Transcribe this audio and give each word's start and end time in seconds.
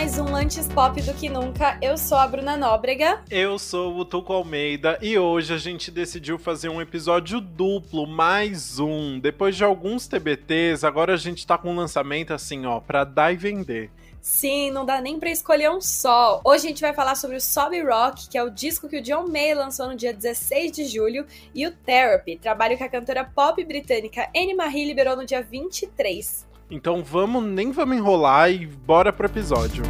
mais 0.00 0.18
um 0.18 0.34
Antes 0.34 0.66
Pop 0.66 0.98
do 1.02 1.12
que 1.12 1.28
Nunca. 1.28 1.76
Eu 1.82 1.98
sou 1.98 2.16
a 2.16 2.26
Bruna 2.26 2.56
Nóbrega. 2.56 3.22
Eu 3.30 3.58
sou 3.58 3.98
o 3.98 4.02
Tuco 4.02 4.32
Almeida 4.32 4.98
e 5.02 5.18
hoje 5.18 5.52
a 5.52 5.58
gente 5.58 5.90
decidiu 5.90 6.38
fazer 6.38 6.70
um 6.70 6.80
episódio 6.80 7.38
duplo, 7.38 8.06
mais 8.06 8.78
um. 8.78 9.20
Depois 9.20 9.54
de 9.54 9.62
alguns 9.62 10.08
TBTs, 10.08 10.86
agora 10.86 11.12
a 11.12 11.16
gente 11.18 11.46
tá 11.46 11.58
com 11.58 11.70
um 11.70 11.76
lançamento 11.76 12.32
assim, 12.32 12.64
ó, 12.64 12.80
pra 12.80 13.04
dar 13.04 13.30
e 13.30 13.36
vender. 13.36 13.90
Sim, 14.22 14.70
não 14.70 14.86
dá 14.86 15.02
nem 15.02 15.20
para 15.20 15.28
escolher 15.28 15.70
um 15.70 15.82
só. 15.82 16.40
Hoje 16.46 16.64
a 16.64 16.68
gente 16.70 16.80
vai 16.80 16.94
falar 16.94 17.14
sobre 17.14 17.36
o 17.36 17.40
Sob 17.40 17.78
Rock, 17.82 18.26
que 18.30 18.38
é 18.38 18.42
o 18.42 18.48
disco 18.48 18.88
que 18.88 19.00
o 19.00 19.02
John 19.02 19.28
Mayer 19.28 19.58
lançou 19.58 19.86
no 19.86 19.94
dia 19.94 20.14
16 20.14 20.72
de 20.72 20.86
julho, 20.86 21.26
e 21.54 21.66
o 21.66 21.72
Therapy, 21.72 22.38
trabalho 22.38 22.78
que 22.78 22.84
a 22.84 22.88
cantora 22.88 23.22
pop 23.22 23.62
britânica 23.62 24.30
Anne 24.34 24.54
Marie 24.54 24.86
liberou 24.86 25.14
no 25.14 25.26
dia 25.26 25.42
23. 25.42 26.48
Então 26.70 27.02
vamos, 27.02 27.42
nem 27.44 27.72
vamos 27.72 27.96
enrolar 27.96 28.50
e 28.50 28.64
bora 28.64 29.12
pro 29.12 29.26
episódio. 29.26 29.82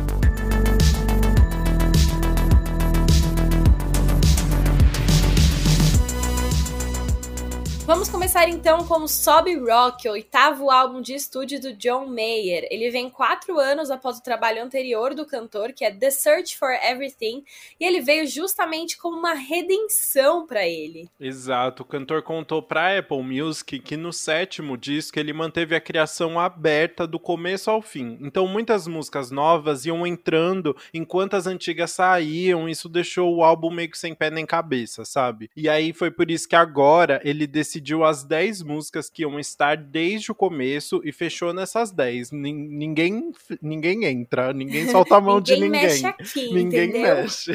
Vamos 7.90 8.08
começar 8.08 8.48
então 8.48 8.86
com 8.86 9.08
Sob 9.08 9.52
Rock, 9.56 10.08
o 10.08 10.12
oitavo 10.12 10.70
álbum 10.70 11.02
de 11.02 11.12
estúdio 11.12 11.60
do 11.60 11.72
John 11.72 12.06
Mayer. 12.06 12.68
Ele 12.70 12.88
vem 12.88 13.10
quatro 13.10 13.58
anos 13.58 13.90
após 13.90 14.18
o 14.18 14.22
trabalho 14.22 14.62
anterior 14.62 15.12
do 15.12 15.26
cantor, 15.26 15.72
que 15.72 15.84
é 15.84 15.90
The 15.90 16.08
Search 16.12 16.56
for 16.56 16.70
Everything, 16.70 17.42
e 17.80 17.84
ele 17.84 18.00
veio 18.00 18.28
justamente 18.28 18.96
como 18.96 19.18
uma 19.18 19.34
redenção 19.34 20.46
para 20.46 20.64
ele. 20.68 21.08
Exato, 21.18 21.82
o 21.82 21.84
cantor 21.84 22.22
contou 22.22 22.62
para 22.62 22.96
Apple 22.96 23.24
Music 23.24 23.80
que 23.80 23.96
no 23.96 24.12
sétimo 24.12 24.76
disco 24.76 25.18
ele 25.18 25.32
manteve 25.32 25.74
a 25.74 25.80
criação 25.80 26.38
aberta 26.38 27.08
do 27.08 27.18
começo 27.18 27.72
ao 27.72 27.82
fim. 27.82 28.16
Então 28.20 28.46
muitas 28.46 28.86
músicas 28.86 29.32
novas 29.32 29.84
iam 29.84 30.06
entrando 30.06 30.76
enquanto 30.94 31.34
as 31.34 31.48
antigas 31.48 31.90
saíam, 31.90 32.68
isso 32.68 32.88
deixou 32.88 33.34
o 33.34 33.42
álbum 33.42 33.68
meio 33.68 33.90
que 33.90 33.98
sem 33.98 34.14
pé 34.14 34.30
nem 34.30 34.46
cabeça, 34.46 35.04
sabe? 35.04 35.50
E 35.56 35.68
aí 35.68 35.92
foi 35.92 36.12
por 36.12 36.30
isso 36.30 36.48
que 36.48 36.54
agora 36.54 37.20
ele 37.24 37.48
decidiu 37.48 37.79
decidiu 37.80 38.04
as 38.04 38.22
10 38.22 38.62
músicas 38.62 39.08
que 39.08 39.22
iam 39.22 39.40
estar 39.40 39.76
desde 39.76 40.30
o 40.30 40.34
começo 40.34 41.00
e 41.02 41.10
fechou 41.12 41.52
nessas 41.52 41.90
10. 41.90 42.30
ninguém, 42.30 43.32
ninguém 43.60 44.04
entra, 44.04 44.52
ninguém 44.52 44.86
solta 44.90 45.16
a 45.16 45.20
mão 45.20 45.40
de 45.40 45.54
ninguém. 45.56 45.70
Mexe 45.70 46.06
aqui, 46.06 46.52
ninguém 46.52 46.90
entendeu? 46.90 47.16
mexe. 47.16 47.52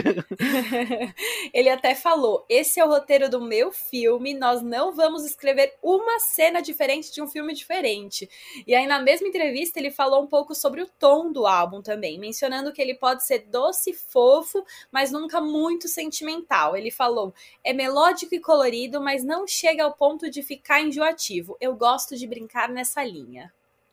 Ele 1.53 1.69
até 1.69 1.93
falou: 1.93 2.45
esse 2.49 2.79
é 2.79 2.85
o 2.85 2.89
roteiro 2.89 3.29
do 3.29 3.39
meu 3.39 3.71
filme, 3.71 4.33
nós 4.33 4.61
não 4.61 4.93
vamos 4.93 5.23
escrever 5.25 5.73
uma 5.81 6.19
cena 6.19 6.61
diferente 6.61 7.13
de 7.13 7.21
um 7.21 7.27
filme 7.27 7.53
diferente. 7.53 8.27
E 8.65 8.73
aí, 8.73 8.87
na 8.87 8.99
mesma 8.99 9.27
entrevista, 9.27 9.79
ele 9.79 9.91
falou 9.91 10.23
um 10.23 10.27
pouco 10.27 10.55
sobre 10.55 10.81
o 10.81 10.89
tom 10.99 11.31
do 11.31 11.45
álbum 11.45 11.81
também, 11.81 12.19
mencionando 12.19 12.73
que 12.73 12.81
ele 12.81 12.95
pode 12.95 13.23
ser 13.25 13.39
doce 13.47 13.91
e 13.91 13.93
fofo, 13.93 14.63
mas 14.91 15.11
nunca 15.11 15.39
muito 15.39 15.87
sentimental. 15.87 16.75
Ele 16.75 16.89
falou: 16.89 17.33
é 17.63 17.73
melódico 17.73 18.33
e 18.33 18.39
colorido, 18.39 18.99
mas 18.99 19.23
não 19.23 19.45
chega 19.47 19.83
ao 19.83 19.93
ponto 19.93 20.14
ponto 20.15 20.31
de 20.31 20.41
ficar 20.41 20.81
enjoativo. 20.81 21.57
Eu 21.59 21.75
gosto 21.75 22.15
de 22.15 22.25
brincar 22.25 22.69
nessa 22.69 23.03
linha. 23.03 23.51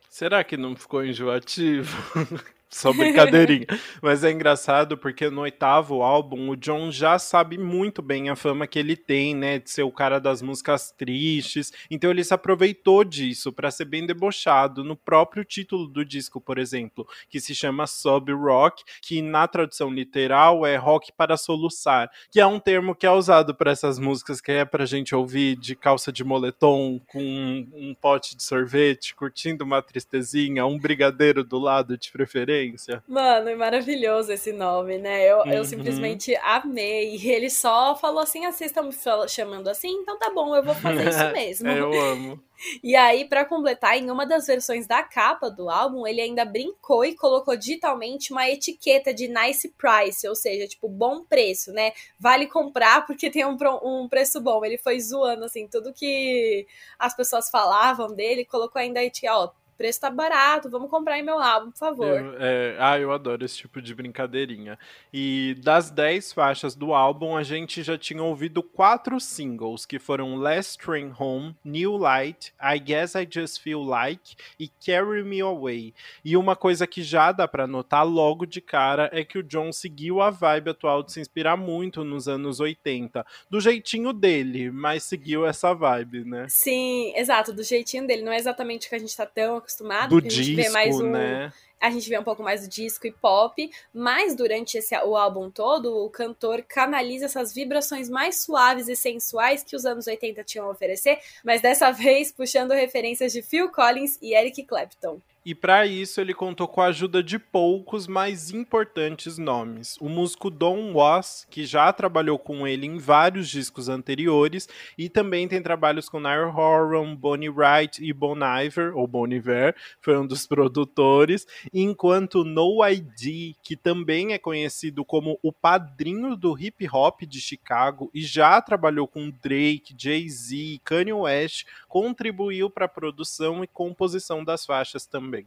Será 0.09 0.41
que 0.43 0.55
não 0.55 0.73
ficou 0.73 1.03
enjoativo? 1.03 1.91
Só 2.83 2.91
brincadeirinha. 2.91 3.67
Mas 4.01 4.23
é 4.23 4.31
engraçado 4.31 4.97
porque 4.97 5.29
no 5.29 5.41
oitavo 5.41 6.01
álbum 6.01 6.49
o 6.49 6.55
John 6.55 6.89
já 6.91 7.19
sabe 7.19 7.55
muito 7.57 8.01
bem 8.01 8.29
a 8.29 8.35
fama 8.35 8.65
que 8.65 8.79
ele 8.79 8.95
tem, 8.95 9.35
né? 9.35 9.59
De 9.59 9.69
ser 9.69 9.83
o 9.83 9.91
cara 9.91 10.19
das 10.19 10.41
músicas 10.41 10.91
tristes. 10.91 11.71
Então 11.89 12.09
ele 12.09 12.23
se 12.23 12.33
aproveitou 12.33 13.03
disso 13.03 13.53
para 13.53 13.69
ser 13.69 13.85
bem 13.85 14.07
debochado 14.07 14.83
no 14.83 14.95
próprio 14.95 15.45
título 15.45 15.87
do 15.87 16.03
disco, 16.03 16.41
por 16.41 16.57
exemplo, 16.57 17.07
que 17.29 17.39
se 17.39 17.53
chama 17.53 17.85
Sub 17.85 18.31
Rock, 18.33 18.83
que 19.01 19.21
na 19.21 19.47
tradução 19.47 19.91
literal 19.91 20.65
é 20.65 20.75
rock 20.75 21.11
para 21.15 21.37
soluçar, 21.37 22.09
que 22.31 22.39
é 22.39 22.45
um 22.45 22.59
termo 22.59 22.95
que 22.95 23.05
é 23.05 23.11
usado 23.11 23.53
para 23.53 23.71
essas 23.71 23.99
músicas 23.99 24.41
que 24.41 24.51
é 24.51 24.65
pra 24.65 24.85
gente 24.85 25.13
ouvir 25.13 25.55
de 25.57 25.75
calça 25.75 26.11
de 26.11 26.23
moletom 26.23 26.99
com 27.07 27.21
um, 27.21 27.69
um 27.73 27.93
pote 27.93 28.35
de 28.35 28.41
sorvete, 28.41 29.13
curtindo 29.13 29.63
uma 29.63 29.81
tristezinha, 29.81 30.65
um 30.65 30.79
brigadeiro 30.79 31.43
do 31.43 31.59
lado 31.59 31.95
de 31.95 32.11
preferência 32.11 32.62
referência. 32.63 33.03
Mano, 33.07 33.49
é 33.49 33.55
maravilhoso 33.55 34.31
esse 34.31 34.51
nome, 34.51 34.97
né? 34.97 35.29
Eu, 35.29 35.39
uhum. 35.39 35.51
eu 35.51 35.65
simplesmente 35.65 36.35
amei. 36.37 37.15
E 37.15 37.29
ele 37.29 37.49
só 37.49 37.95
falou 37.95 38.21
assim: 38.21 38.45
ah, 38.45 38.51
vocês 38.51 38.71
estão 38.71 38.83
me 38.83 38.95
chamando 39.27 39.67
assim? 39.67 39.89
Então 39.89 40.17
tá 40.17 40.31
bom, 40.33 40.55
eu 40.55 40.63
vou 40.63 40.75
fazer 40.75 41.09
isso 41.09 41.31
mesmo. 41.33 41.69
eu 41.69 41.93
amo. 41.93 42.43
E 42.81 42.95
aí, 42.95 43.25
para 43.25 43.43
completar, 43.43 43.97
em 43.97 44.09
uma 44.09 44.25
das 44.25 44.47
versões 44.47 44.87
da 44.87 45.03
capa 45.03 45.49
do 45.49 45.69
álbum, 45.69 46.07
ele 46.07 46.21
ainda 46.21 46.45
brincou 46.45 47.03
e 47.03 47.13
colocou 47.13 47.57
digitalmente 47.57 48.31
uma 48.31 48.47
etiqueta 48.47 49.13
de 49.13 49.27
nice 49.27 49.73
price, 49.77 50.25
ou 50.25 50.33
seja, 50.33 50.65
tipo, 50.65 50.87
bom 50.87 51.25
preço, 51.25 51.73
né? 51.73 51.91
Vale 52.17 52.47
comprar 52.47 53.05
porque 53.05 53.29
tem 53.29 53.45
um, 53.45 53.57
um 53.83 54.07
preço 54.07 54.39
bom. 54.39 54.63
Ele 54.63 54.77
foi 54.77 54.97
zoando, 54.99 55.43
assim, 55.43 55.67
tudo 55.67 55.93
que 55.93 56.65
as 56.97 57.13
pessoas 57.13 57.49
falavam 57.49 58.15
dele, 58.15 58.45
colocou 58.45 58.79
ainda 58.79 59.01
a 59.01 59.03
etiqueta, 59.03 59.35
ó, 59.35 59.51
preço 59.73 60.01
tá 60.01 60.09
barato, 60.09 60.69
vamos 60.69 60.89
comprar 60.89 61.19
em 61.19 61.23
meu 61.23 61.39
álbum, 61.39 61.71
por 61.71 61.77
favor. 61.77 62.07
Eu, 62.07 62.35
é, 62.39 62.75
ah, 62.79 62.99
eu 62.99 63.11
adoro 63.11 63.43
esse 63.43 63.57
tipo 63.57 63.81
de 63.81 63.93
brincadeirinha. 63.93 64.77
E 65.13 65.55
das 65.63 65.89
10 65.89 66.33
faixas 66.33 66.75
do 66.75 66.93
álbum, 66.93 67.35
a 67.35 67.43
gente 67.43 67.83
já 67.83 67.97
tinha 67.97 68.23
ouvido 68.23 68.61
quatro 68.61 69.19
singles, 69.19 69.85
que 69.85 69.99
foram 69.99 70.35
Last 70.35 70.77
Train 70.77 71.13
Home, 71.17 71.55
New 71.63 71.97
Light, 71.97 72.53
I 72.61 72.79
Guess 72.79 73.15
I 73.15 73.27
Just 73.29 73.61
Feel 73.61 73.81
Like 73.81 74.35
e 74.59 74.67
Carry 74.67 75.23
Me 75.23 75.41
Away. 75.41 75.93
E 76.23 76.37
uma 76.37 76.55
coisa 76.55 76.87
que 76.87 77.01
já 77.01 77.31
dá 77.31 77.47
para 77.47 77.67
notar 77.67 78.05
logo 78.05 78.45
de 78.45 78.61
cara 78.61 79.09
é 79.11 79.23
que 79.23 79.37
o 79.37 79.43
John 79.43 79.71
seguiu 79.71 80.21
a 80.21 80.29
vibe 80.29 80.71
atual 80.71 81.03
de 81.03 81.11
se 81.11 81.19
inspirar 81.19 81.57
muito 81.57 82.03
nos 82.03 82.27
anos 82.27 82.59
80, 82.59 83.25
do 83.49 83.59
jeitinho 83.59 84.13
dele, 84.13 84.71
mas 84.71 85.03
seguiu 85.03 85.45
essa 85.45 85.73
vibe, 85.73 86.25
né? 86.25 86.47
Sim, 86.49 87.13
exato, 87.15 87.53
do 87.53 87.63
jeitinho 87.63 88.05
dele. 88.05 88.21
Não 88.21 88.31
é 88.31 88.37
exatamente 88.37 88.87
o 88.87 88.89
que 88.89 88.95
a 88.95 88.99
gente 88.99 89.15
tá 89.15 89.25
tão 89.25 89.62
acostumado 89.63 90.09
do 90.09 90.17
a 90.17 90.29
gente 90.29 90.53
disco, 90.53 90.61
vê 90.61 90.69
mais 90.69 90.95
um, 90.99 91.09
né? 91.09 91.51
a 91.83 91.89
gente 91.89 92.07
vê 92.07 92.17
um 92.17 92.23
pouco 92.23 92.41
mais 92.41 92.61
do 92.61 92.69
disco 92.69 93.05
e 93.05 93.11
pop, 93.11 93.69
mas 93.93 94.33
durante 94.35 94.77
esse, 94.77 94.95
o 94.99 95.17
álbum 95.17 95.51
todo, 95.51 96.05
o 96.05 96.09
cantor 96.09 96.63
canaliza 96.63 97.25
essas 97.25 97.53
vibrações 97.53 98.09
mais 98.09 98.39
suaves 98.39 98.87
e 98.87 98.95
sensuais 98.95 99.65
que 99.65 99.75
os 99.75 99.85
anos 99.85 100.07
80 100.07 100.43
tinham 100.45 100.67
a 100.67 100.69
oferecer, 100.69 101.19
mas 101.43 101.61
dessa 101.61 101.91
vez 101.91 102.31
puxando 102.31 102.71
referências 102.71 103.33
de 103.33 103.41
Phil 103.41 103.69
Collins 103.69 104.17
e 104.21 104.33
Eric 104.33 104.63
Clapton. 104.63 105.19
E 105.45 105.53
para 105.53 105.85
isso 105.85 106.21
ele 106.21 106.33
contou 106.33 106.67
com 106.67 106.79
a 106.79 106.85
ajuda 106.85 107.21
de 107.21 107.37
poucos 107.37 108.07
mais 108.07 108.49
importantes 108.51 109.37
nomes. 109.37 109.97
O 109.99 110.07
músico 110.07 110.49
Don 110.49 110.93
Was, 110.93 111.45
que 111.49 111.65
já 111.65 111.91
trabalhou 111.91 112.39
com 112.39 112.65
ele 112.65 112.87
em 112.87 112.97
vários 112.97 113.49
discos 113.49 113.89
anteriores, 113.89 114.69
e 114.97 115.09
também 115.09 115.47
tem 115.47 115.61
trabalhos 115.61 116.07
com 116.07 116.19
Niall 116.19 116.55
Horan, 116.55 117.13
Bonnie 117.13 117.49
Wright 117.49 118.03
e 118.03 118.13
Bon 118.13 118.37
Iver, 118.37 118.97
ou 118.97 119.05
Bon 119.05 119.27
Iver, 119.27 119.75
foi 120.01 120.17
um 120.17 120.25
dos 120.25 120.47
produtores, 120.47 121.45
enquanto 121.73 122.45
No 122.45 122.85
ID, 122.87 123.55
que 123.61 123.75
também 123.75 124.33
é 124.33 124.37
conhecido 124.37 125.03
como 125.03 125.37
o 125.43 125.51
padrinho 125.51 126.37
do 126.37 126.57
hip 126.57 126.87
hop 126.91 127.21
de 127.23 127.41
Chicago 127.41 128.09
e 128.13 128.21
já 128.21 128.61
trabalhou 128.61 129.07
com 129.07 129.29
Drake, 129.29 129.95
Jay-Z 129.97 130.79
Kanye 130.83 131.13
West, 131.13 131.65
contribuiu 131.93 132.71
para 132.71 132.85
a 132.85 132.89
produção 132.89 133.63
e 133.63 133.67
composição 133.67 134.43
das 134.43 134.65
faixas 134.65 135.05
também. 135.05 135.45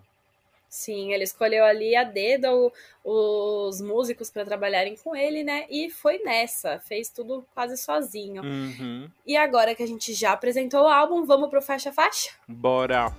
Sim, 0.69 1.13
ele 1.13 1.25
escolheu 1.25 1.65
ali 1.65 1.97
a 1.97 2.05
dedo 2.05 2.73
os 3.05 3.81
músicos 3.81 4.31
para 4.31 4.45
trabalharem 4.45 4.97
com 4.97 5.17
ele, 5.17 5.43
né? 5.43 5.67
E 5.69 5.91
foi 5.91 6.19
nessa, 6.19 6.79
fez 6.79 7.09
tudo 7.09 7.45
quase 7.53 7.77
sozinho. 7.77 8.45
Uhum. 8.45 9.11
E 9.27 9.37
agora 9.37 9.75
que 9.75 9.83
a 9.83 9.87
gente 9.89 10.15
já 10.15 10.31
apresentou 10.31 10.85
o 10.85 10.89
álbum, 10.89 11.25
vamos 11.25 11.51
pro 11.51 11.61
faixa 11.61 11.93
faixa? 11.93 12.31
Bora! 12.47 13.13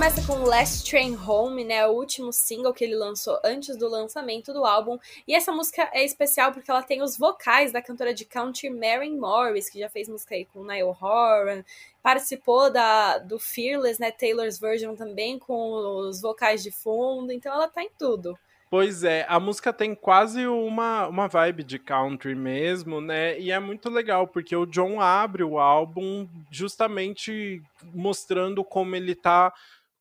Começa 0.00 0.26
com 0.26 0.44
Last 0.44 0.88
Train 0.88 1.14
Home, 1.14 1.62
né? 1.62 1.86
O 1.86 1.90
último 1.90 2.32
single 2.32 2.72
que 2.72 2.82
ele 2.82 2.94
lançou 2.94 3.38
antes 3.44 3.76
do 3.76 3.86
lançamento 3.86 4.50
do 4.50 4.64
álbum. 4.64 4.98
E 5.28 5.34
essa 5.34 5.52
música 5.52 5.90
é 5.92 6.02
especial 6.02 6.52
porque 6.52 6.70
ela 6.70 6.82
tem 6.82 7.02
os 7.02 7.18
vocais 7.18 7.70
da 7.70 7.82
cantora 7.82 8.14
de 8.14 8.24
country 8.24 8.70
Mary 8.70 9.10
Morris, 9.10 9.68
que 9.68 9.78
já 9.78 9.90
fez 9.90 10.08
música 10.08 10.34
aí 10.34 10.46
com 10.46 10.64
Niall 10.64 10.96
Horan, 10.98 11.62
participou 12.02 12.72
da, 12.72 13.18
do 13.18 13.38
Fearless, 13.38 14.00
né? 14.00 14.10
Taylor's 14.10 14.58
Version 14.58 14.96
também, 14.96 15.38
com 15.38 15.70
os 16.08 16.22
vocais 16.22 16.62
de 16.62 16.70
fundo. 16.70 17.30
Então 17.30 17.52
ela 17.52 17.68
tá 17.68 17.82
em 17.82 17.90
tudo. 17.98 18.38
Pois 18.70 19.02
é, 19.02 19.26
a 19.28 19.38
música 19.38 19.72
tem 19.72 19.96
quase 19.96 20.46
uma, 20.46 21.08
uma 21.08 21.26
vibe 21.26 21.64
de 21.64 21.76
country 21.76 22.36
mesmo, 22.36 23.00
né? 23.02 23.38
E 23.38 23.50
é 23.50 23.58
muito 23.58 23.90
legal, 23.90 24.28
porque 24.28 24.56
o 24.56 24.64
John 24.64 25.00
abre 25.00 25.42
o 25.42 25.58
álbum 25.58 26.26
justamente 26.50 27.60
mostrando 27.92 28.62
como 28.62 28.94
ele 28.94 29.14
tá 29.14 29.52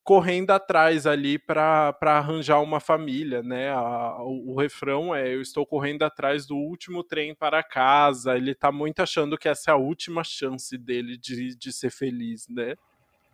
correndo 0.10 0.50
atrás 0.50 1.06
ali 1.06 1.38
para 1.38 1.96
arranjar 2.02 2.60
uma 2.64 2.80
família, 2.80 3.44
né? 3.44 3.70
A, 3.70 4.18
o, 4.24 4.54
o, 4.54 4.56
refrão 4.60 5.14
é 5.14 5.32
eu 5.32 5.40
estou 5.40 5.68
correndo 5.68 6.02
atrás 6.02 6.48
do 6.48 6.56
último 6.56 7.04
trem 7.04 7.36
para 7.36 7.62
casa. 7.62 8.36
Ele 8.36 8.56
tá 8.56 8.72
muito 8.72 9.04
achando 9.04 9.38
que 9.38 9.48
essa 9.48 9.70
é 9.70 9.74
a 9.76 9.78
última 9.78 10.24
chance 10.24 10.76
dele 10.80 11.16
de, 11.16 11.56
de 11.56 11.72
ser 11.72 11.92
feliz, 11.92 12.48
né? 12.48 12.74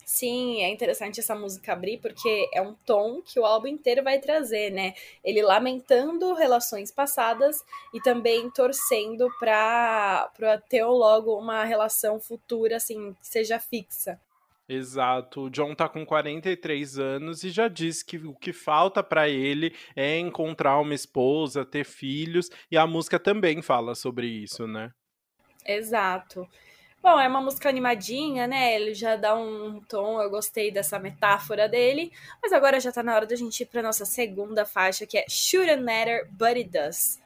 Sim, 0.03 0.63
é 0.63 0.69
interessante 0.69 1.21
essa 1.21 1.33
música 1.33 1.71
abrir 1.71 1.97
porque 2.01 2.49
é 2.53 2.61
um 2.61 2.73
tom 2.85 3.21
que 3.21 3.39
o 3.39 3.45
álbum 3.45 3.67
inteiro 3.67 4.03
vai 4.03 4.19
trazer, 4.19 4.69
né? 4.69 4.95
Ele 5.23 5.41
lamentando 5.41 6.33
relações 6.33 6.91
passadas 6.91 7.63
e 7.93 8.01
também 8.01 8.49
torcendo 8.49 9.29
para 9.39 10.29
ter 10.67 10.83
logo 10.83 11.39
uma 11.39 11.63
relação 11.63 12.19
futura, 12.19 12.75
assim, 12.75 13.13
que 13.13 13.25
seja 13.25 13.61
fixa. 13.61 14.19
Exato. 14.67 15.43
O 15.43 15.49
John 15.49 15.75
tá 15.75 15.87
com 15.87 16.05
43 16.05 16.97
anos 16.97 17.43
e 17.43 17.49
já 17.49 17.67
disse 17.67 18.03
que 18.03 18.17
o 18.17 18.33
que 18.33 18.51
falta 18.51 19.03
para 19.03 19.29
ele 19.29 19.75
é 19.95 20.17
encontrar 20.17 20.79
uma 20.79 20.93
esposa, 20.93 21.65
ter 21.65 21.85
filhos, 21.85 22.49
e 22.71 22.77
a 22.77 22.87
música 22.87 23.19
também 23.19 23.61
fala 23.61 23.93
sobre 23.93 24.27
isso, 24.27 24.67
né? 24.67 24.91
Exato. 25.65 26.47
Bom, 27.01 27.19
é 27.19 27.27
uma 27.27 27.39
música 27.39 27.69
animadinha, 27.69 28.47
né? 28.47 28.75
Ele 28.75 28.95
já 28.95 29.15
dá 29.15 29.35
um 29.35 29.79
tom, 29.81 30.19
eu 30.19 30.27
gostei 30.27 30.71
dessa 30.71 30.97
metáfora 30.97 31.69
dele. 31.69 32.11
Mas 32.41 32.51
agora 32.51 32.79
já 32.79 32.91
tá 32.91 33.03
na 33.03 33.13
hora 33.13 33.27
da 33.27 33.35
gente 33.35 33.61
ir 33.61 33.67
pra 33.67 33.83
nossa 33.83 34.05
segunda 34.05 34.65
faixa, 34.65 35.05
que 35.05 35.19
é 35.19 35.25
Shouldn't 35.29 35.83
Matter, 35.83 36.27
But 36.31 36.57
It 36.57 36.69
Does. 36.71 37.19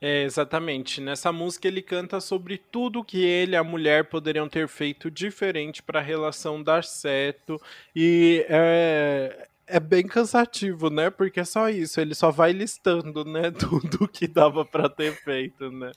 É, 0.00 0.22
exatamente. 0.22 1.00
Nessa 1.00 1.30
música 1.30 1.68
ele 1.68 1.82
canta 1.82 2.20
sobre 2.20 2.56
tudo 2.56 3.04
que 3.04 3.22
ele 3.22 3.52
e 3.52 3.56
a 3.56 3.62
mulher 3.62 4.04
poderiam 4.08 4.48
ter 4.48 4.66
feito 4.66 5.10
diferente 5.10 5.82
para 5.82 6.00
a 6.00 6.02
relação 6.02 6.62
dar 6.62 6.84
certo. 6.84 7.60
E 7.94 8.46
é, 8.48 9.46
é 9.66 9.78
bem 9.78 10.06
cansativo, 10.06 10.88
né? 10.88 11.10
Porque 11.10 11.40
é 11.40 11.44
só 11.44 11.68
isso, 11.68 12.00
ele 12.00 12.14
só 12.14 12.30
vai 12.30 12.52
listando, 12.52 13.24
né, 13.24 13.50
tudo 13.52 14.08
que 14.08 14.26
dava 14.26 14.64
para 14.64 14.88
ter 14.88 15.12
feito, 15.22 15.70
né? 15.70 15.92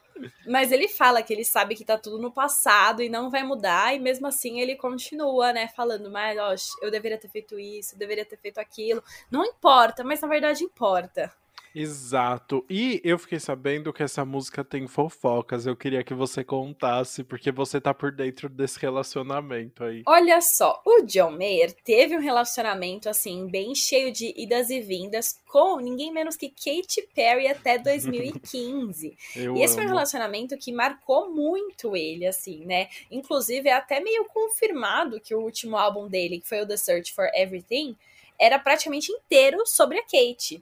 Mas 0.45 0.71
ele 0.71 0.87
fala 0.89 1.23
que 1.23 1.33
ele 1.33 1.45
sabe 1.45 1.73
que 1.73 1.85
tá 1.85 1.97
tudo 1.97 2.19
no 2.19 2.31
passado 2.31 3.01
e 3.01 3.09
não 3.09 3.29
vai 3.29 3.43
mudar, 3.43 3.95
e 3.95 3.99
mesmo 3.99 4.27
assim 4.27 4.59
ele 4.59 4.75
continua, 4.75 5.51
né, 5.53 5.67
falando, 5.69 6.11
mas 6.11 6.37
ó, 6.37 6.55
eu 6.85 6.91
deveria 6.91 7.17
ter 7.17 7.29
feito 7.29 7.59
isso, 7.59 7.95
eu 7.95 7.99
deveria 7.99 8.25
ter 8.25 8.37
feito 8.37 8.59
aquilo. 8.59 9.03
Não 9.31 9.45
importa, 9.45 10.03
mas 10.03 10.21
na 10.21 10.27
verdade 10.27 10.63
importa. 10.63 11.31
Exato. 11.75 12.65
E 12.69 13.01
eu 13.03 13.17
fiquei 13.17 13.39
sabendo 13.39 13.91
que 13.91 14.03
essa 14.03 14.23
música 14.23 14.63
tem 14.63 14.87
fofocas. 14.87 15.65
Eu 15.65 15.75
queria 15.75 16.03
que 16.03 16.13
você 16.13 16.43
contasse, 16.43 17.23
porque 17.23 17.51
você 17.51 17.81
tá 17.81 17.93
por 17.93 18.11
dentro 18.11 18.47
desse 18.47 18.79
relacionamento 18.79 19.83
aí. 19.83 20.03
Olha 20.05 20.39
só, 20.41 20.81
o 20.85 21.01
John 21.01 21.31
Mayer 21.31 21.73
teve 21.83 22.15
um 22.15 22.21
relacionamento 22.21 23.09
assim, 23.09 23.47
bem 23.47 23.73
cheio 23.73 24.11
de 24.11 24.33
idas 24.37 24.69
e 24.69 24.79
vindas 24.81 25.39
com 25.47 25.79
ninguém 25.79 26.11
menos 26.11 26.35
que 26.35 26.49
Katy 26.49 27.09
Perry 27.13 27.47
até 27.47 27.77
2015. 27.79 29.17
eu 29.35 29.55
e 29.55 29.61
esse 29.61 29.73
amo. 29.73 29.81
foi 29.81 29.85
um 29.85 29.89
relacionamento 29.89 30.57
que 30.57 30.71
marcou 30.71 31.31
muito 31.31 31.95
ele, 31.95 32.25
assim, 32.25 32.65
né? 32.65 32.87
Inclusive, 33.09 33.69
é 33.69 33.73
até 33.73 33.99
meio 33.99 34.25
confirmado 34.25 35.19
que 35.19 35.33
o 35.33 35.41
último 35.41 35.77
álbum 35.77 36.07
dele, 36.07 36.39
que 36.39 36.47
foi 36.47 36.61
o 36.61 36.67
The 36.67 36.77
Search 36.77 37.13
for 37.13 37.29
Everything, 37.33 37.95
era 38.39 38.59
praticamente 38.59 39.11
inteiro 39.11 39.65
sobre 39.65 39.99
a 39.99 40.03
Kate. 40.03 40.61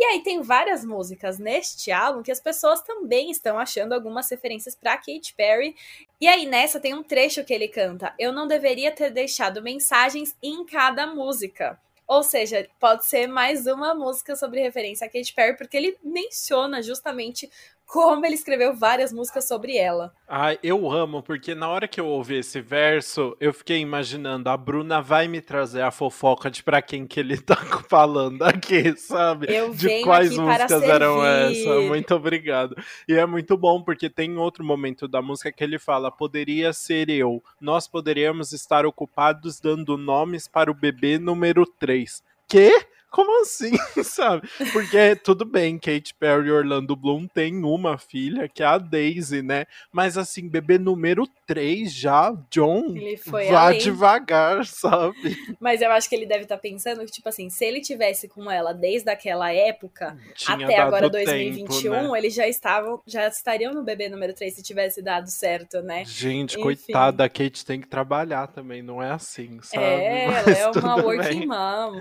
E 0.00 0.04
aí 0.04 0.22
tem 0.22 0.40
várias 0.40 0.82
músicas 0.82 1.38
neste 1.38 1.92
álbum 1.92 2.22
que 2.22 2.32
as 2.32 2.40
pessoas 2.40 2.80
também 2.80 3.30
estão 3.30 3.58
achando 3.58 3.92
algumas 3.92 4.30
referências 4.30 4.74
para 4.74 4.96
Katy 4.96 5.34
Perry. 5.36 5.76
E 6.18 6.26
aí 6.26 6.46
nessa 6.46 6.80
tem 6.80 6.94
um 6.94 7.02
trecho 7.02 7.44
que 7.44 7.52
ele 7.52 7.68
canta: 7.68 8.14
"Eu 8.18 8.32
não 8.32 8.46
deveria 8.46 8.90
ter 8.90 9.10
deixado 9.10 9.62
mensagens 9.62 10.34
em 10.42 10.64
cada 10.64 11.06
música". 11.06 11.78
Ou 12.08 12.22
seja, 12.22 12.66
pode 12.80 13.04
ser 13.04 13.26
mais 13.26 13.66
uma 13.66 13.94
música 13.94 14.34
sobre 14.34 14.62
referência 14.62 15.06
a 15.06 15.10
Katy 15.10 15.34
Perry, 15.34 15.56
porque 15.58 15.76
ele 15.76 15.98
menciona 16.02 16.82
justamente 16.82 17.50
como 17.90 18.24
ele 18.24 18.36
escreveu 18.36 18.72
várias 18.72 19.12
músicas 19.12 19.48
sobre 19.48 19.76
ela. 19.76 20.12
Ah, 20.28 20.56
eu 20.62 20.88
amo, 20.88 21.24
porque 21.24 21.56
na 21.56 21.68
hora 21.68 21.88
que 21.88 22.00
eu 22.00 22.06
ouvi 22.06 22.36
esse 22.36 22.60
verso, 22.60 23.36
eu 23.40 23.52
fiquei 23.52 23.78
imaginando, 23.78 24.48
a 24.48 24.56
Bruna 24.56 25.02
vai 25.02 25.26
me 25.26 25.40
trazer 25.40 25.82
a 25.82 25.90
fofoca 25.90 26.48
de 26.48 26.62
pra 26.62 26.80
quem 26.80 27.04
que 27.04 27.18
ele 27.18 27.36
tá 27.36 27.56
falando 27.90 28.42
aqui, 28.44 28.96
sabe? 28.96 29.52
Eu 29.52 29.74
de 29.74 30.02
quais 30.02 30.36
músicas 30.36 30.82
eram 30.84 31.20
servir. 31.20 31.66
essa. 31.66 31.80
Muito 31.80 32.14
obrigado. 32.14 32.76
E 33.08 33.14
é 33.14 33.26
muito 33.26 33.56
bom, 33.56 33.82
porque 33.82 34.08
tem 34.08 34.38
outro 34.38 34.62
momento 34.62 35.08
da 35.08 35.20
música 35.20 35.50
que 35.50 35.64
ele 35.64 35.78
fala: 35.78 36.12
poderia 36.12 36.72
ser 36.72 37.10
eu. 37.10 37.42
Nós 37.60 37.88
poderíamos 37.88 38.52
estar 38.52 38.86
ocupados 38.86 39.58
dando 39.58 39.98
nomes 39.98 40.46
para 40.46 40.70
o 40.70 40.74
bebê 40.74 41.18
número 41.18 41.66
3. 41.66 42.22
Quê? 42.46 42.86
Como 43.10 43.42
assim, 43.42 43.72
sabe? 44.04 44.48
Porque 44.72 45.16
tudo 45.16 45.44
bem, 45.44 45.78
Kate 45.78 46.14
Perry 46.14 46.48
e 46.48 46.52
Orlando 46.52 46.94
Bloom 46.94 47.26
tem 47.26 47.64
uma 47.64 47.98
filha, 47.98 48.48
que 48.48 48.62
é 48.62 48.66
a 48.66 48.78
Daisy, 48.78 49.42
né? 49.42 49.66
Mas 49.92 50.16
assim, 50.16 50.48
bebê 50.48 50.78
número 50.78 51.26
3 51.46 51.92
já, 51.92 52.32
John, 52.50 52.94
vá 53.26 53.66
além. 53.66 53.78
devagar, 53.78 54.64
sabe? 54.66 55.36
Mas 55.58 55.82
eu 55.82 55.90
acho 55.90 56.08
que 56.08 56.14
ele 56.14 56.26
deve 56.26 56.44
estar 56.44 56.58
pensando 56.58 57.04
que, 57.04 57.10
tipo 57.10 57.28
assim, 57.28 57.50
se 57.50 57.64
ele 57.64 57.80
tivesse 57.80 58.28
com 58.28 58.50
ela 58.50 58.72
desde 58.72 59.10
aquela 59.10 59.52
época 59.52 60.16
Tinha 60.34 60.66
até 60.66 60.78
agora 60.78 61.10
tempo, 61.10 61.24
2021, 61.24 62.12
né? 62.12 62.18
eles 62.18 62.34
já 62.34 62.46
estavam, 62.46 63.00
já 63.06 63.26
estariam 63.26 63.74
no 63.74 63.82
bebê 63.82 64.08
número 64.08 64.32
3 64.32 64.54
se 64.54 64.62
tivesse 64.62 65.02
dado 65.02 65.28
certo, 65.30 65.82
né? 65.82 66.04
Gente, 66.04 66.52
Enfim. 66.52 66.62
coitada, 66.62 67.24
a 67.24 67.28
Kate 67.28 67.64
tem 67.64 67.80
que 67.80 67.88
trabalhar 67.88 68.46
também, 68.46 68.82
não 68.82 69.02
é 69.02 69.10
assim, 69.10 69.58
sabe? 69.62 69.84
É, 69.84 70.24
ela 70.30 70.42
Mas 70.46 70.58
é 70.58 70.68
uma 70.68 70.96
working 70.96 71.38
bem. 71.40 71.46
mom. 71.46 71.98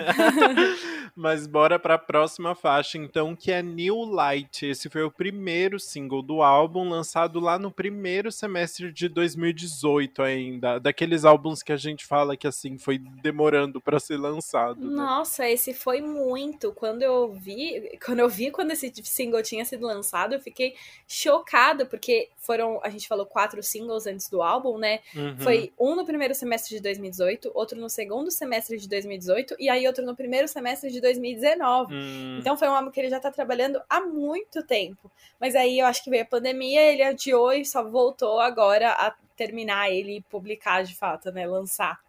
Mas 1.15 1.47
bora 1.47 1.79
para 1.79 1.95
a 1.95 1.99
próxima 1.99 2.55
faixa, 2.55 2.97
então, 2.97 3.35
que 3.35 3.51
é 3.51 3.61
New 3.61 4.03
Light. 4.03 4.65
Esse 4.65 4.89
foi 4.89 5.03
o 5.03 5.11
primeiro 5.11 5.79
single 5.79 6.21
do 6.21 6.41
álbum, 6.41 6.89
lançado 6.89 7.39
lá 7.39 7.57
no 7.57 7.71
primeiro 7.71 8.31
semestre 8.31 8.91
de 8.91 9.07
2018 9.09 10.21
ainda. 10.21 10.79
Daqueles 10.79 11.25
álbuns 11.25 11.63
que 11.63 11.71
a 11.71 11.77
gente 11.77 12.05
fala 12.05 12.37
que 12.37 12.47
assim 12.47 12.77
foi 12.77 12.97
demorando 12.97 13.81
para 13.81 13.99
ser 13.99 14.17
lançado. 14.17 14.79
né? 14.79 14.95
Nossa, 14.95 15.47
esse 15.49 15.73
foi 15.73 16.01
muito. 16.01 16.71
Quando 16.73 17.01
eu 17.01 17.31
vi, 17.33 17.97
quando 18.03 18.19
eu 18.19 18.29
vi 18.29 18.51
quando 18.51 18.71
esse 18.71 18.91
single 19.03 19.41
tinha 19.41 19.65
sido 19.65 19.85
lançado, 19.85 20.33
eu 20.33 20.39
fiquei 20.39 20.75
chocada, 21.07 21.85
porque 21.85 22.29
foram, 22.37 22.79
a 22.83 22.89
gente 22.89 23.07
falou 23.07 23.25
quatro 23.25 23.61
singles 23.61 24.07
antes 24.07 24.29
do 24.29 24.41
álbum, 24.41 24.77
né? 24.77 24.99
Uhum. 25.15 25.37
Foi 25.37 25.71
um 25.79 25.95
no 25.95 26.05
primeiro 26.05 26.33
semestre 26.33 26.75
de 26.75 26.81
2018, 26.81 27.51
outro 27.53 27.79
no 27.79 27.89
segundo 27.89 28.31
semestre 28.31 28.77
de 28.77 28.87
2018 28.87 29.55
e 29.59 29.69
aí 29.69 29.85
outro 29.85 30.05
no 30.05 30.15
primeiro 30.15 30.47
semestre 30.47 30.88
de 30.89 31.01
2019. 31.01 31.93
Hum, 31.93 32.37
Então 32.39 32.57
foi 32.57 32.67
um 32.67 32.75
álbum 32.75 32.91
que 32.91 32.99
ele 32.99 33.09
já 33.09 33.19
tá 33.19 33.31
trabalhando 33.31 33.81
há 33.89 34.01
muito 34.01 34.63
tempo. 34.63 35.11
Mas 35.39 35.55
aí 35.55 35.79
eu 35.79 35.85
acho 35.85 36.03
que 36.03 36.09
veio 36.09 36.23
a 36.23 36.25
pandemia, 36.27 36.81
ele 36.81 37.03
adiou 37.03 37.53
e 37.53 37.65
só 37.65 37.83
voltou 37.83 38.39
agora 38.39 38.91
a 38.91 39.13
terminar 39.35 39.89
ele 39.89 40.17
e 40.17 40.21
publicar 40.21 40.83
de 40.83 40.95
fato, 40.95 41.31
né? 41.31 41.47
Lançar. 41.47 41.99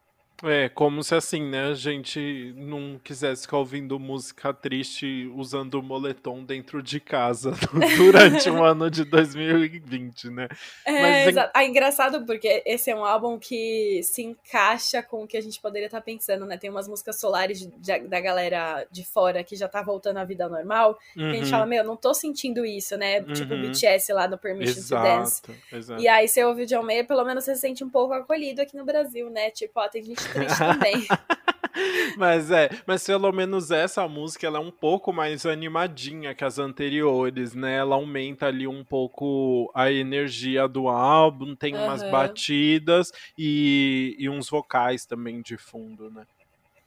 É, 0.43 0.71
como 0.71 1.03
se 1.05 1.15
assim, 1.15 1.43
né, 1.51 1.65
a 1.67 1.75
gente 1.75 2.55
não 2.57 2.99
quisesse 2.99 3.43
ficar 3.43 3.59
ouvindo 3.59 3.99
música 4.01 4.55
triste 4.55 5.31
usando 5.35 5.75
o 5.75 5.83
moletom 5.83 6.43
dentro 6.43 6.83
de 6.83 6.99
casa 6.99 7.53
durante 7.95 8.49
o 8.49 8.63
ano 8.65 8.91
de 8.91 9.05
2020, 9.05 10.31
né? 10.31 10.49
É, 10.87 10.93
Mas 10.97 11.37
ah, 11.37 11.63
engraçado 11.65 12.25
porque 12.25 12.63
esse 12.65 12.91
é 12.91 12.97
um 12.97 13.05
álbum 13.05 13.39
que 13.39 14.01
se 14.03 14.23
encaixa 14.23 15.03
com 15.03 15.25
o 15.25 15.27
que 15.27 15.37
a 15.37 15.41
gente 15.41 15.61
poderia 15.61 15.87
estar 15.87 16.01
pensando, 16.01 16.47
né? 16.47 16.57
Tem 16.57 16.71
umas 16.71 16.89
músicas 16.89 17.21
solares 17.21 17.61
de- 17.61 17.71
de- 17.79 18.09
da 18.09 18.19
galera 18.19 18.87
de 18.91 19.05
fora 19.05 19.45
que 19.45 19.55
já 19.57 19.69
tá 19.69 19.83
voltando 19.83 20.17
à 20.17 20.25
vida 20.25 20.49
normal. 20.49 20.99
Que 21.29 21.37
a 21.37 21.39
gente 21.39 21.51
Uhum, 21.51 21.51
fala, 21.51 21.67
meu, 21.67 21.85
não 21.85 21.97
tô 21.97 22.15
sentindo 22.15 22.65
isso, 22.65 22.97
né? 22.97 23.21
Tipo 23.27 23.55
o 23.55 23.57
Uhum. 23.57 23.61
BTS 23.61 24.11
lá 24.13 24.27
no 24.27 24.39
Permission 24.39 24.83
to 24.85 24.97
Dance. 24.97 25.43
Exato, 25.43 25.63
exato. 25.71 26.01
E 26.01 26.09
aí, 26.09 26.27
você 26.29 26.43
ouve 26.45 26.63
o 26.63 26.67
John 26.67 26.83
Mayer, 26.83 27.07
pelo 27.07 27.25
menos 27.25 27.45
você 27.45 27.55
se 27.55 27.61
sente 27.61 27.85
um 27.85 27.91
pouco 27.91 28.15
acolhido 28.15 28.63
aqui 28.63 28.77
no 28.77 28.85
Brasil, 28.87 29.29
né? 29.29 29.51
Tipo, 29.51 29.81
ó, 29.81 29.89
tem 29.89 30.03
gente 30.03 30.30
também. 30.35 31.07
Mas 32.17 32.51
é, 32.51 32.69
mas 32.87 33.05
pelo 33.05 33.31
menos 33.33 33.71
essa 33.71 34.07
música 34.09 34.47
ela 34.47 34.59
é 34.59 34.61
um 34.61 34.71
pouco 34.71 35.13
mais 35.13 35.47
animadinha 35.47 36.35
que 36.35 36.45
as 36.45 36.59
anteriores, 36.59 37.55
né? 37.55 37.77
Ela 37.77 37.95
aumenta 37.95 38.47
ali 38.47 38.67
um 38.67 38.85
pouco 38.85 39.71
a 39.75 39.91
energia 39.91 40.67
do 40.67 40.89
álbum, 40.89 41.55
tem 41.55 41.77
umas 41.77 42.03
Aham. 42.03 42.11
batidas 42.11 43.11
e, 43.39 44.17
e 44.19 44.29
uns 44.29 44.49
vocais 44.51 45.07
também 45.07 45.41
de 45.41 45.57
fundo, 45.57 46.11
né? 46.11 46.27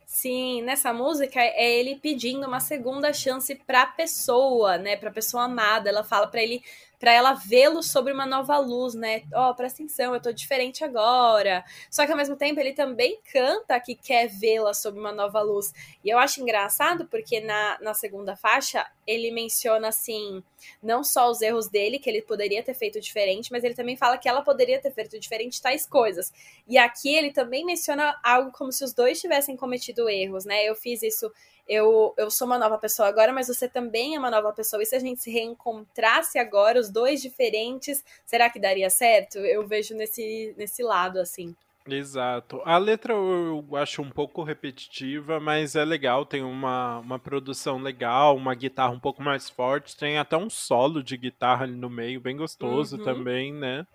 Sim, 0.05 0.61
nessa 0.61 0.93
música 0.93 1.39
é 1.39 1.79
ele 1.79 1.95
pedindo 1.95 2.45
uma 2.45 2.59
segunda 2.59 3.11
chance 3.11 3.55
pra 3.55 3.85
pessoa, 3.87 4.77
né? 4.77 4.95
Pra 4.95 5.09
pessoa 5.09 5.45
amada. 5.45 5.89
Ela 5.89 6.03
fala 6.03 6.27
pra 6.27 6.41
ele 6.41 6.61
para 7.03 7.11
ela 7.11 7.33
vê-lo 7.33 7.83
sobre 7.83 8.13
uma 8.13 8.25
nova 8.25 8.57
luz, 8.59 8.93
né? 8.93 9.23
Ó, 9.33 9.49
oh, 9.49 9.55
presta 9.55 9.83
atenção, 9.83 10.13
eu 10.13 10.21
tô 10.21 10.31
diferente 10.31 10.85
agora. 10.85 11.61
Só 11.91 12.05
que 12.05 12.11
ao 12.13 12.17
mesmo 12.17 12.37
tempo 12.37 12.61
ele 12.61 12.71
também 12.71 13.19
canta 13.29 13.77
que 13.77 13.93
quer 13.93 14.27
vê-la 14.29 14.73
sob 14.73 14.97
uma 14.97 15.11
nova 15.11 15.41
luz. 15.41 15.73
E 16.01 16.07
eu 16.07 16.17
acho 16.17 16.39
engraçado 16.39 17.05
porque 17.07 17.41
na, 17.41 17.77
na 17.81 17.93
segunda 17.93 18.37
faixa 18.37 18.89
ele 19.05 19.31
menciona 19.31 19.89
assim, 19.89 20.41
não 20.81 21.03
só 21.03 21.29
os 21.29 21.41
erros 21.41 21.67
dele, 21.67 21.99
que 21.99 22.09
ele 22.09 22.21
poderia 22.21 22.63
ter 22.63 22.73
feito 22.73 23.01
diferente, 23.01 23.51
mas 23.51 23.65
ele 23.65 23.75
também 23.75 23.97
fala 23.97 24.17
que 24.17 24.29
ela 24.29 24.41
poderia 24.41 24.79
ter 24.79 24.93
feito 24.93 25.19
diferente 25.19 25.61
tais 25.61 25.85
coisas. 25.85 26.31
E 26.65 26.77
aqui 26.77 27.13
ele 27.13 27.33
também 27.33 27.65
menciona 27.65 28.17
algo 28.23 28.49
como 28.53 28.71
se 28.71 28.81
os 28.81 28.93
dois 28.93 29.19
tivessem 29.19 29.57
cometido 29.57 30.07
erros, 30.07 30.45
né? 30.45 30.63
Eu 30.63 30.73
fiz 30.73 31.03
isso 31.03 31.29
eu, 31.67 32.13
eu 32.17 32.29
sou 32.29 32.45
uma 32.45 32.57
nova 32.57 32.77
pessoa 32.77 33.07
agora, 33.07 33.31
mas 33.31 33.47
você 33.47 33.67
também 33.67 34.15
é 34.15 34.19
uma 34.19 34.31
nova 34.31 34.51
pessoa. 34.51 34.81
E 34.81 34.85
se 34.85 34.95
a 34.95 34.99
gente 34.99 35.21
se 35.21 35.31
reencontrasse 35.31 36.37
agora, 36.37 36.79
os 36.79 36.89
dois 36.89 37.21
diferentes, 37.21 38.03
será 38.25 38.49
que 38.49 38.59
daria 38.59 38.89
certo? 38.89 39.37
Eu 39.37 39.65
vejo 39.65 39.95
nesse, 39.95 40.53
nesse 40.57 40.83
lado, 40.83 41.19
assim. 41.19 41.55
Exato. 41.87 42.61
A 42.63 42.77
letra 42.77 43.13
eu 43.13 43.65
acho 43.73 44.01
um 44.01 44.09
pouco 44.09 44.41
repetitiva, 44.43 45.39
mas 45.39 45.75
é 45.75 45.83
legal, 45.83 46.25
tem 46.25 46.41
uma, 46.41 46.99
uma 46.99 47.19
produção 47.19 47.77
legal, 47.77 48.37
uma 48.37 48.55
guitarra 48.55 48.93
um 48.93 48.99
pouco 48.99 49.21
mais 49.21 49.49
forte, 49.49 49.97
tem 49.97 50.17
até 50.17 50.37
um 50.37 50.49
solo 50.49 51.03
de 51.03 51.17
guitarra 51.17 51.65
ali 51.65 51.75
no 51.75 51.89
meio, 51.89 52.21
bem 52.21 52.37
gostoso 52.37 52.97
uhum. 52.97 53.03
também, 53.03 53.53
né? 53.53 53.85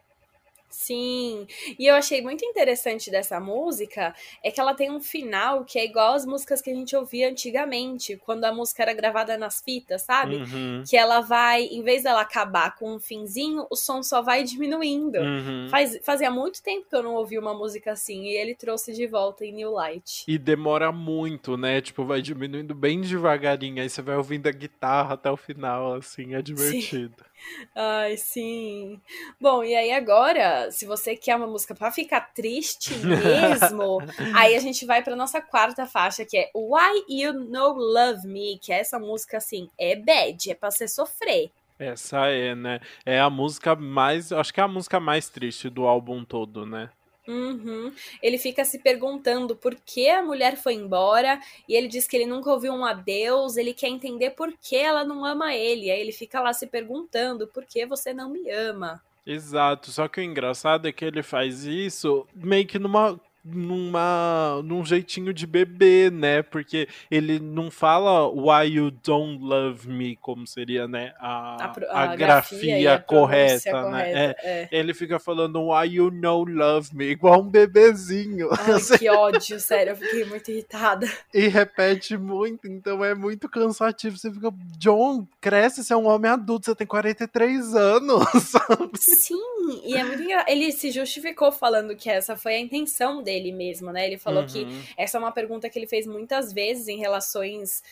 Sim, 0.70 1.46
e 1.78 1.86
eu 1.86 1.94
achei 1.94 2.20
muito 2.20 2.44
interessante 2.44 3.10
dessa 3.10 3.40
música 3.40 4.14
é 4.44 4.50
que 4.50 4.60
ela 4.60 4.74
tem 4.74 4.90
um 4.90 5.00
final 5.00 5.64
que 5.64 5.78
é 5.78 5.84
igual 5.84 6.14
às 6.14 6.26
músicas 6.26 6.60
que 6.60 6.70
a 6.70 6.74
gente 6.74 6.94
ouvia 6.94 7.30
antigamente, 7.30 8.16
quando 8.24 8.44
a 8.44 8.52
música 8.52 8.82
era 8.82 8.92
gravada 8.92 9.38
nas 9.38 9.60
fitas, 9.62 10.02
sabe? 10.02 10.36
Uhum. 10.36 10.84
Que 10.88 10.96
ela 10.96 11.20
vai, 11.20 11.64
em 11.64 11.82
vez 11.82 12.02
dela 12.02 12.20
acabar 12.20 12.76
com 12.76 12.94
um 12.94 13.00
finzinho, 13.00 13.66
o 13.70 13.76
som 13.76 14.02
só 14.02 14.20
vai 14.20 14.44
diminuindo. 14.44 15.18
Uhum. 15.18 15.68
Faz, 15.70 15.98
fazia 16.02 16.30
muito 16.30 16.62
tempo 16.62 16.86
que 16.88 16.94
eu 16.94 17.02
não 17.02 17.14
ouvi 17.14 17.38
uma 17.38 17.54
música 17.54 17.92
assim, 17.92 18.24
e 18.24 18.36
ele 18.36 18.54
trouxe 18.54 18.92
de 18.92 19.06
volta 19.06 19.44
em 19.44 19.52
New 19.52 19.72
Light. 19.72 20.24
E 20.28 20.38
demora 20.38 20.92
muito, 20.92 21.56
né? 21.56 21.80
Tipo, 21.80 22.04
vai 22.04 22.20
diminuindo 22.20 22.74
bem 22.74 23.00
devagarinho, 23.00 23.82
aí 23.82 23.88
você 23.88 24.02
vai 24.02 24.16
ouvindo 24.16 24.46
a 24.46 24.52
guitarra 24.52 25.14
até 25.14 25.30
o 25.30 25.36
final, 25.36 25.94
assim, 25.94 26.34
é 26.34 26.42
divertido. 26.42 27.14
Sim. 27.16 27.27
Ai, 27.74 28.16
sim. 28.16 29.00
Bom, 29.40 29.62
e 29.62 29.74
aí 29.74 29.92
agora, 29.92 30.70
se 30.70 30.86
você 30.86 31.16
quer 31.16 31.36
uma 31.36 31.46
música 31.46 31.74
para 31.74 31.90
ficar 31.90 32.32
triste 32.32 32.94
mesmo, 33.04 34.00
aí 34.34 34.54
a 34.56 34.60
gente 34.60 34.84
vai 34.84 35.02
para 35.02 35.16
nossa 35.16 35.40
quarta 35.40 35.86
faixa, 35.86 36.24
que 36.24 36.36
é 36.36 36.50
Why 36.54 37.04
You 37.08 37.32
No 37.32 37.72
Love 37.74 38.26
Me, 38.26 38.58
que 38.58 38.72
é 38.72 38.80
essa 38.80 38.98
música 38.98 39.38
assim, 39.38 39.68
é 39.78 39.96
bad, 39.96 40.50
é 40.50 40.54
para 40.54 40.70
você 40.70 40.88
sofrer. 40.88 41.50
Essa 41.78 42.26
é, 42.26 42.54
né? 42.56 42.80
É 43.06 43.20
a 43.20 43.30
música 43.30 43.76
mais, 43.76 44.32
acho 44.32 44.52
que 44.52 44.60
é 44.60 44.64
a 44.64 44.68
música 44.68 44.98
mais 44.98 45.28
triste 45.28 45.70
do 45.70 45.86
álbum 45.86 46.24
todo, 46.24 46.66
né? 46.66 46.90
Uhum. 47.28 47.92
Ele 48.22 48.38
fica 48.38 48.64
se 48.64 48.78
perguntando 48.78 49.54
por 49.54 49.74
que 49.74 50.08
a 50.08 50.22
mulher 50.22 50.56
foi 50.56 50.72
embora 50.72 51.38
e 51.68 51.76
ele 51.76 51.86
diz 51.86 52.08
que 52.08 52.16
ele 52.16 52.24
nunca 52.24 52.50
ouviu 52.50 52.72
um 52.72 52.86
adeus. 52.86 53.58
Ele 53.58 53.74
quer 53.74 53.88
entender 53.88 54.30
por 54.30 54.50
que 54.52 54.76
ela 54.76 55.04
não 55.04 55.26
ama 55.26 55.54
ele. 55.54 55.90
Aí 55.90 56.00
ele 56.00 56.12
fica 56.12 56.40
lá 56.40 56.54
se 56.54 56.66
perguntando 56.66 57.46
por 57.46 57.66
que 57.66 57.84
você 57.84 58.14
não 58.14 58.30
me 58.30 58.50
ama. 58.50 59.02
Exato, 59.26 59.90
só 59.90 60.08
que 60.08 60.20
o 60.20 60.24
engraçado 60.24 60.88
é 60.88 60.92
que 60.92 61.04
ele 61.04 61.22
faz 61.22 61.64
isso 61.64 62.26
meio 62.34 62.66
que 62.66 62.78
numa 62.78 63.20
numa 63.52 64.60
num 64.64 64.84
jeitinho 64.84 65.32
de 65.32 65.46
bebê, 65.46 66.10
né? 66.10 66.42
Porque 66.42 66.88
ele 67.10 67.38
não 67.38 67.70
fala 67.70 68.28
why 68.28 68.66
you 68.66 68.90
don't 68.90 69.42
love 69.42 69.88
me, 69.88 70.16
como 70.16 70.46
seria, 70.46 70.86
né? 70.86 71.14
A, 71.18 71.64
a, 71.64 71.72
a, 71.90 72.02
a 72.02 72.16
grafia 72.16 72.94
a 72.94 72.98
correta, 72.98 73.72
né? 73.90 74.04
Correta, 74.04 74.36
é, 74.42 74.62
é. 74.62 74.68
Ele 74.70 74.94
fica 74.94 75.18
falando 75.18 75.70
why 75.70 75.86
you 75.86 76.10
no 76.10 76.44
love 76.44 76.94
me, 76.94 77.06
igual 77.06 77.40
um 77.40 77.48
bebezinho. 77.48 78.48
Ai, 78.52 78.98
que 78.98 79.08
ódio, 79.08 79.58
sério, 79.60 79.92
eu 79.92 79.96
fiquei 79.96 80.24
muito 80.24 80.50
irritada. 80.50 81.08
E 81.32 81.48
repete 81.48 82.16
muito, 82.16 82.66
então 82.66 83.04
é 83.04 83.14
muito 83.14 83.48
cansativo. 83.48 84.16
Você 84.16 84.32
fica, 84.32 84.52
John, 84.78 85.26
cresce, 85.40 85.84
você 85.84 85.92
é 85.92 85.96
um 85.96 86.06
homem 86.06 86.30
adulto, 86.30 86.66
você 86.66 86.74
tem 86.74 86.86
43 86.86 87.74
anos, 87.74 88.24
sabe? 88.42 88.90
Sim, 88.98 89.82
e 89.84 89.96
é 89.96 90.04
muito 90.04 90.22
engraçado. 90.22 90.48
Ele 90.48 90.72
se 90.72 90.90
justificou 90.90 91.52
falando 91.52 91.94
que 91.96 92.10
essa 92.10 92.36
foi 92.36 92.54
a 92.54 92.60
intenção 92.60 93.22
dele 93.22 93.37
dele 93.38 93.52
mesmo, 93.52 93.92
né? 93.92 94.06
Ele 94.06 94.18
falou 94.18 94.42
uhum. 94.42 94.46
que 94.46 94.66
essa 94.96 95.16
é 95.16 95.20
uma 95.20 95.32
pergunta 95.32 95.68
que 95.68 95.78
ele 95.78 95.86
fez 95.86 96.06
muitas 96.06 96.52
vezes 96.52 96.88
em 96.88 96.98
relações 96.98 97.82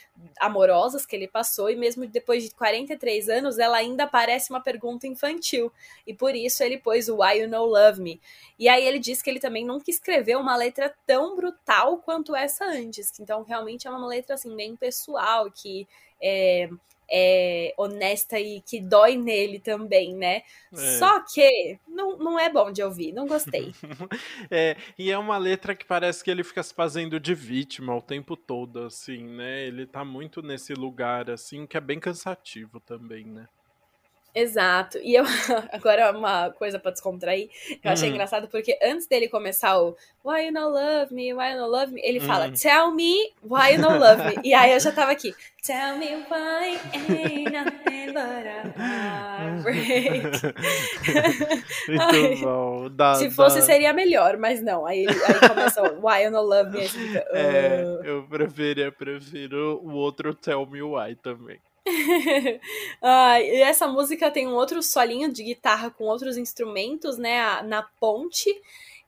amorosas 0.41 1.07
que 1.07 1.15
ele 1.15 1.29
passou, 1.29 1.71
e 1.71 1.77
mesmo 1.77 2.07
depois 2.07 2.43
de 2.43 2.55
43 2.55 3.29
anos, 3.29 3.59
ela 3.59 3.77
ainda 3.77 4.07
parece 4.07 4.51
uma 4.51 4.61
pergunta 4.61 5.07
infantil. 5.07 5.73
E 6.07 6.13
por 6.13 6.35
isso 6.35 6.63
ele 6.63 6.79
pôs 6.79 7.09
o 7.09 7.23
Why 7.23 7.41
You 7.41 7.49
No 7.49 7.65
Love 7.65 8.01
Me. 8.01 8.21
E 8.59 8.69
aí 8.69 8.87
ele 8.87 8.99
disse 8.99 9.23
que 9.23 9.31
ele 9.31 9.41
também 9.41 9.65
nunca 9.65 9.91
escreveu 9.91 10.41
uma 10.41 10.57
letra 10.57 10.95
tão 11.07 11.37
brutal 11.37 11.99
quanto 11.99 12.35
essa 12.35 12.65
antes. 12.65 13.13
Então, 13.21 13.43
realmente 13.43 13.87
é 13.87 13.91
uma 13.91 14.07
letra 14.07 14.35
assim, 14.35 14.55
bem 14.57 14.75
pessoal, 14.75 15.51
que 15.51 15.87
é, 16.21 16.69
é, 17.11 17.75
honesta 17.77 18.39
e 18.39 18.61
que 18.61 18.81
dói 18.81 19.17
nele 19.17 19.59
também, 19.59 20.15
né? 20.15 20.43
É. 20.73 20.99
Só 20.99 21.21
que 21.21 21.79
não, 21.87 22.17
não 22.19 22.39
é 22.39 22.51
bom 22.51 22.71
de 22.71 22.83
ouvir, 22.83 23.13
não 23.13 23.27
gostei. 23.27 23.73
é, 24.51 24.77
e 24.99 25.11
é 25.11 25.19
uma 25.19 25.39
letra 25.39 25.75
que 25.75 25.85
parece 25.85 26.23
que 26.23 26.31
ele 26.31 26.45
fica 26.45 26.63
se 26.63 26.75
fazendo 26.75 27.19
de 27.19 27.35
vítima 27.35 27.95
o 27.95 28.03
tempo 28.03 28.37
todo, 28.37 28.85
assim, 28.85 29.25
né? 29.25 29.67
Ele 29.67 29.87
tá 29.87 30.05
muito 30.05 30.43
nesse 30.43 30.75
lugar, 30.75 31.31
assim, 31.31 31.67
que 31.67 31.77
é 31.77 31.81
bem 31.81 32.01
cansativo 32.01 32.81
também, 32.81 33.25
né? 33.25 33.49
Exato. 34.37 34.99
E 34.99 35.15
eu 35.15 35.25
agora 35.73 36.11
uma 36.11 36.51
coisa 36.51 36.79
para 36.79 36.91
descontrair. 36.91 37.49
Eu 37.83 37.91
achei 37.91 38.09
uhum. 38.09 38.15
engraçado 38.15 38.49
porque 38.49 38.79
antes 38.83 39.07
dele 39.07 39.29
começar 39.29 39.81
o 39.81 39.97
Why 40.23 40.47
you 40.47 40.53
no 40.53 40.69
love 40.69 41.15
me? 41.15 41.33
Why 41.33 41.53
you 41.53 41.61
no 41.61 41.67
love 41.67 41.91
me? 41.91 42.03
Ele 42.05 42.21
fala 42.21 42.49
uhum. 42.49 42.53
Tell 42.53 42.93
me 42.93 43.33
why 43.43 43.73
you 43.73 43.81
no 43.81 43.99
love 43.99 44.23
me. 44.23 44.35
e 44.45 44.53
aí 44.53 44.73
eu 44.73 44.81
já 44.81 44.93
tava 44.93 45.11
aqui. 45.11 45.35
Tell 45.65 45.97
me 45.97 46.17
why 46.29 46.79
ain't 46.93 47.51
nothing 47.51 48.13
but 48.13 48.47
a 48.47 48.75
heartbreak. 49.57 50.23
Muito 51.89 52.45
bom. 52.45 52.91
Dá, 52.91 53.15
se 53.15 53.31
fosse 53.31 53.61
dá. 53.61 53.65
seria 53.65 53.95
melhor, 53.95 54.37
mas 54.37 54.61
não. 54.63 54.85
Aí, 54.85 55.07
aí 55.09 55.49
começa 55.49 55.83
o 55.83 56.07
Why 56.07 56.25
you 56.25 56.31
no 56.31 56.43
love 56.43 56.77
me. 56.77 56.87
Fica, 56.87 57.21
uh... 57.21 57.37
É, 57.37 58.01
eu 58.05 58.27
prefiro, 58.29 58.81
eu 58.81 58.93
prefiro 58.93 59.81
o 59.83 59.93
outro 59.93 60.35
Tell 60.35 60.67
me 60.67 60.83
why 60.83 61.17
também. 61.17 61.59
ah, 63.01 63.41
e 63.41 63.61
essa 63.63 63.87
música 63.87 64.31
tem 64.31 64.47
um 64.47 64.55
outro 64.55 64.83
solinho 64.83 65.33
de 65.33 65.43
guitarra 65.43 65.91
com 65.91 66.05
outros 66.05 66.37
instrumentos, 66.37 67.17
né? 67.17 67.63
Na 67.63 67.83
ponte. 67.83 68.51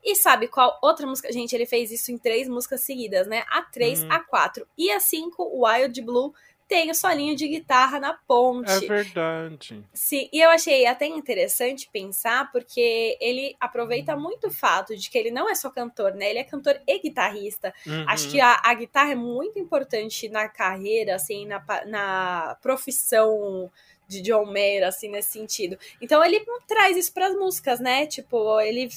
E 0.04 0.14
sabe 0.14 0.46
qual 0.46 0.78
outra 0.80 1.06
música? 1.06 1.32
Gente, 1.32 1.54
ele 1.54 1.66
fez 1.66 1.90
isso 1.90 2.12
em 2.12 2.18
três 2.18 2.48
músicas 2.48 2.80
seguidas, 2.82 3.26
né? 3.26 3.44
A 3.48 3.62
3, 3.62 4.02
uhum. 4.02 4.12
a 4.12 4.20
4 4.20 4.66
e 4.76 4.90
a 4.90 5.00
5, 5.00 5.64
Wild 5.64 6.00
Blue 6.02 6.32
tem 6.68 6.90
o 6.90 6.94
solinho 6.94 7.34
de 7.34 7.48
guitarra 7.48 7.98
na 7.98 8.12
ponte. 8.12 8.70
É 8.70 8.80
verdade. 8.80 9.82
Sim, 9.94 10.28
e 10.30 10.40
eu 10.40 10.50
achei 10.50 10.84
até 10.86 11.06
interessante 11.06 11.88
pensar, 11.90 12.52
porque 12.52 13.16
ele 13.20 13.56
aproveita 13.58 14.14
muito 14.14 14.48
o 14.48 14.52
fato 14.52 14.94
de 14.94 15.08
que 15.08 15.16
ele 15.16 15.30
não 15.30 15.48
é 15.48 15.54
só 15.54 15.70
cantor, 15.70 16.14
né? 16.14 16.28
Ele 16.28 16.38
é 16.38 16.44
cantor 16.44 16.78
e 16.86 16.98
guitarrista. 17.00 17.72
Uhum. 17.86 18.04
Acho 18.06 18.30
que 18.30 18.38
a, 18.38 18.60
a, 18.62 18.74
guitarra 18.74 19.12
é 19.12 19.16
muito 19.16 19.58
importante 19.58 20.28
na 20.28 20.46
carreira, 20.46 21.14
assim, 21.14 21.46
na, 21.46 21.64
na 21.86 22.56
profissão 22.60 23.70
de 24.06 24.20
John 24.20 24.44
Mayer, 24.44 24.86
assim, 24.86 25.08
nesse 25.08 25.32
sentido. 25.32 25.78
Então 26.00 26.22
ele 26.22 26.44
traz 26.66 26.96
isso 26.96 27.12
para 27.12 27.28
as 27.28 27.34
músicas, 27.34 27.80
né? 27.80 28.06
Tipo, 28.06 28.60
ele 28.60 28.88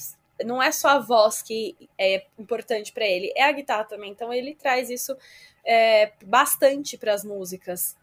não 0.44 0.62
é 0.62 0.72
só 0.72 0.88
a 0.88 0.98
voz 0.98 1.42
que 1.42 1.76
é 1.98 2.26
importante 2.38 2.92
para 2.92 3.06
ele, 3.06 3.32
é 3.36 3.44
a 3.44 3.52
guitarra 3.52 3.84
também. 3.84 4.10
Então 4.10 4.32
ele 4.32 4.54
traz 4.54 4.90
isso 4.90 5.16
é, 5.64 6.12
bastante 6.24 6.96
para 6.96 7.14
as 7.14 7.24
músicas. 7.24 7.96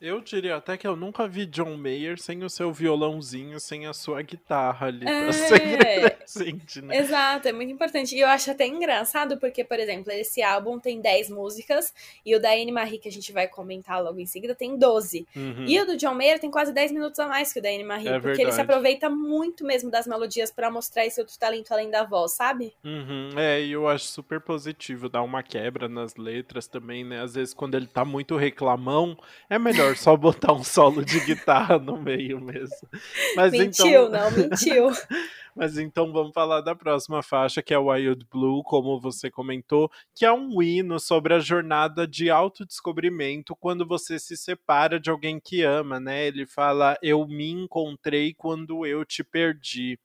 Eu 0.00 0.20
diria 0.20 0.56
até 0.56 0.76
que 0.76 0.86
eu 0.86 0.94
nunca 0.94 1.26
vi 1.26 1.46
John 1.46 1.76
Mayer 1.76 2.18
sem 2.20 2.44
o 2.44 2.50
seu 2.50 2.72
violãozinho, 2.72 3.58
sem 3.58 3.86
a 3.86 3.94
sua 3.94 4.20
guitarra 4.20 4.88
ali 4.88 5.08
é... 5.08 5.32
sempre 5.32 6.10
presente, 6.10 6.82
né? 6.82 6.98
Exato, 6.98 7.48
é 7.48 7.52
muito 7.52 7.72
importante. 7.72 8.14
E 8.14 8.20
eu 8.20 8.28
acho 8.28 8.50
até 8.50 8.66
engraçado 8.66 9.38
porque, 9.38 9.64
por 9.64 9.78
exemplo, 9.78 10.12
esse 10.12 10.42
álbum 10.42 10.78
tem 10.78 11.00
10 11.00 11.30
músicas 11.30 11.94
e 12.24 12.34
o 12.34 12.40
da 12.40 12.50
Anne 12.52 12.72
Marie, 12.72 12.98
que 12.98 13.08
a 13.08 13.12
gente 13.12 13.32
vai 13.32 13.48
comentar 13.48 14.02
logo 14.02 14.20
em 14.20 14.26
seguida, 14.26 14.54
tem 14.54 14.76
12. 14.76 15.26
Uhum. 15.34 15.64
E 15.66 15.80
o 15.80 15.86
do 15.86 15.96
John 15.96 16.14
Mayer 16.14 16.38
tem 16.38 16.50
quase 16.50 16.72
10 16.72 16.92
minutos 16.92 17.18
a 17.18 17.26
mais 17.26 17.52
que 17.52 17.58
o 17.58 17.62
da 17.62 17.70
Anne 17.70 17.84
Marie, 17.84 18.08
é 18.08 18.12
porque 18.12 18.26
verdade. 18.28 18.42
ele 18.42 18.52
se 18.52 18.60
aproveita 18.60 19.08
muito 19.08 19.64
mesmo 19.64 19.90
das 19.90 20.06
melodias 20.06 20.50
para 20.50 20.70
mostrar 20.70 21.06
esse 21.06 21.20
outro 21.20 21.38
talento 21.38 21.72
além 21.72 21.90
da 21.90 22.04
voz, 22.04 22.32
sabe? 22.32 22.74
Uhum. 22.84 23.30
É, 23.36 23.62
e 23.62 23.72
eu 23.72 23.88
acho 23.88 24.04
super 24.06 24.40
positivo 24.40 25.08
dar 25.08 25.22
uma 25.22 25.42
quebra 25.42 25.88
nas 25.88 26.16
letras 26.16 26.66
também, 26.66 27.04
né? 27.04 27.22
Às 27.22 27.34
vezes 27.34 27.54
quando 27.54 27.76
ele 27.76 27.86
tá 27.86 28.04
muito 28.04 28.36
reclamão, 28.36 29.16
é 29.48 29.58
melhor 29.58 29.85
melhor 29.86 29.96
só 29.96 30.16
botar 30.16 30.52
um 30.52 30.64
solo 30.64 31.04
de 31.04 31.20
guitarra 31.20 31.78
no 31.78 31.96
meio 31.96 32.40
mesmo. 32.40 32.88
Mas 33.36 33.52
mentiu, 33.52 33.86
então... 33.86 34.10
não, 34.10 34.30
mentiu. 34.30 34.90
Mas 35.54 35.78
então 35.78 36.12
vamos 36.12 36.34
falar 36.34 36.60
da 36.60 36.74
próxima 36.74 37.22
faixa, 37.22 37.62
que 37.62 37.72
é 37.72 37.78
Wild 37.78 38.26
Blue, 38.30 38.62
como 38.62 39.00
você 39.00 39.30
comentou, 39.30 39.90
que 40.14 40.26
é 40.26 40.30
um 40.30 40.60
hino 40.60 41.00
sobre 41.00 41.32
a 41.32 41.38
jornada 41.38 42.06
de 42.06 42.28
autodescobrimento 42.28 43.56
quando 43.56 43.86
você 43.86 44.18
se 44.18 44.36
separa 44.36 45.00
de 45.00 45.08
alguém 45.08 45.40
que 45.40 45.62
ama, 45.62 45.98
né? 45.98 46.26
Ele 46.26 46.44
fala: 46.44 46.98
Eu 47.00 47.26
me 47.26 47.50
encontrei 47.50 48.34
quando 48.34 48.84
eu 48.84 49.02
te 49.02 49.24
perdi. 49.24 49.98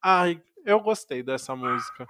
Ai, 0.00 0.40
eu 0.64 0.78
gostei 0.78 1.24
dessa 1.24 1.56
música. 1.56 2.06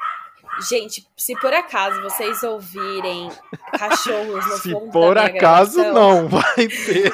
Gente, 0.69 1.07
se 1.17 1.35
por 1.41 1.53
acaso 1.53 2.01
vocês 2.03 2.43
ouvirem 2.43 3.29
cachorros 3.73 4.47
no 4.47 4.57
se 4.59 4.73
fundo 4.73 4.91
por 4.91 5.15
da 5.15 5.25
minha 5.25 5.37
acaso 5.37 5.81
gravação, 5.81 6.23
não 6.23 6.29
vai 6.29 6.69
ter. 6.69 7.13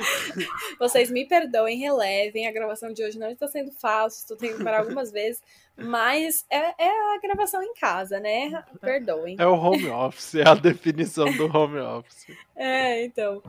vocês 0.78 1.10
me 1.10 1.26
perdoem, 1.26 1.78
relevem. 1.78 2.46
A 2.46 2.52
gravação 2.52 2.92
de 2.92 3.04
hoje 3.04 3.18
não 3.18 3.30
está 3.30 3.46
sendo 3.48 3.70
fácil, 3.72 4.20
estou 4.20 4.36
tendo 4.36 4.56
que 4.56 4.64
parar 4.64 4.80
algumas 4.80 5.12
vezes, 5.12 5.42
mas 5.76 6.44
é, 6.50 6.74
é 6.78 7.14
a 7.14 7.18
gravação 7.20 7.62
em 7.62 7.74
casa, 7.74 8.18
né? 8.18 8.64
Perdoem. 8.80 9.36
É 9.38 9.46
o 9.46 9.54
home 9.54 9.88
office, 9.88 10.36
é 10.36 10.48
a 10.48 10.54
definição 10.54 11.30
do 11.36 11.46
home 11.56 11.78
office. 11.78 12.26
É, 12.56 13.04
então. 13.04 13.42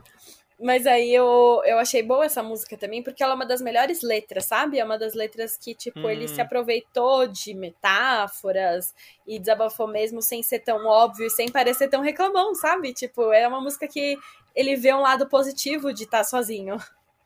Mas 0.58 0.86
aí 0.86 1.14
eu, 1.14 1.60
eu 1.66 1.78
achei 1.78 2.02
boa 2.02 2.24
essa 2.24 2.42
música 2.42 2.76
também, 2.78 3.02
porque 3.02 3.22
ela 3.22 3.32
é 3.32 3.36
uma 3.36 3.44
das 3.46 3.60
melhores 3.60 4.00
letras, 4.02 4.46
sabe? 4.46 4.78
É 4.78 4.84
uma 4.84 4.98
das 4.98 5.12
letras 5.14 5.56
que, 5.56 5.74
tipo, 5.74 6.00
Hum. 6.00 6.10
ele 6.10 6.26
se 6.28 6.40
aproveitou 6.40 7.26
de 7.26 7.52
metáforas 7.54 8.94
e 9.26 9.38
desabafou 9.38 9.86
mesmo 9.86 10.22
sem 10.22 10.42
ser 10.42 10.60
tão 10.60 10.86
óbvio 10.86 11.26
e 11.26 11.30
sem 11.30 11.50
parecer 11.50 11.88
tão 11.88 12.00
reclamão, 12.02 12.54
sabe? 12.54 12.92
Tipo, 12.94 13.32
é 13.32 13.46
uma 13.46 13.60
música 13.60 13.86
que 13.86 14.16
ele 14.54 14.76
vê 14.76 14.94
um 14.94 15.00
lado 15.00 15.28
positivo 15.28 15.92
de 15.92 16.04
estar 16.04 16.24
sozinho. 16.24 16.76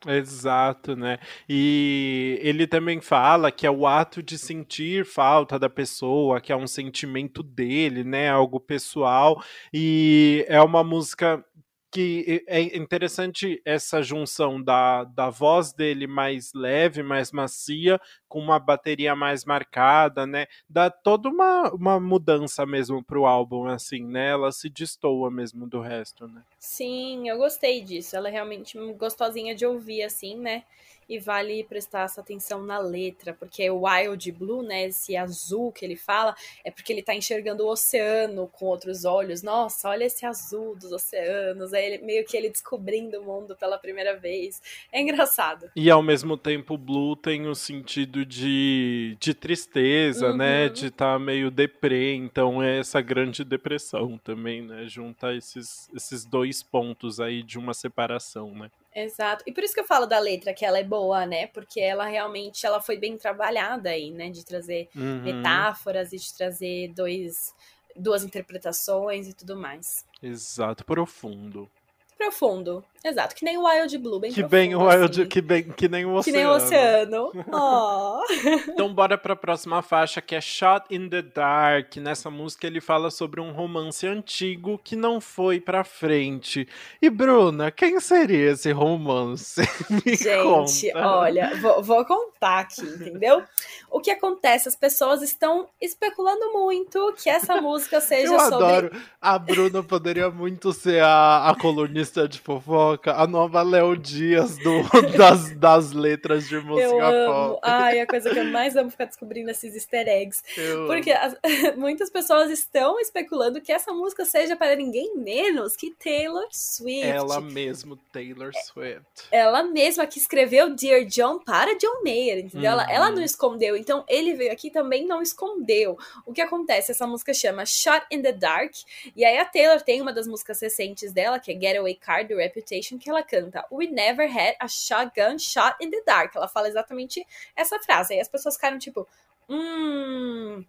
Exato, 0.07 0.97
né? 0.97 1.19
E 1.47 2.39
ele 2.41 2.67
também 2.67 3.03
fala 3.03 3.53
que 3.53 3.67
é 3.67 3.71
o 3.71 3.87
ato 3.87 4.23
de 4.23 4.39
sentir 4.39 5.05
falta 5.05 5.59
da 5.59 5.69
pessoa, 5.69 6.41
que 6.41 6.51
é 6.51 6.57
um 6.57 6.67
sentimento 6.67 7.43
dele, 7.43 8.03
né? 8.03 8.31
Algo 8.31 8.59
pessoal. 8.59 9.43
E 9.71 10.43
é 10.49 10.59
uma 10.63 10.83
música 10.83 11.45
que 11.91 12.45
é 12.47 12.61
interessante 12.77 13.61
essa 13.65 14.01
junção 14.03 14.63
da, 14.63 15.05
da 15.05 15.29
voz 15.29 15.73
dele 15.73 16.07
mais 16.07 16.53
leve, 16.55 17.03
mais 17.03 17.33
macia, 17.33 18.01
com 18.29 18.39
uma 18.39 18.59
bateria 18.59 19.17
mais 19.17 19.45
marcada, 19.45 20.27
né? 20.27 20.47
Dá 20.69 20.89
toda 20.89 21.29
uma, 21.29 21.71
uma 21.73 21.99
mudança 21.99 22.65
mesmo 22.65 23.03
pro 23.03 23.27
álbum, 23.27 23.67
assim, 23.67 24.05
né? 24.05 24.31
Ela 24.31 24.53
se 24.53 24.69
destoa 24.69 25.31
mesmo 25.31 25.67
do 25.67 25.81
resto, 25.81 26.29
né? 26.29 26.43
Sim, 26.59 27.29
eu 27.29 27.39
gostei 27.39 27.83
disso. 27.83 28.15
Ela 28.15 28.29
é 28.29 28.33
realmente 28.33 28.79
gostosinha 28.95 29.55
de 29.55 29.67
ouvir, 29.67 30.05
assim, 30.05 30.37
né? 30.37 30.63
E 31.11 31.19
vale 31.19 31.65
prestar 31.65 32.05
essa 32.05 32.21
atenção 32.21 32.63
na 32.63 32.79
letra, 32.79 33.35
porque 33.35 33.69
o 33.69 33.83
Wild 33.85 34.31
Blue, 34.31 34.63
né? 34.63 34.85
Esse 34.87 35.17
azul 35.17 35.73
que 35.73 35.85
ele 35.85 35.97
fala, 35.97 36.37
é 36.65 36.71
porque 36.71 36.93
ele 36.93 37.03
tá 37.03 37.13
enxergando 37.15 37.65
o 37.65 37.69
oceano 37.69 38.47
com 38.47 38.67
outros 38.67 39.05
olhos. 39.05 39.43
Nossa, 39.43 39.89
olha 39.89 40.05
esse 40.05 40.25
azul 40.25 40.77
dos 40.77 40.93
oceanos. 40.93 41.73
É 41.73 41.85
ele, 41.85 42.05
meio 42.05 42.25
que 42.25 42.37
ele 42.37 42.49
descobrindo 42.49 43.21
o 43.21 43.25
mundo 43.25 43.57
pela 43.57 43.77
primeira 43.77 44.17
vez. 44.17 44.63
É 44.93 45.01
engraçado. 45.01 45.69
E 45.75 45.91
ao 45.91 46.01
mesmo 46.03 46.37
tempo, 46.37 46.79
Blue 46.79 47.17
tem 47.17 47.49
o 47.49 47.55
sentido 47.57 48.25
de, 48.25 49.17
de 49.19 49.35
tristeza, 49.35 50.31
Uhum. 50.31 50.37
né? 50.37 50.69
De 50.69 50.87
estar 50.87 51.19
meio 51.19 51.51
deprê, 51.51 52.15
então 52.15 52.63
é 52.63 52.79
essa 52.79 53.01
grande 53.01 53.43
depressão 53.43 54.17
também, 54.19 54.63
né? 54.63 54.87
Junta 54.87 55.35
esses, 55.35 55.89
esses 55.95 56.25
dois 56.25 56.63
pontos 56.63 57.19
aí 57.19 57.43
de 57.43 57.59
uma 57.59 57.75
separação, 57.75 58.55
né? 58.55 58.71
Exato. 58.95 59.45
E 59.47 59.53
por 59.53 59.63
isso 59.63 59.75
que 59.75 59.81
eu 59.81 59.87
falo 59.87 60.07
da 60.07 60.19
letra 60.19 60.53
que 60.53 60.65
ela 60.65 60.79
é 60.79 60.85
boa, 60.85 61.25
né? 61.27 61.47
Porque 61.49 61.81
ela 61.81 62.07
realmente 62.07 62.67
ela 62.67 62.81
foi 62.81 62.97
bem 62.99 63.17
trabalhada 63.17 63.91
aí, 63.91 64.11
né? 64.11 64.31
De 64.31 64.45
trazer 64.45 64.89
Uhum, 64.95 65.69
metáforas 65.75 66.13
e 66.13 66.17
de 66.19 66.35
trazer 66.35 66.89
dois, 66.93 67.55
duas 67.95 68.25
interpretações 68.25 69.29
e 69.29 69.35
tudo 69.35 69.57
mais. 69.57 70.05
Exato, 70.23 70.83
profundo. 70.83 71.71
Profundo. 72.17 72.85
Exato. 73.03 73.35
Que 73.35 73.45
nem 73.45 73.57
o 73.57 73.65
Wild 73.67 73.97
Blue, 73.99 74.21
bem 74.21 74.31
Que 74.31 74.41
profundo. 74.41 74.51
bem 74.51 74.75
o 74.75 74.87
Wild, 74.87 75.21
assim. 75.23 75.29
que, 75.29 75.41
bem, 75.41 75.63
que 75.65 75.89
nem 75.89 76.05
o 76.05 76.11
Que 76.23 76.31
oceano. 76.31 76.39
nem 76.39 76.47
o 76.47 76.51
oceano. 76.51 77.33
Oh. 77.53 78.21
Então 78.73 78.93
bora 78.95 79.17
pra 79.17 79.35
próxima 79.37 79.83
faixa 79.83 80.21
que 80.21 80.35
é 80.35 80.41
Shot 80.41 80.85
in 80.91 81.09
the 81.09 81.23
Dark. 81.23 81.97
Nessa 81.97 82.31
música 82.31 82.67
ele 82.67 82.81
fala 82.81 83.11
sobre 83.11 83.41
um 83.41 83.53
romance 83.53 84.07
antigo 84.07 84.79
que 84.83 84.95
não 84.97 85.21
foi 85.21 85.61
pra 85.61 85.83
frente. 85.85 86.67
E 87.01 87.09
Bruna, 87.11 87.71
quem 87.71 87.99
seria 88.01 88.53
esse 88.53 88.71
romance? 88.73 89.61
Me 89.91 90.15
Gente, 90.17 90.93
conta. 90.93 91.09
olha, 91.09 91.57
vou, 91.61 91.83
vou 91.83 92.05
contar 92.05 92.61
aqui, 92.61 92.83
entendeu? 92.83 93.43
O 93.91 94.01
que 94.01 94.11
acontece? 94.11 94.69
As 94.69 94.77
pessoas 94.77 95.23
estão 95.23 95.69
especulando 95.81 96.53
muito 96.53 97.15
que 97.23 97.29
essa 97.31 97.61
música 97.61 98.01
seja 98.01 98.33
Eu 98.35 98.41
sobre. 98.41 98.55
adoro. 98.67 98.91
A 99.21 99.39
Bruna 99.39 99.83
poderia 99.83 100.31
muito 100.31 100.73
ser 100.73 101.03
a, 101.03 101.51
a 101.51 101.55
colunista 101.55 102.27
de 102.29 102.39
fofoca, 102.41 102.90
a 103.07 103.27
nova 103.27 103.63
Léo 103.63 103.97
Dias 103.97 104.57
do, 104.59 104.83
das, 105.17 105.51
das 105.57 105.93
letras 105.93 106.49
de 106.49 106.59
música 106.61 106.89
Eu 106.89 107.03
amo. 107.05 107.55
pop. 107.55 107.61
Ai, 107.63 108.01
a 108.01 108.07
coisa 108.07 108.31
que 108.31 108.39
eu 108.39 108.45
mais 108.47 108.77
amo 108.77 108.91
ficar 108.91 109.05
descobrindo 109.07 109.51
esses 109.51 109.75
easter 109.75 110.07
eggs. 110.09 110.43
Eu 110.57 110.87
Porque 110.87 111.11
as- 111.13 111.37
muitas 111.77 112.11
pessoas 112.11 112.51
estão 112.51 112.99
especulando 113.01 113.61
que 113.61 113.73
essa 113.73 113.93
música 113.93 114.25
seja 114.25 114.57
para 114.57 114.75
ninguém 114.77 115.17
menos 115.17 115.77
que 115.77 115.91
Taylor 115.93 116.47
Swift. 116.51 117.07
Ela 117.07 117.41
mesmo, 117.41 117.97
Taylor 118.13 118.51
Swift. 118.67 119.03
Ela 119.31 119.63
mesma 119.63 120.07
que 120.07 120.19
escreveu 120.19 120.75
Dear 120.75 121.05
John 121.05 121.39
para 121.39 121.77
John 121.77 122.03
Mayer, 122.03 122.39
entendeu? 122.45 122.71
Ela, 122.71 122.85
Uhum. 122.85 122.91
ela 122.91 123.11
não 123.11 123.23
escondeu, 123.23 123.77
então 123.77 124.05
ele 124.09 124.35
veio 124.35 124.53
aqui 124.53 124.69
e 124.69 124.71
também 124.71 125.07
não 125.07 125.21
escondeu. 125.21 125.99
O 126.25 126.33
que 126.33 126.41
acontece? 126.41 126.93
Essa 126.93 127.07
música 127.07 127.35
chama 127.35 127.67
Shot 127.67 128.05
in 128.11 128.23
the 128.23 128.33
Dark, 128.33 128.73
e 129.15 129.25
aí 129.25 129.37
a 129.39 129.45
Taylor 129.45 129.81
tem 129.83 130.01
uma 130.01 130.13
das 130.13 130.27
músicas 130.27 130.61
recentes 130.61 131.13
dela, 131.13 131.39
que 131.39 131.53
é 131.53 131.59
Getaway 131.61 131.95
Car 131.95 132.27
do 132.27 132.37
Reputation, 132.37 132.80
que 132.99 133.11
ela 133.11 133.23
canta 133.23 133.65
We 133.71 133.87
never 133.87 134.27
had 134.27 134.57
a 134.61 134.69
shotgun 134.69 135.39
shot 135.39 135.77
in 135.81 135.91
the 135.91 136.03
dark. 136.05 136.35
Ela 136.35 136.49
fala 136.49 136.69
exatamente 136.69 137.27
essa 137.57 137.79
frase. 137.79 138.15
Aí 138.15 138.21
as 138.21 138.29
pessoas 138.29 138.55
ficaram 138.55 138.79
tipo, 138.79 139.07
hum. 139.49 140.65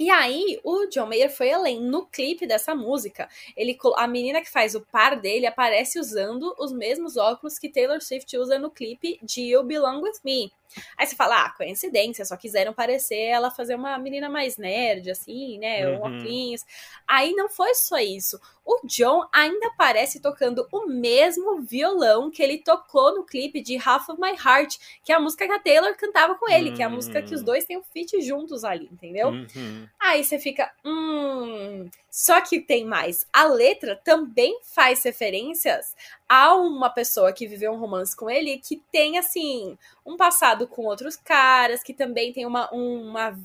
E 0.00 0.10
aí, 0.10 0.60
o 0.62 0.86
John 0.86 1.06
Mayer 1.06 1.28
foi 1.28 1.50
além. 1.50 1.80
No 1.80 2.06
clipe 2.06 2.46
dessa 2.46 2.72
música, 2.72 3.28
ele, 3.56 3.76
a 3.96 4.06
menina 4.06 4.40
que 4.40 4.48
faz 4.48 4.76
o 4.76 4.80
par 4.80 5.20
dele 5.20 5.44
aparece 5.44 5.98
usando 5.98 6.54
os 6.56 6.70
mesmos 6.70 7.16
óculos 7.16 7.58
que 7.58 7.68
Taylor 7.68 8.00
Swift 8.00 8.36
usa 8.38 8.60
no 8.60 8.70
clipe 8.70 9.18
de 9.24 9.42
You 9.42 9.64
Belong 9.64 10.00
With 10.00 10.20
Me. 10.24 10.52
Aí 10.96 11.06
você 11.06 11.16
fala, 11.16 11.44
ah, 11.46 11.50
coincidência, 11.50 12.24
só 12.24 12.36
quiseram 12.36 12.72
parecer 12.72 13.18
ela 13.20 13.50
fazer 13.50 13.74
uma 13.74 13.98
menina 13.98 14.28
mais 14.28 14.56
nerd, 14.56 15.10
assim, 15.10 15.58
né? 15.58 15.88
Um 15.88 15.94
Uhum. 15.94 16.00
óculos. 16.02 16.64
Aí 17.06 17.32
não 17.32 17.48
foi 17.48 17.74
só 17.74 17.98
isso. 17.98 18.40
O 18.64 18.80
John 18.86 19.26
ainda 19.32 19.68
aparece 19.68 20.20
tocando 20.20 20.66
o 20.70 20.86
mesmo 20.86 21.62
violão 21.62 22.30
que 22.30 22.42
ele 22.42 22.58
tocou 22.58 23.14
no 23.14 23.24
clipe 23.24 23.62
de 23.62 23.76
Half 23.82 24.10
of 24.10 24.20
My 24.20 24.32
Heart, 24.32 24.76
que 25.02 25.10
é 25.10 25.14
a 25.14 25.20
música 25.20 25.46
que 25.46 25.52
a 25.52 25.58
Taylor 25.58 25.96
cantava 25.96 26.34
com 26.34 26.48
ele, 26.50 26.72
que 26.72 26.82
é 26.82 26.84
a 26.84 26.90
música 26.90 27.22
que 27.22 27.34
os 27.34 27.40
Hum. 27.40 27.44
dois 27.44 27.64
têm 27.64 27.78
um 27.78 27.82
feat 27.82 28.20
juntos 28.20 28.64
ali, 28.64 28.88
entendeu? 28.92 29.28
Uhum. 29.30 29.88
Aí 29.98 30.22
você 30.22 30.38
fica, 30.38 30.70
hum. 30.84 31.88
Só 32.18 32.40
que 32.40 32.60
tem 32.60 32.84
mais. 32.84 33.24
A 33.32 33.44
letra 33.44 33.94
também 33.94 34.58
faz 34.64 35.04
referências 35.04 35.94
a 36.28 36.52
uma 36.56 36.90
pessoa 36.90 37.32
que 37.32 37.46
viveu 37.46 37.70
um 37.70 37.78
romance 37.78 38.16
com 38.16 38.28
ele 38.28 38.58
que 38.58 38.82
tem, 38.90 39.16
assim, 39.16 39.78
um 40.04 40.16
passado 40.16 40.66
com 40.66 40.82
outros 40.82 41.14
caras, 41.14 41.80
que 41.80 41.94
também 41.94 42.32
tem 42.32 42.44
uma, 42.44 42.68
uma 42.72 43.38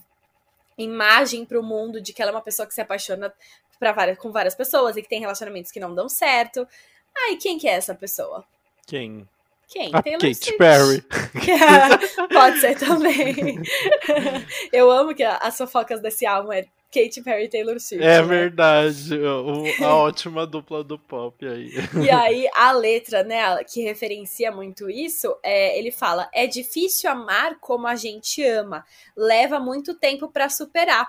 imagem 0.76 1.46
pro 1.46 1.62
mundo 1.62 2.02
de 2.02 2.14
que 2.14 2.20
ela 2.20 2.32
é 2.32 2.34
uma 2.34 2.42
pessoa 2.42 2.68
que 2.68 2.74
se 2.74 2.82
apaixona 2.82 3.32
várias, 3.80 4.18
com 4.18 4.32
várias 4.32 4.56
pessoas 4.56 4.98
e 4.98 5.04
que 5.04 5.10
tem 5.10 5.20
relacionamentos 5.20 5.72
que 5.72 5.80
não 5.80 5.94
dão 5.94 6.10
certo. 6.10 6.68
Aí, 7.16 7.38
quem 7.38 7.60
que 7.60 7.68
é 7.68 7.74
essa 7.74 7.94
pessoa? 7.94 8.44
Quem? 8.88 9.30
Quem? 9.68 9.92
A 9.94 10.02
Taylor 10.02 10.20
Katy 10.20 10.34
Swift. 10.34 10.58
Perry. 10.58 11.06
Pode 12.34 12.60
ser 12.60 12.80
também. 12.80 13.62
Eu 14.74 14.90
amo 14.90 15.14
que 15.14 15.24
as 15.24 15.56
fofocas 15.56 16.02
desse 16.02 16.26
álbum 16.26 16.52
é 16.52 16.66
Katy 16.94 17.24
Perry 17.24 17.46
e 17.46 17.50
Taylor 17.50 17.80
Swift. 17.80 18.04
É 18.06 18.22
né? 18.22 18.28
verdade. 18.28 19.16
o- 19.16 19.84
a 19.84 19.96
ótima 19.98 20.46
dupla 20.46 20.84
do 20.84 21.00
pop 21.00 21.46
aí. 21.48 21.72
E 22.06 22.10
aí, 22.10 22.48
a 22.56 22.72
letra, 22.72 23.24
né, 23.24 23.42
que 23.64 23.82
referencia 23.82 24.52
muito 24.52 24.90
isso, 24.90 25.36
é, 25.44 25.78
ele 25.78 25.92
fala: 25.92 26.30
é 26.34 26.46
difícil 26.46 27.10
amar 27.10 27.60
como 27.60 27.88
a 27.88 27.96
gente 27.96 28.44
ama, 28.46 28.86
leva 29.18 29.60
muito 29.60 29.94
tempo 29.94 30.28
pra 30.30 30.50
superar. 30.50 31.08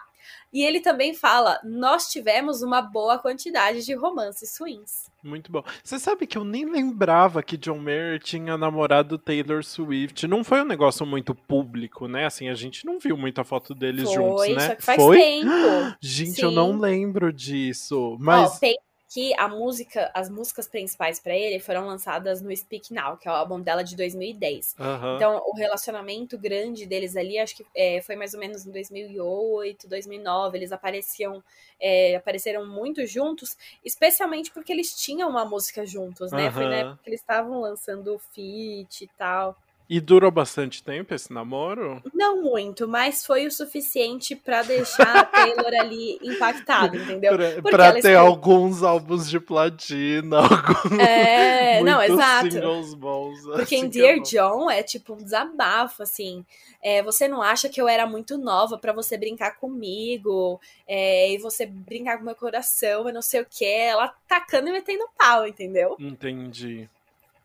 E 0.54 0.62
ele 0.62 0.80
também 0.80 1.12
fala: 1.12 1.58
nós 1.64 2.08
tivemos 2.08 2.62
uma 2.62 2.80
boa 2.80 3.18
quantidade 3.18 3.84
de 3.84 3.92
romances 3.92 4.56
ruins. 4.56 5.10
Muito 5.20 5.50
bom. 5.50 5.64
Você 5.82 5.98
sabe 5.98 6.28
que 6.28 6.38
eu 6.38 6.44
nem 6.44 6.64
lembrava 6.64 7.42
que 7.42 7.56
John 7.56 7.78
Mayer 7.78 8.20
tinha 8.20 8.56
namorado 8.56 9.18
Taylor 9.18 9.64
Swift. 9.64 10.28
Não 10.28 10.44
foi 10.44 10.62
um 10.62 10.66
negócio 10.66 11.04
muito 11.04 11.34
público, 11.34 12.06
né? 12.06 12.26
Assim, 12.26 12.48
a 12.48 12.54
gente 12.54 12.86
não 12.86 13.00
viu 13.00 13.16
muita 13.16 13.42
foto 13.42 13.74
deles 13.74 14.08
juntos, 14.12 14.44
Foi, 14.44 14.54
né? 14.54 14.68
só 14.68 14.74
que 14.76 14.82
faz 14.82 15.02
foi? 15.02 15.16
tempo. 15.16 15.48
Gente, 16.00 16.36
Sim. 16.36 16.42
eu 16.42 16.50
não 16.52 16.78
lembro 16.78 17.32
disso. 17.32 18.14
Ó, 18.14 18.16
Mas 18.20 18.60
Paint 18.60 18.76
que 19.14 19.32
a 19.38 19.46
música, 19.46 20.10
as 20.12 20.28
músicas 20.28 20.66
principais 20.66 21.20
para 21.20 21.36
ele 21.36 21.60
foram 21.60 21.86
lançadas 21.86 22.42
no 22.42 22.54
Speak 22.54 22.92
Now, 22.92 23.16
que 23.16 23.28
é 23.28 23.30
o 23.30 23.34
álbum 23.34 23.60
dela 23.60 23.84
de 23.84 23.94
2010. 23.94 24.74
Aham. 24.76 25.14
Então, 25.14 25.40
o 25.46 25.54
relacionamento 25.54 26.36
grande 26.36 26.84
deles 26.84 27.14
ali, 27.14 27.38
acho 27.38 27.54
que 27.54 27.64
é, 27.76 28.02
foi 28.02 28.16
mais 28.16 28.34
ou 28.34 28.40
menos 28.40 28.66
em 28.66 28.72
2008, 28.72 29.86
2009. 29.86 30.58
Eles 30.58 30.72
apareciam, 30.72 31.40
é, 31.78 32.16
apareceram 32.16 32.66
muito 32.66 33.06
juntos, 33.06 33.56
especialmente 33.84 34.50
porque 34.50 34.72
eles 34.72 34.92
tinham 34.92 35.30
uma 35.30 35.44
música 35.44 35.86
juntos, 35.86 36.32
né? 36.32 36.50
Foi 36.50 36.64
na 36.64 36.74
época 36.74 36.98
que 37.04 37.10
eles 37.10 37.20
estavam 37.20 37.60
lançando 37.60 38.16
o 38.16 38.18
feat 38.18 39.04
e 39.04 39.06
tal. 39.16 39.56
E 39.88 40.00
durou 40.00 40.30
bastante 40.30 40.82
tempo 40.82 41.14
esse 41.14 41.30
namoro? 41.32 42.02
Não 42.14 42.40
muito, 42.42 42.88
mas 42.88 43.24
foi 43.24 43.46
o 43.46 43.50
suficiente 43.50 44.34
pra 44.34 44.62
deixar 44.62 45.14
a 45.16 45.24
Taylor 45.26 45.74
ali 45.78 46.18
impactada, 46.22 46.96
entendeu? 46.96 47.36
Pra, 47.36 47.70
pra 47.70 48.00
ter 48.00 48.16
alguns 48.16 48.82
álbuns 48.82 49.28
de 49.28 49.38
platina, 49.38 50.38
alguns 50.40 50.98
É, 50.98 51.82
não, 51.82 52.02
exato. 52.02 52.50
singles 52.50 52.94
bons. 52.94 53.42
Porque 53.42 53.76
em 53.76 53.86
assim 53.88 54.00
é 54.00 54.14
Dear. 54.14 54.20
John 54.22 54.70
é 54.70 54.82
tipo 54.82 55.12
um 55.12 55.18
desabafo, 55.18 56.02
assim. 56.02 56.44
É, 56.82 57.02
você 57.02 57.28
não 57.28 57.42
acha 57.42 57.68
que 57.68 57.80
eu 57.80 57.86
era 57.86 58.06
muito 58.06 58.38
nova 58.38 58.78
pra 58.78 58.92
você 58.92 59.18
brincar 59.18 59.58
comigo 59.58 60.58
é, 60.88 61.30
e 61.32 61.38
você 61.38 61.66
brincar 61.66 62.16
com 62.18 62.24
meu 62.24 62.34
coração 62.34 63.08
e 63.08 63.12
não 63.12 63.22
sei 63.22 63.42
o 63.42 63.46
que. 63.48 63.64
Ela 63.66 64.12
tacando 64.26 64.68
e 64.68 64.72
metendo 64.72 65.04
pau, 65.18 65.46
entendeu? 65.46 65.94
Entendi. 65.98 66.88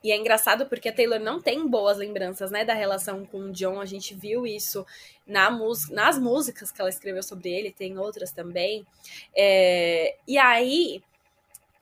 E 0.04 0.12
é 0.12 0.16
engraçado 0.16 0.66
porque 0.66 0.90
a 0.90 0.94
Taylor 0.94 1.20
não 1.20 1.42
tem 1.42 1.68
boas 1.68 1.98
lembranças, 1.98 2.52
né, 2.52 2.64
da 2.64 2.74
relação 2.74 3.26
com 3.26 3.40
o 3.40 3.52
John. 3.52 3.82
A 3.82 3.86
gente 3.86 4.14
viu 4.16 4.48
isso 4.48 4.86
na 5.28 5.52
mus 5.52 5.90
nas 5.90 6.18
músicas 6.18 6.72
que 6.72 6.80
ela 6.80 6.90
escreveu 6.90 7.22
sobre 7.22 7.50
ele, 7.50 7.72
tem 7.72 7.98
outras 7.98 8.32
também. 8.32 8.86
É, 9.36 10.16
e 10.28 10.38
aí, 10.38 11.04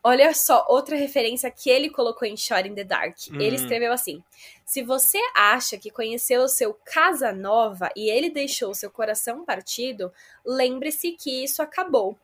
olha 0.04 0.34
só, 0.34 0.66
outra 0.68 0.96
referência 0.96 1.52
que 1.52 1.70
ele 1.70 1.90
colocou 1.90 2.28
em 2.28 2.36
Shot 2.36 2.68
in 2.68 2.74
the 2.74 2.84
Dark. 2.84 3.16
Ele 3.40 3.52
Hum. 3.52 3.56
escreveu 3.56 3.94
assim: 3.94 4.24
Se 4.66 4.82
você 4.84 5.20
acha 5.36 5.78
que 5.78 5.92
conheceu 5.92 6.42
o 6.42 6.48
seu 6.50 6.74
casa 6.74 7.32
nova 7.32 7.90
e 7.96 8.10
ele 8.10 8.30
deixou 8.30 8.74
seu 8.74 8.90
coração 8.90 9.46
partido, 9.46 10.12
lembre-se 10.46 11.12
que 11.12 11.44
isso 11.44 11.62
acabou. 11.62 12.18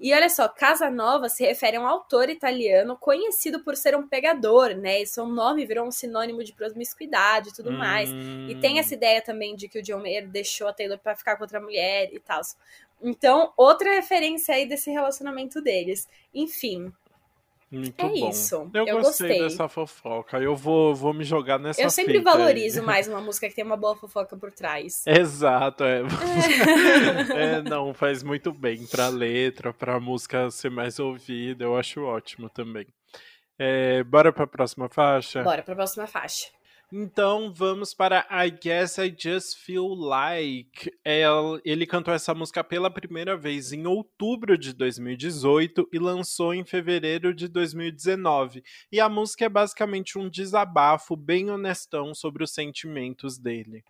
E 0.00 0.14
olha 0.14 0.30
só, 0.30 0.48
Casanova 0.48 1.28
se 1.28 1.44
refere 1.44 1.76
a 1.76 1.80
um 1.80 1.86
autor 1.86 2.30
italiano 2.30 2.96
conhecido 2.96 3.62
por 3.62 3.76
ser 3.76 3.94
um 3.94 4.08
pegador, 4.08 4.74
né? 4.74 5.02
E 5.02 5.06
seu 5.06 5.26
nome 5.26 5.66
virou 5.66 5.86
um 5.86 5.90
sinônimo 5.90 6.42
de 6.42 6.54
promiscuidade 6.54 7.50
e 7.50 7.52
tudo 7.52 7.70
mais. 7.70 8.16
E 8.48 8.54
tem 8.54 8.76
Hum. 8.76 8.78
essa 8.78 8.94
ideia 8.94 9.20
também 9.20 9.54
de 9.54 9.68
que 9.68 9.78
o 9.78 9.82
John 9.82 9.98
Mayer 10.00 10.26
deixou 10.26 10.68
a 10.68 10.72
Taylor 10.72 10.98
pra 10.98 11.14
ficar 11.14 11.36
com 11.36 11.44
outra 11.44 11.60
mulher 11.60 12.08
e 12.12 12.18
tal. 12.18 12.40
Então, 13.02 13.52
outra 13.56 13.94
referência 13.94 14.54
aí 14.54 14.66
desse 14.66 14.90
relacionamento 14.90 15.60
deles. 15.62 16.08
Enfim, 16.34 16.92
Muito 17.70 18.04
é 18.04 18.08
bom. 18.08 18.28
isso. 18.30 18.68
Eu, 18.74 18.84
Eu 18.86 18.96
gostei, 18.98 19.28
gostei. 19.28 19.42
dessa 19.48 19.68
fofoca. 19.68 20.38
Eu 20.38 20.56
vou, 20.56 20.92
vou 20.94 21.14
me 21.14 21.22
jogar 21.22 21.58
nessa 21.58 21.80
eu 21.80 21.88
sempre 21.88 22.18
fita 22.18 22.30
aí. 22.30 22.36
valorizo 22.36 22.82
mais 22.82 23.06
uma 23.08 23.20
música 23.20 23.48
que 23.48 23.54
tem 23.54 23.64
uma 23.64 23.76
boa 23.76 23.94
fofoca 23.94 24.36
por 24.36 24.50
trás. 24.50 25.02
Exato, 25.06 25.84
é. 25.84 26.00
É, 27.36 27.62
não, 27.62 27.94
faz 27.94 28.22
muito 28.22 28.52
bem 28.52 28.86
pra 28.86 29.08
letra, 29.08 29.72
pra 29.72 30.00
música 30.00 30.50
ser 30.50 30.70
mais 30.70 30.98
ouvida. 30.98 31.64
Eu 31.64 31.76
acho 31.76 32.02
ótimo 32.02 32.48
também. 32.48 32.86
É, 33.58 34.02
bora 34.04 34.32
pra 34.32 34.46
próxima 34.46 34.88
faixa? 34.88 35.42
Bora 35.42 35.62
pra 35.62 35.74
próxima 35.74 36.06
faixa. 36.06 36.46
Então 36.92 37.52
vamos 37.54 37.94
para 37.94 38.26
I 38.30 38.50
Guess 38.50 38.98
I 38.98 39.14
Just 39.16 39.58
Feel 39.58 39.94
Like. 39.94 40.90
El- 41.04 41.60
Ele 41.64 41.86
cantou 41.86 42.12
essa 42.12 42.34
música 42.34 42.64
pela 42.64 42.90
primeira 42.90 43.36
vez 43.36 43.72
em 43.72 43.86
outubro 43.86 44.58
de 44.58 44.72
2018 44.72 45.88
e 45.92 45.98
lançou 46.00 46.52
em 46.52 46.64
fevereiro 46.64 47.32
de 47.32 47.46
2019. 47.46 48.62
E 48.90 48.98
a 48.98 49.08
música 49.08 49.44
é 49.44 49.48
basicamente 49.48 50.18
um 50.18 50.28
desabafo 50.28 51.14
bem 51.14 51.48
honestão 51.50 52.12
sobre 52.12 52.42
os 52.42 52.52
sentimentos 52.52 53.38
dele. 53.38 53.84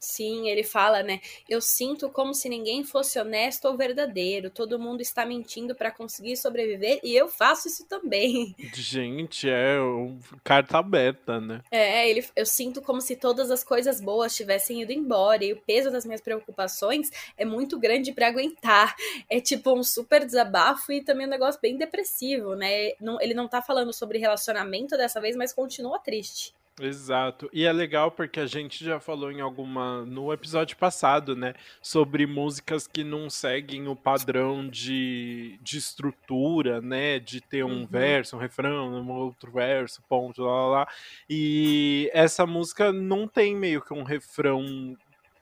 Sim, 0.00 0.48
ele 0.48 0.62
fala, 0.62 1.02
né? 1.02 1.20
Eu 1.48 1.60
sinto 1.60 2.08
como 2.08 2.32
se 2.32 2.48
ninguém 2.48 2.84
fosse 2.84 3.18
honesto 3.18 3.64
ou 3.66 3.76
verdadeiro. 3.76 4.48
Todo 4.48 4.78
mundo 4.78 5.00
está 5.00 5.26
mentindo 5.26 5.74
pra 5.74 5.90
conseguir 5.90 6.36
sobreviver 6.36 7.00
e 7.02 7.16
eu 7.16 7.28
faço 7.28 7.66
isso 7.66 7.84
também. 7.88 8.54
Gente, 8.74 9.48
é 9.48 9.80
um- 9.80 10.20
carta 10.44 10.78
aberta, 10.78 11.40
né? 11.40 11.62
É, 11.70 12.08
ele, 12.08 12.24
eu 12.36 12.46
sinto 12.46 12.80
como 12.80 13.00
se 13.00 13.16
todas 13.16 13.50
as 13.50 13.64
coisas 13.64 14.00
boas 14.00 14.36
tivessem 14.36 14.82
ido 14.82 14.92
embora 14.92 15.44
e 15.44 15.52
o 15.52 15.60
peso 15.60 15.90
das 15.90 16.04
minhas 16.06 16.20
preocupações 16.20 17.10
é 17.36 17.44
muito 17.44 17.78
grande 17.78 18.12
pra 18.12 18.28
aguentar. 18.28 18.94
É 19.28 19.40
tipo 19.40 19.72
um 19.76 19.82
super 19.82 20.24
desabafo 20.24 20.92
e 20.92 21.02
também 21.02 21.26
um 21.26 21.30
negócio 21.30 21.60
bem 21.60 21.76
depressivo, 21.76 22.54
né? 22.54 22.92
Não- 23.00 23.20
ele 23.20 23.34
não 23.34 23.48
tá 23.48 23.60
falando 23.60 23.92
sobre 23.92 24.18
relacionamento 24.18 24.96
dessa 24.96 25.20
vez, 25.20 25.34
mas 25.34 25.52
continua 25.52 25.98
triste. 25.98 26.54
Exato. 26.80 27.50
E 27.52 27.64
é 27.64 27.72
legal 27.72 28.10
porque 28.10 28.38
a 28.38 28.46
gente 28.46 28.84
já 28.84 29.00
falou 29.00 29.32
em 29.32 29.40
alguma 29.40 30.04
no 30.04 30.32
episódio 30.32 30.76
passado, 30.76 31.34
né, 31.34 31.54
sobre 31.82 32.24
músicas 32.24 32.86
que 32.86 33.02
não 33.02 33.28
seguem 33.28 33.88
o 33.88 33.96
padrão 33.96 34.68
de, 34.68 35.58
de 35.60 35.76
estrutura, 35.76 36.80
né, 36.80 37.18
de 37.18 37.40
ter 37.40 37.64
um 37.64 37.80
Uhum. 37.80 37.86
verso, 37.86 38.36
um 38.36 38.38
refrão, 38.38 38.92
um 38.94 39.10
outro 39.10 39.50
verso, 39.50 40.02
ponto, 40.08 40.42
lá, 40.42 40.52
lá, 40.52 40.66
lá. 40.80 40.88
E 41.28 42.08
essa 42.12 42.46
música 42.46 42.92
não 42.92 43.26
tem 43.26 43.56
meio 43.56 43.82
que 43.82 43.92
um 43.92 44.04
refrão 44.04 44.96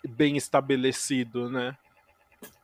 bem 0.08 0.36
estabelecido, 0.36 1.50
né? 1.50 1.76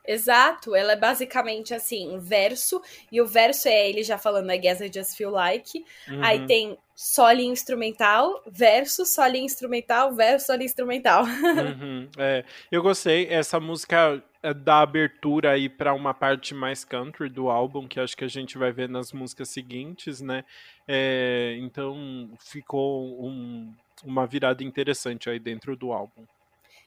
Exato, 0.05 0.75
ela 0.75 0.93
é 0.93 0.95
basicamente 0.95 1.73
assim, 1.73 2.09
um 2.09 2.19
verso, 2.19 2.81
e 3.11 3.21
o 3.21 3.25
verso 3.25 3.67
é 3.67 3.89
ele 3.89 4.03
já 4.03 4.17
falando 4.17 4.51
I 4.51 4.57
guess 4.57 4.81
I 4.81 4.91
just 4.93 5.15
feel 5.15 5.31
like. 5.31 5.85
Aí 6.21 6.39
Uhum. 6.39 6.47
tem 6.47 6.77
solinho 6.95 7.53
instrumental, 7.53 8.41
verso, 8.45 9.05
solinho 9.05 9.45
instrumental, 9.45 10.13
verso, 10.13 10.47
solinho 10.47 10.65
instrumental. 10.65 11.23
Uhum, 11.83 12.09
é, 12.17 12.43
eu 12.71 12.81
gostei. 12.81 13.27
Essa 13.29 13.59
música 13.59 14.21
é, 14.41 14.53
dá 14.53 14.81
abertura 14.81 15.51
aí 15.51 15.69
pra 15.69 15.93
uma 15.93 16.13
parte 16.13 16.53
mais 16.53 16.83
country 16.83 17.29
do 17.29 17.49
álbum, 17.49 17.87
que 17.87 17.99
acho 17.99 18.15
que 18.17 18.25
a 18.25 18.27
gente 18.27 18.57
vai 18.57 18.71
ver 18.71 18.89
nas 18.89 19.11
músicas 19.13 19.49
seguintes, 19.49 20.19
né? 20.19 20.43
É, 20.87 21.55
então 21.59 22.29
ficou 22.39 23.23
um- 23.25 23.73
uma 24.03 24.27
virada 24.27 24.63
interessante 24.63 25.29
aí 25.29 25.39
dentro 25.39 25.75
do 25.77 25.93
álbum. 25.93 26.25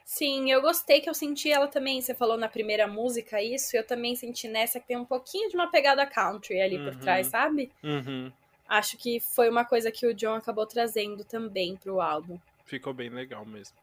Sim, 0.09 0.53
eu 0.53 0.63
gostei 0.63 1.01
que 1.01 1.11
eu 1.11 1.15
senti 1.15 1.51
ela 1.51 1.67
também. 1.67 2.01
Você 2.01 2.15
falou 2.15 2.37
na 2.37 2.49
primeira 2.49 2.87
música 2.87 3.43
isso, 3.43 3.77
eu 3.77 3.85
também 3.85 4.15
senti 4.15 4.47
nessa 4.47 4.79
que 4.79 4.87
tem 4.87 4.97
um 4.97 5.05
pouquinho 5.05 5.49
de 5.51 5.57
uma 5.57 5.69
pegada 5.69 6.07
country 6.07 6.61
ali 6.61 6.79
por 6.79 6.95
Uhum. 6.95 7.01
trás, 7.01 7.27
sabe? 7.27 7.73
Uhum, 7.83 8.33
Acho 8.69 8.97
que 8.97 9.19
foi 9.19 9.49
uma 9.49 9.65
coisa 9.65 9.91
que 9.91 10.07
o 10.07 10.15
John 10.15 10.35
acabou 10.37 10.65
trazendo 10.65 11.25
também 11.25 11.77
pro 11.77 12.01
álbum. 12.01 12.39
ficou 12.65 12.95
bem 12.95 13.09
legal 13.09 13.45
mesmo. 13.45 13.77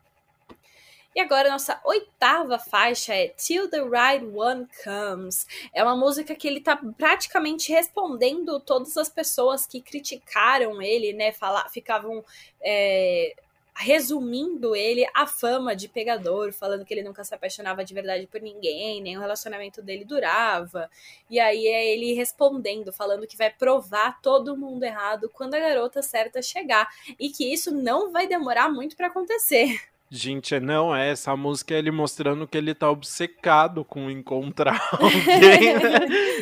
E 1.16 1.20
agora, 1.20 1.50
nossa 1.50 1.80
oitava 1.86 2.58
faixa 2.58 3.14
é 3.14 3.28
Till 3.28 3.70
the 3.70 3.82
Right 3.82 4.26
One 4.26 4.68
Comes. 4.84 5.46
É 5.74 5.84
uma 5.84 5.96
música 5.96 6.34
que 6.36 6.48
ele 6.48 6.60
tá 6.62 6.76
praticamente 6.98 7.72
respondendo 7.72 8.60
todas 8.62 8.96
as 8.98 9.10
pessoas 9.10 9.66
que 9.68 9.80
criticaram 9.82 10.82
ele, 10.82 11.14
né? 11.14 11.32
Fala, 11.34 11.68
ficavam 11.70 12.24
é, 12.62 13.36
resumindo 13.76 14.76
ele 14.76 15.06
a 15.16 15.26
fama 15.26 15.76
de 15.76 15.88
pegador, 15.88 16.54
falando 16.54 16.86
que 16.86 16.94
ele 16.94 17.04
nunca 17.04 17.24
se 17.24 17.34
apaixonava 17.34 17.84
de 17.84 17.94
verdade 17.94 18.28
por 18.28 18.42
ninguém, 18.42 19.02
nem 19.02 19.18
o 19.18 19.22
relacionamento 19.22 19.82
dele 19.82 20.06
durava. 20.06 20.90
E 21.30 21.40
aí 21.40 21.68
é 21.68 21.94
ele 21.94 22.14
respondendo, 22.14 22.94
falando 22.94 23.28
que 23.28 23.38
vai 23.38 23.50
provar 23.50 24.22
todo 24.22 24.58
mundo 24.58 24.84
errado 24.84 25.30
quando 25.34 25.56
a 25.56 25.60
garota 25.60 26.02
certa 26.02 26.42
chegar. 26.42 26.88
E 27.20 27.30
que 27.30 27.52
isso 27.52 27.72
não 27.72 28.12
vai 28.12 28.28
demorar 28.28 28.70
muito 28.70 28.96
pra 28.96 29.08
acontecer. 29.08 29.80
Gente, 30.16 30.60
não 30.60 30.96
é 30.96 31.10
essa 31.10 31.36
música 31.36 31.74
é 31.74 31.80
ele 31.80 31.90
mostrando 31.90 32.48
que 32.48 32.56
ele 32.56 32.76
tá 32.76 32.88
obcecado 32.88 33.84
com 33.84 34.12
encontrar 34.12 34.80
alguém. 34.94 35.74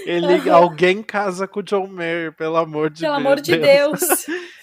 ele, 0.06 0.50
alguém 0.50 1.02
casa 1.02 1.48
com 1.48 1.62
o 1.62 1.64
John 1.64 1.88
Mayer, 1.88 2.34
pelo 2.34 2.58
amor 2.58 2.90
de 2.90 3.00
Pelo 3.00 3.14
Deus. 3.16 3.26
amor 3.26 3.40
de 3.40 3.58
Deus. 3.58 4.00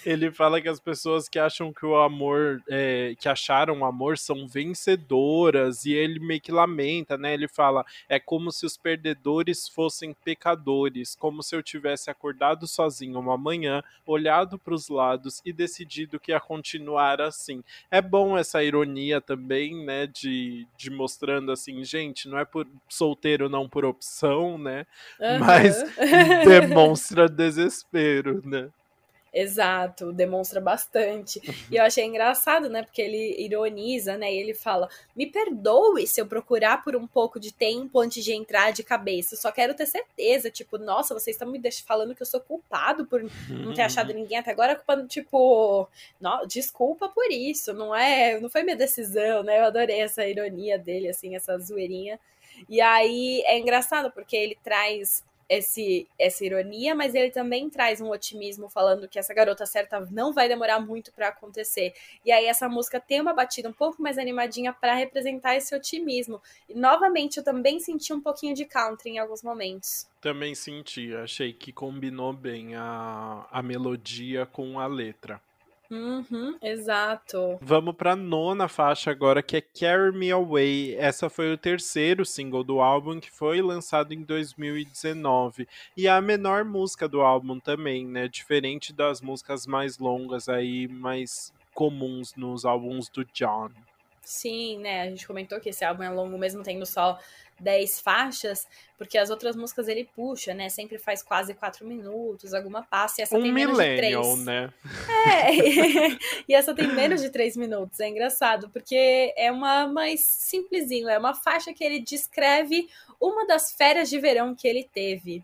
Ele 0.04 0.30
fala 0.30 0.60
que 0.60 0.68
as 0.68 0.80
pessoas 0.80 1.28
que 1.28 1.38
acham 1.38 1.72
que 1.72 1.84
o 1.84 1.96
amor, 1.96 2.62
é, 2.68 3.14
que 3.18 3.28
acharam 3.28 3.80
o 3.80 3.84
amor 3.84 4.16
são 4.18 4.46
vencedoras, 4.46 5.84
e 5.84 5.92
ele 5.92 6.18
meio 6.18 6.40
que 6.40 6.52
lamenta, 6.52 7.16
né? 7.18 7.34
Ele 7.34 7.48
fala: 7.48 7.84
é 8.08 8.18
como 8.18 8.50
se 8.52 8.64
os 8.64 8.76
perdedores 8.76 9.68
fossem 9.68 10.14
pecadores, 10.24 11.16
como 11.16 11.42
se 11.42 11.54
eu 11.54 11.62
tivesse 11.62 12.10
acordado 12.10 12.66
sozinho 12.66 13.18
uma 13.18 13.36
manhã, 13.36 13.82
olhado 14.06 14.58
para 14.58 14.74
os 14.74 14.88
lados 14.88 15.40
e 15.44 15.52
decidido 15.52 16.20
que 16.20 16.32
ia 16.32 16.40
continuar 16.40 17.20
assim. 17.20 17.62
É 17.90 18.00
bom 18.00 18.36
essa 18.36 18.62
ironia 18.62 19.20
também, 19.20 19.84
né? 19.84 20.06
De, 20.06 20.66
de 20.76 20.90
mostrando 20.90 21.52
assim, 21.52 21.84
gente, 21.84 22.28
não 22.28 22.38
é 22.38 22.44
por 22.44 22.66
solteiro 22.88 23.48
não 23.48 23.68
por 23.68 23.84
opção, 23.84 24.58
né? 24.58 24.86
Mas 25.40 25.82
Aham. 25.82 26.44
demonstra 26.44 27.28
desespero, 27.28 28.40
né? 28.44 28.70
Exato, 29.40 30.12
demonstra 30.12 30.60
bastante. 30.60 31.40
E 31.70 31.76
eu 31.76 31.84
achei 31.84 32.04
engraçado, 32.04 32.68
né? 32.68 32.82
Porque 32.82 33.00
ele 33.00 33.40
ironiza, 33.40 34.16
né? 34.16 34.34
E 34.34 34.36
ele 34.36 34.52
fala: 34.52 34.88
Me 35.14 35.26
perdoe 35.26 36.08
se 36.08 36.20
eu 36.20 36.26
procurar 36.26 36.82
por 36.82 36.96
um 36.96 37.06
pouco 37.06 37.38
de 37.38 37.54
tempo 37.54 38.00
antes 38.00 38.24
de 38.24 38.32
entrar 38.32 38.72
de 38.72 38.82
cabeça. 38.82 39.36
só 39.36 39.52
quero 39.52 39.74
ter 39.74 39.86
certeza. 39.86 40.50
Tipo, 40.50 40.76
nossa, 40.76 41.14
vocês 41.14 41.36
estão 41.36 41.48
me 41.48 41.60
falando 41.86 42.16
que 42.16 42.22
eu 42.22 42.26
sou 42.26 42.40
culpado 42.40 43.06
por 43.06 43.22
não 43.48 43.72
ter 43.72 43.82
achado 43.82 44.12
ninguém 44.12 44.38
até 44.38 44.50
agora. 44.50 44.74
Culpa, 44.74 45.06
tipo, 45.06 45.88
não, 46.20 46.44
desculpa 46.44 47.08
por 47.08 47.30
isso. 47.30 47.72
Não 47.72 47.94
é, 47.94 48.40
não 48.40 48.50
foi 48.50 48.64
minha 48.64 48.76
decisão, 48.76 49.44
né? 49.44 49.60
Eu 49.60 49.66
adorei 49.66 50.00
essa 50.00 50.26
ironia 50.26 50.76
dele, 50.76 51.08
assim, 51.10 51.36
essa 51.36 51.56
zoeirinha. 51.58 52.18
E 52.68 52.80
aí 52.80 53.40
é 53.46 53.56
engraçado 53.56 54.10
porque 54.10 54.36
ele 54.36 54.58
traz 54.64 55.22
esse, 55.48 56.06
essa 56.18 56.44
ironia, 56.44 56.94
mas 56.94 57.14
ele 57.14 57.30
também 57.30 57.70
traz 57.70 58.00
um 58.00 58.10
otimismo 58.10 58.68
falando 58.68 59.08
que 59.08 59.18
essa 59.18 59.32
garota 59.32 59.64
certa 59.64 60.00
não 60.10 60.32
vai 60.32 60.48
demorar 60.48 60.80
muito 60.80 61.12
para 61.12 61.28
acontecer. 61.28 61.94
E 62.24 62.30
aí 62.30 62.46
essa 62.46 62.68
música 62.68 63.00
tem 63.00 63.20
uma 63.20 63.32
batida 63.32 63.68
um 63.68 63.72
pouco 63.72 64.02
mais 64.02 64.18
animadinha 64.18 64.72
para 64.72 64.94
representar 64.94 65.56
esse 65.56 65.74
otimismo. 65.74 66.40
E 66.68 66.74
novamente 66.74 67.38
eu 67.38 67.44
também 67.44 67.80
senti 67.80 68.12
um 68.12 68.20
pouquinho 68.20 68.54
de 68.54 68.64
country 68.64 69.10
em 69.10 69.18
alguns 69.18 69.42
momentos. 69.42 70.06
Também 70.20 70.54
senti, 70.54 71.14
achei 71.14 71.52
que 71.52 71.72
combinou 71.72 72.32
bem 72.32 72.74
a, 72.74 73.46
a 73.50 73.62
melodia 73.62 74.44
com 74.44 74.78
a 74.78 74.86
letra. 74.86 75.40
Uhum, 75.90 76.58
exato. 76.60 77.58
Vamos 77.62 77.96
para 77.96 78.14
nona 78.14 78.68
faixa 78.68 79.10
agora, 79.10 79.42
que 79.42 79.56
é 79.56 79.60
Carry 79.60 80.16
Me 80.16 80.30
Away. 80.30 80.94
Essa 80.96 81.30
foi 81.30 81.52
o 81.52 81.58
terceiro 81.58 82.26
single 82.26 82.62
do 82.62 82.80
álbum 82.80 83.18
que 83.18 83.30
foi 83.30 83.62
lançado 83.62 84.12
em 84.12 84.22
2019 84.22 85.66
e 85.96 86.06
é 86.06 86.10
a 86.10 86.20
menor 86.20 86.64
música 86.64 87.08
do 87.08 87.22
álbum 87.22 87.58
também, 87.58 88.06
né? 88.06 88.28
Diferente 88.28 88.92
das 88.92 89.22
músicas 89.22 89.66
mais 89.66 89.98
longas 89.98 90.48
aí, 90.48 90.86
mais 90.86 91.52
comuns 91.72 92.34
nos 92.36 92.64
álbuns 92.64 93.08
do 93.08 93.24
John. 93.32 93.70
Sim, 94.28 94.80
né? 94.80 95.00
A 95.00 95.06
gente 95.06 95.26
comentou 95.26 95.58
que 95.58 95.70
esse 95.70 95.82
álbum 95.82 96.02
é 96.02 96.10
longo 96.10 96.36
mesmo 96.36 96.62
tendo 96.62 96.84
só 96.84 97.18
10 97.58 98.00
faixas, 98.00 98.68
porque 98.98 99.16
as 99.16 99.30
outras 99.30 99.56
músicas 99.56 99.88
ele 99.88 100.06
puxa, 100.14 100.52
né? 100.52 100.68
Sempre 100.68 100.98
faz 100.98 101.22
quase 101.22 101.54
4 101.54 101.86
minutos, 101.86 102.52
alguma 102.52 102.82
passa, 102.82 103.20
e 103.20 103.22
essa 103.22 103.38
um 103.38 103.40
tem 103.40 103.50
menos 103.50 103.78
de 103.78 103.96
3. 103.96 104.44
né? 104.44 104.70
É, 105.08 105.48
e 106.46 106.54
essa 106.54 106.74
tem 106.74 106.88
menos 106.88 107.22
de 107.22 107.30
3 107.30 107.56
minutos. 107.56 108.00
É 108.00 108.08
engraçado, 108.08 108.68
porque 108.68 109.32
é 109.34 109.50
uma 109.50 109.86
mais 109.86 110.20
simplesinho, 110.20 111.08
é 111.08 111.18
uma 111.18 111.32
faixa 111.32 111.72
que 111.72 111.82
ele 111.82 111.98
descreve 111.98 112.86
uma 113.18 113.46
das 113.46 113.72
férias 113.72 114.10
de 114.10 114.20
verão 114.20 114.54
que 114.54 114.68
ele 114.68 114.84
teve. 114.84 115.42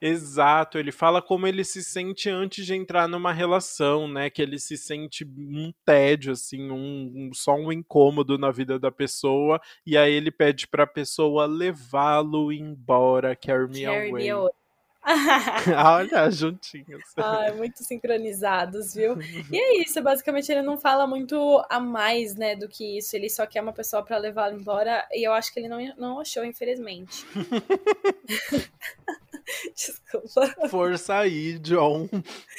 Exato, 0.00 0.78
ele 0.78 0.92
fala 0.92 1.20
como 1.20 1.46
ele 1.46 1.64
se 1.64 1.82
sente 1.82 2.28
antes 2.30 2.64
de 2.64 2.74
entrar 2.74 3.08
numa 3.08 3.32
relação, 3.32 4.06
né? 4.06 4.30
Que 4.30 4.42
ele 4.42 4.58
se 4.58 4.76
sente 4.76 5.24
um 5.24 5.72
tédio, 5.84 6.32
assim, 6.32 6.70
um, 6.70 7.12
um 7.14 7.30
só 7.34 7.54
um 7.54 7.72
incômodo 7.72 8.38
na 8.38 8.50
vida 8.50 8.78
da 8.78 8.90
pessoa, 8.90 9.60
e 9.84 9.96
aí 9.96 10.12
ele 10.12 10.30
pede 10.30 10.66
pra 10.68 10.86
pessoa 10.86 11.46
levá-lo 11.46 12.52
embora, 12.52 13.34
carry 13.34 13.68
me 13.68 13.82
carry 13.84 14.10
away. 14.10 14.24
Me 14.24 14.30
away. 14.30 14.57
Olha, 15.84 16.30
juntinhos. 16.30 17.02
Ah, 17.16 17.52
muito 17.56 17.82
sincronizados, 17.82 18.94
viu? 18.94 19.16
E 19.50 19.56
é 19.56 19.82
isso, 19.82 20.02
basicamente 20.02 20.50
ele 20.50 20.62
não 20.62 20.76
fala 20.76 21.06
muito 21.06 21.64
a 21.70 21.80
mais, 21.80 22.34
né, 22.34 22.54
do 22.54 22.68
que 22.68 22.98
isso. 22.98 23.16
Ele 23.16 23.30
só 23.30 23.46
quer 23.46 23.62
uma 23.62 23.72
pessoa 23.72 24.02
para 24.02 24.18
levá-lo 24.18 24.58
embora 24.58 25.06
e 25.12 25.26
eu 25.26 25.32
acho 25.32 25.52
que 25.52 25.60
ele 25.60 25.68
não, 25.68 25.78
não 25.96 26.20
achou, 26.20 26.44
infelizmente. 26.44 27.24
Desculpa. 29.74 30.68
Força 30.68 31.18
aí, 31.18 31.58
John. 31.58 32.08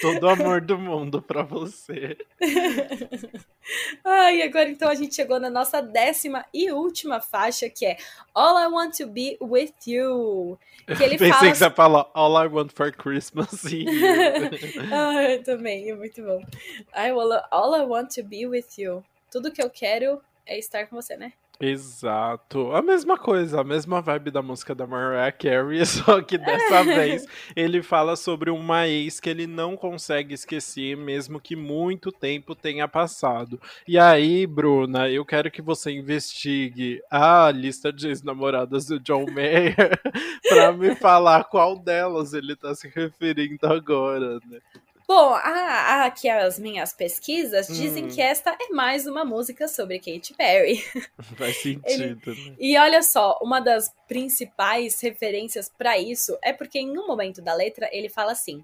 Todo 0.02 0.24
o 0.24 0.30
amor 0.30 0.62
do 0.62 0.78
mundo 0.78 1.22
pra 1.22 1.44
você. 1.44 2.18
Ai, 4.04 4.42
agora 4.42 4.70
então 4.70 4.90
a 4.90 4.96
gente 4.96 5.14
chegou 5.14 5.40
na 5.40 5.50
nossa 5.50 5.82
décima 5.82 6.46
e 6.54 6.72
última 6.72 7.20
faixa, 7.20 7.70
que 7.70 7.86
é 7.86 7.98
All 8.34 8.60
I 8.60 8.68
Want 8.68 8.98
to 8.98 9.08
Be 9.08 9.38
With 9.42 9.74
You. 9.86 10.58
Que 10.86 11.04
ele 11.04 11.18
Pensei 11.18 11.32
fala... 11.32 11.52
que 11.52 11.58
você 11.58 11.74
All 12.14 12.39
I 12.44 12.48
Want 12.48 12.72
for 12.74 12.92
Christmas. 12.92 13.64
ah, 14.92 15.24
eu 15.24 15.44
também, 15.44 15.90
é 15.90 15.96
muito 15.96 16.22
bom. 16.24 16.42
I 16.96 17.12
will, 17.12 17.34
all 17.52 17.76
I 17.76 17.86
Want 17.86 18.14
to 18.16 18.24
Be 18.24 18.46
With 18.46 18.66
You. 18.78 19.04
Tudo 19.32 19.52
que 19.52 19.62
eu 19.62 19.70
quero 19.70 20.22
é 20.46 20.58
estar 20.58 20.88
com 20.88 20.96
você, 20.96 21.16
né? 21.16 21.34
Exato. 21.62 22.72
A 22.72 22.82
mesma 22.82 23.18
coisa, 23.18 23.60
a 23.60 23.64
mesma 23.66 24.02
vibe 24.02 24.32
da 24.32 24.42
música 24.42 24.74
da 24.74 24.88
Mariah 24.88 25.30
Carey, 25.30 25.84
só 25.86 26.22
que 26.22 26.38
dessa 26.38 26.84
vez 26.86 27.26
ele 27.54 27.84
fala 27.84 28.16
sobre 28.16 28.50
uma 28.50 28.88
ex 28.88 29.20
que 29.20 29.30
ele 29.30 29.46
não 29.46 29.76
consegue 29.76 30.34
esquecer, 30.34 30.96
mesmo 30.96 31.38
que 31.38 31.58
muito 31.58 32.14
tempo 32.14 32.56
tenha 32.56 32.88
passado. 32.88 33.60
E 33.86 34.00
aí, 34.00 34.48
Bruna, 34.48 35.10
eu 35.10 35.26
quero 35.26 35.52
que 35.52 35.62
você 35.62 35.92
investigue 35.92 37.02
a 37.12 37.52
lista 37.52 37.92
de 37.92 38.08
ex-namoradas 38.08 38.86
do 38.86 38.98
John 38.98 39.26
Mayer 39.30 40.00
para 40.48 40.72
me 40.72 40.96
falar 40.96 41.44
qual 41.44 41.78
delas 41.78 42.34
ele 42.34 42.56
tá 42.56 42.74
se 42.74 42.88
referindo 42.88 43.68
agora, 43.68 44.40
né? 44.50 44.60
Bom, 45.10 45.34
a, 45.34 46.06
aqui 46.06 46.30
as 46.30 46.60
minhas 46.60 46.94
pesquisas 46.94 47.66
dizem 47.66 48.06
hum. 48.06 48.08
que 48.10 48.22
esta 48.22 48.52
é 48.52 48.72
mais 48.72 49.08
uma 49.08 49.26
música 49.26 49.68
sobre 49.68 49.98
Katy 49.98 50.36
Perry. 50.36 50.84
Faz 51.36 51.58
sentido. 51.58 52.32
Ele, 52.32 52.50
né? 52.52 52.56
E 52.60 52.78
olha 52.78 53.02
só, 53.02 53.40
uma 53.42 53.60
das 53.60 53.92
principais 54.08 55.02
referências 55.02 55.68
para 55.68 55.98
isso 55.98 56.38
é 56.44 56.54
porque 56.54 56.78
em 56.78 56.96
um 56.96 57.08
momento 57.08 57.42
da 57.42 57.56
letra 57.56 57.90
ele 57.92 58.08
fala 58.08 58.34
assim: 58.34 58.64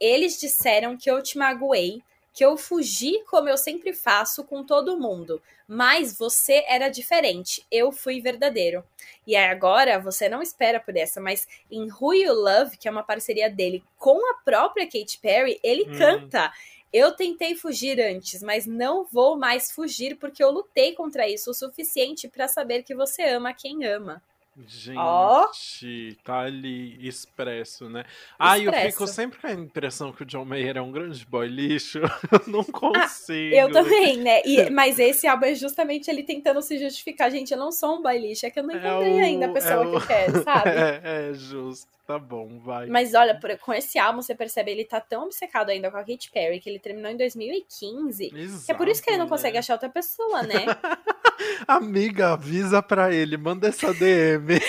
Eles 0.00 0.40
disseram 0.40 0.96
que 0.96 1.10
eu 1.10 1.22
te 1.22 1.36
magoei, 1.36 2.02
que 2.34 2.44
eu 2.44 2.56
fugi 2.56 3.22
como 3.30 3.48
eu 3.48 3.56
sempre 3.56 3.92
faço 3.92 4.42
com 4.42 4.64
todo 4.64 4.98
mundo, 4.98 5.40
mas 5.68 6.18
você 6.18 6.64
era 6.66 6.88
diferente, 6.88 7.64
eu 7.70 7.92
fui 7.92 8.20
verdadeiro. 8.20 8.84
E 9.24 9.36
agora 9.36 10.00
você 10.00 10.28
não 10.28 10.42
espera 10.42 10.80
por 10.80 10.96
essa, 10.96 11.20
mas 11.20 11.46
em 11.70 11.88
Who 11.88 12.12
You 12.12 12.34
Love, 12.34 12.76
que 12.76 12.88
é 12.88 12.90
uma 12.90 13.04
parceria 13.04 13.48
dele 13.48 13.84
com 13.96 14.18
a 14.32 14.34
própria 14.44 14.84
Katy 14.84 15.18
Perry, 15.22 15.60
ele 15.62 15.84
hum. 15.88 15.96
canta. 15.96 16.52
Eu 16.92 17.12
tentei 17.12 17.56
fugir 17.56 18.00
antes, 18.00 18.42
mas 18.42 18.66
não 18.66 19.04
vou 19.04 19.36
mais 19.36 19.70
fugir 19.70 20.16
porque 20.16 20.42
eu 20.42 20.50
lutei 20.50 20.92
contra 20.92 21.28
isso 21.28 21.50
o 21.50 21.54
suficiente 21.54 22.28
para 22.28 22.48
saber 22.48 22.82
que 22.82 22.94
você 22.94 23.22
ama 23.22 23.54
quem 23.54 23.84
ama. 23.84 24.22
Gente, 24.56 24.98
oh. 24.98 26.22
tá 26.22 26.40
ali 26.40 26.96
expresso, 27.06 27.88
né? 27.90 28.04
Ah, 28.38 28.56
eu 28.56 28.72
fico 28.72 29.04
sempre 29.04 29.40
com 29.40 29.48
a 29.48 29.52
impressão 29.52 30.12
que 30.12 30.22
o 30.22 30.26
John 30.26 30.44
Mayer 30.44 30.76
é 30.76 30.80
um 30.80 30.92
grande 30.92 31.26
boy 31.26 31.48
lixo. 31.48 31.98
Eu 32.30 32.42
não 32.46 32.62
consigo. 32.62 33.54
Ah, 33.54 33.58
eu 33.58 33.72
também, 33.72 34.18
né? 34.18 34.42
E, 34.44 34.70
mas 34.70 34.98
esse 34.98 35.26
álbum 35.26 35.46
é 35.46 35.54
justamente 35.54 36.08
ele 36.08 36.22
tentando 36.22 36.62
se 36.62 36.78
justificar. 36.78 37.30
Gente, 37.30 37.52
eu 37.52 37.58
não 37.58 37.72
sou 37.72 37.98
um 37.98 38.02
boy 38.02 38.16
lixo, 38.16 38.46
é 38.46 38.50
que 38.50 38.58
eu 38.58 38.62
não 38.62 38.74
é 38.74 38.78
encontrei 38.78 39.12
é 39.12 39.22
o, 39.22 39.24
ainda 39.24 39.46
a 39.46 39.52
pessoa 39.52 39.74
é 39.74 39.78
que 39.78 39.86
o... 39.86 39.94
eu 39.94 40.06
quero, 40.06 40.42
sabe? 40.44 40.70
É, 40.74 41.30
é 41.30 41.34
justo. 41.34 41.88
Tá 42.06 42.18
bom, 42.18 42.60
vai. 42.60 42.86
Mas 42.86 43.14
olha, 43.14 43.38
com 43.62 43.72
esse 43.72 43.98
álbum 43.98 44.20
você 44.20 44.34
percebe 44.34 44.70
ele 44.70 44.84
tá 44.84 45.00
tão 45.00 45.24
obcecado 45.24 45.70
ainda 45.70 45.90
com 45.90 45.96
a 45.96 46.04
Katy 46.04 46.30
Perry 46.30 46.60
que 46.60 46.68
ele 46.68 46.78
terminou 46.78 47.10
em 47.10 47.16
2015. 47.16 48.30
Exato, 48.34 48.64
é 48.70 48.74
por 48.74 48.88
isso 48.88 49.02
que 49.02 49.08
ele 49.08 49.16
não 49.16 49.24
né? 49.24 49.30
consegue 49.30 49.56
achar 49.56 49.72
outra 49.72 49.88
pessoa, 49.88 50.42
né? 50.42 50.66
Amiga, 51.66 52.32
avisa 52.32 52.82
pra 52.82 53.12
ele, 53.12 53.36
manda 53.36 53.68
essa 53.68 53.92
DM. 53.94 54.60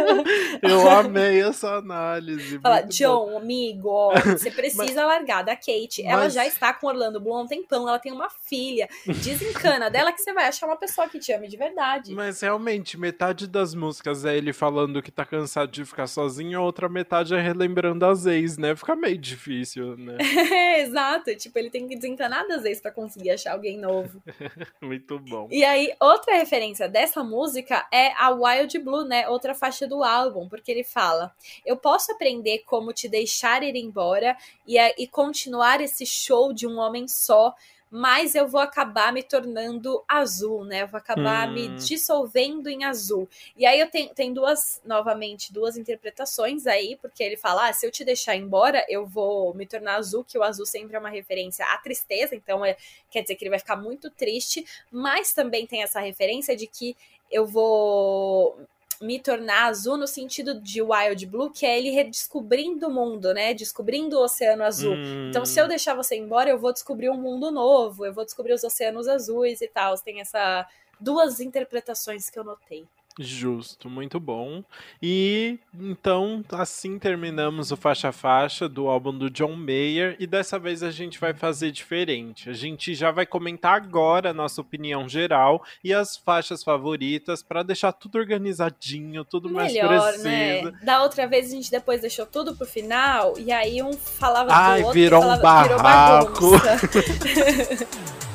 Eu 0.62 0.88
amei 0.90 1.42
essa 1.42 1.74
análise. 1.74 2.58
Fala, 2.58 2.82
John, 2.82 3.32
bom. 3.32 3.36
amigo, 3.38 4.10
você 4.24 4.50
precisa 4.50 4.84
Mas... 4.84 4.94
largar 4.94 5.42
da 5.42 5.54
Kate. 5.54 6.02
Ela 6.02 6.24
Mas... 6.24 6.32
já 6.32 6.46
está 6.46 6.72
com 6.72 6.86
Orlando 6.86 7.20
Bloom 7.20 7.36
há 7.36 7.42
um 7.42 7.46
tempão, 7.46 7.88
ela 7.88 7.98
tem 7.98 8.12
uma 8.12 8.30
filha. 8.30 8.88
Desencana 9.06 9.90
dela 9.90 10.12
que 10.12 10.20
você 10.20 10.32
vai 10.32 10.46
achar 10.46 10.66
uma 10.66 10.76
pessoa 10.76 11.08
que 11.08 11.18
te 11.18 11.32
ame 11.32 11.48
de 11.48 11.56
verdade. 11.56 12.14
Mas 12.14 12.40
realmente, 12.40 12.98
metade 12.98 13.46
das 13.46 13.74
músicas 13.74 14.24
é 14.24 14.36
ele 14.36 14.52
falando 14.52 15.02
que 15.02 15.10
tá 15.10 15.24
cansado 15.24 15.70
de 15.70 15.84
ficar 15.84 16.06
sozinho, 16.06 16.62
outra 16.62 16.77
outra 16.78 16.88
metade 16.88 17.34
é 17.34 17.40
relembrando 17.40 18.06
as 18.06 18.24
ex, 18.24 18.56
né? 18.56 18.76
Fica 18.76 18.94
meio 18.94 19.18
difícil, 19.18 19.96
né? 19.96 20.16
é, 20.20 20.82
exato. 20.86 21.34
Tipo, 21.34 21.58
ele 21.58 21.70
tem 21.70 21.88
que 21.88 21.96
desencanar 21.96 22.46
das 22.46 22.64
ex 22.64 22.80
pra 22.80 22.92
conseguir 22.92 23.30
achar 23.30 23.52
alguém 23.52 23.76
novo. 23.76 24.22
Muito 24.80 25.18
bom. 25.18 25.48
E 25.50 25.64
aí, 25.64 25.92
outra 25.98 26.36
referência 26.36 26.88
dessa 26.88 27.24
música 27.24 27.84
é 27.92 28.12
a 28.12 28.30
Wild 28.30 28.78
Blue, 28.78 29.04
né? 29.04 29.28
Outra 29.28 29.56
faixa 29.56 29.88
do 29.88 30.04
álbum, 30.04 30.48
porque 30.48 30.70
ele 30.70 30.84
fala: 30.84 31.32
Eu 31.66 31.76
posso 31.76 32.12
aprender 32.12 32.62
como 32.64 32.92
te 32.92 33.08
deixar 33.08 33.64
ir 33.64 33.74
embora 33.74 34.36
e, 34.64 34.78
e 34.78 35.08
continuar 35.08 35.80
esse 35.80 36.06
show 36.06 36.52
de 36.52 36.64
um 36.64 36.78
homem 36.78 37.08
só 37.08 37.54
mas 37.90 38.34
eu 38.34 38.46
vou 38.46 38.60
acabar 38.60 39.12
me 39.12 39.22
tornando 39.22 40.02
azul, 40.06 40.64
né? 40.64 40.82
Eu 40.82 40.88
vou 40.88 40.98
acabar 40.98 41.48
hum. 41.48 41.52
me 41.52 41.68
dissolvendo 41.76 42.68
em 42.68 42.84
azul. 42.84 43.28
E 43.56 43.64
aí 43.64 43.80
eu 43.80 43.90
tenho, 43.90 44.14
tenho 44.14 44.34
duas, 44.34 44.80
novamente, 44.84 45.52
duas 45.52 45.76
interpretações 45.76 46.66
aí, 46.66 46.96
porque 47.00 47.22
ele 47.22 47.36
fala: 47.36 47.68
ah, 47.68 47.72
se 47.72 47.86
eu 47.86 47.90
te 47.90 48.04
deixar 48.04 48.36
embora, 48.36 48.84
eu 48.88 49.06
vou 49.06 49.54
me 49.54 49.66
tornar 49.66 49.96
azul, 49.96 50.24
que 50.24 50.38
o 50.38 50.42
azul 50.42 50.66
sempre 50.66 50.96
é 50.96 50.98
uma 50.98 51.08
referência 51.08 51.64
à 51.66 51.78
tristeza, 51.78 52.34
então 52.34 52.64
é, 52.64 52.76
quer 53.10 53.22
dizer 53.22 53.36
que 53.36 53.44
ele 53.44 53.50
vai 53.50 53.58
ficar 53.58 53.76
muito 53.76 54.10
triste, 54.10 54.64
mas 54.90 55.32
também 55.32 55.66
tem 55.66 55.82
essa 55.82 56.00
referência 56.00 56.56
de 56.56 56.66
que 56.66 56.96
eu 57.30 57.46
vou 57.46 58.58
me 59.00 59.20
tornar 59.20 59.66
azul 59.66 59.96
no 59.96 60.06
sentido 60.06 60.60
de 60.60 60.82
Wild 60.82 61.26
Blue, 61.26 61.50
que 61.50 61.64
é 61.64 61.78
ele 61.78 61.90
redescobrindo 61.90 62.88
o 62.88 62.90
mundo, 62.90 63.32
né? 63.32 63.54
Descobrindo 63.54 64.16
o 64.16 64.24
oceano 64.24 64.64
azul. 64.64 64.94
Hum. 64.94 65.28
Então, 65.28 65.44
se 65.44 65.60
eu 65.60 65.68
deixar 65.68 65.94
você 65.94 66.16
embora, 66.16 66.50
eu 66.50 66.58
vou 66.58 66.72
descobrir 66.72 67.10
um 67.10 67.16
mundo 67.16 67.50
novo, 67.50 68.04
eu 68.04 68.12
vou 68.12 68.24
descobrir 68.24 68.52
os 68.52 68.64
oceanos 68.64 69.08
azuis 69.08 69.60
e 69.60 69.68
tal. 69.68 69.96
Tem 69.96 70.20
essa 70.20 70.66
duas 71.00 71.40
interpretações 71.40 72.28
que 72.28 72.38
eu 72.38 72.44
notei. 72.44 72.86
Justo, 73.18 73.90
muito 73.90 74.20
bom. 74.20 74.62
E 75.02 75.58
então, 75.74 76.44
assim 76.52 76.98
terminamos 76.98 77.72
o 77.72 77.76
faixa 77.76 78.12
faixa 78.12 78.68
do 78.68 78.86
álbum 78.88 79.16
do 79.16 79.28
John 79.28 79.56
Mayer 79.56 80.16
e 80.20 80.26
dessa 80.26 80.58
vez 80.58 80.84
a 80.84 80.90
gente 80.90 81.18
vai 81.18 81.34
fazer 81.34 81.72
diferente. 81.72 82.48
A 82.48 82.52
gente 82.52 82.94
já 82.94 83.10
vai 83.10 83.26
comentar 83.26 83.74
agora 83.74 84.30
a 84.30 84.34
nossa 84.34 84.60
opinião 84.60 85.08
geral 85.08 85.64
e 85.82 85.92
as 85.92 86.16
faixas 86.16 86.62
favoritas 86.62 87.42
para 87.42 87.64
deixar 87.64 87.92
tudo 87.92 88.18
organizadinho, 88.18 89.24
tudo 89.24 89.48
Melhor, 89.48 89.90
mais 89.90 90.22
né? 90.22 90.60
preciso. 90.60 90.72
Né? 90.72 90.78
Da 90.84 91.02
outra 91.02 91.26
vez 91.26 91.48
a 91.48 91.50
gente 91.50 91.70
depois 91.70 92.00
deixou 92.00 92.24
tudo 92.24 92.54
pro 92.54 92.66
final 92.66 93.34
e 93.36 93.50
aí 93.50 93.82
um 93.82 93.92
falava 93.92 94.52
Ai, 94.52 94.80
do 94.80 94.86
outro 94.86 95.00
virou 95.00 95.22
falava, 95.22 95.40
um 95.40 95.82
barraco. 95.82 96.50
Virou 96.50 98.18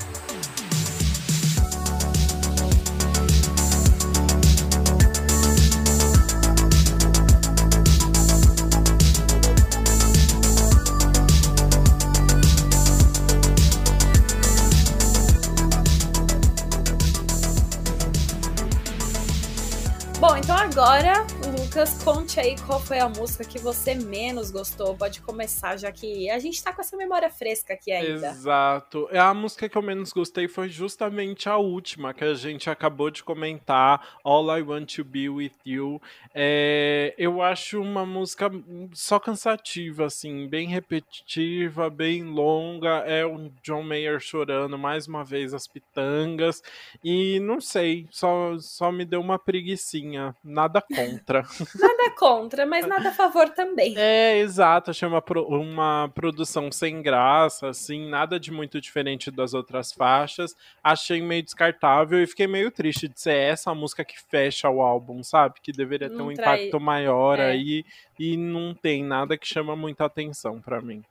Bom, 20.33 20.37
então 20.37 20.57
agora, 20.57 21.27
Lucas, 21.73 22.03
conte 22.03 22.39
aí 22.39 22.55
qual 22.67 22.79
foi 22.79 22.99
a 22.99 23.09
música 23.09 23.43
que 23.43 23.57
você 23.57 23.95
menos 23.95 24.51
gostou. 24.51 24.95
Pode 24.95 25.21
começar, 25.21 25.75
já 25.75 25.91
que 25.91 26.29
a 26.29 26.37
gente 26.37 26.63
tá 26.63 26.71
com 26.71 26.81
essa 26.81 26.95
memória 26.95 27.31
fresca 27.31 27.73
aqui 27.73 27.91
ainda. 27.91 28.27
Exato. 28.27 29.07
É, 29.09 29.17
a 29.17 29.33
música 29.33 29.67
que 29.67 29.75
eu 29.75 29.81
menos 29.81 30.13
gostei 30.13 30.47
foi 30.47 30.69
justamente 30.69 31.49
a 31.49 31.57
última, 31.57 32.13
que 32.13 32.23
a 32.23 32.35
gente 32.35 32.69
acabou 32.69 33.09
de 33.09 33.23
comentar, 33.23 34.19
All 34.23 34.55
I 34.55 34.61
Want 34.61 34.97
to 34.97 35.03
Be 35.03 35.27
With 35.27 35.55
You. 35.65 35.99
É, 36.31 37.15
eu 37.17 37.41
acho 37.41 37.81
uma 37.81 38.05
música 38.05 38.51
só 38.93 39.17
cansativa, 39.19 40.05
assim, 40.05 40.47
bem 40.47 40.67
repetitiva, 40.67 41.89
bem 41.89 42.23
longa. 42.23 42.99
É 42.99 43.25
o 43.25 43.49
John 43.63 43.81
Mayer 43.81 44.19
chorando 44.19 44.77
mais 44.77 45.07
uma 45.07 45.23
vez 45.23 45.55
as 45.55 45.65
pitangas. 45.65 46.61
E 47.03 47.39
não 47.39 47.59
sei, 47.59 48.05
só, 48.11 48.59
só 48.59 48.91
me 48.91 49.05
deu 49.05 49.21
uma 49.21 49.39
preguiçinha 49.39 50.35
nada 50.43 50.79
contra. 50.79 51.43
nada 51.75 52.11
contra, 52.17 52.65
mas 52.65 52.85
nada 52.87 53.09
a 53.09 53.13
favor 53.13 53.49
também. 53.49 53.95
É, 53.97 54.37
exato. 54.37 54.91
Achei 54.91 55.07
uma, 55.07 55.23
uma 55.47 56.11
produção 56.13 56.71
sem 56.71 57.01
graça, 57.01 57.67
assim, 57.67 58.09
nada 58.09 58.39
de 58.39 58.51
muito 58.51 58.79
diferente 58.79 59.29
das 59.29 59.53
outras 59.53 59.91
faixas. 59.91 60.55
Achei 60.83 61.21
meio 61.21 61.43
descartável 61.43 62.21
e 62.21 62.27
fiquei 62.27 62.47
meio 62.47 62.71
triste 62.71 63.07
de 63.07 63.19
ser 63.19 63.35
essa 63.35 63.71
a 63.71 63.75
música 63.75 64.05
que 64.05 64.19
fecha 64.19 64.69
o 64.69 64.81
álbum, 64.81 65.23
sabe? 65.23 65.55
Que 65.61 65.71
deveria 65.71 66.09
ter 66.09 66.15
não 66.15 66.29
um 66.29 66.33
trai... 66.33 66.67
impacto 66.67 66.79
maior 66.79 67.39
é. 67.39 67.51
aí 67.51 67.85
e 68.19 68.37
não 68.37 68.73
tem 68.73 69.03
nada 69.03 69.37
que 69.37 69.47
chama 69.47 69.75
muita 69.75 70.05
atenção 70.05 70.61
para 70.61 70.81
mim. 70.81 71.03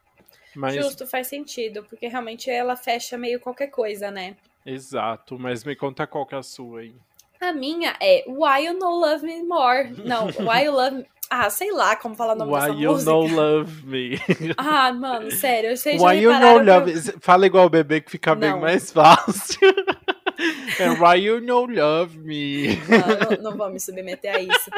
Mas... 0.54 0.74
Justo, 0.74 1.06
faz 1.06 1.26
sentido, 1.26 1.82
porque 1.84 2.06
realmente 2.08 2.50
ela 2.50 2.76
fecha 2.76 3.16
meio 3.16 3.40
qualquer 3.40 3.68
coisa, 3.68 4.10
né? 4.10 4.36
Exato, 4.64 5.38
mas 5.38 5.64
me 5.64 5.74
conta 5.74 6.06
qual 6.06 6.24
que 6.24 6.34
é 6.34 6.38
a 6.38 6.42
sua 6.42 6.80
aí. 6.80 6.94
A 7.42 7.52
minha 7.52 7.96
é 8.00 8.24
Why 8.28 8.66
You 8.66 8.78
No 8.78 9.00
Love 9.00 9.26
Me 9.26 9.42
More. 9.42 9.92
Não, 10.04 10.26
Why 10.26 10.66
You 10.66 10.72
Love 10.72 11.04
Ah, 11.28 11.50
sei 11.50 11.72
lá 11.72 11.96
como 11.96 12.14
falar 12.14 12.34
o 12.34 12.36
nome 12.36 12.52
Why 12.52 12.60
dessa 12.60 12.80
you 12.80 12.92
música. 12.92 13.10
No 13.10 13.26
Love 13.26 13.86
Me. 13.86 14.20
ah, 14.56 14.92
mano, 14.92 15.28
sério. 15.32 15.70
Eu 15.70 15.76
sei 15.76 15.98
Why 15.98 16.18
You 16.22 16.38
No 16.38 16.58
Love 16.58 16.94
Me. 16.94 17.00
Fala 17.20 17.44
igual 17.44 17.66
o 17.66 17.70
bebê 17.70 18.00
que 18.00 18.12
fica 18.12 18.30
não. 18.30 18.40
bem 18.40 18.60
mais 18.60 18.92
fácil. 18.92 19.58
é 20.78 20.90
Why 20.90 21.18
You 21.18 21.40
No 21.40 21.66
Love 21.66 22.16
Me. 22.18 22.76
Não, 22.76 23.36
não, 23.36 23.50
não 23.50 23.56
vou 23.56 23.70
me 23.70 23.80
submeter 23.80 24.36
a 24.36 24.40
isso. 24.40 24.70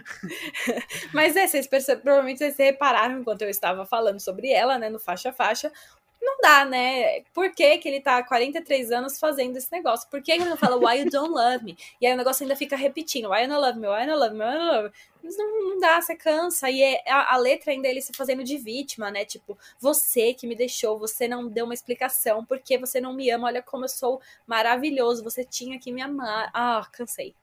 Mas 1.14 1.34
é, 1.34 1.46
vocês 1.46 1.66
percebem, 1.66 2.02
provavelmente 2.02 2.38
vocês 2.38 2.56
repararam 2.58 3.20
enquanto 3.20 3.42
eu 3.42 3.48
estava 3.48 3.86
falando 3.86 4.20
sobre 4.20 4.50
ela, 4.50 4.78
né, 4.78 4.90
no 4.90 4.98
faixa 4.98 5.32
faixa, 5.32 5.72
não 6.20 6.38
dá, 6.40 6.64
né? 6.64 7.22
Por 7.32 7.50
que, 7.52 7.78
que 7.78 7.88
ele 7.88 8.00
tá 8.00 8.18
há 8.18 8.22
43 8.22 8.90
anos 8.92 9.18
fazendo 9.18 9.56
esse 9.56 9.72
negócio? 9.72 10.08
Por 10.10 10.22
que 10.22 10.32
ele 10.32 10.44
não 10.44 10.56
fala 10.56 10.76
Why 10.76 11.00
you 11.00 11.10
don't 11.10 11.32
love 11.32 11.64
me? 11.64 11.76
E 12.00 12.06
aí 12.06 12.12
o 12.12 12.16
negócio 12.16 12.44
ainda 12.44 12.54
fica 12.54 12.76
repetindo 12.76 13.30
Why 13.30 13.42
you 13.42 13.48
don't 13.48 13.60
love 13.60 13.78
me? 13.78 13.88
Why 13.88 14.02
you 14.02 14.06
don't 14.06 14.20
love 14.20 14.34
me? 14.34 14.44
Why 14.44 14.52
you 14.52 14.60
don't 14.60 14.76
love 14.76 14.84
me? 14.84 14.92
Mas 15.22 15.36
não, 15.36 15.70
não 15.70 15.78
dá, 15.78 16.00
você 16.00 16.16
cansa. 16.16 16.70
E 16.70 16.82
é, 16.82 17.02
a, 17.10 17.34
a, 17.34 17.36
letra 17.36 17.72
ainda 17.72 17.88
é 17.88 17.90
ele 17.90 18.02
se 18.02 18.12
fazendo 18.12 18.42
de 18.42 18.56
vítima, 18.56 19.10
né? 19.10 19.24
Tipo, 19.24 19.58
você 19.78 20.32
que 20.34 20.46
me 20.46 20.54
deixou, 20.54 20.98
você 20.98 21.28
não 21.28 21.46
deu 21.48 21.64
uma 21.64 21.74
explicação, 21.74 22.44
porque 22.44 22.78
você 22.78 23.00
não 23.00 23.12
me 23.12 23.30
ama, 23.30 23.48
olha 23.48 23.62
como 23.62 23.84
eu 23.84 23.88
sou 23.88 24.20
maravilhoso, 24.46 25.22
você 25.22 25.44
tinha 25.44 25.78
que 25.78 25.92
me 25.92 26.00
amar. 26.02 26.50
Ah, 26.54 26.86
cansei. 26.92 27.34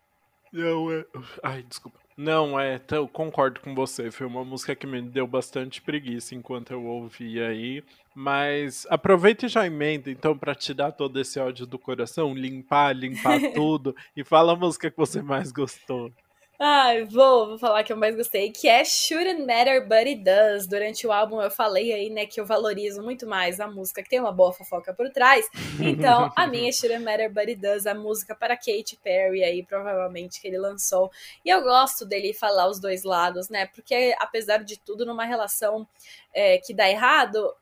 Não, 0.52 0.92
é. 0.92 1.06
Ai, 1.44 1.64
desculpa. 1.64 2.00
Não, 2.18 2.60
é, 2.60 2.82
eu 2.92 3.08
concordo 3.08 3.60
com 3.60 3.76
você. 3.76 4.10
Foi 4.10 4.26
uma 4.26 4.44
música 4.44 4.76
que 4.76 4.88
me 4.88 5.00
deu 5.04 5.28
bastante 5.28 5.80
preguiça 5.80 6.34
enquanto 6.34 6.72
eu 6.72 6.84
ouvia 6.84 7.50
aí. 7.50 7.84
Mas 8.16 8.88
aproveita 8.90 9.46
e 9.46 9.50
já 9.50 9.68
emenda, 9.68 10.10
então, 10.10 10.36
para 10.36 10.56
tirar 10.56 10.92
todo 10.92 11.20
esse 11.20 11.40
ódio 11.40 11.68
do 11.68 11.78
coração, 11.78 12.34
limpar, 12.34 12.96
limpar 12.96 13.40
tudo 13.54 13.96
e 14.16 14.24
fala 14.24 14.54
a 14.54 14.56
música 14.56 14.90
que 14.90 14.98
você 14.98 15.22
mais 15.22 15.52
gostou. 15.52 16.12
Ai, 16.60 17.06
vou, 17.06 17.50
vou 17.50 17.60
falar 17.60 17.84
que 17.84 17.94
eu 17.94 17.98
mais 17.98 18.16
gostei, 18.16 18.52
que 18.52 18.68
é 18.68 18.84
Shouldn't 18.84 19.46
Matter 19.46 19.88
But 19.88 20.08
It 20.08 20.24
Does. 20.24 20.66
Durante 20.66 21.06
o 21.06 21.12
álbum 21.12 21.40
eu 21.40 21.52
falei 21.52 21.94
aí, 21.94 22.10
né, 22.10 22.26
que 22.26 22.42
eu 22.42 22.48
valorizo 22.48 23.04
muito 23.04 23.28
mais 23.28 23.60
a 23.60 23.68
música 23.68 24.02
que 24.02 24.10
tem 24.10 24.20
uma 24.20 24.32
boa 24.32 24.52
fofoca 24.52 24.92
por 24.92 25.08
trás. 25.12 25.48
Então, 25.80 26.32
a 26.36 26.48
minha 26.48 26.72
Shouldn't 26.72 27.04
Matter 27.04 27.32
But 27.32 27.50
It 27.50 27.58
Does, 27.58 27.86
a 27.86 27.94
música 27.94 28.34
para 28.34 28.58
Katy 28.58 28.98
Perry 29.04 29.44
aí, 29.44 29.64
provavelmente, 29.64 30.42
que 30.42 30.48
ele 30.48 30.58
lançou. 30.58 31.12
E 31.46 31.50
eu 31.50 31.62
gosto 31.62 32.04
dele 32.08 32.34
falar 32.34 32.68
os 32.68 32.80
dois 32.80 33.04
lados, 33.04 33.50
né, 33.50 33.68
porque 33.68 34.16
apesar 34.18 34.64
de 34.64 34.80
tudo, 34.80 35.06
numa 35.06 35.26
relação 35.26 35.88
é, 36.34 36.58
que 36.58 36.74
dá 36.74 36.90
errado, 36.90 37.54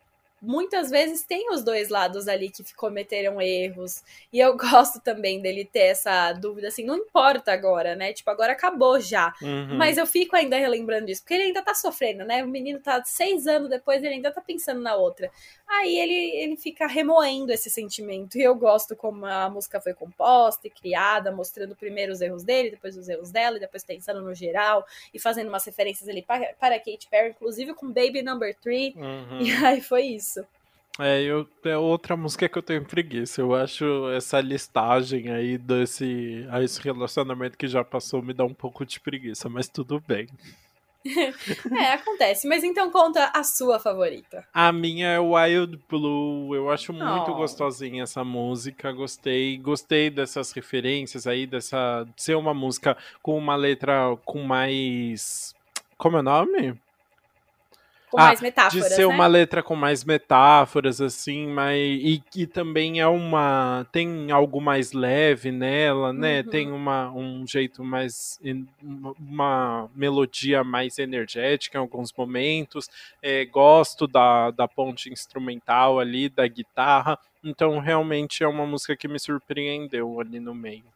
muitas 0.46 0.90
vezes 0.90 1.24
tem 1.24 1.50
os 1.52 1.64
dois 1.64 1.90
lados 1.90 2.28
ali 2.28 2.50
que 2.50 2.64
cometeram 2.76 3.42
erros. 3.42 4.04
E 4.32 4.40
eu 4.40 4.56
gosto 4.58 5.00
também 5.02 5.42
dele 5.42 5.66
ter 5.66 5.88
essa 5.88 6.32
dúvida, 6.34 6.68
assim, 6.68 6.86
não 6.86 6.96
importa 6.96 7.52
agora, 7.52 7.96
né? 7.96 8.14
Tipo, 8.14 8.30
agora 8.30 8.54
acabou 8.54 9.00
já. 9.00 9.34
Uhum. 9.42 9.76
Mas 9.78 9.98
eu 9.98 10.06
fico 10.06 10.36
ainda 10.36 10.58
relembrando 10.58 11.08
disso, 11.08 11.22
porque 11.22 11.34
ele 11.34 11.44
ainda 11.44 11.62
tá 11.62 11.74
sofrendo, 11.74 12.24
né? 12.26 12.44
O 12.44 12.48
menino 12.48 12.80
tá 12.80 13.04
seis 13.04 13.48
anos 13.48 13.70
depois, 13.70 14.04
ele 14.04 14.16
ainda 14.16 14.32
tá 14.32 14.42
pensando 14.42 14.82
na 14.82 14.96
outra. 14.96 15.32
Aí 15.68 15.98
ele, 15.98 16.36
ele 16.36 16.58
fica 16.58 16.86
remoendo 16.86 17.52
esse 17.52 17.70
sentimento. 17.70 18.38
E 18.38 18.42
eu 18.42 18.56
gosto 18.56 18.96
como 18.96 19.26
a 19.26 19.50
música 19.50 19.82
foi 19.82 19.94
composta 19.94 20.68
e 20.68 20.70
criada, 20.70 21.32
mostrando 21.32 21.76
primeiro 21.76 22.14
os 22.14 22.22
erros 22.22 22.44
dele, 22.44 22.72
depois 22.72 22.96
os 22.98 23.10
erros 23.10 23.32
dela, 23.32 23.58
e 23.58 23.60
depois 23.60 23.84
pensando 23.84 24.22
no 24.22 24.34
geral, 24.34 24.86
e 25.14 25.20
fazendo 25.20 25.50
umas 25.50 25.66
referências 25.66 26.08
ali 26.08 26.22
para, 26.22 26.54
para 26.60 26.78
Kate 26.78 27.08
Perry, 27.10 27.30
inclusive 27.30 27.74
com 27.74 27.88
Baby 27.88 28.22
Number 28.22 28.56
Three. 28.56 28.94
Uhum. 28.96 29.46
E 29.46 29.52
aí 29.64 29.80
foi 29.80 30.04
isso. 30.04 30.35
É, 31.00 31.22
eu, 31.22 31.46
é 31.66 31.78
outra 31.78 32.16
música 32.16 32.48
que 32.48 32.58
eu 32.58 32.64
tenho 32.64 32.86
preguiça. 32.86 33.42
Eu 33.42 33.54
acho 33.54 34.10
essa 34.12 34.40
listagem 34.40 35.30
aí 35.30 35.58
desse 35.58 36.48
a 36.50 36.64
esse 36.64 36.82
relacionamento 36.82 37.58
que 37.58 37.68
já 37.68 37.84
passou 37.84 38.22
me 38.22 38.34
dá 38.34 38.46
um 38.46 38.54
pouco 38.54 38.86
de 38.86 39.00
preguiça, 39.00 39.50
mas 39.50 39.68
tudo 39.68 40.02
bem. 40.08 40.28
é, 41.78 41.94
acontece. 41.94 42.48
Mas 42.48 42.64
então 42.64 42.90
conta 42.90 43.32
a 43.34 43.44
sua 43.44 43.80
favorita. 43.80 44.48
A 44.54 44.72
minha 44.72 45.10
é 45.10 45.20
Wild 45.20 45.80
Blue. 45.90 46.56
Eu 46.56 46.70
acho 46.70 46.92
muito 46.94 47.32
oh. 47.32 47.36
gostosinha 47.36 48.04
essa 48.04 48.24
música. 48.24 48.92
Gostei. 48.92 49.58
Gostei 49.58 50.10
dessas 50.10 50.52
referências 50.52 51.28
aí, 51.28 51.46
dessa. 51.46 52.06
De 52.16 52.24
ser 52.24 52.36
uma 52.36 52.54
música 52.54 52.98
com 53.22 53.38
uma 53.38 53.56
letra 53.56 54.18
com 54.24 54.42
mais. 54.44 55.54
Como 55.98 56.18
é 56.18 56.20
o 56.22 56.24
nome? 56.24 56.85
Com 58.15 58.21
ah, 58.21 58.28
mais 58.28 58.41
metáforas. 58.41 58.88
De 58.88 58.95
ser 58.95 59.08
né? 59.08 59.13
uma 59.13 59.28
letra 59.28 59.62
com 59.62 59.75
mais 59.75 60.04
metáforas, 60.04 61.01
assim, 61.01 61.47
mas. 61.47 61.78
E, 61.78 62.23
e 62.36 62.47
também 62.47 63.01
é 63.01 63.08
uma. 63.08 63.86
Tem 63.91 64.32
algo 64.32 64.62
mais 64.62 64.93
leve 64.93 65.51
nela, 65.51 66.13
né? 66.13 66.39
Uhum. 66.39 66.49
Tem 66.49 66.71
uma, 66.71 67.12
um 67.12 67.45
jeito 67.45 67.84
mais. 67.84 68.39
Uma 69.19 69.89
melodia 69.93 70.63
mais 70.63 70.97
energética 70.97 71.78
em 71.78 71.82
alguns 71.82 72.13
momentos. 72.13 72.89
É, 73.21 73.43
gosto 73.45 74.08
da, 74.08 74.51
da 74.51 74.67
ponte 74.67 75.12
instrumental 75.12 75.99
ali, 75.99 76.30
da 76.30 76.47
guitarra. 76.47 77.19
Então, 77.43 77.80
realmente 77.80 78.43
é 78.43 78.47
uma 78.47 78.65
música 78.65 78.95
que 78.95 79.08
me 79.08 79.19
surpreendeu 79.19 80.19
ali 80.19 80.39
no 80.39 80.56
meio. 80.56 80.95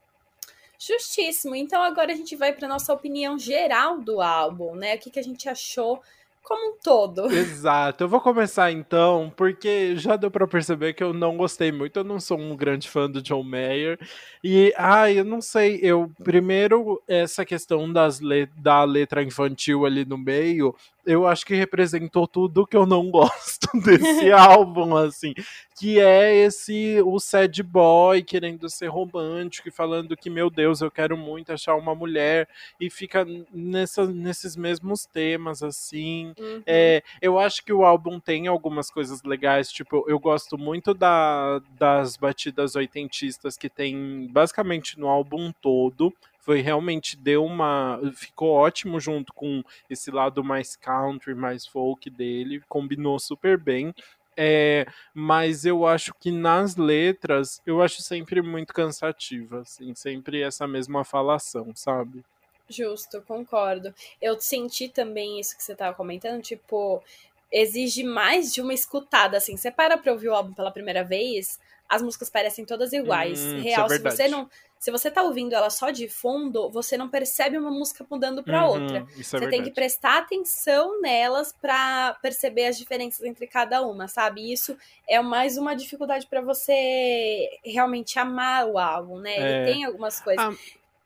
Justíssimo. 0.79 1.55
Então 1.57 1.83
agora 1.83 2.13
a 2.13 2.15
gente 2.15 2.37
vai 2.37 2.53
para 2.53 2.65
nossa 2.65 2.93
opinião 2.93 3.37
geral 3.37 3.99
do 3.99 4.21
álbum, 4.21 4.75
né? 4.75 4.95
O 4.95 4.99
que, 4.99 5.11
que 5.11 5.19
a 5.19 5.23
gente 5.23 5.49
achou 5.49 6.01
como 6.43 6.71
um 6.71 6.77
todo. 6.81 7.31
Exato. 7.31 8.03
Eu 8.03 8.09
vou 8.09 8.19
começar 8.19 8.71
então, 8.71 9.31
porque 9.35 9.95
já 9.95 10.15
deu 10.15 10.31
para 10.31 10.47
perceber 10.47 10.93
que 10.93 11.03
eu 11.03 11.13
não 11.13 11.37
gostei 11.37 11.71
muito. 11.71 11.97
Eu 11.97 12.03
não 12.03 12.19
sou 12.19 12.39
um 12.39 12.55
grande 12.55 12.89
fã 12.89 13.09
do 13.09 13.21
John 13.21 13.43
Mayer. 13.43 13.99
E, 14.43 14.73
ai, 14.77 15.19
eu 15.19 15.23
não 15.23 15.41
sei. 15.41 15.79
Eu, 15.81 16.11
primeiro, 16.23 17.01
essa 17.07 17.45
questão 17.45 17.91
das 17.91 18.19
le 18.19 18.47
da 18.57 18.83
letra 18.83 19.21
infantil 19.21 19.85
ali 19.85 20.05
no 20.05 20.17
meio, 20.17 20.75
eu 21.09 21.25
acho 21.25 21.43
que 21.43 21.55
representou 21.55 22.27
tudo 22.27 22.67
que 22.67 22.77
eu 22.77 22.85
não 22.85 23.09
gosto 23.09 23.67
desse 23.83 24.31
álbum, 24.31 24.95
assim. 24.95 25.33
Que 25.75 25.99
é 25.99 26.35
esse, 26.35 27.01
o 27.03 27.19
sad 27.19 27.63
boy 27.63 28.21
querendo 28.21 28.69
ser 28.69 28.87
romântico 28.87 29.69
e 29.69 29.71
falando 29.71 30.15
que, 30.15 30.29
meu 30.29 30.49
Deus, 30.49 30.81
eu 30.81 30.91
quero 30.91 31.17
muito 31.17 31.51
achar 31.51 31.75
uma 31.75 31.95
mulher. 31.95 32.47
E 32.79 32.91
fica 32.91 33.25
nessa, 33.51 34.05
nesses 34.05 34.55
mesmos 34.55 35.05
temas, 35.05 35.63
assim. 35.63 36.33
Uhum. 36.37 36.61
É, 36.67 37.01
eu 37.21 37.39
acho 37.39 37.65
que 37.65 37.73
o 37.73 37.83
álbum 37.83 38.19
tem 38.19 38.45
algumas 38.47 38.91
coisas 38.91 39.23
legais, 39.23 39.71
tipo, 39.71 40.05
eu 40.07 40.19
gosto 40.19 40.57
muito 40.59 40.93
da, 40.93 41.59
das 41.77 42.17
batidas 42.17 42.75
oitentistas 42.75 43.57
que 43.57 43.69
tem 43.69 44.27
basicamente 44.31 44.99
no 44.99 45.07
álbum 45.07 45.51
todo 45.59 46.13
foi 46.39 46.61
realmente 46.61 47.15
deu 47.17 47.45
uma 47.45 47.99
ficou 48.15 48.51
ótimo 48.51 48.99
junto 48.99 49.33
com 49.33 49.63
esse 49.89 50.09
lado 50.09 50.43
mais 50.43 50.75
country, 50.75 51.35
mais 51.35 51.65
folk 51.65 52.09
dele, 52.09 52.61
combinou 52.67 53.19
super 53.19 53.57
bem. 53.57 53.93
É, 54.41 54.85
mas 55.13 55.65
eu 55.65 55.85
acho 55.85 56.13
que 56.13 56.31
nas 56.31 56.77
letras 56.77 57.61
eu 57.65 57.81
acho 57.81 58.01
sempre 58.01 58.41
muito 58.41 58.73
cansativa, 58.73 59.61
assim, 59.61 59.93
sempre 59.93 60.41
essa 60.41 60.65
mesma 60.65 61.03
falação, 61.03 61.75
sabe? 61.75 62.23
Justo, 62.69 63.21
concordo. 63.23 63.93
Eu 64.21 64.39
senti 64.39 64.87
também 64.87 65.39
isso 65.39 65.57
que 65.57 65.63
você 65.63 65.73
estava 65.73 65.93
comentando, 65.95 66.41
tipo, 66.41 67.03
exige 67.51 68.03
mais 68.03 68.53
de 68.53 68.61
uma 68.61 68.73
escutada, 68.73 69.35
assim. 69.37 69.57
Você 69.57 69.71
para 69.71 69.97
pra 69.97 70.13
ouvir 70.13 70.29
o 70.29 70.35
álbum 70.35 70.53
pela 70.53 70.71
primeira 70.71 71.03
vez, 71.03 71.59
as 71.89 72.01
músicas 72.01 72.29
parecem 72.29 72.63
todas 72.63 72.93
iguais. 72.93 73.41
Hum, 73.41 73.61
Real, 73.61 73.87
é 73.87 73.89
se 73.89 73.99
você 73.99 74.27
não. 74.27 74.49
Se 74.79 74.91
você 74.91 75.11
tá 75.11 75.21
ouvindo 75.21 75.53
ela 75.53 75.69
só 75.69 75.91
de 75.91 76.07
fundo, 76.07 76.69
você 76.69 76.97
não 76.97 77.09
percebe 77.09 77.57
uma 77.57 77.69
música 77.69 78.05
mudando 78.09 78.41
para 78.41 78.65
uhum, 78.65 78.81
outra. 78.81 78.99
É 78.99 79.21
você 79.21 79.49
tem 79.49 79.61
que 79.61 79.71
prestar 79.71 80.19
atenção 80.19 81.01
nelas 81.01 81.51
para 81.51 82.17
perceber 82.21 82.67
as 82.67 82.77
diferenças 82.77 83.25
entre 83.25 83.45
cada 83.45 83.81
uma, 83.81 84.07
sabe? 84.07 84.39
E 84.39 84.53
isso 84.53 84.77
é 85.05 85.21
mais 85.21 85.57
uma 85.57 85.75
dificuldade 85.75 86.25
para 86.27 86.39
você 86.39 87.59
realmente 87.65 88.17
amar 88.17 88.67
o 88.67 88.79
álbum, 88.79 89.19
né? 89.19 89.35
Ele 89.35 89.51
é... 89.51 89.65
tem 89.65 89.83
algumas 89.83 90.21
coisas. 90.21 90.57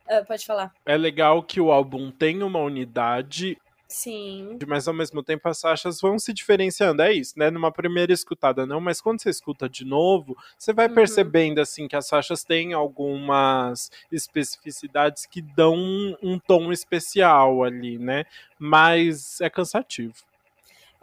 Ah, 0.07 0.19
uh, 0.19 0.25
pode 0.27 0.45
falar. 0.45 0.71
É 0.85 0.95
legal 0.95 1.41
que 1.41 1.59
o 1.59 1.71
álbum 1.71 2.11
tem 2.11 2.43
uma 2.43 2.59
unidade 2.59 3.57
Sim. 3.87 4.57
Mas 4.67 4.87
ao 4.87 4.93
mesmo 4.93 5.21
tempo 5.21 5.47
as 5.47 5.61
faixas 5.61 6.01
vão 6.01 6.17
se 6.17 6.33
diferenciando. 6.33 7.01
É 7.01 7.13
isso, 7.13 7.37
né? 7.37 7.51
Numa 7.51 7.71
primeira 7.71 8.11
escutada 8.11 8.65
não, 8.65 8.81
mas 8.81 9.01
quando 9.01 9.21
você 9.21 9.29
escuta 9.29 9.69
de 9.69 9.85
novo, 9.85 10.35
você 10.57 10.73
vai 10.73 10.87
uhum. 10.87 10.95
percebendo 10.95 11.59
assim 11.59 11.87
que 11.87 11.95
as 11.95 12.09
faixas 12.09 12.43
têm 12.43 12.73
algumas 12.73 13.91
especificidades 14.11 15.25
que 15.25 15.41
dão 15.41 15.75
um, 15.75 16.15
um 16.23 16.39
tom 16.39 16.71
especial 16.71 17.63
ali, 17.63 17.97
né? 17.97 18.25
Mas 18.57 19.39
é 19.41 19.49
cansativo. 19.49 20.15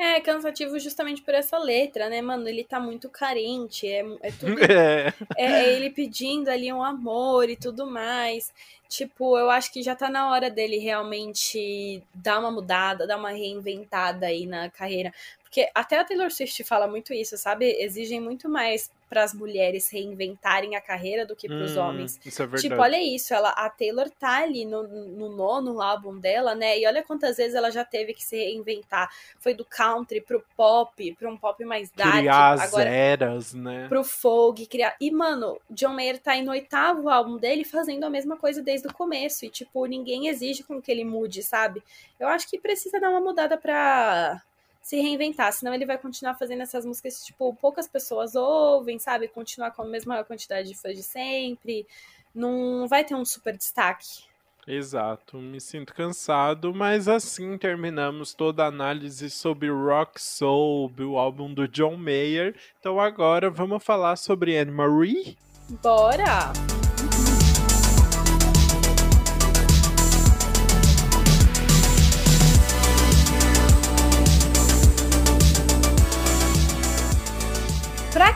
É 0.03 0.19
cansativo 0.19 0.79
justamente 0.79 1.21
por 1.21 1.35
essa 1.35 1.59
letra, 1.59 2.09
né, 2.09 2.23
mano? 2.23 2.49
Ele 2.49 2.65
tá 2.65 2.81
muito 2.81 3.07
carente, 3.11 3.87
é, 3.87 4.03
é 4.23 4.33
tudo. 4.33 4.59
É. 4.65 5.13
É, 5.37 5.45
é 5.65 5.75
ele 5.75 5.91
pedindo 5.91 6.49
ali 6.49 6.73
um 6.73 6.83
amor 6.83 7.51
e 7.51 7.57
tudo 7.57 7.87
mais. 7.87 8.51
Tipo, 8.89 9.37
eu 9.39 9.51
acho 9.51 9.71
que 9.71 9.83
já 9.83 9.95
tá 9.95 10.09
na 10.09 10.31
hora 10.31 10.51
dele 10.51 10.79
realmente 10.79 12.03
dar 12.15 12.41
uma 12.41 12.51
mudada, 12.51 13.07
dar 13.07 13.19
uma 13.19 13.31
reinventada 13.31 14.27
aí 14.27 14.47
na 14.47 14.71
carreira. 14.71 15.13
Porque 15.51 15.69
até 15.75 15.99
a 15.99 16.05
Taylor 16.05 16.31
Swift 16.31 16.63
fala 16.63 16.87
muito 16.87 17.13
isso, 17.13 17.37
sabe? 17.37 17.67
Exigem 17.81 18.21
muito 18.21 18.49
mais 18.49 18.89
para 19.09 19.25
as 19.25 19.35
mulheres 19.35 19.91
reinventarem 19.91 20.77
a 20.77 20.81
carreira 20.81 21.27
do 21.27 21.35
que 21.35 21.49
para 21.49 21.65
os 21.65 21.77
hum, 21.77 21.81
homens. 21.81 22.21
Isso 22.25 22.41
é 22.41 22.47
verdade. 22.47 22.69
Tipo, 22.69 22.81
olha 22.81 23.03
isso, 23.03 23.35
ela, 23.35 23.49
a 23.49 23.69
Taylor 23.69 24.09
tá 24.09 24.45
ali 24.45 24.65
no, 24.65 24.85
no 24.85 25.29
nono 25.29 25.83
álbum 25.83 26.17
dela, 26.17 26.55
né? 26.55 26.79
E 26.79 26.87
olha 26.87 27.03
quantas 27.03 27.37
vezes 27.39 27.57
ela 27.57 27.69
já 27.73 27.85
teve 27.85 28.15
que 28.15 28.23
se 28.23 28.37
reinventar. 28.37 29.11
Foi 29.41 29.53
do 29.53 29.65
country 29.65 30.21
pro 30.21 30.41
pop, 30.57 31.17
para 31.19 31.29
um 31.29 31.37
pop 31.37 31.65
mais 31.65 31.91
dark. 31.91 32.19
Criar 32.19 32.53
as 32.53 32.61
agora, 32.61 32.89
eras, 32.89 33.53
né? 33.53 33.89
Pro 33.89 34.05
folk, 34.05 34.65
criar. 34.67 34.95
E, 35.01 35.11
mano, 35.11 35.61
John 35.69 35.95
Mayer 35.95 36.21
tá 36.21 36.31
aí 36.31 36.43
no 36.43 36.53
oitavo 36.53 37.09
álbum 37.09 37.39
dele 37.39 37.65
fazendo 37.65 38.05
a 38.05 38.11
mesma 38.11 38.37
coisa 38.37 38.63
desde 38.63 38.87
o 38.87 38.95
começo. 38.95 39.45
E, 39.45 39.51
tipo, 39.51 39.85
ninguém 39.87 40.29
exige 40.29 40.63
com 40.63 40.81
que 40.81 40.93
ele 40.93 41.05
mude, 41.05 41.43
sabe? 41.43 41.83
Eu 42.21 42.29
acho 42.29 42.49
que 42.49 42.61
precisa 42.61 43.01
dar 43.01 43.11
uma 43.11 43.21
mudada 43.21 43.59
pra 43.59 44.41
se 44.81 45.01
reinventar, 45.01 45.53
senão 45.53 45.75
ele 45.75 45.87
vai 45.87 45.99
continuar 45.99 46.35
fazendo 46.35 46.63
essas 46.63 46.85
músicas, 46.85 47.25
tipo, 47.25 47.55
poucas 47.55 47.87
pessoas 47.87 48.35
ouvem, 48.35 48.99
sabe? 48.99 49.29
Continuar 49.29 49.71
com 49.73 49.83
a 49.83 49.87
mesma 49.87 50.25
quantidade 50.25 50.69
de 50.69 50.77
fãs 50.77 50.97
de 50.97 51.03
sempre, 51.03 51.87
não 52.35 52.89
vai 52.89 53.05
ter 53.05 53.15
um 53.15 53.25
super 53.25 53.57
destaque. 53.57 54.31
Exato, 54.67 55.39
me 55.39 55.61
sinto 55.61 55.95
cansado, 55.95 56.73
mas 56.75 57.09
assim 57.09 57.57
terminamos 57.57 58.35
toda 58.35 58.65
a 58.65 58.69
análise 58.69 59.31
sobre 59.31 59.71
Rock 59.71 60.21
Soul, 60.21 60.93
o 61.01 61.19
álbum 61.19 61.53
do 61.53 61.67
John 61.67 61.97
Mayer. 61.97 62.55
Então 62.79 63.01
agora 63.01 63.51
vamos 63.51 63.83
falar 63.83 64.17
sobre 64.17 64.57
Anne 64.57 64.71
Marie? 64.71 65.37
Bora! 65.83 66.53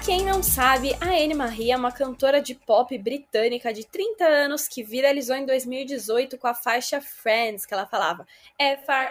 Quem 0.05 0.23
não 0.23 0.43
sabe, 0.43 0.95
a 1.01 1.07
Anne 1.07 1.33
Marie 1.33 1.71
é 1.71 1.77
uma 1.77 1.91
cantora 1.91 2.39
de 2.39 2.55
pop 2.55 2.99
britânica 2.99 3.73
de 3.73 3.87
30 3.87 4.23
anos 4.23 4.69
que 4.69 4.83
viralizou 4.83 5.35
em 5.35 5.47
2018 5.47 6.37
com 6.37 6.47
a 6.47 6.53
faixa 6.53 7.01
Friends, 7.01 7.65
que 7.65 7.73
ela 7.73 7.87
falava 7.87 8.27
F-R-I-E-N-D-S, 8.59 9.09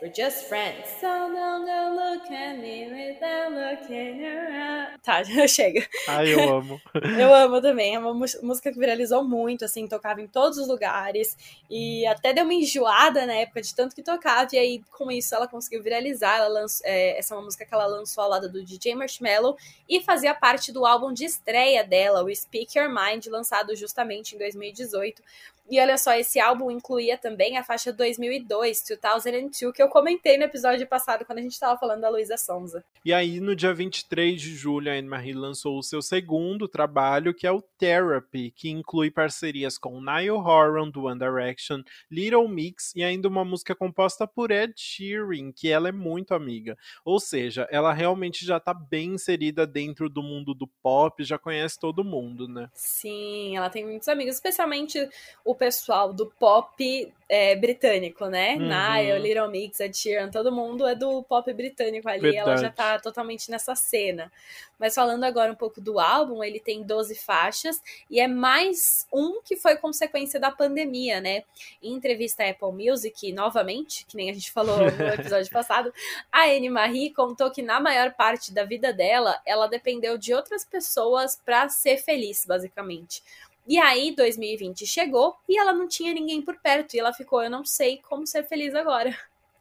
we're 0.00 0.12
just 0.14 0.44
friends, 0.44 0.88
so 1.00 1.08
don't 1.08 1.66
go 1.66 1.96
look 1.96 2.32
at 2.32 2.58
me 2.58 2.86
without 2.92 3.52
looking 3.52 4.24
around. 4.24 5.00
Tá, 5.02 5.24
chega. 5.48 5.84
Ai, 6.06 6.32
eu 6.32 6.48
amo. 6.58 6.80
eu 6.94 7.34
amo 7.34 7.60
também, 7.60 7.96
é 7.96 7.98
uma 7.98 8.14
música 8.14 8.72
que 8.72 8.78
viralizou 8.78 9.24
muito, 9.24 9.64
assim, 9.64 9.88
tocava 9.88 10.20
em 10.20 10.28
todos 10.28 10.58
os 10.58 10.68
lugares 10.68 11.36
e 11.68 12.06
até 12.06 12.32
deu 12.32 12.44
uma 12.44 12.54
enjoada 12.54 13.26
na 13.26 13.34
época 13.34 13.60
de 13.62 13.74
tanto 13.74 13.96
que 13.96 14.02
tocava 14.02 14.48
e 14.52 14.58
aí 14.58 14.80
com 14.92 15.10
isso 15.10 15.34
ela 15.34 15.48
conseguiu 15.48 15.82
viralizar, 15.82 16.36
ela 16.36 16.46
lançou, 16.46 16.86
é, 16.86 17.18
essa 17.18 17.34
é 17.34 17.36
uma 17.36 17.44
música 17.44 17.66
que 17.66 17.74
ela 17.74 17.86
lançou 17.86 18.22
ao 18.22 18.30
lado 18.30 18.48
do 18.48 18.64
DJ 18.64 18.91
Marshmello 18.94 19.56
e 19.88 20.00
fazia 20.00 20.34
parte 20.34 20.72
do 20.72 20.86
álbum 20.86 21.12
de 21.12 21.24
estreia 21.24 21.84
dela, 21.84 22.22
o 22.22 22.34
Speak 22.34 22.78
Your 22.78 22.88
Mind, 22.88 23.26
lançado 23.26 23.74
justamente 23.74 24.34
em 24.34 24.38
2018. 24.38 25.22
E 25.70 25.80
olha 25.80 25.96
só, 25.96 26.12
esse 26.12 26.38
álbum 26.38 26.70
incluía 26.70 27.16
também 27.16 27.56
a 27.56 27.64
faixa 27.64 27.92
2002, 27.92 28.84
2002, 29.00 29.72
que 29.74 29.82
eu 29.82 29.88
comentei 29.88 30.36
no 30.36 30.44
episódio 30.44 30.86
passado 30.86 31.24
quando 31.24 31.38
a 31.38 31.42
gente 31.42 31.52
estava 31.52 31.78
falando 31.78 32.00
da 32.00 32.10
Luísa 32.10 32.36
Sonza. 32.36 32.84
E 33.04 33.12
aí, 33.12 33.40
no 33.40 33.56
dia 33.56 33.72
23 33.72 34.40
de 34.40 34.54
julho, 34.54 34.90
a 34.90 34.94
Anne-Marie 34.94 35.32
lançou 35.32 35.78
o 35.78 35.82
seu 35.82 36.02
segundo 36.02 36.68
trabalho, 36.68 37.32
que 37.32 37.46
é 37.46 37.50
o 37.50 37.62
Therapy, 37.62 38.50
que 38.50 38.68
inclui 38.70 39.10
parcerias 39.10 39.78
com 39.78 40.00
Niall 40.00 40.44
Horan, 40.44 40.90
do 40.90 41.04
One 41.04 41.18
Direction, 41.18 41.82
Little 42.10 42.48
Mix 42.48 42.92
e 42.94 43.02
ainda 43.02 43.28
uma 43.28 43.44
música 43.44 43.74
composta 43.74 44.26
por 44.26 44.50
Ed 44.50 44.74
Sheeran, 44.76 45.52
que 45.52 45.70
ela 45.70 45.88
é 45.88 45.92
muito 45.92 46.34
amiga. 46.34 46.76
Ou 47.04 47.18
seja, 47.18 47.66
ela 47.70 47.92
realmente 47.92 48.44
já 48.44 48.60
tá 48.60 48.74
bem 48.82 49.14
inserida 49.14 49.66
dentro 49.66 50.08
do 50.08 50.22
mundo 50.22 50.54
do 50.54 50.66
pop, 50.66 51.22
já 51.24 51.38
conhece 51.38 51.78
todo 51.78 52.04
mundo, 52.04 52.48
né? 52.48 52.68
Sim, 52.74 53.56
ela 53.56 53.70
tem 53.70 53.84
muitos 53.84 54.08
amigos, 54.08 54.34
especialmente 54.34 55.08
o 55.44 55.54
pessoal 55.54 56.12
do 56.12 56.26
pop 56.26 57.12
é, 57.32 57.56
britânico, 57.56 58.26
né? 58.26 58.56
Uhum. 58.56 58.68
Niall, 58.68 59.18
Little 59.18 59.48
Mix, 59.48 59.80
Ed 59.80 59.96
Sheeran, 59.96 60.30
todo 60.30 60.52
mundo 60.52 60.86
é 60.86 60.94
do 60.94 61.22
pop 61.22 61.50
britânico 61.54 62.06
ali, 62.06 62.20
Verdade. 62.20 62.50
ela 62.50 62.56
já 62.58 62.70
tá 62.70 62.98
totalmente 62.98 63.50
nessa 63.50 63.74
cena. 63.74 64.30
Mas 64.78 64.94
falando 64.94 65.24
agora 65.24 65.50
um 65.50 65.54
pouco 65.54 65.80
do 65.80 65.98
álbum, 65.98 66.44
ele 66.44 66.60
tem 66.60 66.82
12 66.82 67.14
faixas 67.14 67.80
e 68.10 68.20
é 68.20 68.28
mais 68.28 69.06
um 69.10 69.40
que 69.42 69.56
foi 69.56 69.76
consequência 69.76 70.38
da 70.38 70.50
pandemia, 70.50 71.22
né? 71.22 71.44
Em 71.82 71.94
entrevista 71.94 72.42
à 72.42 72.50
Apple 72.50 72.72
Music, 72.72 73.32
novamente, 73.32 74.04
que 74.04 74.16
nem 74.16 74.28
a 74.28 74.34
gente 74.34 74.50
falou 74.52 74.76
no 74.78 74.84
episódio 75.14 75.50
passado, 75.50 75.90
a 76.30 76.46
Anne 76.46 76.68
Marie 76.68 77.14
contou 77.14 77.50
que 77.50 77.62
na 77.62 77.80
maior 77.80 78.12
parte 78.12 78.52
da 78.52 78.64
vida 78.72 78.90
dela, 78.90 79.38
ela 79.44 79.66
dependeu 79.66 80.16
de 80.16 80.32
outras 80.32 80.64
pessoas 80.64 81.36
para 81.36 81.68
ser 81.68 81.98
feliz, 81.98 82.46
basicamente. 82.46 83.22
E 83.66 83.78
aí 83.78 84.16
2020 84.16 84.86
chegou 84.86 85.36
e 85.46 85.58
ela 85.58 85.74
não 85.74 85.86
tinha 85.86 86.14
ninguém 86.14 86.40
por 86.40 86.56
perto 86.58 86.94
e 86.94 86.98
ela 86.98 87.12
ficou, 87.12 87.42
eu 87.42 87.50
não 87.50 87.64
sei 87.66 88.00
como 88.08 88.26
ser 88.26 88.44
feliz 88.44 88.74
agora. 88.74 89.14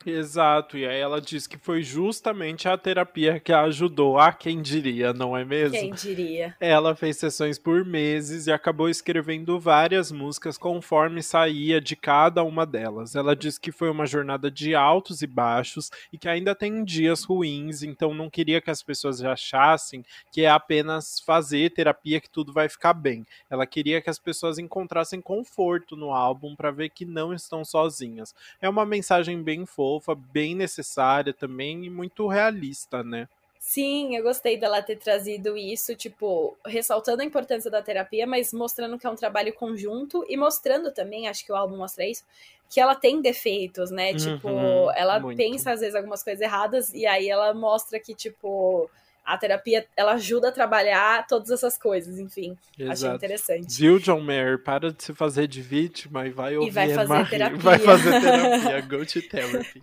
Exato, 0.05 0.77
e 0.77 0.85
aí 0.85 0.99
ela 0.99 1.21
diz 1.21 1.45
que 1.45 1.57
foi 1.57 1.83
justamente 1.83 2.67
a 2.67 2.77
terapia 2.77 3.39
que 3.39 3.53
a 3.53 3.61
ajudou. 3.61 4.17
Ah, 4.17 4.33
quem 4.33 4.61
diria, 4.61 5.13
não 5.13 5.37
é 5.37 5.45
mesmo? 5.45 5.77
Quem 5.77 5.91
diria? 5.91 6.55
Ela 6.59 6.95
fez 6.95 7.17
sessões 7.17 7.59
por 7.59 7.85
meses 7.85 8.47
e 8.47 8.51
acabou 8.51 8.89
escrevendo 8.89 9.59
várias 9.59 10.11
músicas 10.11 10.57
conforme 10.57 11.21
saía 11.21 11.79
de 11.79 11.95
cada 11.95 12.43
uma 12.43 12.65
delas. 12.65 13.15
Ela 13.15 13.35
diz 13.35 13.57
que 13.57 13.71
foi 13.71 13.89
uma 13.89 14.05
jornada 14.05 14.49
de 14.49 14.73
altos 14.73 15.21
e 15.21 15.27
baixos 15.27 15.91
e 16.11 16.17
que 16.17 16.27
ainda 16.27 16.55
tem 16.55 16.83
dias 16.83 17.23
ruins, 17.23 17.83
então 17.83 18.13
não 18.13 18.29
queria 18.29 18.61
que 18.61 18.71
as 18.71 18.81
pessoas 18.81 19.21
achassem 19.21 20.03
que 20.31 20.41
é 20.41 20.49
apenas 20.49 21.19
fazer 21.19 21.71
terapia 21.71 22.19
que 22.19 22.29
tudo 22.29 22.51
vai 22.51 22.67
ficar 22.67 22.93
bem. 22.93 23.25
Ela 23.49 23.65
queria 23.65 24.01
que 24.01 24.09
as 24.09 24.19
pessoas 24.19 24.57
encontrassem 24.57 25.21
conforto 25.21 25.95
no 25.95 26.11
álbum 26.11 26.55
para 26.55 26.71
ver 26.71 26.89
que 26.89 27.05
não 27.05 27.33
estão 27.33 27.63
sozinhas. 27.63 28.33
É 28.61 28.67
uma 28.67 28.85
mensagem 28.85 29.41
bem 29.41 29.65
fofa 29.65 29.90
fofa, 29.91 30.15
bem 30.15 30.55
necessária 30.55 31.33
também 31.33 31.85
e 31.85 31.89
muito 31.89 32.27
realista, 32.27 33.03
né? 33.03 33.27
Sim, 33.59 34.15
eu 34.15 34.23
gostei 34.23 34.57
dela 34.57 34.81
ter 34.81 34.95
trazido 34.95 35.55
isso, 35.55 35.95
tipo, 35.95 36.57
ressaltando 36.65 37.21
a 37.21 37.25
importância 37.25 37.69
da 37.69 37.81
terapia, 37.81 38.25
mas 38.25 38.51
mostrando 38.53 38.97
que 38.97 39.05
é 39.05 39.09
um 39.09 39.15
trabalho 39.15 39.53
conjunto 39.53 40.25
e 40.27 40.35
mostrando 40.35 40.91
também, 40.91 41.27
acho 41.27 41.45
que 41.45 41.51
o 41.51 41.55
álbum 41.55 41.77
mostra 41.77 42.05
isso, 42.05 42.23
que 42.69 42.79
ela 42.79 42.95
tem 42.95 43.21
defeitos, 43.21 43.91
né? 43.91 44.11
Uhum, 44.11 44.17
tipo, 44.17 44.91
ela 44.95 45.19
muito. 45.19 45.37
pensa 45.37 45.71
às 45.71 45.81
vezes 45.81 45.93
algumas 45.93 46.23
coisas 46.23 46.41
erradas 46.41 46.91
e 46.93 47.05
aí 47.05 47.29
ela 47.29 47.53
mostra 47.53 47.99
que, 47.99 48.15
tipo, 48.15 48.89
a 49.23 49.37
terapia 49.37 49.85
ela 49.95 50.13
ajuda 50.13 50.49
a 50.49 50.51
trabalhar 50.51 51.25
todas 51.27 51.49
essas 51.49 51.77
coisas, 51.77 52.19
enfim. 52.19 52.57
Exato. 52.77 52.91
Achei 52.91 53.15
interessante. 53.15 53.77
Viu, 53.77 53.99
John 53.99 54.21
Mayer? 54.21 54.59
Para 54.59 54.91
de 54.91 55.03
se 55.03 55.13
fazer 55.13 55.47
de 55.47 55.61
vítima 55.61 56.25
e 56.27 56.31
vai 56.31 56.55
ouvir. 56.57 56.69
E 56.69 56.71
vai 56.71 56.89
fazer 56.93 57.09
Marie. 57.09 57.29
terapia. 57.31 57.57
Vai 57.57 57.79
fazer 57.79 58.21
terapia. 58.21 58.81
Go 58.87 59.05
to 59.05 59.21
therapy. 59.29 59.81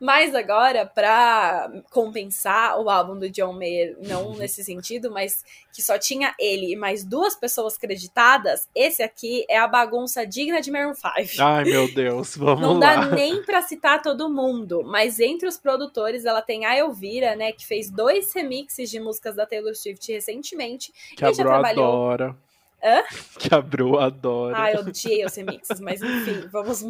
Mas 0.00 0.34
agora, 0.34 0.86
para 0.86 1.70
compensar 1.90 2.80
o 2.80 2.88
álbum 2.88 3.18
do 3.18 3.28
John 3.30 3.52
Mayer, 3.52 3.96
não 4.06 4.34
nesse 4.34 4.64
sentido, 4.64 5.10
mas 5.10 5.44
que 5.72 5.82
só 5.82 5.98
tinha 5.98 6.34
ele 6.40 6.72
e 6.72 6.76
mais 6.76 7.04
duas 7.04 7.36
pessoas 7.36 7.76
creditadas, 7.76 8.68
esse 8.74 9.02
aqui 9.02 9.44
é 9.48 9.58
a 9.58 9.68
bagunça 9.68 10.26
digna 10.26 10.60
de 10.60 10.70
Maroon 10.70 10.94
5. 10.94 11.06
Ai, 11.40 11.64
meu 11.64 11.92
Deus, 11.92 12.34
vamos 12.38 12.60
não 12.60 12.78
lá. 12.78 12.96
Não 12.96 13.10
dá 13.10 13.14
nem 13.14 13.42
pra 13.42 13.60
citar 13.60 14.00
todo 14.00 14.32
mundo, 14.32 14.82
mas 14.84 15.20
entre 15.20 15.46
os 15.46 15.58
produtores 15.58 16.24
ela 16.24 16.40
tem 16.40 16.64
a 16.64 16.76
Elvira, 16.76 17.36
né, 17.36 17.52
que 17.52 17.66
fez 17.66 17.90
dois 17.90 18.32
remixes 18.32 18.90
de 18.90 18.98
músicas 18.98 19.36
da 19.36 19.46
Taylor 19.46 19.74
Swift 19.74 20.10
recentemente. 20.10 20.92
Que 21.14 21.24
a 21.24 21.32
Bro 21.32 21.44
trabalhou... 21.44 21.84
adora. 21.84 22.45
Hã? 22.82 23.02
Que 23.38 23.54
a 23.54 23.60
Bru 23.60 23.98
adora. 23.98 24.56
Ah, 24.56 24.72
eu 24.72 24.80
odiei 24.80 25.24
os 25.24 25.34
remixes, 25.34 25.80
mas 25.80 26.00
enfim, 26.02 26.46
vamos, 26.52 26.82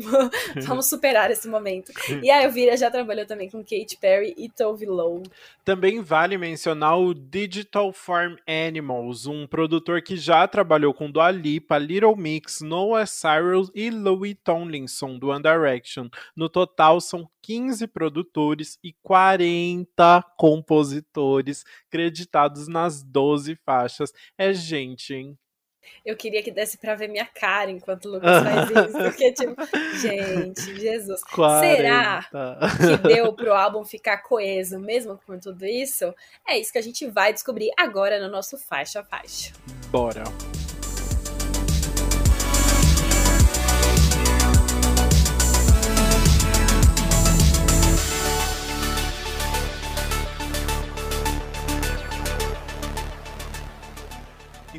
vamos 0.64 0.88
superar 0.88 1.30
esse 1.30 1.48
momento. 1.48 1.92
E 2.22 2.30
a 2.30 2.42
Elvira 2.42 2.76
já 2.76 2.90
trabalhou 2.90 3.24
também 3.24 3.48
com 3.48 3.62
Katy 3.62 3.96
Perry 4.00 4.34
e 4.36 4.48
Tove 4.48 4.84
Lo. 4.86 5.22
Também 5.64 6.00
vale 6.00 6.36
mencionar 6.36 6.98
o 6.98 7.14
Digital 7.14 7.92
Farm 7.92 8.36
Animals, 8.46 9.26
um 9.26 9.46
produtor 9.46 10.02
que 10.02 10.16
já 10.16 10.46
trabalhou 10.46 10.92
com 10.92 11.10
Dua 11.10 11.30
Lipa, 11.30 11.78
Little 11.78 12.16
Mix, 12.16 12.60
Noah 12.60 13.06
Cyrus 13.06 13.70
e 13.74 13.90
Louis 13.90 14.36
Tomlinson, 14.44 15.18
do 15.18 15.28
One 15.28 15.42
Direction. 15.42 16.08
No 16.34 16.48
total, 16.48 17.00
são 17.00 17.28
15 17.42 17.86
produtores 17.86 18.78
e 18.82 18.92
40 19.02 20.22
compositores 20.36 21.64
creditados 21.88 22.66
nas 22.66 23.02
12 23.02 23.54
faixas. 23.56 24.12
É 24.36 24.52
gente, 24.52 25.14
hein? 25.14 25.38
Eu 26.04 26.16
queria 26.16 26.42
que 26.42 26.50
desse 26.50 26.78
pra 26.78 26.94
ver 26.94 27.08
minha 27.08 27.26
cara 27.26 27.70
enquanto 27.70 28.06
o 28.06 28.12
Lucas 28.12 28.42
faz 28.42 28.70
isso. 28.70 28.98
Porque, 28.98 29.32
tipo, 29.32 29.54
gente, 30.00 30.80
Jesus. 30.80 31.20
40. 31.22 31.60
Será 31.60 32.26
que 32.76 33.08
deu 33.08 33.32
pro 33.32 33.54
álbum 33.54 33.84
ficar 33.84 34.18
coeso 34.18 34.78
mesmo 34.78 35.18
com 35.26 35.38
tudo 35.38 35.64
isso? 35.64 36.14
É 36.46 36.58
isso 36.58 36.72
que 36.72 36.78
a 36.78 36.82
gente 36.82 37.06
vai 37.08 37.32
descobrir 37.32 37.70
agora 37.78 38.20
no 38.20 38.30
nosso 38.30 38.56
faixa 38.58 39.00
a 39.00 39.04
faixa. 39.04 39.52
Bora. 39.90 40.24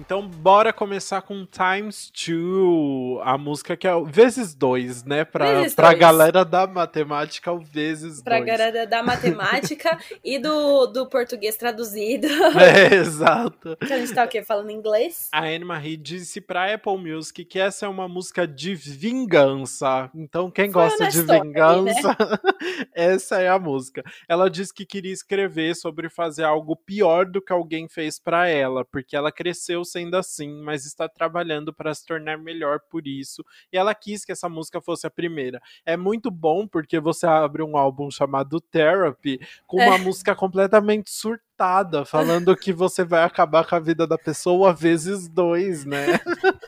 Então, 0.07 0.25
bora 0.25 0.71
começar 0.71 1.21
com 1.21 1.45
Times 1.45 2.09
Two, 2.11 3.19
a 3.25 3.37
música 3.37 3.75
que 3.75 3.85
é 3.85 3.93
o 3.93 4.05
vezes 4.05 4.55
dois, 4.55 5.03
né? 5.03 5.25
Pra, 5.25 5.55
vezes 5.55 5.75
pra 5.75 5.89
dois. 5.89 5.99
galera 5.99 6.45
da 6.45 6.65
matemática, 6.65 7.51
o 7.51 7.59
vezes 7.59 8.21
pra 8.23 8.37
dois. 8.37 8.45
Pra 8.45 8.57
galera 8.57 8.87
da 8.87 9.03
matemática 9.03 9.99
e 10.23 10.39
do, 10.39 10.87
do 10.87 11.09
português 11.09 11.57
traduzido. 11.57 12.25
É, 12.57 12.95
exato. 12.95 13.75
Que 13.85 13.91
a 13.91 13.97
gente 13.97 14.13
tá 14.13 14.23
o 14.23 14.29
quê? 14.29 14.41
Falando 14.41 14.71
inglês? 14.71 15.27
A 15.33 15.43
Anne 15.43 15.65
Marie 15.65 15.97
disse 15.97 16.39
pra 16.39 16.73
Apple 16.73 16.97
Music 16.97 17.43
que 17.43 17.59
essa 17.59 17.85
é 17.85 17.89
uma 17.89 18.07
música 18.07 18.47
de 18.47 18.75
vingança. 18.75 20.09
Então, 20.15 20.49
quem 20.49 20.71
Foi 20.71 20.83
gosta 20.83 21.09
de 21.09 21.21
vingança, 21.21 22.15
aí, 22.17 22.29
né? 22.79 22.87
essa 22.95 23.41
é 23.41 23.49
a 23.49 23.59
música. 23.59 24.03
Ela 24.29 24.49
disse 24.49 24.73
que 24.73 24.85
queria 24.85 25.11
escrever 25.11 25.75
sobre 25.75 26.09
fazer 26.09 26.45
algo 26.45 26.77
pior 26.77 27.25
do 27.25 27.41
que 27.41 27.51
alguém 27.51 27.89
fez 27.89 28.17
para 28.17 28.47
ela, 28.47 28.85
porque 28.85 29.13
ela 29.13 29.33
cresceu 29.33 29.83
sem 29.83 29.96
sendo 29.97 30.15
assim, 30.15 30.61
mas 30.61 30.85
está 30.85 31.09
trabalhando 31.09 31.73
para 31.73 31.93
se 31.93 32.05
tornar 32.05 32.37
melhor 32.37 32.79
por 32.89 33.07
isso. 33.07 33.43
E 33.73 33.77
ela 33.77 33.95
quis 33.95 34.23
que 34.23 34.31
essa 34.31 34.47
música 34.47 34.79
fosse 34.79 35.07
a 35.07 35.09
primeira. 35.09 35.59
É 35.85 35.97
muito 35.97 36.29
bom 36.29 36.67
porque 36.67 36.99
você 36.99 37.25
abre 37.25 37.63
um 37.63 37.75
álbum 37.75 38.11
chamado 38.11 38.61
Therapy 38.61 39.39
com 39.65 39.77
uma 39.77 39.95
é. 39.95 39.97
música 39.97 40.35
completamente 40.35 41.09
surtada, 41.09 41.46
falando 42.05 42.55
que 42.55 42.71
você 42.71 43.03
vai 43.03 43.23
acabar 43.23 43.67
com 43.67 43.75
a 43.75 43.79
vida 43.79 44.05
da 44.05 44.17
pessoa 44.17 44.73
vezes 44.73 45.27
dois, 45.27 45.85
né? 45.85 46.05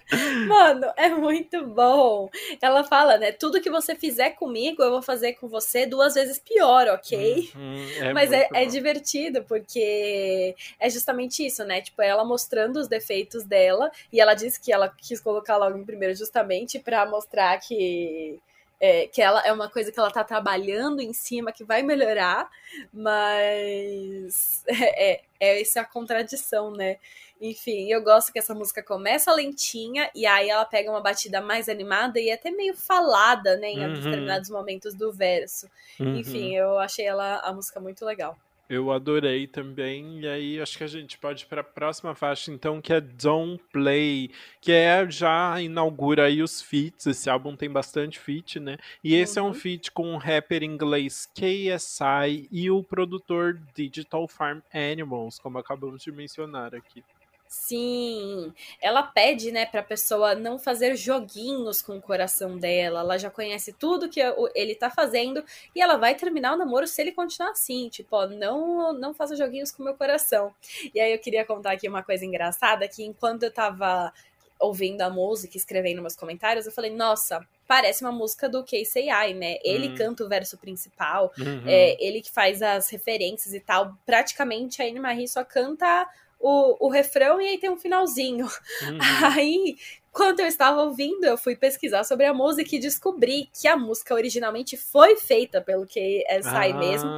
Mano, 0.47 0.87
é 0.97 1.09
muito 1.09 1.65
bom. 1.67 2.29
Ela 2.61 2.83
fala, 2.83 3.17
né? 3.17 3.31
Tudo 3.31 3.61
que 3.61 3.69
você 3.69 3.95
fizer 3.95 4.31
comigo, 4.31 4.81
eu 4.81 4.89
vou 4.89 5.01
fazer 5.01 5.33
com 5.33 5.47
você 5.47 5.85
duas 5.85 6.15
vezes 6.15 6.39
pior, 6.39 6.87
ok? 6.87 7.51
Uhum, 7.55 7.87
é 7.99 8.13
Mas 8.13 8.31
é, 8.31 8.49
é, 8.53 8.65
divertido, 8.65 9.43
porque 9.43 10.55
é 10.79 10.89
justamente 10.89 11.45
isso, 11.45 11.63
né? 11.63 11.81
Tipo, 11.81 12.01
ela 12.01 12.25
mostrando 12.25 12.77
os 12.77 12.87
defeitos 12.87 13.43
dela, 13.43 13.91
e 14.11 14.19
ela 14.19 14.33
disse 14.33 14.59
que 14.59 14.73
ela 14.73 14.89
quis 14.89 15.19
colocar 15.19 15.57
logo 15.57 15.77
em 15.77 15.85
primeiro 15.85 16.15
justamente 16.15 16.79
para 16.79 17.05
mostrar 17.05 17.59
que. 17.59 18.39
É, 18.79 19.07
que 19.07 19.21
ela 19.21 19.41
é 19.45 19.51
uma 19.51 19.69
coisa 19.69 19.91
que 19.91 19.99
ela 19.99 20.09
tá 20.09 20.23
trabalhando 20.23 21.01
em 21.01 21.11
cima, 21.11 21.51
que 21.51 21.65
vai 21.65 21.83
melhorar, 21.83 22.49
mas 22.93 24.63
é, 24.67 25.11
é, 25.11 25.21
é 25.39 25.61
essa 25.61 25.83
contradição, 25.83 26.71
né? 26.71 26.97
Enfim, 27.41 27.91
eu 27.91 28.03
gosto 28.03 28.33
que 28.33 28.39
essa 28.39 28.53
música 28.53 28.83
começa 28.83 29.33
lentinha 29.33 30.09
e 30.13 30.25
aí 30.25 30.49
ela 30.49 30.65
pega 30.65 30.89
uma 30.89 30.99
batida 30.99 31.41
mais 31.41 31.69
animada 31.69 32.19
e 32.19 32.29
até 32.31 32.51
meio 32.51 32.75
falada, 32.75 33.55
né, 33.57 33.69
em 33.69 33.85
uhum. 33.85 33.93
determinados 33.93 34.49
momentos 34.49 34.93
do 34.93 35.11
verso. 35.11 35.69
Uhum. 35.99 36.17
Enfim, 36.17 36.55
eu 36.55 36.77
achei 36.79 37.05
ela 37.05 37.39
a 37.39 37.53
música 37.53 37.79
muito 37.79 38.03
legal. 38.03 38.37
Eu 38.69 38.91
adorei 38.91 39.47
também. 39.47 40.19
E 40.19 40.27
aí 40.27 40.61
acho 40.61 40.77
que 40.77 40.83
a 40.83 40.87
gente 40.87 41.17
pode 41.17 41.43
ir 41.43 41.47
para 41.47 41.61
a 41.61 41.63
próxima 41.63 42.13
faixa, 42.13 42.51
então, 42.51 42.79
que 42.79 42.93
é 42.93 43.01
Don't 43.01 43.59
Play, 43.73 44.29
que 44.61 44.71
é 44.71 45.09
já 45.09 45.59
inaugura 45.59 46.25
aí 46.25 46.43
os 46.43 46.61
feats. 46.61 47.07
Esse 47.07 47.31
álbum 47.31 47.55
tem 47.55 47.67
bastante 47.67 48.19
feat, 48.19 48.59
né? 48.59 48.77
E 49.03 49.15
esse 49.15 49.39
uhum. 49.39 49.47
é 49.47 49.49
um 49.49 49.51
uhum. 49.51 49.59
feat 49.59 49.91
com 49.91 50.13
o 50.13 50.17
rapper 50.17 50.61
inglês 50.61 51.27
KSI 51.33 52.47
e 52.51 52.69
o 52.69 52.83
produtor 52.83 53.59
Digital 53.73 54.27
Farm 54.27 54.59
Animals, 54.71 55.39
como 55.39 55.57
acabamos 55.57 56.03
de 56.03 56.11
mencionar 56.11 56.75
aqui. 56.75 57.03
Sim, 57.49 58.53
ela 58.79 59.01
pede, 59.01 59.51
né, 59.51 59.65
pra 59.65 59.81
pessoa 59.81 60.35
não 60.35 60.59
fazer 60.59 60.95
joguinhos 60.95 61.81
com 61.81 61.97
o 61.97 62.01
coração 62.01 62.59
dela. 62.59 62.99
Ela 62.99 63.17
já 63.17 63.31
conhece 63.31 63.73
tudo 63.73 64.07
que 64.07 64.21
ele 64.53 64.75
tá 64.75 64.91
fazendo 64.91 65.43
e 65.75 65.81
ela 65.81 65.97
vai 65.97 66.13
terminar 66.13 66.53
o 66.53 66.57
namoro 66.57 66.85
se 66.85 67.01
ele 67.01 67.11
continuar 67.11 67.49
assim, 67.49 67.89
tipo, 67.89 68.15
ó, 68.15 68.27
não, 68.27 68.93
não 68.93 69.15
faça 69.15 69.35
joguinhos 69.35 69.71
com 69.71 69.81
o 69.81 69.85
meu 69.85 69.95
coração. 69.95 70.53
E 70.93 70.99
aí 70.99 71.11
eu 71.11 71.17
queria 71.17 71.43
contar 71.43 71.71
aqui 71.71 71.89
uma 71.89 72.03
coisa 72.03 72.23
engraçada, 72.23 72.87
que 72.87 73.03
enquanto 73.03 73.41
eu 73.41 73.51
tava 73.51 74.13
ouvindo 74.59 75.01
a 75.01 75.09
música, 75.09 75.57
escrevendo 75.57 76.01
meus 76.03 76.15
comentários, 76.15 76.67
eu 76.67 76.71
falei, 76.71 76.91
nossa, 76.91 77.43
parece 77.67 78.03
uma 78.03 78.11
música 78.11 78.47
do 78.47 78.63
KCI, 78.63 79.33
né? 79.33 79.57
Ele 79.63 79.87
uhum. 79.87 79.95
canta 79.95 80.23
o 80.23 80.29
verso 80.29 80.55
principal, 80.55 81.33
uhum. 81.35 81.63
é, 81.65 81.97
ele 81.99 82.21
que 82.21 82.29
faz 82.29 82.61
as 82.61 82.89
referências 82.89 83.55
e 83.55 83.59
tal. 83.59 83.97
Praticamente 84.05 84.83
a 84.83 84.85
Anne 84.85 84.99
Marie 84.99 85.27
só 85.27 85.43
canta 85.43 86.07
o, 86.39 86.87
o 86.87 86.89
refrão 86.89 87.41
e 87.41 87.47
aí 87.47 87.57
tem 87.57 87.69
um 87.69 87.77
finalzinho. 87.77 88.45
Uhum. 88.45 88.97
Aí, 89.35 89.77
enquanto 90.09 90.39
eu 90.39 90.47
estava 90.47 90.81
ouvindo, 90.83 91.25
eu 91.25 91.37
fui 91.37 91.55
pesquisar 91.55 92.03
sobre 92.03 92.25
a 92.25 92.33
música 92.33 92.75
e 92.75 92.79
descobri 92.79 93.49
que 93.53 93.67
a 93.67 93.75
música 93.75 94.13
originalmente 94.13 94.77
foi 94.77 95.17
feita 95.17 95.61
pelo 95.61 95.85
KSI 95.85 96.71
ah. 96.71 96.73
mesmo. 96.77 97.09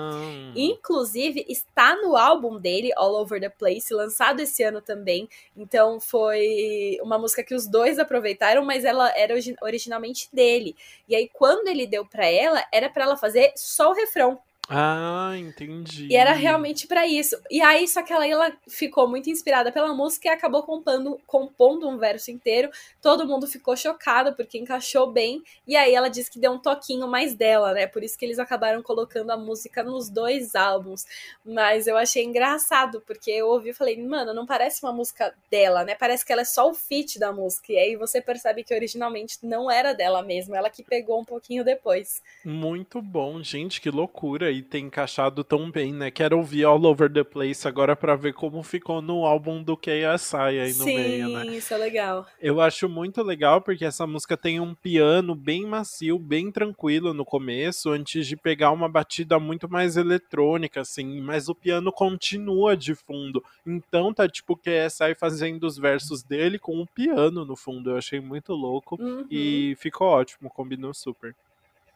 Inclusive, 0.56 1.46
está 1.48 1.96
no 1.96 2.18
álbum 2.18 2.60
dele, 2.60 2.92
All 2.98 3.14
Over 3.22 3.40
the 3.40 3.50
Place, 3.50 3.94
lançado 3.94 4.40
esse 4.42 4.64
ano 4.64 4.82
também. 4.82 5.30
Então, 5.56 6.00
foi 6.00 6.98
uma 7.02 7.18
música 7.18 7.44
que 7.44 7.54
os 7.54 7.68
dois 7.68 8.00
aproveitaram, 8.00 8.66
mas 8.66 8.84
ela 8.84 9.12
era 9.16 9.36
originalmente 9.62 10.28
dele. 10.34 10.76
E 11.08 11.16
aí, 11.16 11.30
quando 11.32 11.68
ele 11.68 11.86
deu 11.86 12.06
para 12.06 12.26
ela, 12.26 12.64
era 12.72 12.90
para 12.90 13.04
ela 13.04 13.18
fazer 13.18 13.54
só 13.56 13.92
o 13.92 13.94
refrão. 13.94 14.40
Ah, 14.70 15.34
entendi. 15.38 16.08
E 16.10 16.16
era 16.16 16.32
realmente 16.32 16.88
para 16.88 17.06
isso. 17.06 17.36
E 17.50 17.62
aí, 17.62 17.88
só 17.88 18.02
que 18.02 18.14
ela, 18.14 18.26
ela 18.26 18.54
ficou 18.70 19.08
muito 19.08 19.30
inspirada 19.30 19.72
pela 19.72 19.94
música 19.94 20.30
e 20.30 20.32
acabou 20.32 20.64
compondo, 20.64 21.20
compondo 21.28 21.90
um 21.90 21.98
verso 21.98 22.32
inteiro. 22.32 22.70
Todo 23.02 23.28
mundo 23.28 23.48
ficou 23.48 23.76
chocado 23.76 24.34
porque 24.34 24.58
encaixou 24.58 25.12
bem. 25.12 25.44
E 25.68 25.76
aí 25.76 25.94
ela 25.94 26.10
disse 26.10 26.32
que 26.32 26.40
deu 26.40 26.54
um 26.54 26.60
toquinho 26.60 27.08
mais 27.08 27.36
dela, 27.36 27.74
né? 27.74 27.86
Por 27.86 28.04
isso 28.04 28.18
que 28.18 28.24
eles 28.24 28.40
acabaram 28.40 28.82
colocando 28.82 29.32
a 29.32 29.38
música 29.38 29.84
nos 29.84 30.10
dois 30.10 30.56
álbuns. 30.56 31.06
Mas 31.44 31.88
eu 31.88 31.98
achei 31.98 32.24
engraçado, 32.24 33.02
porque 33.06 33.32
eu 33.32 33.48
ouvi 33.48 33.72
e 33.72 33.74
falei, 33.74 34.02
mano, 34.02 34.34
não 34.34 34.46
parece 34.46 34.84
uma 34.84 34.94
música 34.94 35.34
dela, 35.50 35.84
né? 35.84 35.96
Parece 35.96 36.26
que 36.26 36.32
ela 36.32 36.44
é 36.44 36.46
só 36.46 36.70
o 36.70 36.74
feat 36.74 37.20
da 37.20 37.34
música. 37.34 37.74
E 37.74 37.78
aí 37.78 37.96
você 37.96 38.22
percebe 38.22 38.64
que 38.64 38.74
originalmente 38.74 39.40
não 39.44 39.70
era 39.70 39.94
dela 39.94 40.22
mesmo, 40.22 40.56
ela 40.56 40.70
que 40.70 40.84
pegou 40.84 41.20
um 41.20 41.26
pouquinho 41.26 41.66
depois. 41.66 42.22
Muito 42.46 43.02
bom, 43.02 43.44
gente, 43.44 43.82
que 43.82 43.90
loucura. 43.90 44.51
E 44.52 44.62
ter 44.62 44.80
encaixado 44.80 45.44
tão 45.44 45.72
bem, 45.72 45.94
né? 45.94 46.12
Quero 46.12 46.38
ouvir 46.38 46.66
All 46.66 46.84
Over 46.84 47.12
the 47.12 47.24
Place 47.24 47.66
agora 47.68 47.96
para 47.96 48.16
ver 48.16 48.34
como 48.34 48.62
ficou 48.62 49.02
no 49.02 49.26
álbum 49.26 49.64
do 49.64 49.78
KSI 49.78 50.36
aí 50.36 50.74
no 50.74 50.84
Sim, 50.84 50.96
meio, 50.96 51.30
né? 51.30 51.42
Sim, 51.44 51.56
isso 51.56 51.74
é 51.74 51.78
legal. 51.78 52.28
Eu 52.40 52.60
acho 52.60 52.90
muito 52.90 53.24
legal 53.24 53.62
porque 53.62 53.86
essa 53.86 54.06
música 54.06 54.36
tem 54.36 54.60
um 54.60 54.76
piano 54.76 55.34
bem 55.34 55.66
macio, 55.66 56.20
bem 56.20 56.52
tranquilo 56.52 57.14
no 57.14 57.24
começo, 57.24 57.90
antes 57.92 58.28
de 58.28 58.36
pegar 58.36 58.72
uma 58.72 58.90
batida 58.90 59.40
muito 59.40 59.70
mais 59.70 59.96
eletrônica, 59.96 60.82
assim, 60.82 61.22
mas 61.22 61.48
o 61.48 61.56
piano 61.56 61.92
continua 61.92 62.76
de 62.76 62.94
fundo. 62.94 63.44
Então 63.66 64.14
tá 64.14 64.28
tipo 64.28 64.54
o 64.54 64.58
KSI 64.58 65.16
fazendo 65.18 65.64
os 65.66 65.78
versos 65.78 66.24
dele 66.24 66.60
com 66.60 66.82
o 66.82 66.88
piano 66.88 67.46
no 67.46 67.56
fundo. 67.56 67.92
Eu 67.92 67.98
achei 67.98 68.20
muito 68.20 68.54
louco 68.54 69.02
uhum. 69.02 69.26
e 69.32 69.76
ficou 69.80 70.08
ótimo, 70.08 70.50
combinou 70.50 70.94
super. 70.94 71.34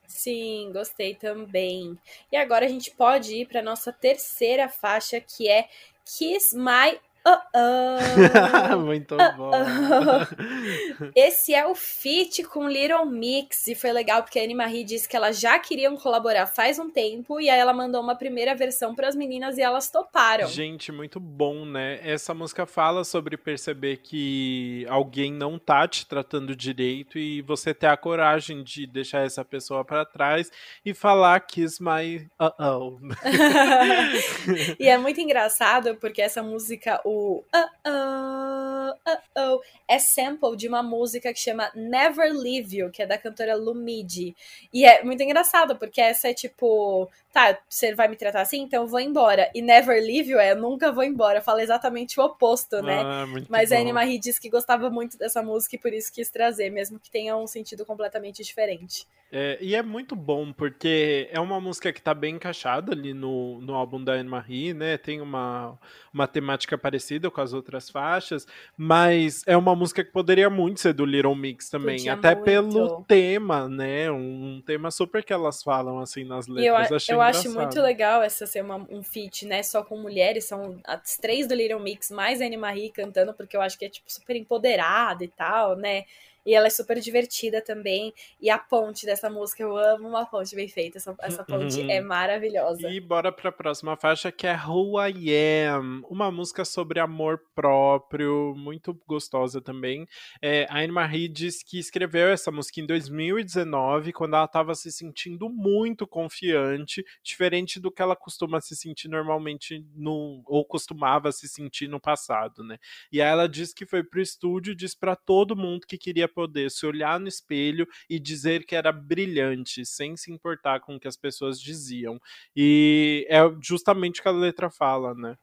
Sim, 0.07 0.71
gostei 0.71 1.15
também. 1.15 1.97
E 2.31 2.37
agora 2.37 2.65
a 2.65 2.69
gente 2.69 2.91
pode 2.91 3.35
ir 3.35 3.47
para 3.47 3.61
nossa 3.61 3.91
terceira 3.91 4.69
faixa, 4.69 5.19
que 5.19 5.47
é 5.49 5.67
Kiss 6.05 6.55
My 6.55 6.99
Oh, 7.27 7.39
oh. 7.55 8.77
Muito 8.85 9.15
oh, 9.15 9.37
bom. 9.37 9.51
Oh. 9.51 11.11
Esse 11.15 11.55
é 11.55 11.65
o 11.65 11.73
feat 11.73 12.43
com 12.43 12.69
Little 12.69 13.03
Mix 13.07 13.67
e 13.67 13.73
foi 13.73 13.91
legal 13.91 14.21
porque 14.21 14.37
a 14.37 14.43
Anne 14.43 14.53
Marie 14.53 14.83
disse 14.83 15.09
que 15.09 15.17
elas 15.17 15.39
já 15.39 15.57
queriam 15.57 15.97
colaborar 15.97 16.45
faz 16.45 16.77
um 16.77 16.87
tempo 16.87 17.41
e 17.41 17.49
aí 17.49 17.59
ela 17.59 17.73
mandou 17.73 17.99
uma 17.99 18.15
primeira 18.15 18.53
versão 18.53 18.93
para 18.93 19.07
as 19.07 19.15
meninas 19.15 19.57
e 19.57 19.63
elas 19.63 19.89
toparam. 19.89 20.47
Gente, 20.47 20.91
muito 20.91 21.19
bom, 21.19 21.65
né? 21.65 21.99
Essa 22.03 22.31
música 22.35 22.67
fala 22.67 23.03
sobre 23.03 23.35
perceber 23.37 23.97
que 23.97 24.85
alguém 24.87 25.33
não 25.33 25.57
tá 25.57 25.87
te 25.87 26.05
tratando 26.05 26.55
direito 26.55 27.17
e 27.17 27.41
você 27.41 27.73
ter 27.73 27.87
a 27.87 27.97
coragem 27.97 28.63
de 28.63 28.85
deixar 28.85 29.25
essa 29.25 29.43
pessoa 29.43 29.83
para 29.83 30.05
trás 30.05 30.51
e 30.85 30.93
falar 30.93 31.39
kiss 31.39 31.81
my 31.81 32.17
uh 32.39 32.51
oh. 32.59 32.99
e 34.79 34.87
é 34.87 34.97
muito 34.99 35.19
engraçado 35.19 35.95
porque 35.95 36.21
essa 36.21 36.43
música 36.43 37.01
o 37.03 37.14
uh 37.15 37.69
oh, 37.85 38.91
uh 39.07 39.17
oh, 39.37 39.61
é 39.87 39.99
sample 39.99 40.55
de 40.55 40.67
uma 40.67 40.83
música 40.83 41.33
que 41.33 41.39
chama 41.39 41.71
Never 41.75 42.31
Leave 42.33 42.77
You, 42.77 42.91
que 42.91 43.01
é 43.01 43.05
da 43.05 43.17
cantora 43.17 43.55
Lumidi. 43.55 44.35
E 44.73 44.85
é 44.85 45.03
muito 45.03 45.21
engraçado, 45.23 45.75
porque 45.77 46.01
essa 46.01 46.29
é 46.29 46.33
tipo, 46.33 47.09
tá, 47.35 47.59
você 47.67 47.93
vai 47.93 48.07
me 48.07 48.15
tratar 48.15 48.39
assim, 48.39 48.61
então 48.61 48.83
eu 48.83 48.87
vou 48.87 49.01
embora. 49.01 49.51
E 49.53 49.61
Never 49.61 50.01
Leave 50.01 50.31
You 50.31 50.39
é 50.39 50.55
nunca 50.55 50.89
vou 50.89 51.03
embora. 51.03 51.41
Fala 51.41 51.61
exatamente 51.61 52.17
o 52.17 52.23
oposto, 52.23 52.81
né? 52.81 53.01
Ah, 53.03 53.25
Mas 53.49 53.69
bom. 53.69 53.75
a 53.75 53.79
Anne 53.79 53.91
Marie 53.91 54.17
disse 54.17 54.39
que 54.39 54.49
gostava 54.49 54.89
muito 54.89 55.17
dessa 55.17 55.43
música 55.43 55.75
e 55.75 55.79
por 55.79 55.91
isso 55.91 56.13
quis 56.13 56.31
trazer, 56.31 56.69
mesmo 56.69 56.97
que 56.97 57.11
tenha 57.11 57.35
um 57.35 57.45
sentido 57.45 57.85
completamente 57.85 58.41
diferente. 58.41 59.05
É, 59.31 59.57
e 59.59 59.75
é 59.75 59.81
muito 59.81 60.15
bom, 60.15 60.53
porque 60.53 61.27
é 61.29 61.39
uma 61.41 61.59
música 61.59 61.91
que 61.91 62.01
tá 62.01 62.13
bem 62.13 62.35
encaixada 62.35 62.93
ali 62.93 63.13
no, 63.13 63.59
no 63.59 63.73
álbum 63.73 64.01
da 64.01 64.13
Anne 64.13 64.29
Marie, 64.29 64.73
né? 64.73 64.97
Tem 64.97 65.19
uma, 65.19 65.77
uma 66.13 66.25
temática 66.25 66.77
parecida 66.77 67.29
com 67.29 67.41
as 67.41 67.51
outras 67.51 67.89
faixas, 67.89 68.47
mas 68.77 69.43
é 69.45 69.57
uma 69.57 69.75
música 69.75 70.05
que 70.05 70.11
poderia 70.11 70.49
muito 70.49 70.79
ser 70.79 70.93
do 70.93 71.03
Little 71.03 71.35
Mix 71.35 71.69
também, 71.69 71.97
Podia 71.97 72.13
até 72.13 72.33
muito. 72.33 72.45
pelo 72.45 73.03
tema, 73.03 73.67
né? 73.67 74.09
Um, 74.09 74.57
um, 74.57 74.61
tema 74.65 74.89
super 74.89 75.21
que 75.21 75.33
elas 75.33 75.61
falam 75.61 75.99
assim 75.99 76.23
nas 76.23 76.47
letras. 76.47 76.89
eu, 76.91 76.95
Achei 76.95 77.15
eu 77.15 77.21
acho 77.25 77.49
muito 77.53 77.81
legal 77.81 78.23
essa 78.23 78.45
ser 78.45 78.61
uma, 78.63 78.77
um 78.89 79.03
feat, 79.03 79.45
né? 79.45 79.63
Só 79.63 79.83
com 79.83 79.97
mulheres, 79.97 80.45
são 80.45 80.79
as 80.83 81.17
três 81.17 81.47
do 81.47 81.55
Little 81.55 81.79
Mix, 81.79 82.11
mais 82.11 82.41
a 82.41 82.45
Anne 82.45 82.57
Marie 82.57 82.89
cantando, 82.89 83.33
porque 83.33 83.55
eu 83.55 83.61
acho 83.61 83.77
que 83.77 83.85
é 83.85 83.89
tipo 83.89 84.11
super 84.11 84.35
empoderada 84.35 85.23
e 85.23 85.27
tal, 85.27 85.75
né? 85.75 86.05
E 86.45 86.53
ela 86.53 86.67
é 86.67 86.69
super 86.69 86.99
divertida 86.99 87.61
também. 87.61 88.13
E 88.39 88.49
a 88.49 88.57
ponte 88.57 89.05
dessa 89.05 89.29
música, 89.29 89.63
eu 89.63 89.75
amo 89.77 90.07
uma 90.09 90.25
ponte 90.25 90.55
bem 90.55 90.67
feita. 90.67 90.97
Essa, 90.97 91.15
essa 91.21 91.43
ponte 91.43 91.79
Uhum. 91.79 91.89
é 91.89 91.99
maravilhosa. 92.01 92.87
E 92.89 92.99
bora 92.99 93.31
pra 93.31 93.51
próxima 93.51 93.95
faixa 93.97 94.31
que 94.31 94.45
é 94.45 94.55
Who 94.55 94.99
I 95.01 95.31
Am, 95.67 96.03
uma 96.09 96.31
música 96.31 96.63
sobre 96.63 96.99
amor 96.99 97.41
próprio, 97.55 98.53
muito 98.55 98.93
gostosa 99.07 99.59
também. 99.61 100.07
É, 100.41 100.65
a 100.69 100.79
Anne 100.79 100.91
Marie 100.91 101.27
diz 101.27 101.63
que 101.63 101.79
escreveu 101.79 102.27
essa 102.29 102.51
música 102.51 102.79
em 102.79 102.85
2019, 102.85 104.13
quando 104.13 104.35
ela 104.35 104.45
estava 104.45 104.75
se 104.75 104.91
sentindo 104.91 105.49
muito 105.49 106.05
confiante, 106.07 107.03
diferente 107.23 107.79
do 107.79 107.91
que 107.91 108.01
ela 108.01 108.15
costuma 108.15 108.61
se 108.61 108.75
sentir 108.75 109.07
normalmente 109.07 109.83
no 109.95 110.43
ou 110.45 110.65
costumava 110.65 111.31
se 111.31 111.47
sentir 111.47 111.87
no 111.87 111.99
passado, 111.99 112.63
né? 112.63 112.77
E 113.11 113.21
aí 113.21 113.29
ela 113.29 113.47
diz 113.47 113.73
que 113.73 113.85
foi 113.85 114.03
pro 114.03 114.21
estúdio 114.21 114.73
e 114.73 114.75
diz 114.75 114.95
para 114.95 115.15
todo 115.15 115.55
mundo 115.55 115.85
que 115.87 115.97
queria 115.97 116.27
poder 116.35 116.69
se 116.71 116.85
olhar 116.85 117.19
no 117.19 117.27
espelho 117.29 117.87
e 118.09 118.19
dizer 118.19 118.65
que 118.65 118.75
era 118.75 118.91
brilhante, 118.91 119.85
sem 119.85 120.17
se 120.17 120.31
importar 120.31 120.81
com 120.81 120.95
o 120.97 120.99
que 120.99 121.07
as 121.07 121.17
pessoas 121.17 121.59
diziam. 121.61 122.19
E 122.55 123.25
é 123.29 123.39
justamente 123.61 124.19
o 124.19 124.23
que 124.23 124.29
a 124.29 124.31
letra 124.31 124.69
fala, 124.69 125.15
né? 125.15 125.37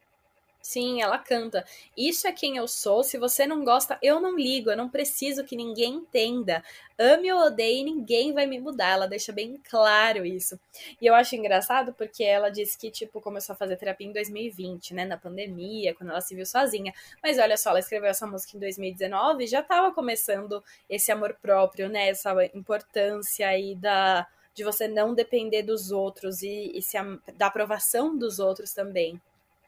Sim, 0.62 1.02
ela 1.02 1.18
canta. 1.18 1.64
Isso 1.96 2.28
é 2.28 2.32
quem 2.32 2.56
eu 2.56 2.68
sou. 2.68 3.02
Se 3.02 3.18
você 3.18 3.46
não 3.46 3.64
gosta, 3.64 3.98
eu 4.00 4.20
não 4.20 4.36
ligo. 4.36 4.70
Eu 4.70 4.76
não 4.76 4.88
preciso 4.88 5.44
que 5.44 5.56
ninguém 5.56 5.94
entenda. 5.94 6.62
Ame 6.96 7.32
ou 7.32 7.40
odeie, 7.46 7.82
ninguém 7.82 8.32
vai 8.32 8.46
me 8.46 8.60
mudar. 8.60 8.90
Ela 8.90 9.08
deixa 9.08 9.32
bem 9.32 9.60
claro 9.68 10.24
isso. 10.24 10.58
E 11.00 11.06
eu 11.06 11.14
acho 11.16 11.34
engraçado 11.34 11.92
porque 11.92 12.22
ela 12.22 12.48
disse 12.48 12.78
que, 12.78 12.92
tipo, 12.92 13.20
começou 13.20 13.54
a 13.54 13.56
fazer 13.56 13.76
terapia 13.76 14.06
em 14.06 14.12
2020, 14.12 14.94
né? 14.94 15.04
Na 15.04 15.16
pandemia, 15.18 15.94
quando 15.94 16.10
ela 16.10 16.20
se 16.20 16.34
viu 16.34 16.46
sozinha. 16.46 16.94
Mas 17.20 17.38
olha 17.38 17.56
só, 17.56 17.70
ela 17.70 17.80
escreveu 17.80 18.08
essa 18.10 18.26
música 18.26 18.56
em 18.56 18.60
2019 18.60 19.42
e 19.44 19.46
já 19.48 19.62
tava 19.62 19.92
começando 19.92 20.62
esse 20.88 21.10
amor 21.10 21.36
próprio, 21.42 21.88
né? 21.88 22.08
Essa 22.08 22.32
importância 22.54 23.48
aí 23.48 23.74
da. 23.74 24.26
De 24.54 24.62
você 24.62 24.86
não 24.86 25.14
depender 25.14 25.62
dos 25.62 25.90
outros 25.90 26.42
e, 26.42 26.72
e 26.74 26.82
se, 26.82 26.98
da 27.36 27.46
aprovação 27.46 28.16
dos 28.16 28.38
outros 28.38 28.72
também. 28.74 29.18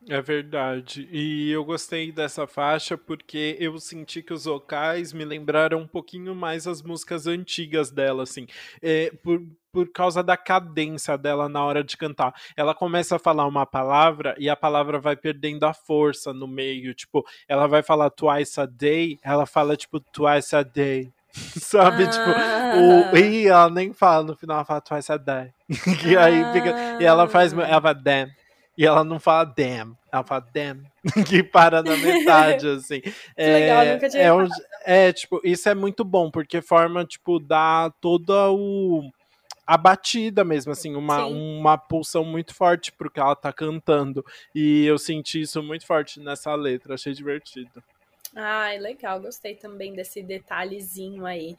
É 0.08 0.20
verdade. 0.20 1.08
E 1.10 1.50
eu 1.50 1.64
gostei 1.64 2.12
dessa 2.12 2.46
faixa 2.46 2.96
porque 2.98 3.56
eu 3.58 3.78
senti 3.78 4.22
que 4.22 4.34
os 4.34 4.44
vocais 4.44 5.12
me 5.14 5.24
lembraram 5.24 5.78
um 5.78 5.86
pouquinho 5.86 6.34
mais 6.34 6.66
as 6.66 6.82
músicas 6.82 7.26
antigas 7.26 7.90
dela, 7.90 8.22
assim. 8.22 8.46
É, 8.82 9.10
por, 9.22 9.42
por 9.72 9.90
causa 9.90 10.22
da 10.22 10.36
cadência 10.36 11.16
dela 11.16 11.48
na 11.48 11.64
hora 11.64 11.82
de 11.82 11.96
cantar. 11.96 12.34
Ela 12.54 12.74
começa 12.74 13.16
a 13.16 13.18
falar 13.18 13.46
uma 13.46 13.64
palavra 13.64 14.34
e 14.38 14.50
a 14.50 14.54
palavra 14.56 14.98
vai 14.98 15.16
perdendo 15.16 15.64
a 15.64 15.72
força 15.72 16.34
no 16.34 16.46
meio. 16.46 16.92
Tipo, 16.94 17.24
ela 17.48 17.66
vai 17.66 17.82
falar 17.82 18.10
twice 18.10 18.60
a 18.60 18.66
day, 18.66 19.18
ela 19.22 19.46
fala, 19.46 19.74
tipo, 19.74 19.98
twice 20.00 20.54
a 20.54 20.62
day. 20.62 21.10
Sabe, 21.58 22.04
Ah. 22.04 22.10
tipo, 22.10 23.14
o 23.14 23.16
e 23.18 23.46
ela 23.48 23.68
nem 23.70 23.92
fala 23.92 24.22
no 24.22 24.36
final, 24.36 24.58
ela 24.58 24.64
fala 24.64 24.80
twice 24.82 25.10
a 25.10 25.16
day. 25.16 25.50
e 26.06 26.16
aí 26.16 26.44
fica. 26.52 26.98
E 27.00 27.04
ela 27.04 27.26
faz. 27.26 27.52
Ela 27.54 27.80
fala 27.80 27.94
damn. 27.94 28.30
E 28.76 28.84
ela 28.84 29.04
não 29.04 29.20
fala 29.20 29.44
damn, 29.44 29.96
ela 30.12 30.24
fala 30.24 30.46
damn, 30.52 30.82
que 31.28 31.42
para 31.42 31.82
na 31.82 31.96
metade, 31.96 32.66
assim. 32.68 33.00
Que 33.00 33.12
legal, 33.36 33.86
nunca 33.86 34.08
tinha 34.08 34.22
é, 34.22 34.32
um- 34.32 34.48
é, 34.84 35.12
tipo, 35.12 35.40
isso 35.44 35.68
é 35.68 35.74
muito 35.74 36.04
bom, 36.04 36.30
porque 36.30 36.60
forma, 36.60 37.04
tipo, 37.04 37.38
dá 37.38 37.92
toda 38.00 38.50
o 38.50 39.02
a 39.66 39.78
batida 39.78 40.44
mesmo, 40.44 40.72
assim, 40.72 40.94
uma, 40.94 41.26
Sim. 41.26 41.58
uma 41.58 41.78
pulsão 41.78 42.22
muito 42.22 42.54
forte 42.54 42.92
pro 42.92 43.10
que 43.10 43.18
ela 43.18 43.34
tá 43.34 43.50
cantando. 43.52 44.22
E 44.54 44.84
eu 44.84 44.98
senti 44.98 45.40
isso 45.40 45.62
muito 45.62 45.86
forte 45.86 46.20
nessa 46.20 46.54
letra, 46.54 46.94
achei 46.94 47.14
divertido. 47.14 47.82
Ai, 48.36 48.78
legal, 48.78 49.20
gostei 49.20 49.54
também 49.54 49.94
desse 49.94 50.22
detalhezinho 50.22 51.24
aí. 51.24 51.56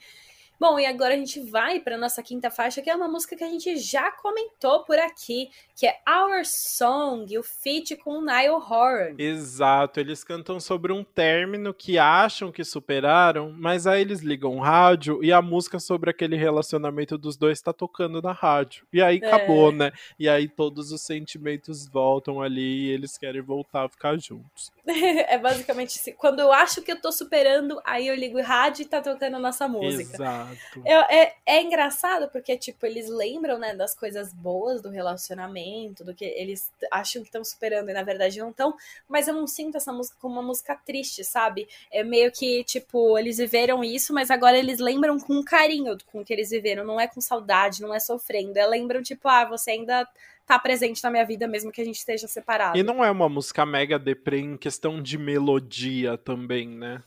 Bom, 0.57 0.79
e 0.79 0.85
agora 0.85 1.13
a 1.13 1.17
gente 1.17 1.41
vai 1.41 1.81
para 1.81 1.97
nossa 1.97 2.23
quinta 2.23 2.49
faixa, 2.49 2.81
que 2.81 2.89
é 2.89 2.95
uma 2.95 3.09
música 3.09 3.35
que 3.35 3.43
a 3.43 3.49
gente 3.49 3.75
já 3.77 4.09
comentou 4.11 4.83
por 4.85 4.97
aqui, 4.97 5.49
que 5.75 5.85
é 5.85 5.97
Our 6.07 6.45
Song, 6.45 7.37
o 7.37 7.43
feat 7.43 7.97
com 7.97 8.19
o 8.19 8.21
Niall 8.21 8.61
Horan. 8.61 9.15
Exato, 9.17 9.99
eles 9.99 10.23
cantam 10.23 10.59
sobre 10.59 10.93
um 10.93 11.03
término 11.03 11.73
que 11.73 11.97
acham 11.97 12.53
que 12.53 12.63
superaram, 12.63 13.53
mas 13.57 13.85
aí 13.85 14.01
eles 14.01 14.21
ligam 14.21 14.55
o 14.55 14.61
rádio 14.61 15.21
e 15.21 15.31
a 15.31 15.41
música 15.41 15.77
sobre 15.77 16.09
aquele 16.09 16.37
relacionamento 16.37 17.17
dos 17.17 17.35
dois 17.35 17.61
tá 17.61 17.73
tocando 17.73 18.21
na 18.21 18.31
rádio. 18.31 18.85
E 18.93 19.01
aí 19.01 19.17
acabou, 19.17 19.71
é. 19.71 19.75
né? 19.75 19.91
E 20.17 20.29
aí 20.29 20.47
todos 20.47 20.91
os 20.93 21.01
sentimentos 21.01 21.85
voltam 21.85 22.41
ali 22.41 22.85
e 22.85 22.91
eles 22.91 23.17
querem 23.17 23.41
voltar 23.41 23.85
a 23.85 23.89
ficar 23.89 24.17
juntos. 24.17 24.71
é 25.27 25.37
basicamente 25.37 25.99
assim, 25.99 26.11
quando 26.13 26.39
eu 26.39 26.51
acho 26.51 26.81
que 26.81 26.91
eu 26.91 27.01
tô 27.01 27.11
superando, 27.11 27.81
aí 27.83 28.07
eu 28.07 28.15
ligo 28.15 28.37
o 28.37 28.43
rádio 28.43 28.83
e 28.83 28.85
tá 28.85 29.01
tocando 29.01 29.35
a 29.35 29.39
nossa 29.39 29.67
música. 29.67 30.15
Exato. 30.15 30.81
É, 30.85 31.23
é, 31.23 31.35
é 31.45 31.61
engraçado 31.61 32.29
porque, 32.29 32.55
tipo, 32.55 32.85
eles 32.85 33.09
lembram, 33.09 33.57
né, 33.57 33.75
das 33.75 33.95
coisas 33.95 34.31
boas 34.31 34.81
do 34.81 34.89
relacionamento, 34.89 36.03
do 36.03 36.13
que 36.13 36.25
eles 36.25 36.71
acham 36.91 37.23
que 37.23 37.29
estão 37.29 37.43
superando 37.43 37.89
e 37.89 37.93
na 37.93 38.03
verdade 38.03 38.39
não 38.39 38.51
estão, 38.51 38.75
mas 39.07 39.27
eu 39.27 39.33
não 39.33 39.47
sinto 39.47 39.77
essa 39.77 39.91
música 39.91 40.17
como 40.21 40.35
uma 40.35 40.43
música 40.43 40.75
triste, 40.75 41.23
sabe? 41.23 41.67
É 41.91 42.03
meio 42.03 42.31
que, 42.31 42.63
tipo, 42.63 43.17
eles 43.17 43.37
viveram 43.37 43.83
isso, 43.83 44.13
mas 44.13 44.29
agora 44.29 44.57
eles 44.57 44.79
lembram 44.79 45.19
com 45.19 45.43
carinho 45.43 45.97
com 46.11 46.21
o 46.21 46.25
que 46.25 46.33
eles 46.33 46.51
viveram, 46.51 46.83
não 46.83 46.99
é 46.99 47.07
com 47.07 47.19
saudade, 47.19 47.81
não 47.81 47.93
é 47.93 47.99
sofrendo. 47.99 48.57
É 48.57 48.65
lembram, 48.67 49.01
tipo, 49.01 49.27
ah, 49.27 49.45
você 49.45 49.71
ainda 49.71 50.07
tá 50.45 50.59
presente 50.59 51.03
na 51.03 51.09
minha 51.09 51.25
vida, 51.25 51.47
mesmo 51.47 51.71
que 51.71 51.81
a 51.81 51.85
gente 51.85 51.97
esteja 51.97 52.27
separado. 52.27 52.77
E 52.77 52.83
não 52.83 53.03
é 53.03 53.09
uma 53.09 53.27
música 53.27 53.65
mega 53.65 53.97
deprê 53.97 54.39
em 54.39 54.57
questão 54.57 55.01
de 55.01 55.17
melodia 55.17 56.17
também, 56.17 56.67
né? 56.67 57.01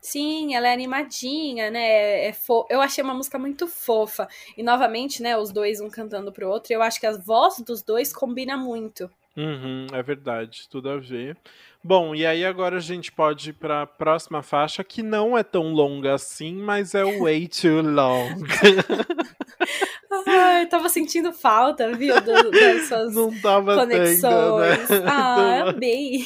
Sim, 0.00 0.54
ela 0.54 0.68
é 0.68 0.72
animadinha, 0.72 1.68
né? 1.68 2.26
É 2.26 2.32
fo... 2.32 2.64
Eu 2.70 2.80
achei 2.80 3.02
uma 3.02 3.14
música 3.14 3.38
muito 3.38 3.66
fofa. 3.66 4.28
E 4.56 4.62
novamente, 4.62 5.20
né, 5.20 5.36
os 5.36 5.50
dois 5.50 5.80
um 5.80 5.90
cantando 5.90 6.30
pro 6.30 6.48
outro, 6.48 6.72
eu 6.72 6.80
acho 6.80 7.00
que 7.00 7.06
a 7.06 7.16
voz 7.16 7.58
dos 7.58 7.82
dois 7.82 8.12
combina 8.12 8.56
muito. 8.56 9.10
Uhum, 9.36 9.86
é 9.92 10.02
verdade, 10.02 10.68
tudo 10.70 10.88
a 10.88 10.96
ver. 10.96 11.36
Bom, 11.82 12.14
e 12.14 12.24
aí 12.24 12.44
agora 12.44 12.76
a 12.76 12.80
gente 12.80 13.12
pode 13.12 13.50
ir 13.50 13.52
para 13.52 13.82
a 13.82 13.86
próxima 13.86 14.42
faixa, 14.42 14.82
que 14.82 15.02
não 15.02 15.36
é 15.36 15.42
tão 15.42 15.72
longa 15.72 16.14
assim, 16.14 16.54
mas 16.54 16.94
é 16.94 17.04
Way 17.04 17.48
Too 17.48 17.82
Long. 17.82 18.42
Ai, 20.26 20.62
eu 20.62 20.68
tava 20.68 20.88
sentindo 20.88 21.32
falta, 21.32 21.92
viu? 21.94 22.14
Do, 22.20 22.50
das 22.50 22.82
suas 22.88 23.14
Não 23.14 23.32
tava 23.40 23.76
conexões. 23.76 24.88
Tendo, 24.88 25.02
né? 25.02 25.06
Ah, 25.10 25.70
amei. 25.70 26.22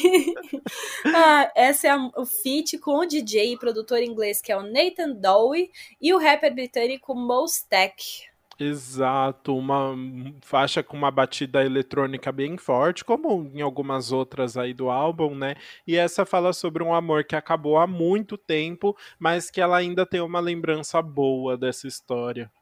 ah, 1.07 1.51
essa 1.55 1.89
é 1.89 1.91
a, 1.91 2.11
o 2.17 2.25
feat 2.25 2.79
com 2.79 2.99
o 2.99 3.07
DJ 3.07 3.53
e 3.53 3.59
produtor 3.59 4.03
inglês, 4.03 4.41
que 4.41 4.53
é 4.53 4.57
o 4.57 4.63
Nathan 4.63 5.13
Dowie, 5.13 5.71
e 6.01 6.13
o 6.13 6.19
rapper 6.19 6.55
britânico 6.55 7.15
Mos 7.15 7.63
Tech. 7.63 8.31
Exato, 8.63 9.57
uma 9.57 9.97
faixa 10.43 10.83
com 10.83 10.95
uma 10.95 11.11
batida 11.11 11.65
eletrônica 11.65 12.31
bem 12.31 12.59
forte, 12.59 13.03
como 13.03 13.51
em 13.55 13.63
algumas 13.63 14.13
outras 14.13 14.55
aí 14.59 14.75
do 14.75 14.91
álbum, 14.91 15.35
né? 15.35 15.55
E 15.87 15.97
essa 15.97 16.27
fala 16.27 16.53
sobre 16.53 16.83
um 16.83 16.93
amor 16.93 17.25
que 17.25 17.35
acabou 17.35 17.79
há 17.79 17.87
muito 17.87 18.37
tempo, 18.37 18.95
mas 19.19 19.51
que 19.51 19.63
ela 19.63 19.79
ainda 19.79 20.05
tem 20.05 20.21
uma 20.21 20.41
lembrança 20.41 21.01
boa 21.01 21.57
dessa 21.57 21.89
história. 21.89 22.53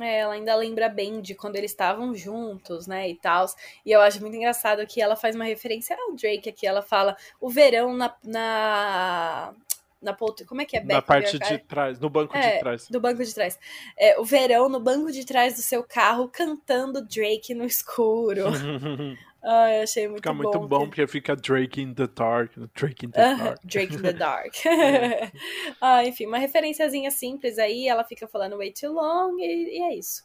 É, 0.00 0.20
ela 0.20 0.34
ainda 0.34 0.54
lembra 0.54 0.88
bem 0.88 1.20
de 1.20 1.34
quando 1.34 1.56
eles 1.56 1.70
estavam 1.70 2.14
juntos, 2.14 2.86
né, 2.86 3.08
e 3.08 3.16
tal. 3.16 3.46
E 3.84 3.90
eu 3.90 4.00
acho 4.00 4.20
muito 4.20 4.36
engraçado 4.36 4.86
que 4.86 5.00
ela 5.00 5.16
faz 5.16 5.34
uma 5.34 5.44
referência 5.44 5.96
ao 5.96 6.14
Drake 6.14 6.48
aqui. 6.48 6.66
Ela 6.66 6.82
fala 6.82 7.16
o 7.40 7.48
verão 7.48 7.94
na, 7.94 8.14
na 8.22 9.54
na 10.00 10.12
poltrona. 10.12 10.48
Como 10.48 10.60
é 10.60 10.64
que 10.64 10.76
é? 10.76 10.80
Back 10.80 10.92
na 10.94 11.02
parte 11.02 11.38
de 11.38 11.58
trás, 11.58 11.98
no 11.98 12.08
banco 12.08 12.36
é, 12.36 12.54
de 12.54 12.60
trás. 12.60 12.88
Do 12.88 13.00
banco 13.00 13.24
de 13.24 13.34
trás. 13.34 13.58
É, 13.96 14.18
o 14.18 14.24
verão 14.24 14.68
no 14.68 14.80
banco 14.80 15.10
de 15.10 15.24
trás 15.24 15.54
do 15.56 15.62
seu 15.62 15.82
carro 15.82 16.28
cantando 16.28 17.04
Drake 17.04 17.54
no 17.54 17.64
escuro. 17.64 18.44
Ai, 19.50 19.80
achei 19.80 20.06
muito 20.06 20.18
fica 20.18 20.30
bom. 20.30 20.42
Fica 20.42 20.58
muito 20.58 20.68
bom 20.68 20.86
porque 20.86 21.06
fica 21.06 21.34
Drake 21.34 21.80
in 21.80 21.94
the 21.94 22.06
Dark. 22.06 22.52
Drake 22.74 23.06
in 23.06 23.10
the 23.10 23.34
Dark. 23.34 23.60
Drake 23.64 23.94
in 23.94 24.02
the 24.02 24.12
Dark. 24.14 24.66
é. 24.66 25.32
ah, 25.80 26.04
enfim, 26.04 26.26
uma 26.26 26.36
referenciazinha 26.36 27.10
simples 27.10 27.58
aí. 27.58 27.88
Ela 27.88 28.04
fica 28.04 28.28
falando 28.28 28.58
way 28.58 28.74
too 28.74 28.92
long 28.92 29.38
e, 29.38 29.78
e 29.78 29.82
é 29.84 29.94
isso. 29.96 30.20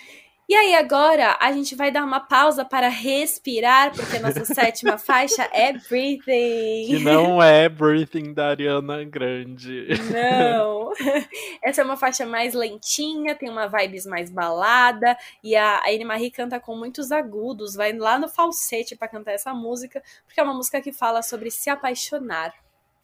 E 0.47 0.55
aí, 0.55 0.75
agora 0.75 1.37
a 1.39 1.51
gente 1.53 1.73
vai 1.73 1.89
dar 1.89 2.03
uma 2.03 2.19
pausa 2.19 2.65
para 2.65 2.89
respirar, 2.89 3.95
porque 3.95 4.19
nossa 4.19 4.43
sétima 4.53 4.97
faixa 4.97 5.49
é 5.53 5.71
Breathing. 5.73 6.87
Que 6.87 6.99
não 6.99 7.41
é 7.41 7.69
Breathing 7.69 8.33
da 8.33 8.49
Ariana 8.49 9.03
Grande. 9.05 9.87
Não. 10.11 10.91
Essa 11.63 11.81
é 11.81 11.83
uma 11.85 11.95
faixa 11.95 12.25
mais 12.25 12.53
lentinha, 12.53 13.35
tem 13.35 13.49
uma 13.49 13.67
vibes 13.67 14.05
mais 14.05 14.29
balada, 14.29 15.17
e 15.41 15.55
a 15.55 15.81
Anne 15.87 16.03
Marie 16.03 16.31
canta 16.31 16.59
com 16.59 16.75
muitos 16.75 17.11
agudos, 17.11 17.73
vai 17.73 17.93
lá 17.93 18.19
no 18.19 18.27
falsete 18.27 18.97
para 18.97 19.07
cantar 19.07 19.31
essa 19.31 19.53
música, 19.53 20.03
porque 20.25 20.39
é 20.39 20.43
uma 20.43 20.53
música 20.53 20.81
que 20.81 20.91
fala 20.91 21.21
sobre 21.21 21.49
se 21.49 21.69
apaixonar. 21.69 22.53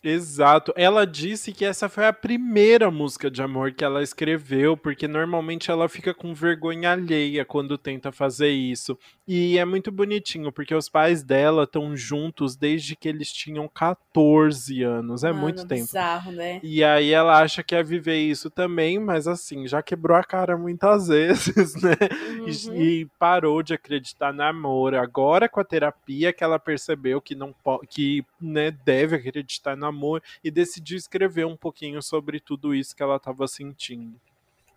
Exato. 0.04 0.74
Ela 0.76 1.06
disse 1.06 1.52
que 1.52 1.66
essa 1.66 1.90
foi 1.90 2.06
a 2.06 2.14
primeira 2.14 2.90
música 2.90 3.30
de 3.30 3.42
amor 3.42 3.72
que 3.74 3.84
ela 3.84 4.02
escreveu, 4.02 4.78
porque 4.78 5.08
normalmente 5.08 5.70
ela 5.70 5.90
fica 5.90 6.14
com 6.14 6.34
vergonha 6.34 6.92
alheia 6.92 7.44
quando 7.44 7.78
tenta 7.78 8.12
fazer 8.12 8.50
isso. 8.50 8.98
E 9.28 9.58
é 9.58 9.66
muito 9.66 9.92
bonitinho, 9.92 10.52
porque 10.52 10.74
os 10.74 10.90
pais 10.90 11.22
dela 11.22 11.64
estão 11.64 11.96
juntos 11.96 12.56
desde 12.56 12.96
que 12.96 13.08
eles 13.08 13.32
tinham 13.32 13.68
14 13.68 14.82
anos. 14.82 15.24
É 15.24 15.32
Mano, 15.32 15.42
muito 15.42 15.68
tempo. 15.68 15.86
Bizarro, 15.86 16.32
né? 16.32 16.60
E 16.64 16.84
aí 16.84 17.12
ela 17.12 17.40
acha 17.40 17.62
que 17.62 17.76
ia 17.76 17.84
viver 17.84 18.18
isso 18.18 18.50
também, 18.50 18.98
mas 18.98 19.28
assim, 19.28 19.68
já 19.68 19.84
quebrou 19.84 20.18
a 20.18 20.24
cara 20.24 20.58
muitas 20.58 21.08
vezes, 21.10 21.76
né? 21.76 21.96
Uhum. 22.40 22.74
E, 22.74 23.02
e, 23.02 23.06
parou 23.20 23.62
de 23.62 23.74
acreditar 23.74 24.34
no 24.34 24.44
amor. 24.44 24.96
Agora, 24.96 25.50
com 25.50 25.60
a 25.60 25.66
terapia, 25.66 26.34
que 26.34 26.44
ela 26.44 26.58
percebeu 26.58 27.22
que 27.22 27.36
não 27.36 27.54
que 27.90 28.24
né, 28.42 28.72
deve 28.72 29.16
acreditar 29.16 29.76
no 29.76 29.86
amor 29.90 30.24
e 30.44 30.50
decidiu 30.50 30.98
escrever 30.98 31.46
um 31.46 31.58
pouquinho 31.58 32.02
sobre 32.02 32.40
tudo 32.40 32.74
isso 32.74 32.96
que 32.96 33.04
ela 33.04 33.18
estava 33.18 33.48
sentindo. 33.48 34.20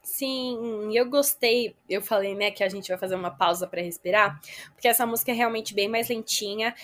Sim, 0.03 0.91
eu 0.93 1.09
gostei. 1.09 1.77
Eu 1.89 2.03
falei, 2.03 2.35
né, 2.35 2.51
que 2.51 2.65
a 2.65 2.69
gente 2.69 2.89
vai 2.89 2.99
fazer 2.99 3.15
uma 3.15 3.31
pausa 3.31 3.69
para 3.69 3.81
respirar, 3.81 4.41
porque 4.75 4.89
essa 4.89 5.07
música 5.07 5.31
é 5.31 5.35
realmente 5.35 5.73
bem 5.75 5.89
mais 5.89 6.09
lentinha, 6.09 6.75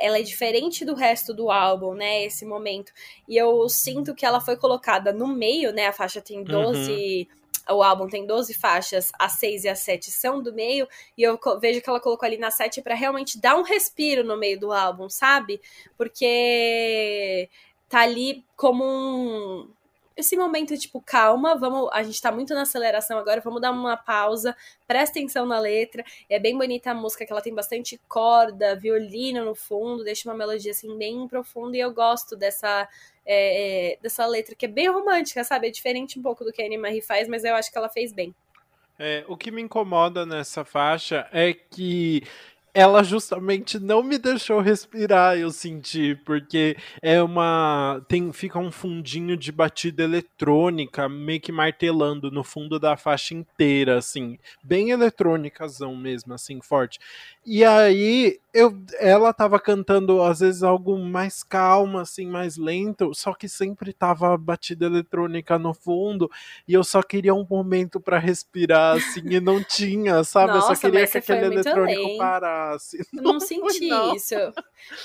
ela 0.00 0.18
é 0.18 0.22
diferente 0.22 0.82
do 0.82 0.94
resto 0.94 1.34
do 1.34 1.50
álbum, 1.50 1.92
né, 1.92 2.24
esse 2.24 2.46
momento. 2.46 2.92
E 3.28 3.36
eu 3.36 3.68
sinto 3.68 4.14
que 4.14 4.24
ela 4.24 4.40
foi 4.40 4.56
colocada 4.56 5.12
no 5.12 5.28
meio, 5.28 5.70
né, 5.70 5.86
a 5.86 5.92
faixa 5.92 6.22
tem 6.22 6.42
12, 6.42 7.28
uhum. 7.30 7.45
O 7.68 7.82
álbum 7.82 8.08
tem 8.08 8.26
12 8.26 8.54
faixas, 8.54 9.12
a 9.18 9.28
6 9.28 9.64
e 9.64 9.68
a 9.68 9.74
7 9.74 10.10
são 10.10 10.42
do 10.42 10.52
meio, 10.52 10.88
e 11.16 11.22
eu 11.22 11.38
vejo 11.60 11.80
que 11.80 11.88
ela 11.88 12.00
colocou 12.00 12.26
ali 12.26 12.38
na 12.38 12.50
7 12.50 12.82
para 12.82 12.94
realmente 12.94 13.40
dar 13.40 13.56
um 13.56 13.62
respiro 13.62 14.24
no 14.24 14.36
meio 14.36 14.58
do 14.58 14.72
álbum, 14.72 15.08
sabe? 15.08 15.60
Porque 15.96 17.48
tá 17.88 18.00
ali 18.00 18.44
como 18.56 18.84
um 18.84 19.70
esse 20.16 20.34
momento, 20.34 20.76
tipo, 20.78 21.00
calma, 21.02 21.56
vamos, 21.56 21.90
a 21.92 22.02
gente 22.02 22.20
tá 22.22 22.32
muito 22.32 22.54
na 22.54 22.62
aceleração 22.62 23.18
agora, 23.18 23.42
vamos 23.42 23.60
dar 23.60 23.70
uma 23.70 23.98
pausa, 23.98 24.56
presta 24.86 25.18
atenção 25.18 25.44
na 25.44 25.58
letra. 25.58 26.02
É 26.28 26.38
bem 26.38 26.56
bonita 26.56 26.90
a 26.90 26.94
música, 26.94 27.26
que 27.26 27.32
ela 27.32 27.42
tem 27.42 27.54
bastante 27.54 28.00
corda, 28.08 28.74
violino 28.74 29.44
no 29.44 29.54
fundo, 29.54 30.02
deixa 30.02 30.26
uma 30.26 30.34
melodia 30.34 30.70
assim 30.70 30.96
bem 30.96 31.28
profunda 31.28 31.76
e 31.76 31.80
eu 31.80 31.92
gosto 31.92 32.34
dessa 32.34 32.88
é, 33.26 33.92
é, 33.92 33.98
dessa 34.00 34.24
letra 34.26 34.54
que 34.54 34.64
é 34.64 34.68
bem 34.68 34.88
romântica, 34.88 35.42
sabe? 35.42 35.66
É 35.66 35.70
diferente 35.70 36.18
um 36.18 36.22
pouco 36.22 36.44
do 36.44 36.52
que 36.52 36.62
a 36.62 36.66
Annie 36.66 36.78
Marie 36.78 37.02
faz, 37.02 37.28
mas 37.28 37.44
eu 37.44 37.54
acho 37.54 37.70
que 37.70 37.76
ela 37.76 37.88
fez 37.88 38.12
bem. 38.12 38.34
É, 38.98 39.24
o 39.28 39.36
que 39.36 39.50
me 39.50 39.60
incomoda 39.60 40.24
nessa 40.24 40.64
faixa 40.64 41.28
é 41.32 41.52
que 41.52 42.22
ela 42.76 43.02
justamente 43.02 43.80
não 43.80 44.02
me 44.02 44.18
deixou 44.18 44.60
respirar, 44.60 45.38
eu 45.38 45.50
senti, 45.50 46.14
porque 46.26 46.76
é 47.00 47.22
uma. 47.22 48.02
tem 48.06 48.30
Fica 48.34 48.58
um 48.58 48.70
fundinho 48.70 49.34
de 49.34 49.50
batida 49.50 50.02
eletrônica, 50.02 51.08
meio 51.08 51.40
que 51.40 51.50
martelando 51.50 52.30
no 52.30 52.44
fundo 52.44 52.78
da 52.78 52.94
faixa 52.94 53.32
inteira, 53.32 53.96
assim. 53.96 54.38
Bem 54.62 54.90
eletrônicazão 54.90 55.96
mesmo, 55.96 56.34
assim, 56.34 56.60
forte. 56.60 56.98
E 57.46 57.64
aí 57.64 58.38
eu, 58.52 58.74
ela 58.98 59.32
tava 59.32 59.60
cantando, 59.60 60.22
às 60.22 60.40
vezes, 60.40 60.62
algo 60.62 60.98
mais 60.98 61.44
calmo, 61.44 61.98
assim, 61.98 62.26
mais 62.26 62.56
lento, 62.56 63.14
só 63.14 63.34
que 63.34 63.48
sempre 63.48 63.92
tava 63.92 64.36
batida 64.36 64.86
eletrônica 64.86 65.58
no 65.58 65.72
fundo, 65.72 66.30
e 66.66 66.72
eu 66.72 66.82
só 66.82 67.02
queria 67.02 67.34
um 67.34 67.46
momento 67.48 68.00
para 68.00 68.18
respirar, 68.18 68.96
assim, 68.96 69.22
e 69.28 69.40
não 69.40 69.62
tinha, 69.62 70.24
sabe? 70.24 70.54
Nossa, 70.54 70.72
eu 70.72 70.76
só 70.76 70.80
queria 70.80 71.06
que 71.06 71.18
aquele 71.18 71.46
eletrônico 71.46 72.18
parasse. 72.66 73.06
Não, 73.12 73.34
não 73.34 73.40
senti 73.40 73.88
não. 73.88 74.14
isso. 74.14 74.34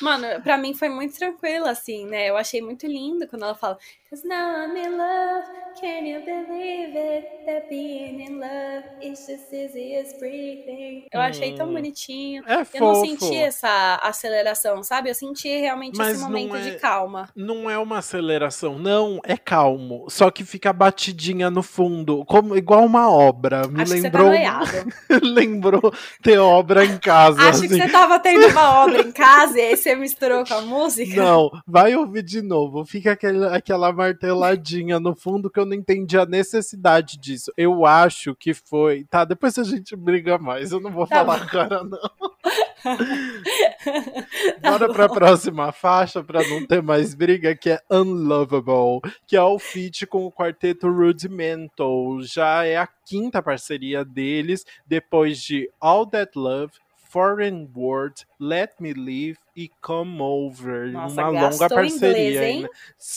Mano, 0.01 0.41
pra 0.43 0.57
mim 0.57 0.73
foi 0.73 0.89
muito 0.89 1.17
tranquilo, 1.17 1.65
assim, 1.65 2.05
né? 2.05 2.29
Eu 2.29 2.37
achei 2.37 2.61
muito 2.61 2.85
lindo 2.85 3.27
quando 3.27 3.43
ela 3.43 3.55
fala 3.55 3.77
Cause 4.11 4.27
now 4.27 4.35
I'm 4.35 4.75
in 4.75 4.97
love, 4.97 5.45
can 5.79 6.05
you 6.05 6.19
believe 6.25 6.97
it? 6.97 7.45
That 7.45 7.69
being 7.69 8.19
in 8.19 8.41
love 8.41 8.83
is 9.01 9.25
just 9.25 9.53
easy 9.53 9.95
as 9.95 10.11
breathing. 10.19 11.05
Eu 11.13 11.21
achei 11.21 11.55
tão 11.55 11.69
hum. 11.69 11.73
bonitinho. 11.75 12.43
É 12.45 12.59
eu 12.59 12.65
fofo. 12.65 12.83
não 12.83 12.95
senti 13.05 13.37
essa 13.37 13.95
aceleração, 14.03 14.83
sabe? 14.83 15.09
Eu 15.09 15.15
senti 15.15 15.47
realmente 15.47 15.97
Mas 15.97 16.17
esse 16.17 16.23
momento 16.25 16.57
é- 16.57 16.71
de 16.71 16.77
calma. 16.77 17.29
Não 17.33 17.69
é 17.69 17.77
uma 17.77 17.99
aceleração, 17.99 18.77
não, 18.77 19.21
é 19.23 19.37
calmo. 19.37 20.05
Só 20.09 20.29
que 20.29 20.43
fica 20.43 20.73
batidinha 20.73 21.49
no 21.49 21.63
fundo, 21.63 22.25
como 22.25 22.57
igual 22.57 22.83
uma 22.83 23.09
obra. 23.09 23.65
Me 23.69 23.81
Acho 23.81 23.93
lembrou, 23.93 24.31
que 24.31 24.37
você 24.37 24.83
tá 24.83 25.19
lembrou 25.23 25.93
ter 26.21 26.37
obra 26.37 26.83
em 26.83 26.97
casa. 26.97 27.47
Que 27.59 27.65
assim. 27.65 27.67
você 27.67 27.89
tava 27.89 28.19
tendo 28.19 28.47
uma 28.47 28.83
obra 28.83 29.01
em 29.01 29.11
casa 29.11 29.57
e 29.57 29.61
aí 29.61 29.77
você 29.77 29.95
misturou 29.95 30.45
com 30.45 30.53
a 30.53 30.61
música. 30.61 31.15
Não, 31.15 31.49
vai 31.67 31.95
ouvir 31.95 32.23
de 32.23 32.41
novo. 32.41 32.85
Fica 32.85 33.11
aquele, 33.13 33.45
aquela 33.47 33.91
marteladinha 33.91 34.99
no 34.99 35.15
fundo 35.15 35.49
que 35.49 35.59
eu 35.59 35.65
não 35.65 35.73
entendi 35.75 36.17
a 36.17 36.25
necessidade 36.25 37.17
disso. 37.17 37.51
Eu 37.57 37.85
acho 37.85 38.35
que 38.35 38.53
foi. 38.53 39.03
Tá, 39.09 39.25
depois 39.25 39.57
a 39.57 39.63
gente 39.63 39.95
briga 39.95 40.37
mais. 40.37 40.71
Eu 40.71 40.79
não 40.79 40.91
vou 40.91 41.07
Tá 41.07 41.17
falar 41.25 41.37
bom. 41.39 41.43
agora, 41.59 41.83
não. 41.83 41.99
Tá 44.61 44.71
Bora 44.71 44.87
bom. 44.87 44.93
pra 44.93 45.09
próxima 45.09 45.71
faixa 45.71 46.23
pra 46.23 46.47
não 46.47 46.65
ter 46.65 46.81
mais 46.81 47.13
briga, 47.13 47.55
que 47.55 47.69
é 47.69 47.79
Unlovable, 47.91 49.01
que 49.27 49.35
é 49.35 49.41
o 49.41 49.59
feat 49.59 50.05
com 50.07 50.25
o 50.25 50.31
quarteto 50.31 50.89
Rudimental. 50.91 52.21
Já 52.21 52.65
é 52.65 52.77
a 52.77 52.87
quinta 53.05 53.41
parceria 53.41 54.03
deles, 54.05 54.65
depois 54.85 55.39
de 55.41 55.69
All 55.79 56.05
That 56.07 56.31
Love, 56.35 56.73
foreign 57.11 57.73
words 57.73 58.25
Let 58.41 58.71
Me 58.79 58.91
Live 58.95 59.37
e 59.55 59.69
Come 59.81 60.19
Over. 60.19 60.91
Nossa, 60.91 61.29
Uma 61.29 61.49
longa 61.49 61.69
parceria. 61.69 62.07
inglês, 62.07 62.41
hein? 62.41 62.67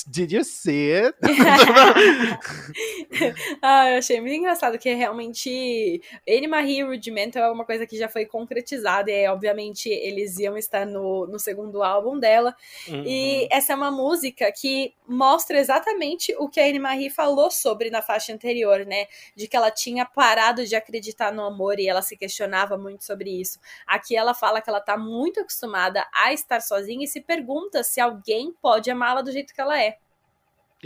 Did 0.07 0.33
you 0.33 0.45
see 0.45 0.93
it? 0.93 1.17
ah, 3.63 3.91
eu 3.91 3.99
achei 3.99 4.21
muito 4.21 4.35
engraçado 4.35 4.79
que 4.79 4.93
realmente 4.93 6.03
Anne 6.29 6.47
Marie 6.47 6.83
Rudimental 6.83 7.45
é 7.45 7.51
uma 7.51 7.65
coisa 7.65 7.87
que 7.87 7.97
já 7.97 8.07
foi 8.07 8.27
concretizada 8.27 9.11
e 9.11 9.27
obviamente 9.27 9.89
eles 9.89 10.39
iam 10.39 10.59
estar 10.59 10.85
no, 10.85 11.27
no 11.27 11.39
segundo 11.39 11.83
álbum 11.83 12.19
dela. 12.19 12.55
Uhum. 12.87 13.03
E 13.07 13.49
essa 13.51 13.73
é 13.73 13.77
uma 13.77 13.91
música 13.91 14.53
que 14.53 14.93
mostra 15.09 15.59
exatamente 15.59 16.37
o 16.39 16.51
que 16.51 16.61
a 16.61 16.67
Anne 16.67 16.81
Marie 16.81 17.09
falou 17.09 17.51
sobre 17.51 17.89
na 17.89 18.03
faixa 18.03 18.35
anterior, 18.35 18.85
né? 18.85 19.07
De 19.35 19.49
que 19.49 19.57
ela 19.57 19.71
tinha 19.71 20.05
parado 20.05 20.67
de 20.67 20.77
acreditar 20.77 21.33
no 21.33 21.45
amor 21.45 21.81
e 21.81 21.89
ela 21.89 22.03
se 22.03 22.15
questionava 22.15 22.77
muito 22.77 23.05
sobre 23.05 23.41
isso. 23.41 23.59
Aqui 23.87 24.15
ela 24.15 24.35
fala 24.35 24.61
que 24.61 24.69
ela 24.69 24.81
tá 24.81 24.99
muito 24.99 25.14
acostumada 25.41 26.07
a 26.13 26.33
estar 26.33 26.61
sozinha 26.61 27.05
e 27.05 27.09
se 27.09 27.21
pergunta 27.21 27.83
se 27.83 28.01
alguém 28.01 28.53
pode 28.61 28.91
amá-la 28.91 29.23
do 29.23 29.33
jeito 29.33 29.55
que 29.55 29.61
ela 29.61 29.81
é. 29.81 29.99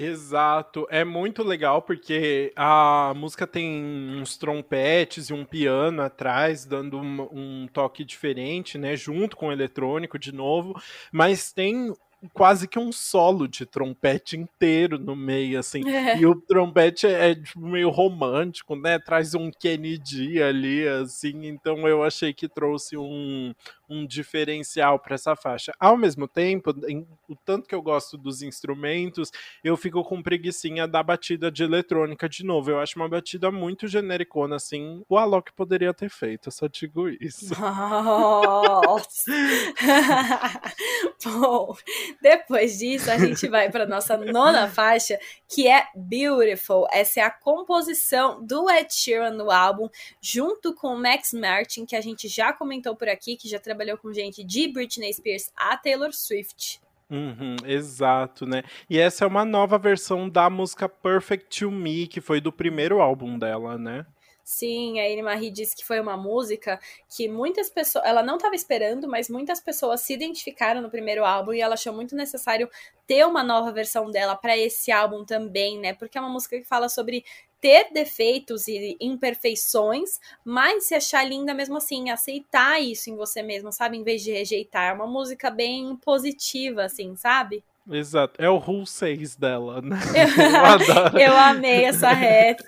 Exato, 0.01 0.87
é 0.91 1.05
muito 1.05 1.43
legal 1.43 1.83
porque 1.83 2.53
a 2.55 3.13
música 3.17 3.49
tem 3.49 4.17
uns 4.21 4.37
trompetes 4.37 5.29
e 5.29 5.35
um 5.35 5.45
piano 5.45 6.03
atrás, 6.03 6.65
dando 6.65 6.99
um, 6.99 7.29
um 7.33 7.67
toque 7.73 8.05
diferente, 8.05 8.79
né? 8.79 8.95
Junto 8.95 9.37
com 9.37 9.49
o 9.49 9.53
eletrônico 9.53 10.17
de 10.17 10.31
novo, 10.33 10.81
mas 11.11 11.53
tem 11.53 11.93
quase 12.33 12.67
que 12.67 12.79
um 12.79 12.91
solo 12.91 13.47
de 13.47 13.65
trompete 13.65 14.37
inteiro 14.37 14.99
no 14.99 15.15
meio, 15.15 15.59
assim. 15.59 15.83
E 16.19 16.27
o 16.27 16.35
trompete 16.35 17.07
é, 17.07 17.31
é, 17.31 17.35
tipo, 17.35 17.61
meio 17.61 17.91
romântico, 17.91 18.77
né? 18.77 18.99
Traz 18.99 19.35
um 19.35 19.51
Kennedy 19.51 20.41
ali, 20.43 20.87
assim. 20.87 21.47
Então 21.47 21.87
eu 21.89 22.03
achei 22.03 22.33
que 22.33 22.49
trouxe 22.49 22.97
um, 22.97 23.53
um 23.89 24.07
diferencial 24.07 24.99
para 24.99 25.15
essa 25.15 25.35
faixa. 25.35 25.73
Ao 25.79 25.97
mesmo 25.97 26.29
tempo, 26.29 26.75
em, 26.87 27.07
o 27.29 27.35
tanto 27.35 27.67
que 27.67 27.75
eu 27.75 27.83
gosto 27.83 28.17
dos 28.17 28.43
instrumentos, 28.43 29.31
eu 29.65 29.77
fico 29.77 30.05
com 30.05 30.23
preguiçinha 30.23 30.87
da 30.87 31.03
batida 31.03 31.51
de 31.51 31.63
eletrônica 31.63 32.29
de 32.29 32.45
novo. 32.45 32.71
Eu 32.71 32.79
acho 32.81 32.99
uma 32.99 33.09
batida 33.09 33.51
muito 33.51 33.89
genericona, 33.89 34.57
assim. 34.57 35.03
O 35.09 35.17
Alok 35.17 35.53
poderia 35.53 35.95
ter 35.95 36.11
feito, 36.11 36.49
eu 36.49 36.53
só 36.53 36.67
digo 36.67 37.09
isso. 37.09 37.55
Nossa! 37.59 39.33
Bom, 41.25 41.75
depois 42.21 42.79
disso, 42.79 43.11
a 43.11 43.19
gente 43.19 43.49
vai 43.49 43.71
para 43.71 43.87
nossa 43.87 44.17
nona 44.17 44.69
faixa, 44.69 45.19
que 45.49 45.67
é 45.67 45.87
Beautiful. 45.95 46.87
Essa 46.93 47.21
é 47.21 47.23
a 47.23 47.31
composição 47.31 48.45
do 48.45 48.71
Ed 48.71 48.93
Sheeran 48.93 49.33
no 49.33 49.51
álbum, 49.51 49.89
junto 50.21 50.75
com 50.75 50.89
o 50.95 50.99
Max 50.99 51.33
Martin, 51.33 51.85
que 51.85 51.97
a 51.97 52.01
gente 52.01 52.29
já 52.29 52.53
comentou 52.53 52.95
por 52.95 53.09
aqui, 53.09 53.37
que 53.37 53.49
já 53.49 53.59
trabalhou 53.59 53.78
com 53.99 54.13
gente 54.13 54.45
de 54.45 54.69
Britney 54.69 55.13
Spears 55.13 55.51
a 55.57 55.77
Taylor 55.77 56.13
Swift. 56.13 56.81
Uhum, 57.11 57.57
exato, 57.65 58.45
né? 58.45 58.63
E 58.89 58.99
essa 58.99 59.25
é 59.25 59.29
uma 59.29 59.45
nova 59.45 59.79
versão 59.79 60.29
da 60.29 60.51
música 60.51 60.89
Perfect 60.89 61.61
to 61.61 61.71
Me, 61.71 62.07
que 62.07 62.21
foi 62.21 62.41
do 62.41 62.53
primeiro 62.53 63.01
álbum 63.01 63.39
dela, 63.39 63.79
né? 63.79 64.05
Sim, 64.51 64.99
a 64.99 65.05
Anne 65.05 65.23
Marie 65.23 65.51
disse 65.51 65.77
que 65.77 65.85
foi 65.85 66.01
uma 66.01 66.17
música 66.17 66.81
que 67.15 67.29
muitas 67.29 67.69
pessoas. 67.69 68.03
Ela 68.07 68.23
não 68.23 68.37
estava 68.37 68.55
esperando, 68.55 69.07
mas 69.07 69.29
muitas 69.29 69.61
pessoas 69.61 70.01
se 70.01 70.15
identificaram 70.15 70.81
no 70.81 70.91
primeiro 70.91 71.23
álbum 71.23 71.53
e 71.53 71.61
ela 71.61 71.75
achou 71.75 71.93
muito 71.93 72.17
necessário 72.17 72.67
ter 73.07 73.27
uma 73.27 73.43
nova 73.43 73.71
versão 73.71 74.11
dela 74.11 74.35
para 74.35 74.57
esse 74.57 74.91
álbum 74.91 75.23
também, 75.23 75.79
né? 75.79 75.93
Porque 75.93 76.17
é 76.17 76.21
uma 76.21 76.31
música 76.31 76.59
que 76.59 76.65
fala 76.65 76.89
sobre 76.89 77.27
ter 77.61 77.93
defeitos 77.93 78.69
e 78.69 78.97
imperfeições, 79.01 80.19
mas 80.45 80.85
se 80.87 80.95
achar 80.95 81.25
linda 81.25 81.55
mesmo 81.55 81.77
assim, 81.77 82.11
aceitar 82.11 82.81
isso 82.81 83.11
em 83.11 83.17
você 83.17 83.43
mesmo, 83.43 83.73
sabe? 83.73 83.97
Em 83.97 84.05
vez 84.05 84.23
de 84.23 84.33
rejeitar. 84.33 84.91
É 84.91 84.93
uma 84.93 85.07
música 85.07 85.51
bem 85.51 85.97
positiva, 85.97 86.85
assim, 86.85 87.17
sabe? 87.17 87.65
Exato, 87.91 88.35
é 88.39 88.49
o 88.49 88.57
Rule 88.57 88.87
6 88.87 89.37
dela, 89.37 89.81
né? 89.81 89.99
Eu, 91.19 91.21
eu 91.21 91.37
amei 91.37 91.85
essa 91.85 92.11
rap, 92.11 92.65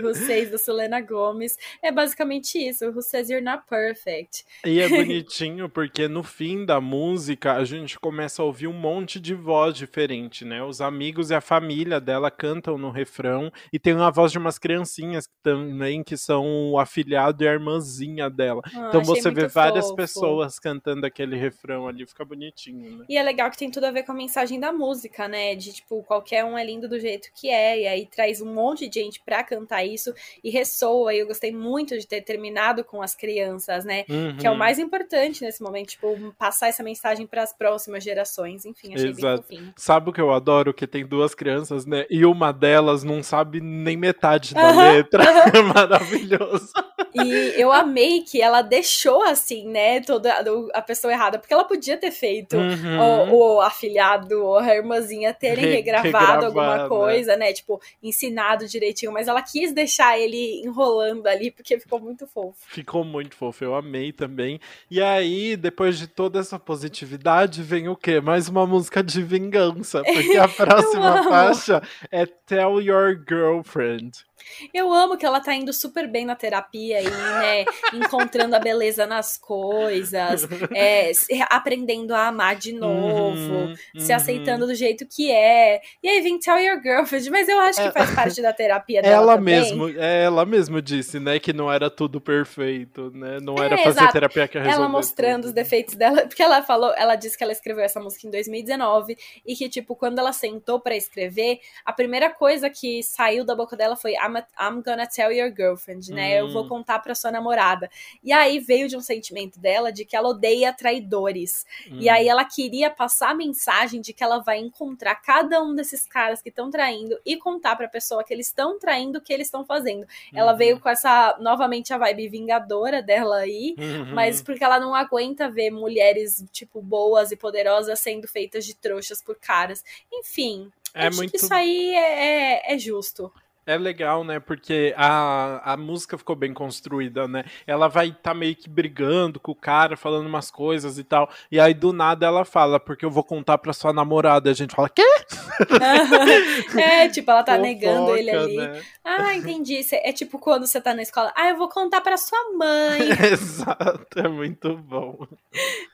Rule 0.00 0.14
6 0.14 0.50
da 0.50 0.58
Selena 0.58 1.00
Gomes. 1.00 1.56
É 1.82 1.92
basicamente 1.92 2.58
isso, 2.58 2.86
Who 2.86 3.02
Says 3.02 3.30
You're 3.30 3.44
Not 3.44 3.64
Perfect. 3.68 4.44
E 4.64 4.80
é 4.80 4.88
bonitinho 4.88 5.68
porque 5.68 6.08
no 6.08 6.22
fim 6.22 6.64
da 6.64 6.80
música 6.80 7.54
a 7.54 7.64
gente 7.64 7.98
começa 7.98 8.42
a 8.42 8.44
ouvir 8.44 8.66
um 8.66 8.72
monte 8.72 9.20
de 9.20 9.34
voz 9.34 9.74
diferente, 9.74 10.44
né? 10.44 10.62
Os 10.62 10.80
amigos 10.80 11.30
e 11.30 11.34
a 11.34 11.40
família 11.40 12.00
dela 12.00 12.30
cantam 12.30 12.76
no 12.78 12.90
refrão 12.90 13.52
e 13.72 13.78
tem 13.78 13.94
uma 13.94 14.10
voz 14.10 14.32
de 14.32 14.38
umas 14.38 14.58
criancinhas 14.58 15.28
também 15.42 16.02
que 16.02 16.16
são 16.16 16.72
o 16.72 16.78
afilhado 16.78 17.44
e 17.44 17.48
a 17.48 17.52
irmãzinha 17.52 18.28
dela. 18.30 18.62
Ah, 18.74 18.86
então 18.88 19.02
você 19.02 19.30
vê 19.30 19.46
várias 19.46 19.86
fofo. 19.86 19.96
pessoas 19.96 20.58
cantando 20.58 21.06
aquele 21.06 21.36
refrão 21.36 21.86
ali, 21.86 22.06
fica 22.06 22.24
bonitinho, 22.24 22.98
né? 22.98 23.04
E 23.08 23.16
é 23.16 23.22
legal 23.22 23.50
que 23.50 23.58
tem 23.58 23.70
tudo 23.70 23.84
a 23.84 23.90
ver 23.90 24.02
com 24.02 24.12
a 24.12 24.14
mensagem 24.14 24.58
da 24.64 24.72
música, 24.72 25.28
né? 25.28 25.54
De 25.54 25.72
tipo, 25.72 26.02
qualquer 26.02 26.44
um 26.44 26.56
é 26.56 26.64
lindo 26.64 26.88
do 26.88 26.98
jeito 26.98 27.28
que 27.34 27.48
é, 27.50 27.80
e 27.82 27.86
aí 27.86 28.06
traz 28.06 28.40
um 28.40 28.52
monte 28.52 28.88
de 28.88 29.00
gente 29.00 29.20
pra 29.24 29.44
cantar 29.44 29.84
isso 29.84 30.12
e 30.42 30.50
ressoa. 30.50 31.12
E 31.14 31.18
eu 31.18 31.26
gostei 31.26 31.52
muito 31.52 31.98
de 31.98 32.06
ter 32.06 32.22
terminado 32.22 32.82
com 32.84 33.02
as 33.02 33.14
crianças, 33.14 33.84
né? 33.84 34.04
Uhum. 34.08 34.36
Que 34.38 34.46
é 34.46 34.50
o 34.50 34.56
mais 34.56 34.78
importante 34.78 35.44
nesse 35.44 35.62
momento, 35.62 35.88
tipo, 35.90 36.34
passar 36.38 36.68
essa 36.68 36.82
mensagem 36.82 37.26
para 37.26 37.42
as 37.42 37.52
próximas 37.52 38.02
gerações. 38.02 38.64
Enfim, 38.64 38.94
achei 38.94 39.10
Exato. 39.10 39.44
bem 39.48 39.58
fofinho. 39.58 39.74
Sabe 39.76 40.10
o 40.10 40.12
que 40.12 40.20
eu 40.20 40.32
adoro? 40.32 40.72
Que 40.72 40.86
tem 40.86 41.06
duas 41.06 41.34
crianças, 41.34 41.84
né? 41.84 42.06
E 42.08 42.24
uma 42.24 42.52
delas 42.52 43.04
não 43.04 43.22
sabe 43.22 43.60
nem 43.60 43.96
metade 43.96 44.54
da 44.54 44.70
letra. 44.70 45.24
É 45.54 45.62
maravilhoso. 45.62 46.72
E 47.14 47.52
eu 47.60 47.70
amei 47.70 48.22
que 48.22 48.40
ela 48.40 48.62
deixou 48.62 49.22
assim, 49.22 49.68
né, 49.68 50.00
toda 50.00 50.32
a 50.72 50.82
pessoa 50.82 51.12
errada, 51.12 51.38
porque 51.38 51.52
ela 51.52 51.64
podia 51.64 51.96
ter 51.96 52.10
feito 52.10 52.56
Uhum. 52.56 53.30
o, 53.30 53.56
o 53.56 53.60
afilhado 53.60 54.42
ou 54.54 54.60
a 54.60 54.74
irmãzinha 54.74 55.32
terem 55.34 55.64
Re- 55.66 55.70
regravado 55.72 56.04
regravado, 56.04 56.46
alguma 56.46 56.88
coisa, 56.88 57.36
né, 57.36 57.52
tipo, 57.52 57.80
ensinado 58.02 58.66
direitinho, 58.66 59.12
mas 59.12 59.28
ela 59.28 59.42
quis 59.42 59.72
deixar 59.72 60.18
ele 60.18 60.62
enrolando 60.64 61.26
ali, 61.26 61.50
porque 61.50 61.78
ficou 61.78 62.00
muito 62.00 62.26
fofo. 62.26 62.58
Ficou 62.66 63.04
muito 63.04 63.34
fofo, 63.36 63.64
eu 63.64 63.74
amei 63.74 64.12
também. 64.12 64.60
E 64.90 65.00
aí, 65.02 65.56
depois 65.56 65.98
de 65.98 66.06
toda 66.06 66.38
essa 66.40 66.58
positividade, 66.58 67.62
vem 67.62 67.88
o 67.88 67.96
quê? 67.96 68.20
Mais 68.20 68.48
uma 68.48 68.66
música 68.66 69.02
de 69.02 69.22
vingança, 69.22 70.02
porque 70.02 70.36
a 70.36 70.46
próxima 70.48 71.24
faixa 71.24 71.82
é 72.10 72.26
Tell 72.26 72.80
Your 72.80 73.18
Girlfriend. 73.28 74.24
Eu 74.72 74.92
amo 74.92 75.16
que 75.16 75.24
ela 75.26 75.40
tá 75.40 75.54
indo 75.54 75.72
super 75.72 76.08
bem 76.08 76.24
na 76.24 76.34
terapia 76.36 76.98
aí, 76.98 77.04
né? 77.10 77.64
Encontrando 77.94 78.54
a 78.56 78.58
beleza 78.58 79.06
nas 79.06 79.36
coisas, 79.36 80.46
é, 80.74 81.12
aprendendo 81.50 82.14
a 82.14 82.28
amar 82.28 82.56
de 82.56 82.72
novo, 82.72 83.54
Uhum, 83.54 83.74
se 83.98 84.10
uhum. 84.10 84.16
aceitando 84.16 84.66
do 84.66 84.74
jeito 84.74 85.06
que 85.06 85.30
é. 85.30 85.80
E 86.02 86.08
aí 86.08 86.20
vem 86.20 86.38
Tell 86.38 86.58
Your 86.58 86.80
Girlfriend, 86.82 87.30
mas 87.30 87.48
eu 87.48 87.58
acho 87.60 87.82
que 87.82 87.90
faz 87.90 88.10
parte 88.14 88.40
da 88.42 88.52
terapia 88.52 89.02
dela 89.02 89.14
Ela 89.14 89.36
também. 89.36 89.54
mesmo, 89.60 89.88
é, 89.88 90.24
ela 90.24 90.44
mesmo 90.44 90.80
disse, 90.82 91.18
né, 91.18 91.38
que 91.38 91.52
não 91.52 91.72
era 91.72 91.90
tudo 91.90 92.20
perfeito, 92.20 93.10
né? 93.14 93.38
Não 93.40 93.56
É, 93.58 93.66
era 93.66 93.78
fazer 93.78 94.00
exato. 94.00 94.12
terapia 94.12 94.48
que 94.48 94.58
Ela 94.58 94.88
mostrando 94.88 95.42
tudo. 95.42 95.46
os 95.48 95.52
defeitos 95.52 95.94
dela, 95.94 96.22
porque 96.26 96.42
ela 96.42 96.62
falou, 96.62 96.92
ela 96.96 97.16
disse 97.16 97.36
que 97.36 97.44
ela 97.44 97.52
escreveu 97.52 97.84
essa 97.84 98.00
música 98.00 98.26
em 98.26 98.30
2019 98.30 99.16
e 99.46 99.54
que 99.54 99.68
tipo, 99.68 99.94
quando 99.96 100.18
ela 100.18 100.32
sentou 100.32 100.80
pra 100.80 100.96
escrever, 100.96 101.60
a 101.84 101.92
primeira 101.92 102.30
coisa 102.30 102.68
que 102.70 103.02
saiu 103.02 103.44
da 103.44 103.54
boca 103.54 103.76
dela 103.76 103.96
foi 103.96 104.16
I'm 104.34 104.44
I'm, 104.58 104.76
I'm 104.76 104.82
gonna 104.82 105.06
tell 105.06 105.32
your 105.32 105.50
girlfriend, 105.50 106.10
né? 106.12 106.42
Hum. 106.42 106.46
Eu 106.46 106.52
vou 106.52 106.64
hum. 106.64 106.68
contar 106.68 106.98
pra 106.98 107.14
sua 107.14 107.30
namorada. 107.30 107.90
E 108.22 108.32
aí 108.32 108.58
veio 108.58 108.88
de 108.88 108.96
um 108.96 109.00
sentimento 109.00 109.58
dela 109.58 109.92
de 109.92 110.04
que 110.04 110.16
ela 110.16 110.28
odeia 110.28 110.72
traidores. 110.72 111.66
Hum. 111.90 111.98
E 112.00 112.08
aí 112.08 112.28
ela 112.28 112.44
queria 112.44 112.90
passar 112.90 113.30
a 113.30 113.34
mensagem 113.34 114.00
de 114.00 114.12
que 114.12 114.22
ela 114.22 114.38
vai 114.38 114.58
encontrar 114.58 115.14
cada 115.16 115.62
um 115.62 115.74
desses 115.74 116.06
caras 116.06 116.42
que 116.42 116.48
estão 116.48 116.70
traindo 116.70 117.18
e 117.24 117.36
contar 117.36 117.76
pra 117.76 117.88
pessoa 117.88 118.24
que 118.24 118.32
eles 118.32 118.46
estão 118.46 118.78
traindo 118.78 119.18
o 119.18 119.20
que 119.20 119.32
eles 119.32 119.46
estão 119.46 119.64
fazendo. 119.64 120.06
Ela 120.32 120.52
uhum. 120.52 120.58
veio 120.58 120.80
com 120.80 120.88
essa, 120.88 121.36
novamente, 121.40 121.92
a 121.92 121.98
vibe 121.98 122.28
vingadora 122.28 123.02
dela 123.02 123.38
aí, 123.38 123.74
uhum. 123.78 124.14
mas 124.14 124.42
porque 124.42 124.64
ela 124.64 124.80
não 124.80 124.94
aguenta 124.94 125.50
ver 125.50 125.70
mulheres, 125.70 126.44
tipo, 126.52 126.80
boas 126.80 127.30
e 127.30 127.36
poderosas 127.36 128.00
sendo 128.00 128.26
feitas 128.26 128.64
de 128.64 128.74
trouxas 128.74 129.22
por 129.22 129.36
caras. 129.36 129.84
Enfim, 130.12 130.70
é 130.94 131.08
acho 131.08 131.16
muito... 131.16 131.30
que 131.30 131.36
isso 131.36 131.52
aí 131.52 131.94
é, 131.94 132.70
é, 132.70 132.74
é 132.74 132.78
justo. 132.78 133.32
É 133.66 133.78
legal, 133.78 134.24
né? 134.24 134.38
Porque 134.38 134.94
a, 134.96 135.72
a 135.72 135.76
música 135.76 136.18
ficou 136.18 136.36
bem 136.36 136.52
construída, 136.52 137.26
né? 137.26 137.44
Ela 137.66 137.88
vai 137.88 138.08
estar 138.08 138.20
tá 138.20 138.34
meio 138.34 138.54
que 138.54 138.68
brigando 138.68 139.40
com 139.40 139.52
o 139.52 139.56
cara, 139.56 139.96
falando 139.96 140.26
umas 140.26 140.50
coisas 140.50 140.98
e 140.98 141.04
tal. 141.04 141.30
E 141.50 141.58
aí, 141.58 141.72
do 141.72 141.92
nada, 141.92 142.26
ela 142.26 142.44
fala, 142.44 142.78
porque 142.78 143.04
eu 143.04 143.10
vou 143.10 143.24
contar 143.24 143.56
pra 143.58 143.72
sua 143.72 143.92
namorada. 143.92 144.48
E 144.48 144.52
a 144.52 144.54
gente 144.54 144.74
fala, 144.74 144.88
quê? 144.88 145.02
é, 146.78 147.08
tipo, 147.08 147.30
ela 147.30 147.42
tá 147.42 147.52
Fofoca, 147.52 147.68
negando 147.68 148.16
ele 148.16 148.30
ali. 148.30 148.56
Né? 148.56 148.82
Ah, 149.02 149.34
entendi. 149.34 149.80
É 149.92 150.12
tipo 150.12 150.38
quando 150.38 150.66
você 150.66 150.80
tá 150.80 150.94
na 150.94 151.02
escola. 151.02 151.32
Ah, 151.36 151.48
eu 151.48 151.56
vou 151.56 151.68
contar 151.68 152.00
pra 152.00 152.16
sua 152.16 152.52
mãe. 152.52 153.00
Exato, 153.32 154.18
é 154.18 154.28
muito 154.28 154.76
bom. 154.76 155.26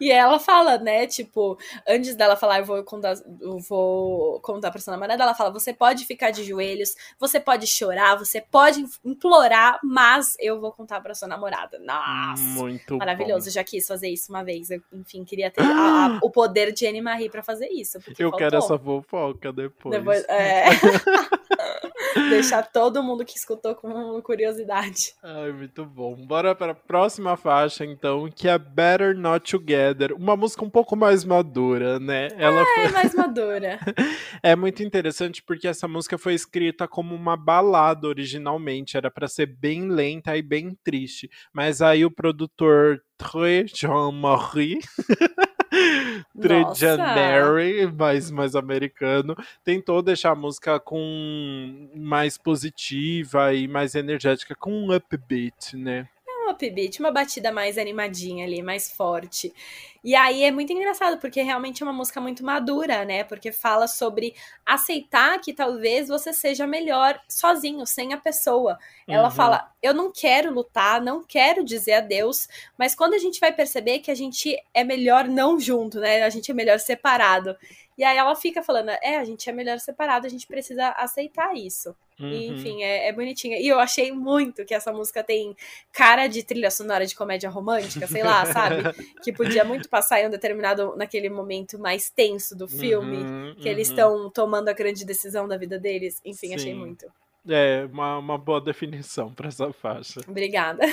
E 0.01 0.11
ela 0.11 0.39
fala, 0.39 0.79
né? 0.79 1.07
Tipo, 1.07 1.59
antes 1.89 2.14
dela 2.14 2.37
falar, 2.37 2.61
eu 2.61 2.64
vou 2.64 2.83
contar, 2.85 3.14
eu 3.41 3.59
vou 3.59 4.41
contar 4.41 4.71
pra 4.71 4.81
sua 4.81 4.93
namorada, 4.93 5.23
ela 5.23 5.35
fala: 5.35 5.51
você 5.51 5.73
pode 5.73 6.05
ficar 6.05 6.31
de 6.31 6.45
joelhos, 6.45 6.95
você 7.18 7.39
pode 7.39 7.60
pode 7.61 7.67
chorar, 7.67 8.17
você 8.17 8.41
pode 8.41 8.85
implorar, 9.05 9.79
mas 9.85 10.37
eu 10.41 10.61
vou 10.61 10.73
contar 10.73 11.01
pra 11.01 11.15
sua 11.15 11.29
namorada. 11.29 11.79
Nossa! 11.79 12.43
Muito 12.43 12.97
Maravilhoso. 12.97 13.47
Bom. 13.47 13.51
Já 13.51 13.63
quis 13.65 13.87
fazer 13.87 14.09
isso 14.09 14.33
uma 14.33 14.43
vez. 14.43 14.71
Eu, 14.71 14.81
enfim, 14.93 15.25
queria 15.25 15.51
ter 15.51 15.63
a, 15.63 16.07
a, 16.07 16.19
o 16.25 16.31
poder 16.31 16.73
de 16.73 16.87
Anne 16.87 17.01
Marie 17.01 17.29
pra 17.29 17.43
fazer 17.43 17.69
isso. 17.69 17.99
Eu 17.99 18.01
faltou. 18.01 18.33
quero 18.33 18.57
essa 18.57 18.79
fofoca 18.79 19.53
depois. 19.53 19.99
depois 19.99 20.25
é. 20.29 20.65
Deixar 22.15 22.63
todo 22.63 23.03
mundo 23.03 23.25
que 23.25 23.37
escutou 23.37 23.75
com 23.75 24.21
curiosidade. 24.23 25.15
Ai, 25.23 25.53
muito 25.53 25.85
bom. 25.85 26.15
Bora 26.27 26.55
para 26.55 26.73
a 26.73 26.75
próxima 26.75 27.37
faixa, 27.37 27.85
então, 27.85 28.29
que 28.31 28.49
é 28.49 28.59
Better 28.59 29.17
Not 29.17 29.51
Together. 29.51 30.13
Uma 30.15 30.37
música 30.37 30.65
um 30.65 30.71
pouco 30.71 30.97
mais 30.97 31.25
madura, 31.25 31.99
né? 31.99 32.29
Ela 32.37 32.63
é, 32.63 32.65
foi... 32.75 32.89
mais 32.89 33.15
madura. 33.15 33.79
é 34.43 34.57
muito 34.57 34.83
interessante 34.83 35.43
porque 35.43 35.69
essa 35.69 35.87
música 35.87 36.19
foi 36.19 36.35
escrita 36.35 36.87
como 36.89 37.15
uma 37.15 37.37
balada 37.37 38.07
originalmente, 38.07 38.97
era 38.97 39.11
para 39.11 39.29
ser 39.29 39.47
bem 39.47 39.89
lenta 39.89 40.37
e 40.37 40.43
bem 40.43 40.77
triste. 40.83 41.31
Mas 41.53 41.83
aí 41.83 42.05
o 42.05 42.11
produtor 42.11 43.03
Trey 43.21 43.67
Jean-Marie 43.67 44.79
Trejanary, 46.41 47.87
mais, 47.93 48.31
mais 48.31 48.55
americano, 48.55 49.37
tentou 49.64 50.03
deixar 50.03 50.33
a 50.33 50.37
música 50.37 50.78
com 50.81 51.89
mais 51.95 52.39
positiva 52.39 53.53
e 53.55 53.68
mais 53.68 53.95
energética, 53.95 54.55
com 54.55 54.72
um 54.72 54.95
upbeat, 54.95 55.76
né? 55.76 56.09
Upbeat, 56.51 57.01
uma 57.01 57.11
batida 57.11 57.53
mais 57.53 57.79
animadinha 57.79 58.45
ali, 58.45 58.63
mais 58.63 58.91
forte. 58.91 59.53
E 60.03 60.15
aí 60.15 60.45
é 60.45 60.51
muito 60.51 60.73
engraçado, 60.73 61.19
porque 61.21 61.43
realmente 61.43 61.83
é 61.83 61.87
uma 61.87 61.93
música 61.93 62.21
muito 62.21 62.45
madura, 62.45 63.05
né? 63.05 63.23
Porque 63.23 63.53
fala 63.53 63.87
sobre 63.87 64.35
aceitar 64.65 65.39
que 65.41 65.53
talvez 65.53 66.09
você 66.09 66.33
seja 66.33 66.67
melhor 66.67 67.21
sozinho, 67.29 67.87
sem 67.87 68.15
a 68.15 68.17
pessoa. 68.17 68.79
Ela 69.07 69.29
uhum. 69.29 69.35
fala: 69.35 69.71
Eu 69.83 69.93
não 69.93 70.11
quero 70.11 70.53
lutar, 70.53 71.03
não 71.03 71.23
quero 71.23 71.63
dizer 71.63 71.95
adeus, 71.95 72.49
mas 72.79 72.95
quando 72.95 73.15
a 73.15 73.19
gente 73.19 73.39
vai 73.41 73.53
perceber 73.53 73.99
que 73.99 74.11
a 74.11 74.15
gente 74.15 74.57
é 74.73 74.83
melhor 74.83 75.29
não 75.29 75.61
junto, 75.61 76.01
né? 76.01 76.23
A 76.23 76.31
gente 76.31 76.51
é 76.51 76.55
melhor 76.55 76.79
separado. 76.79 77.55
E 78.01 78.05
aí 78.05 78.17
ela 78.17 78.35
fica 78.35 78.63
falando: 78.63 78.89
É, 79.03 79.19
a 79.19 79.25
gente 79.25 79.51
é 79.51 79.53
melhor 79.53 79.79
separado, 79.79 80.27
a 80.27 80.31
gente 80.31 80.47
precisa 80.47 80.89
aceitar 80.93 81.55
isso. 81.55 81.95
Uhum. 82.19 82.31
E, 82.31 82.47
enfim, 82.47 82.83
é, 82.83 83.09
é, 83.09 83.13
bonitinha. 83.13 83.59
E 83.59 83.69
eu 83.69 83.79
achei 83.79 84.11
muito 84.11 84.65
que 84.65 84.73
essa 84.73 84.91
música 84.91 85.23
tem 85.23 85.55
cara 85.93 86.27
de 86.27 86.43
trilha 86.43 86.71
sonora 86.71 87.05
de 87.05 87.15
comédia 87.15 87.51
romântica, 87.51 88.07
sei 88.07 88.23
lá, 88.23 88.47
sabe? 88.51 88.85
Que 89.23 89.31
podia 89.31 89.65
muito 89.65 89.87
passar 89.91 90.19
em 90.23 90.29
um 90.29 90.31
determinado, 90.31 90.97
naquele 90.97 91.29
momento 91.29 91.79
mais 91.79 92.09
tenso 92.09 92.57
do 92.57 92.67
filme, 92.67 93.19
uhum, 93.19 93.55
que 93.57 93.69
uhum. 93.69 93.73
eles 93.75 93.91
estão 93.91 94.31
tomando 94.31 94.71
a 94.71 94.73
grande 94.73 95.05
decisão 95.05 95.47
da 95.47 95.59
vida 95.59 95.79
deles. 95.79 96.23
Enfim, 96.25 96.49
Sim. 96.49 96.55
achei 96.55 96.75
muito. 96.75 97.05
É, 97.47 97.87
uma, 97.93 98.17
uma 98.17 98.39
boa 98.39 98.63
definição 98.63 99.31
para 99.31 99.49
essa 99.49 99.71
faixa. 99.75 100.21
Obrigada. 100.27 100.87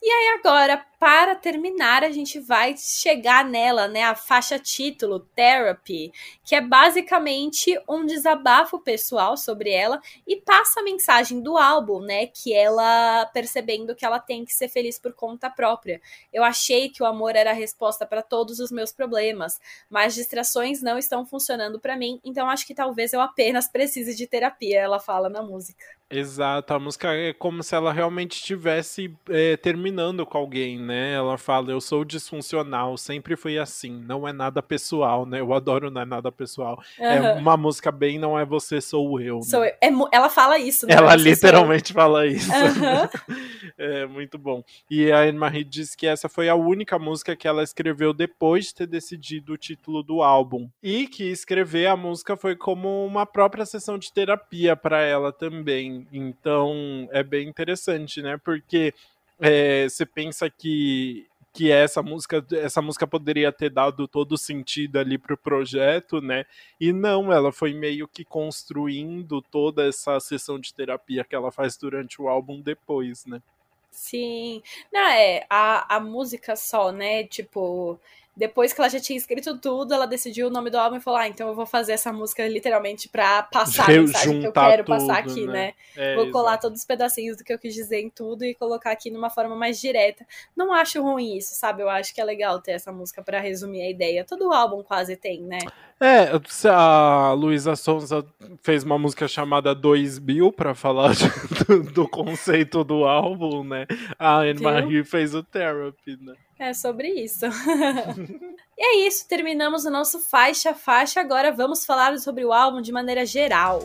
E 0.00 0.08
aí 0.08 0.38
agora, 0.38 0.86
para 1.00 1.34
terminar, 1.34 2.04
a 2.04 2.10
gente 2.12 2.38
vai 2.38 2.76
chegar 2.76 3.44
nela, 3.44 3.88
né, 3.88 4.04
a 4.04 4.14
faixa 4.14 4.56
título 4.56 5.18
Therapy, 5.34 6.12
que 6.44 6.54
é 6.54 6.60
basicamente 6.60 7.76
um 7.88 8.06
desabafo 8.06 8.78
pessoal 8.78 9.36
sobre 9.36 9.70
ela 9.70 10.00
e 10.24 10.36
passa 10.36 10.78
a 10.78 10.82
mensagem 10.84 11.40
do 11.40 11.58
álbum, 11.58 11.98
né, 12.00 12.26
que 12.26 12.54
ela 12.54 13.26
percebendo 13.34 13.94
que 13.96 14.06
ela 14.06 14.20
tem 14.20 14.44
que 14.44 14.54
ser 14.54 14.68
feliz 14.68 15.00
por 15.00 15.12
conta 15.14 15.50
própria. 15.50 16.00
Eu 16.32 16.44
achei 16.44 16.88
que 16.88 17.02
o 17.02 17.06
amor 17.06 17.34
era 17.34 17.50
a 17.50 17.54
resposta 17.54 18.06
para 18.06 18.22
todos 18.22 18.60
os 18.60 18.70
meus 18.70 18.92
problemas, 18.92 19.60
mas 19.90 20.14
distrações 20.14 20.80
não 20.80 20.96
estão 20.96 21.26
funcionando 21.26 21.80
para 21.80 21.96
mim, 21.96 22.20
então 22.24 22.48
acho 22.48 22.64
que 22.64 22.74
talvez 22.74 23.12
eu 23.12 23.20
apenas 23.20 23.68
precise 23.68 24.14
de 24.14 24.28
terapia, 24.28 24.78
ela 24.80 25.00
fala 25.00 25.28
na 25.28 25.42
música. 25.42 25.97
Exato, 26.10 26.72
a 26.72 26.78
música 26.78 27.12
é 27.12 27.34
como 27.34 27.62
se 27.62 27.74
ela 27.74 27.92
realmente 27.92 28.32
estivesse 28.32 29.14
é, 29.28 29.58
terminando 29.58 30.24
com 30.24 30.38
alguém, 30.38 30.78
né? 30.78 31.12
Ela 31.12 31.36
fala, 31.36 31.70
eu 31.70 31.82
sou 31.82 32.02
disfuncional, 32.02 32.96
sempre 32.96 33.36
fui 33.36 33.58
assim, 33.58 34.02
não 34.06 34.26
é 34.26 34.32
nada 34.32 34.62
pessoal, 34.62 35.26
né? 35.26 35.40
Eu 35.40 35.52
adoro 35.52 35.90
não 35.90 36.00
é 36.00 36.06
nada 36.06 36.32
pessoal. 36.32 36.82
Uhum. 36.98 37.04
É 37.04 37.32
uma 37.34 37.58
música 37.58 37.92
bem 37.92 38.18
não 38.18 38.38
é 38.38 38.44
você, 38.44 38.80
sou 38.80 39.20
eu. 39.20 39.36
Né? 39.36 39.42
Sou 39.42 39.64
eu. 39.64 39.70
É, 39.82 39.90
ela 40.10 40.30
fala 40.30 40.58
isso, 40.58 40.86
né? 40.86 40.94
Ela 40.94 41.14
literalmente 41.14 41.92
fala 41.92 42.26
isso. 42.26 42.50
Uhum. 42.50 43.36
é 43.76 44.06
muito 44.06 44.38
bom. 44.38 44.64
E 44.90 45.12
a 45.12 45.20
Anne-Marie 45.20 45.64
diz 45.64 45.94
que 45.94 46.06
essa 46.06 46.26
foi 46.26 46.48
a 46.48 46.54
única 46.54 46.98
música 46.98 47.36
que 47.36 47.46
ela 47.46 47.62
escreveu 47.62 48.14
depois 48.14 48.66
de 48.66 48.74
ter 48.76 48.86
decidido 48.86 49.52
o 49.52 49.58
título 49.58 50.02
do 50.02 50.22
álbum. 50.22 50.70
E 50.82 51.06
que 51.06 51.24
escrever 51.24 51.86
a 51.86 51.96
música 51.96 52.34
foi 52.34 52.56
como 52.56 53.04
uma 53.04 53.26
própria 53.26 53.66
sessão 53.66 53.98
de 53.98 54.10
terapia 54.10 54.74
para 54.74 55.02
ela 55.02 55.32
também. 55.32 55.97
Então 56.12 57.08
é 57.10 57.22
bem 57.22 57.48
interessante, 57.48 58.22
né? 58.22 58.38
Porque 58.38 58.94
é, 59.40 59.88
você 59.88 60.04
pensa 60.06 60.48
que 60.50 61.26
que 61.52 61.72
essa 61.72 62.02
música 62.02 62.44
essa 62.52 62.80
música 62.80 63.06
poderia 63.06 63.50
ter 63.50 63.70
dado 63.70 64.06
todo 64.06 64.32
o 64.32 64.38
sentido 64.38 64.96
ali 64.98 65.18
pro 65.18 65.36
projeto, 65.36 66.20
né? 66.20 66.44
E 66.80 66.92
não, 66.92 67.32
ela 67.32 67.50
foi 67.50 67.74
meio 67.74 68.06
que 68.06 68.24
construindo 68.24 69.42
toda 69.42 69.88
essa 69.88 70.20
sessão 70.20 70.58
de 70.58 70.72
terapia 70.72 71.24
que 71.24 71.34
ela 71.34 71.50
faz 71.50 71.76
durante 71.76 72.22
o 72.22 72.28
álbum 72.28 72.60
depois, 72.60 73.26
né? 73.26 73.42
Sim. 73.90 74.62
Não, 74.92 75.08
é, 75.08 75.44
a, 75.50 75.96
a 75.96 76.00
música 76.00 76.54
só, 76.54 76.92
né? 76.92 77.24
Tipo, 77.24 77.98
depois 78.38 78.72
que 78.72 78.80
ela 78.80 78.88
já 78.88 79.00
tinha 79.00 79.16
escrito 79.16 79.58
tudo, 79.58 79.92
ela 79.92 80.06
decidiu 80.06 80.46
o 80.46 80.50
nome 80.50 80.70
do 80.70 80.78
álbum 80.78 80.96
e 80.96 81.00
falou: 81.00 81.18
Ah, 81.18 81.26
então 81.26 81.48
eu 81.48 81.56
vou 81.56 81.66
fazer 81.66 81.92
essa 81.92 82.12
música 82.12 82.46
literalmente 82.46 83.08
pra 83.08 83.42
passar 83.42 83.90
a 83.90 83.92
mensagem 83.92 84.40
que 84.40 84.46
eu 84.46 84.52
quero 84.52 84.84
tudo, 84.84 84.96
passar 84.96 85.18
aqui, 85.18 85.44
né? 85.44 85.52
né? 85.52 85.74
É, 85.96 86.14
vou 86.14 86.30
colar 86.30 86.56
todos 86.56 86.78
os 86.78 86.86
pedacinhos 86.86 87.36
do 87.36 87.42
que 87.42 87.52
eu 87.52 87.58
quis 87.58 87.74
dizer 87.74 88.00
em 88.00 88.08
tudo 88.08 88.44
e 88.44 88.54
colocar 88.54 88.92
aqui 88.92 89.10
numa 89.10 89.28
forma 89.28 89.56
mais 89.56 89.80
direta. 89.80 90.24
Não 90.56 90.72
acho 90.72 91.02
ruim 91.02 91.36
isso, 91.36 91.56
sabe? 91.56 91.82
Eu 91.82 91.90
acho 91.90 92.14
que 92.14 92.20
é 92.20 92.24
legal 92.24 92.60
ter 92.60 92.72
essa 92.72 92.92
música 92.92 93.22
para 93.24 93.40
resumir 93.40 93.82
a 93.82 93.90
ideia. 93.90 94.24
Todo 94.24 94.52
álbum 94.52 94.84
quase 94.84 95.16
tem, 95.16 95.42
né? 95.42 95.58
É, 96.00 96.30
a 96.70 97.32
Luísa 97.32 97.74
Sonza 97.74 98.24
fez 98.62 98.84
uma 98.84 98.96
música 98.96 99.26
chamada 99.26 99.74
2000 99.74 100.52
para 100.52 100.76
falar 100.76 101.10
do, 101.66 101.82
do, 101.90 102.08
conceito 102.08 102.84
do 102.84 103.04
álbum, 103.04 103.64
né? 103.64 103.84
A 104.16 104.42
Anne-Marie 104.42 105.02
fez 105.02 105.34
o 105.34 105.42
Therapy, 105.42 106.16
né? 106.20 106.34
É 106.58 106.74
sobre 106.74 107.08
isso. 107.08 107.46
e 108.76 108.84
é 108.84 109.06
isso, 109.06 109.28
terminamos 109.28 109.84
o 109.84 109.90
nosso 109.90 110.18
faixa 110.18 110.74
faixa. 110.74 111.20
Agora 111.20 111.52
vamos 111.52 111.84
falar 111.84 112.18
sobre 112.18 112.44
o 112.44 112.52
álbum 112.52 112.80
de 112.80 112.90
maneira 112.90 113.24
geral. 113.24 113.80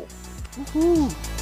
Uhul! 0.76 1.33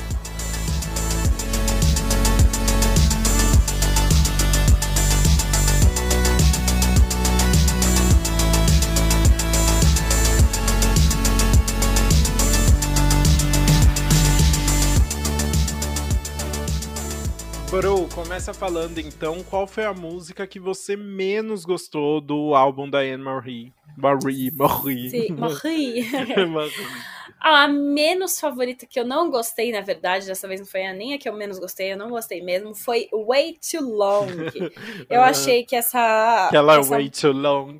Bro, 17.72 18.09
começa 18.13 18.53
falando 18.53 18.99
então 18.99 19.41
qual 19.43 19.65
foi 19.65 19.86
a 19.86 19.93
música 19.93 20.45
que 20.45 20.59
você 20.59 20.97
menos 20.97 21.63
gostou 21.63 22.19
do 22.19 22.53
álbum 22.53 22.89
da 22.89 22.99
Anne 22.99 23.24
Marie. 23.24 23.74
Marie, 23.95 24.51
Marie. 24.51 25.09
Sim, 25.09 25.32
Marie. 25.32 26.05
A 27.39 27.69
menos 27.69 28.41
favorita 28.41 28.86
que 28.86 28.99
eu 28.99 29.05
não 29.05 29.32
gostei, 29.32 29.72
na 29.72 29.80
verdade, 29.80 30.28
dessa 30.28 30.49
vez 30.49 30.59
não 30.59 30.67
foi 30.67 30.86
a 30.86 30.93
nem 30.93 31.13
a 31.13 31.17
que 31.17 31.30
eu 31.30 31.34
menos 31.34 31.57
gostei, 31.57 31.93
eu 31.93 31.97
não 31.97 32.09
gostei 32.09 32.43
mesmo, 32.43 32.76
foi 32.76 33.07
Way 33.11 33.57
Too 33.72 33.89
Long. 33.89 34.28
Eu 35.09 35.22
achei 35.22 35.65
que 35.65 35.76
essa. 35.76 36.47
Aquela 36.47 36.78
essa... 36.78 36.89
Way 36.89 37.09
Too 37.09 37.32
Long. 37.32 37.80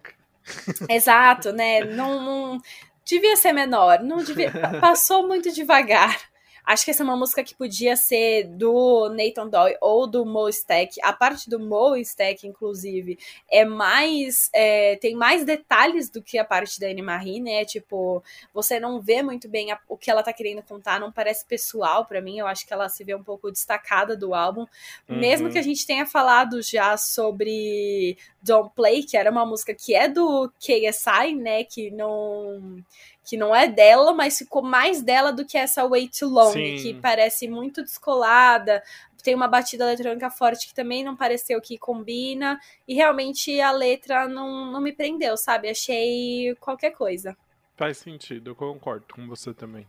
Exato, 0.90 1.52
né? 1.52 1.84
Não, 1.84 2.24
não, 2.24 2.62
devia 3.06 3.36
ser 3.36 3.52
menor, 3.52 4.02
não 4.02 4.24
devia. 4.24 4.52
Passou 4.80 5.28
muito 5.28 5.52
devagar. 5.52 6.31
Acho 6.66 6.86
que 6.86 6.92
essa 6.92 7.04
é 7.04 7.06
uma 7.06 7.18
música 7.18 7.44
que 7.44 7.56
podia 7.56 7.96
ser 7.96 8.46
do 8.46 9.10
Nathan 9.10 9.48
Doyle 9.48 9.78
ou 9.82 10.08
do 10.08 10.26
Mo 10.26 10.48
Stack. 10.50 11.00
A 11.02 11.12
parte 11.12 11.50
do 11.50 11.60
Mo 11.60 11.96
Stack, 11.98 12.48
inclusive, 12.48 13.18
é 13.50 13.66
mais. 13.66 14.50
É, 14.54 14.96
tem 14.98 15.16
mais 15.16 15.44
detalhes 15.44 16.10
do 16.10 16.22
que 16.22 16.38
a 16.38 16.46
parte 16.46 16.80
da 16.80 16.88
Anne 16.88 17.02
Marie, 17.02 17.40
né? 17.40 17.66
Tipo, 17.66 18.24
você 18.54 18.80
não 18.80 19.02
vê 19.02 19.22
muito 19.22 19.48
bem 19.50 19.72
a, 19.72 19.80
o 19.88 19.98
que 19.98 20.10
ela 20.10 20.24
tá 20.24 20.32
querendo 20.32 20.62
contar, 20.62 21.00
não 21.00 21.12
parece 21.12 21.46
pessoal 21.46 22.06
para 22.06 22.22
mim. 22.22 22.38
Eu 22.38 22.48
acho 22.48 22.66
que 22.66 22.74
ela 22.74 22.88
se 22.90 23.04
vê 23.04 23.16
um 23.16 23.24
pouco 23.24 23.52
destacada 23.52 24.16
do 24.16 24.34
álbum. 24.34 24.66
Uhum. 25.10 25.20
Mesmo 25.20 25.50
que 25.50 25.58
a 25.58 25.64
gente 25.64 25.86
tenha 25.86 26.06
falado 26.06 26.62
já 26.62 26.96
sobre 26.98 28.18
Don't 28.42 28.72
Play, 28.76 29.04
que 29.04 29.18
era 29.18 29.32
uma 29.32 29.46
música 29.46 29.74
que 29.74 29.94
é 29.94 30.08
do 30.08 30.52
KSI, 30.60 31.36
né? 31.36 31.64
Que 31.64 31.92
não 31.92 32.84
que 33.24 33.38
não 33.38 33.56
é 33.56 33.68
dela, 33.68 34.14
mas 34.14 34.38
ficou 34.38 34.62
mais 34.62 35.02
dela 35.02 35.32
do 35.32 35.46
que 35.46 35.58
essa 35.58 35.88
Way 35.88 36.10
Too 36.10 36.30
Long, 36.30 36.52
Sim. 36.52 36.76
que 36.78 36.94
parece 36.96 37.48
muito 37.48 37.82
descolada. 37.82 38.84
Tem 39.24 39.36
uma 39.36 39.48
batida 39.48 39.84
eletrônica 39.84 40.32
forte 40.32 40.68
que 40.68 40.74
também 40.74 41.04
não 41.04 41.16
pareceu 41.16 41.62
que 41.62 41.78
combina. 41.78 42.60
E 42.88 42.96
realmente 42.96 43.62
a 43.62 43.72
letra 43.72 44.28
não, 44.28 44.72
não 44.72 44.82
me 44.82 44.92
prendeu, 44.92 45.38
sabe? 45.38 45.70
Achei 45.70 46.56
qualquer 46.60 46.92
coisa. 46.92 47.38
Faz 47.78 47.98
sentido, 47.98 48.52
eu 48.52 48.56
concordo 48.56 49.06
com 49.14 49.28
você 49.28 49.54
também. 49.54 49.88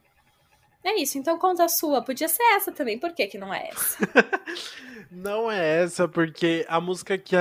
É 0.84 1.00
isso, 1.00 1.16
então 1.16 1.38
conta 1.38 1.64
a 1.64 1.68
sua. 1.68 2.02
Podia 2.02 2.28
ser 2.28 2.42
essa 2.54 2.72
também, 2.72 2.98
por 2.98 3.12
que, 3.12 3.26
que 3.26 3.38
não 3.38 3.54
é 3.54 3.68
essa? 3.68 3.98
não 5.12 5.50
é 5.50 5.82
essa, 5.82 6.08
porque 6.08 6.64
a 6.68 6.80
música 6.80 7.18
que 7.18 7.36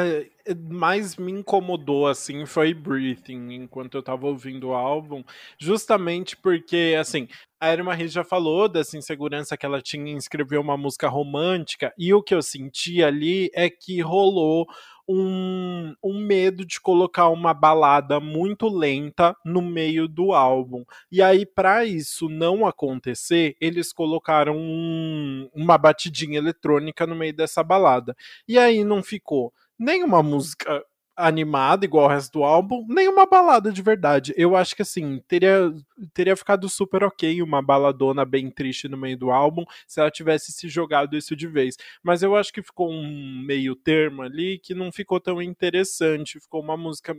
mais 0.69 1.15
me 1.15 1.31
incomodou, 1.31 2.07
assim, 2.07 2.45
foi 2.45 2.73
Breathing, 2.73 3.53
enquanto 3.53 3.95
eu 3.95 4.03
tava 4.03 4.27
ouvindo 4.27 4.69
o 4.69 4.73
álbum, 4.73 5.23
justamente 5.57 6.35
porque, 6.35 6.95
assim, 6.99 7.27
a 7.59 7.71
Irma 7.71 7.91
Marie 7.91 8.07
já 8.07 8.23
falou 8.23 8.67
dessa 8.67 8.97
insegurança 8.97 9.55
que 9.55 9.65
ela 9.65 9.81
tinha 9.81 10.11
em 10.11 10.17
escrever 10.17 10.57
uma 10.57 10.75
música 10.75 11.07
romântica, 11.07 11.93
e 11.97 12.13
o 12.13 12.21
que 12.21 12.35
eu 12.35 12.41
senti 12.41 13.03
ali 13.03 13.49
é 13.53 13.69
que 13.69 14.01
rolou 14.01 14.67
um, 15.07 15.93
um 16.03 16.25
medo 16.25 16.65
de 16.65 16.79
colocar 16.79 17.27
uma 17.29 17.53
balada 17.53 18.19
muito 18.19 18.67
lenta 18.67 19.35
no 19.43 19.61
meio 19.61 20.07
do 20.07 20.33
álbum. 20.33 20.83
E 21.11 21.21
aí, 21.21 21.45
para 21.45 21.83
isso 21.85 22.29
não 22.29 22.65
acontecer, 22.65 23.55
eles 23.59 23.91
colocaram 23.91 24.55
um, 24.57 25.49
uma 25.53 25.77
batidinha 25.77 26.37
eletrônica 26.37 27.05
no 27.05 27.15
meio 27.15 27.33
dessa 27.33 27.60
balada. 27.63 28.15
E 28.47 28.57
aí 28.57 28.83
não 28.83 29.03
ficou 29.03 29.53
nem 29.77 30.03
uma 30.03 30.21
música 30.21 30.83
animada, 31.15 31.85
igual 31.85 32.05
o 32.05 32.07
resto 32.07 32.33
do 32.39 32.43
álbum, 32.43 32.85
nem 32.89 33.07
uma 33.07 33.25
balada 33.25 33.71
de 33.71 33.81
verdade. 33.81 34.33
Eu 34.37 34.55
acho 34.55 34.75
que 34.75 34.81
assim, 34.81 35.21
teria, 35.27 35.71
teria 36.13 36.35
ficado 36.35 36.67
super 36.69 37.03
ok 37.03 37.41
uma 37.41 37.61
baladona 37.61 38.25
bem 38.25 38.49
triste 38.49 38.87
no 38.87 38.97
meio 38.97 39.17
do 39.17 39.31
álbum 39.31 39.63
se 39.87 39.99
ela 39.99 40.09
tivesse 40.09 40.51
se 40.51 40.67
jogado 40.69 41.15
isso 41.15 41.35
de 41.35 41.47
vez. 41.47 41.75
Mas 42.01 42.23
eu 42.23 42.35
acho 42.35 42.51
que 42.51 42.63
ficou 42.63 42.89
um 42.91 43.43
meio 43.45 43.75
termo 43.75 44.21
ali 44.21 44.59
que 44.59 44.73
não 44.73 44.91
ficou 44.91 45.19
tão 45.19 45.41
interessante. 45.41 46.39
Ficou 46.39 46.61
uma 46.61 46.77
música 46.77 47.15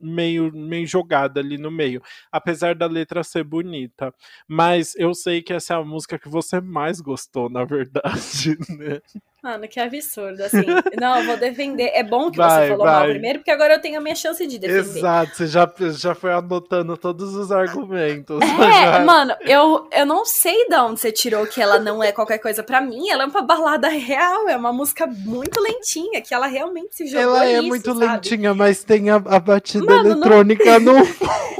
meio, 0.00 0.52
meio 0.52 0.86
jogada 0.86 1.40
ali 1.40 1.56
no 1.58 1.70
meio, 1.70 2.02
apesar 2.32 2.74
da 2.74 2.86
letra 2.86 3.22
ser 3.22 3.44
bonita. 3.44 4.12
Mas 4.48 4.94
eu 4.96 5.14
sei 5.14 5.42
que 5.42 5.52
essa 5.52 5.74
é 5.74 5.76
a 5.76 5.84
música 5.84 6.18
que 6.18 6.28
você 6.28 6.60
mais 6.60 7.00
gostou, 7.00 7.48
na 7.48 7.64
verdade, 7.64 8.56
né? 8.78 9.00
Mano, 9.44 9.68
que 9.68 9.78
absurdo, 9.78 10.42
assim. 10.42 10.64
Não, 10.98 11.18
eu 11.18 11.26
vou 11.26 11.36
defender. 11.36 11.90
É 11.92 12.02
bom 12.02 12.30
que 12.30 12.38
vai, 12.38 12.62
você 12.62 12.68
falou 12.70 12.86
vai. 12.86 12.94
mal 12.94 13.08
primeiro, 13.10 13.40
porque 13.40 13.50
agora 13.50 13.74
eu 13.74 13.78
tenho 13.78 13.98
a 13.98 14.00
minha 14.00 14.14
chance 14.14 14.46
de 14.46 14.58
defender. 14.58 14.98
Exato, 15.00 15.36
você 15.36 15.46
já, 15.46 15.70
já 15.90 16.14
foi 16.14 16.32
anotando 16.32 16.96
todos 16.96 17.34
os 17.34 17.52
argumentos. 17.52 18.40
É, 18.40 18.46
já... 18.96 19.00
mano, 19.00 19.36
eu, 19.42 19.86
eu 19.92 20.06
não 20.06 20.24
sei 20.24 20.66
de 20.66 20.74
onde 20.76 20.98
você 20.98 21.12
tirou 21.12 21.46
que 21.46 21.60
ela 21.60 21.78
não 21.78 22.02
é 22.02 22.10
qualquer 22.10 22.38
coisa. 22.38 22.62
para 22.62 22.80
mim, 22.80 23.10
ela 23.10 23.24
é 23.24 23.26
uma 23.26 23.42
balada 23.42 23.88
real, 23.88 24.48
é 24.48 24.56
uma 24.56 24.72
música 24.72 25.06
muito 25.06 25.60
lentinha, 25.60 26.22
que 26.22 26.32
ela 26.32 26.46
realmente 26.46 26.96
se 26.96 27.06
jogou 27.06 27.36
Ela 27.36 27.44
é 27.44 27.60
muito 27.60 27.92
sabe? 27.92 28.06
lentinha, 28.06 28.54
mas 28.54 28.82
tem 28.82 29.10
a, 29.10 29.16
a 29.16 29.38
batida 29.38 29.84
mano, 29.84 30.12
eletrônica 30.12 30.80
não... 30.80 31.00
no. 31.00 31.04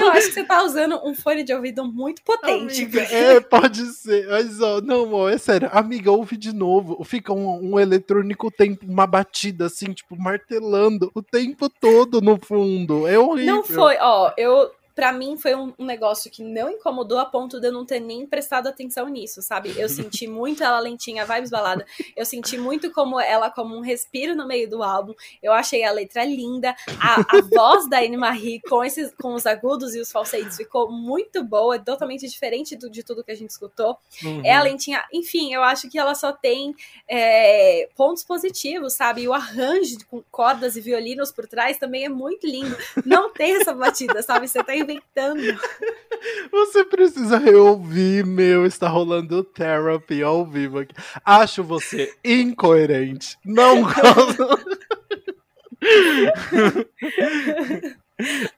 Eu 0.00 0.10
acho 0.10 0.28
que 0.28 0.34
você 0.34 0.44
tá 0.44 0.62
usando 0.62 1.00
um 1.04 1.14
fone 1.14 1.42
de 1.42 1.52
ouvido 1.52 1.84
muito 1.84 2.22
potente. 2.22 2.82
Amiga, 2.82 3.02
é, 3.02 3.40
pode 3.40 3.84
ser. 3.92 4.28
Mas, 4.28 4.60
ó, 4.60 4.80
não, 4.80 5.04
amor, 5.04 5.32
é 5.32 5.38
sério. 5.38 5.68
Amiga, 5.72 6.10
ouve 6.10 6.36
de 6.36 6.54
novo. 6.54 7.02
Fica 7.04 7.32
um, 7.32 7.72
um 7.72 7.80
eletrônico 7.80 8.50
tempo, 8.50 8.86
uma 8.86 9.06
batida 9.06 9.66
assim, 9.66 9.92
tipo, 9.92 10.16
martelando 10.16 11.10
o 11.14 11.22
tempo 11.22 11.68
todo 11.68 12.20
no 12.20 12.38
fundo. 12.38 13.06
É 13.06 13.18
horrível. 13.18 13.56
Não 13.56 13.64
foi, 13.64 13.96
ó, 14.00 14.32
eu 14.36 14.70
para 14.94 15.12
mim 15.12 15.36
foi 15.36 15.54
um, 15.54 15.72
um, 15.78 15.84
negócio 15.84 16.30
que 16.30 16.42
não 16.42 16.70
incomodou 16.70 17.18
a 17.18 17.24
ponto 17.24 17.60
de 17.60 17.68
eu 17.68 17.72
não 17.72 17.84
ter 17.84 18.00
nem 18.00 18.26
prestado 18.26 18.68
atenção 18.68 19.08
nisso, 19.08 19.42
sabe? 19.42 19.72
Eu 19.76 19.88
senti 19.90 20.26
muito 20.26 20.62
ela 20.62 20.78
lentinha, 20.78 21.24
vibes 21.24 21.50
balada. 21.50 21.86
Eu 22.16 22.24
senti 22.24 22.58
muito 22.58 22.90
como 22.92 23.20
ela 23.20 23.50
como 23.50 23.76
um 23.76 23.80
respiro 23.80 24.34
no 24.34 24.46
meio 24.46 24.68
do 24.68 24.82
álbum. 24.82 25.14
Eu 25.42 25.52
achei 25.52 25.84
a 25.84 25.92
letra 25.92 26.24
linda. 26.24 26.74
A, 27.00 27.20
a 27.20 27.40
voz 27.54 27.88
da 27.88 28.00
Anne 28.00 28.16
Marie 28.16 28.60
com, 28.60 28.84
esses, 28.84 29.12
com 29.20 29.34
os 29.34 29.46
agudos 29.46 29.94
e 29.94 30.00
os 30.00 30.10
falsetes 30.10 30.56
ficou 30.56 30.90
muito 30.90 31.42
boa, 31.44 31.78
totalmente 31.78 32.28
diferente 32.28 32.76
do, 32.76 32.90
de 32.90 33.02
tudo 33.02 33.24
que 33.24 33.32
a 33.32 33.36
gente 33.36 33.50
escutou. 33.50 33.96
Uhum. 34.22 34.42
É 34.44 34.54
a 34.54 34.62
lentinha, 34.62 35.04
enfim, 35.12 35.52
eu 35.52 35.62
acho 35.62 35.88
que 35.88 35.98
ela 35.98 36.14
só 36.14 36.32
tem 36.32 36.74
é, 37.08 37.88
pontos 37.96 38.24
positivos, 38.24 38.94
sabe? 38.94 39.22
E 39.22 39.28
o 39.28 39.32
arranjo 39.32 39.98
com 40.08 40.22
cordas 40.30 40.76
e 40.76 40.80
violinos 40.80 41.32
por 41.32 41.46
trás 41.46 41.78
também 41.78 42.04
é 42.04 42.08
muito 42.08 42.46
lindo. 42.46 42.76
Não 43.04 43.32
tem 43.32 43.56
essa 43.56 43.72
batida, 43.72 44.22
sabe? 44.22 44.48
Você 44.48 44.62
tá 44.62 44.74
inventando. 44.80 45.40
Você 46.50 46.84
precisa 46.84 47.38
reouvir, 47.38 48.26
meu. 48.26 48.66
Está 48.66 48.88
rolando 48.88 49.42
therapy 49.42 50.22
ao 50.22 50.44
vivo 50.44 50.80
aqui. 50.80 50.94
Acho 51.24 51.64
você 51.64 52.14
incoerente. 52.24 53.38
Não 53.44 53.82
gosto. 53.82 54.80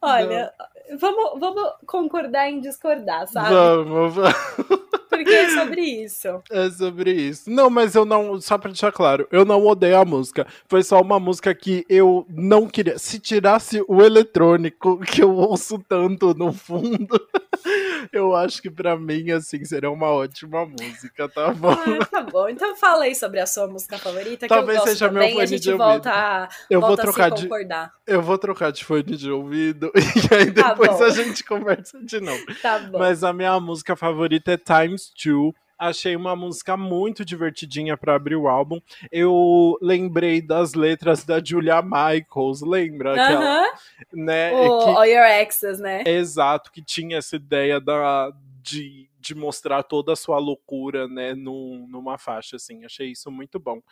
Olha, 0.01 0.53
vamos, 0.99 1.39
vamos 1.39 1.73
concordar 1.87 2.51
em 2.51 2.61
discordar, 2.61 3.29
sabe? 3.29 3.51
Vamos, 3.51 4.15
vamos. 4.15 4.93
Porque 5.13 5.31
é 5.31 5.51
sobre 5.51 5.83
isso. 5.83 6.43
É 6.51 6.71
sobre 6.71 7.13
isso. 7.13 7.51
Não, 7.51 7.69
mas 7.69 7.95
eu 7.95 8.07
não. 8.07 8.41
Só 8.41 8.57
pra 8.57 8.71
deixar 8.71 8.91
claro, 8.91 9.29
eu 9.31 9.45
não 9.45 9.65
odeio 9.67 9.99
a 9.99 10.05
música. 10.05 10.47
Foi 10.67 10.83
só 10.83 11.01
uma 11.01 11.21
música 11.21 11.55
que 11.55 11.85
eu 11.89 12.27
não 12.31 12.67
queria. 12.67 12.99
Se 12.99 13.19
tirasse 13.19 13.85
o 13.87 14.03
eletrônico, 14.03 14.99
que 15.01 15.23
eu 15.23 15.35
ouço 15.35 15.79
tanto 15.87 16.33
no 16.35 16.51
fundo, 16.51 17.21
eu 18.11 18.35
acho 18.35 18.63
que 18.63 18.71
pra 18.71 18.97
mim, 18.97 19.31
assim, 19.31 19.63
seria 19.67 19.91
uma 19.91 20.09
ótima 20.09 20.65
música, 20.65 21.29
tá 21.29 21.53
bom? 21.53 21.73
Ah, 21.73 22.07
tá 22.07 22.23
bom. 22.23 22.49
Então 22.49 22.75
fala 22.77 23.05
aí 23.05 23.15
sobre 23.15 23.39
a 23.39 23.47
sua 23.47 23.67
música 23.67 23.99
favorita, 23.99 24.47
que 24.47 24.49
Talvez 24.49 24.79
eu 24.79 24.85
gosto 24.85 24.93
seja 24.93 25.09
também, 25.09 25.23
meu 25.23 25.33
fone 25.33 25.43
a 25.43 25.47
gente 25.47 25.63
de 25.63 25.75
volta, 25.75 26.11
a, 26.11 26.49
eu 26.71 26.81
volta 26.81 27.03
vou 27.03 27.13
trocar 27.13 27.31
de, 27.31 27.43
concordar. 27.43 27.93
Eu 28.07 28.23
vou 28.23 28.39
trocar 28.39 28.73
de 28.73 28.85
fone 28.85 29.03
de 29.03 29.31
ouvido 29.31 29.93
e 29.95 30.35
aí 30.35 30.51
tá 30.53 30.71
depois 30.71 30.99
tá 30.99 31.05
a 31.05 31.11
gente 31.11 31.45
conversa 31.45 32.03
de 32.03 32.19
novo. 32.21 32.43
Tá 32.63 32.79
bom. 32.79 32.99
Mas 32.99 33.23
a 33.23 33.33
minha 33.33 33.59
música 33.61 33.95
favorita 33.95 34.53
é 34.53 34.57
Times 34.57 35.02
Two. 35.11 35.55
Achei 35.79 36.15
uma 36.15 36.37
música 36.37 36.77
muito 36.77 37.25
divertidinha 37.25 37.97
para 37.97 38.15
abrir 38.15 38.37
o 38.37 38.47
álbum. 38.47 38.81
Eu 39.11 39.77
lembrei 39.83 40.41
das 40.41 40.75
letras 40.75 41.25
da 41.25 41.43
Julia 41.43 41.83
Michaels, 41.83 42.63
lembra? 42.63 43.13
Uh 43.13 43.17
-huh. 43.17 43.21
Aquela, 43.21 43.73
né? 44.13 44.53
O, 44.53 44.79
que, 44.79 44.91
All 44.91 45.05
Your 45.05 45.27
Exes, 45.27 45.81
né? 45.81 46.05
Exato, 46.07 46.71
que 46.71 46.81
tinha 46.81 47.19
essa 47.19 47.35
ideia 47.35 47.81
da, 47.81 48.33
de, 48.63 49.09
de 49.19 49.35
mostrar 49.35 49.83
toda 49.83 50.13
a 50.13 50.17
sua 50.17 50.39
loucura, 50.39 51.09
né, 51.09 51.35
num, 51.35 51.87
numa 51.89 52.17
faixa, 52.17 52.55
assim. 52.55 52.85
Achei 52.85 53.09
isso 53.11 53.29
muito 53.29 53.59
bom. 53.59 53.83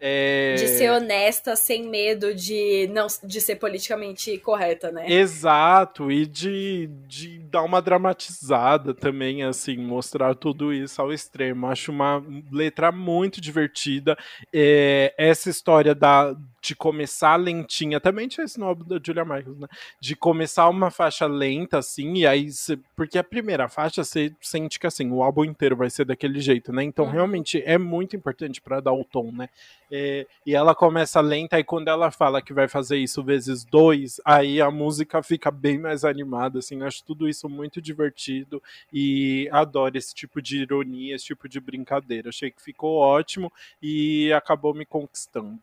É... 0.00 0.54
De 0.54 0.68
ser 0.68 0.90
honesta 0.90 1.56
sem 1.56 1.88
medo 1.88 2.34
de 2.34 2.88
não 2.92 3.06
de 3.24 3.40
ser 3.40 3.56
politicamente 3.56 4.38
correta, 4.38 4.92
né? 4.92 5.10
Exato, 5.10 6.10
e 6.10 6.24
de, 6.24 6.88
de 7.06 7.38
dar 7.40 7.62
uma 7.62 7.82
dramatizada 7.82 8.94
também, 8.94 9.42
assim, 9.42 9.76
mostrar 9.76 10.34
tudo 10.34 10.72
isso 10.72 11.00
ao 11.02 11.12
extremo. 11.12 11.66
Acho 11.66 11.90
uma 11.90 12.24
letra 12.52 12.92
muito 12.92 13.40
divertida. 13.40 14.16
É, 14.52 15.12
essa 15.18 15.50
história 15.50 15.94
da, 15.94 16.36
de 16.60 16.76
começar 16.76 17.36
lentinha, 17.36 17.98
também 17.98 18.28
tinha 18.28 18.44
esse 18.44 18.58
no 18.58 18.66
álbum 18.66 18.84
da 18.84 19.00
Julia 19.04 19.24
Michaels, 19.24 19.58
né? 19.58 19.68
De 20.00 20.14
começar 20.14 20.68
uma 20.68 20.90
faixa 20.90 21.26
lenta, 21.26 21.78
assim, 21.78 22.18
e 22.18 22.26
aí, 22.26 22.50
cê, 22.50 22.78
porque 22.94 23.18
a 23.18 23.24
primeira 23.24 23.68
faixa 23.68 24.04
você 24.04 24.32
sente 24.40 24.78
que, 24.78 24.86
assim, 24.86 25.10
o 25.10 25.22
álbum 25.22 25.44
inteiro 25.44 25.76
vai 25.76 25.90
ser 25.90 26.04
daquele 26.04 26.40
jeito, 26.40 26.72
né? 26.72 26.84
Então, 26.84 27.06
uhum. 27.06 27.10
realmente, 27.10 27.62
é 27.64 27.78
muito 27.78 28.14
importante 28.14 28.60
para 28.60 28.80
dar 28.80 28.92
o 28.92 29.04
tom, 29.04 29.32
né? 29.32 29.48
É, 29.90 30.26
e 30.44 30.54
ela 30.54 30.74
começa 30.74 31.20
lenta, 31.20 31.58
e 31.58 31.64
quando 31.64 31.88
ela 31.88 32.10
fala 32.10 32.42
que 32.42 32.52
vai 32.52 32.68
fazer 32.68 32.98
isso 32.98 33.22
vezes 33.22 33.64
dois, 33.64 34.20
aí 34.24 34.60
a 34.60 34.70
música 34.70 35.22
fica 35.22 35.50
bem 35.50 35.78
mais 35.78 36.04
animada, 36.04 36.58
assim, 36.58 36.82
acho 36.82 37.02
tudo 37.04 37.28
isso 37.28 37.48
muito 37.48 37.80
divertido, 37.80 38.62
e 38.92 39.48
adoro 39.50 39.96
esse 39.96 40.14
tipo 40.14 40.42
de 40.42 40.62
ironia, 40.62 41.14
esse 41.14 41.24
tipo 41.26 41.48
de 41.48 41.58
brincadeira, 41.60 42.28
achei 42.28 42.50
que 42.50 42.62
ficou 42.62 42.96
ótimo, 42.96 43.50
e 43.82 44.32
acabou 44.32 44.74
me 44.74 44.84
conquistando. 44.84 45.58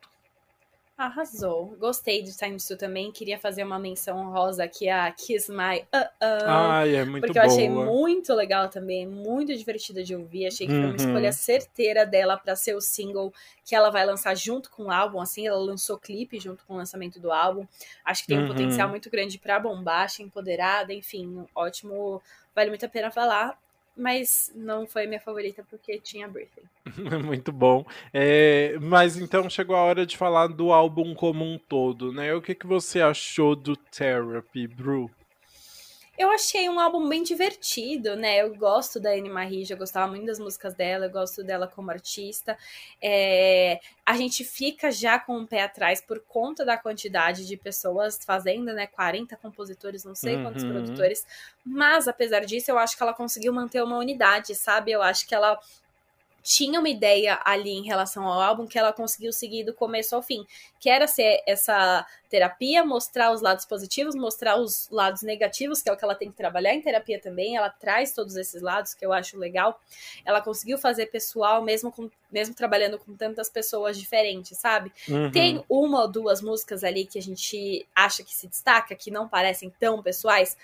Arrasou. 0.97 1.75
Gostei 1.77 2.21
de 2.21 2.35
Times 2.35 2.65
2 2.65 2.79
também. 2.79 3.11
Queria 3.11 3.37
fazer 3.37 3.65
uma 3.65 3.77
menção 3.77 4.31
rosa 4.31 4.63
aqui 4.63 4.87
a 4.87 5.11
Kiss 5.11 5.51
My 5.51 5.85
Uh 5.93 6.05
Uh. 6.25 6.47
Ai, 6.47 6.95
é 6.95 7.05
muito 7.05 7.25
Porque 7.25 7.37
boa. 7.37 7.45
eu 7.45 7.51
achei 7.51 7.69
muito 7.69 8.33
legal 8.33 8.69
também, 8.69 9.05
muito 9.05 9.53
divertida 9.55 10.03
de 10.03 10.15
ouvir. 10.15 10.47
Achei 10.47 10.65
que 10.65 10.73
uhum. 10.73 10.81
foi 10.81 10.89
uma 10.89 10.95
escolha 10.95 11.31
certeira 11.33 12.05
dela 12.05 12.37
para 12.37 12.55
ser 12.55 12.75
o 12.75 12.81
single 12.81 13.33
que 13.65 13.75
ela 13.75 13.89
vai 13.89 14.05
lançar 14.05 14.35
junto 14.35 14.71
com 14.71 14.85
o 14.85 14.91
álbum. 14.91 15.19
Assim, 15.19 15.45
ela 15.45 15.59
lançou 15.59 15.97
clipe 15.97 16.39
junto 16.39 16.63
com 16.65 16.75
o 16.75 16.77
lançamento 16.77 17.19
do 17.19 17.31
álbum. 17.31 17.67
Acho 18.03 18.21
que 18.21 18.27
tem 18.27 18.37
um 18.37 18.41
uhum. 18.43 18.47
potencial 18.47 18.87
muito 18.87 19.09
grande 19.09 19.37
para 19.37 19.59
bombar, 19.59 20.05
achei 20.05 20.25
empoderada, 20.25 20.93
enfim, 20.93 21.45
ótimo. 21.53 22.21
Vale 22.55 22.69
muito 22.69 22.85
a 22.85 22.89
pena 22.89 23.11
falar 23.11 23.59
mas 23.95 24.51
não 24.55 24.85
foi 24.85 25.07
minha 25.07 25.19
favorita 25.19 25.65
porque 25.69 25.99
tinha 25.99 26.27
Briefing. 26.27 26.63
Muito 27.25 27.51
bom. 27.51 27.85
É, 28.13 28.77
mas 28.81 29.17
então 29.17 29.49
chegou 29.49 29.75
a 29.75 29.83
hora 29.83 30.05
de 30.05 30.17
falar 30.17 30.47
do 30.47 30.71
álbum 30.71 31.13
como 31.13 31.43
um 31.43 31.57
todo, 31.57 32.11
né? 32.11 32.33
O 32.33 32.41
que, 32.41 32.53
que 32.53 32.67
você 32.67 33.01
achou 33.01 33.55
do 33.55 33.75
Therapy, 33.75 34.67
Bru? 34.67 35.09
Eu 36.17 36.31
achei 36.31 36.69
um 36.69 36.79
álbum 36.79 37.07
bem 37.07 37.23
divertido, 37.23 38.15
né? 38.15 38.41
Eu 38.41 38.55
gosto 38.55 38.99
da 38.99 39.11
Anne 39.11 39.29
Marie, 39.29 39.65
já 39.65 39.75
gostava 39.75 40.07
muito 40.07 40.25
das 40.25 40.39
músicas 40.39 40.73
dela, 40.73 41.05
eu 41.05 41.11
gosto 41.11 41.43
dela 41.43 41.67
como 41.67 41.91
artista. 41.91 42.57
É... 43.01 43.79
A 44.05 44.15
gente 44.15 44.43
fica 44.43 44.91
já 44.91 45.19
com 45.19 45.39
o 45.39 45.47
pé 45.47 45.63
atrás 45.63 46.01
por 46.01 46.19
conta 46.21 46.63
da 46.63 46.77
quantidade 46.77 47.45
de 47.45 47.57
pessoas 47.57 48.19
fazendo, 48.23 48.73
né? 48.73 48.87
40 48.87 49.35
compositores, 49.37 50.05
não 50.05 50.15
sei 50.15 50.41
quantos 50.41 50.63
uhum. 50.63 50.71
produtores. 50.71 51.25
Mas, 51.65 52.07
apesar 52.07 52.41
disso, 52.41 52.71
eu 52.71 52.77
acho 52.77 52.95
que 52.95 53.03
ela 53.03 53.13
conseguiu 53.13 53.51
manter 53.51 53.83
uma 53.83 53.97
unidade, 53.97 54.55
sabe? 54.55 54.91
Eu 54.91 55.01
acho 55.01 55.27
que 55.27 55.35
ela 55.35 55.59
tinha 56.45 56.79
uma 56.79 56.87
ideia 56.87 57.39
ali 57.43 57.71
em 57.71 57.83
relação 57.83 58.23
ao 58.27 58.39
álbum 58.39 58.67
que 58.67 58.77
ela 58.77 58.93
conseguiu 58.93 59.33
seguir 59.33 59.63
do 59.63 59.73
começo 59.73 60.15
ao 60.15 60.21
fim, 60.21 60.45
que 60.79 60.87
era 60.87 61.07
ser 61.07 61.41
essa 61.47 62.05
terapia, 62.29 62.85
mostrar 62.85 63.31
os 63.31 63.41
lados 63.41 63.65
positivos, 63.65 64.13
mostrar 64.13 64.55
os 64.55 64.87
lados 64.91 65.23
negativos, 65.23 65.81
que 65.81 65.89
é 65.89 65.91
o 65.91 65.97
que 65.97 66.05
ela 66.05 66.13
tem 66.13 66.29
que 66.29 66.37
trabalhar 66.37 66.75
em 66.75 66.81
terapia 66.81 67.19
também. 67.19 67.57
Ela 67.57 67.71
traz 67.71 68.11
todos 68.11 68.35
esses 68.35 68.61
lados 68.61 68.93
que 68.93 69.03
eu 69.03 69.11
acho 69.11 69.39
legal. 69.39 69.81
Ela 70.23 70.39
conseguiu 70.39 70.77
fazer 70.77 71.07
pessoal 71.07 71.63
mesmo 71.63 71.91
com 71.91 72.11
mesmo 72.31 72.53
trabalhando 72.53 72.99
com 72.99 73.15
tantas 73.15 73.49
pessoas 73.49 73.97
diferentes, 73.97 74.57
sabe? 74.57 74.91
Uhum. 75.07 75.31
Tem 75.31 75.63
uma 75.69 76.01
ou 76.01 76.07
duas 76.07 76.41
músicas 76.41 76.83
ali 76.83 77.05
que 77.05 77.17
a 77.17 77.21
gente 77.21 77.87
acha 77.95 78.23
que 78.23 78.35
se 78.35 78.47
destaca, 78.47 78.93
que 78.93 79.09
não 79.09 79.27
parecem 79.27 79.73
tão 79.79 80.03
pessoais, 80.03 80.57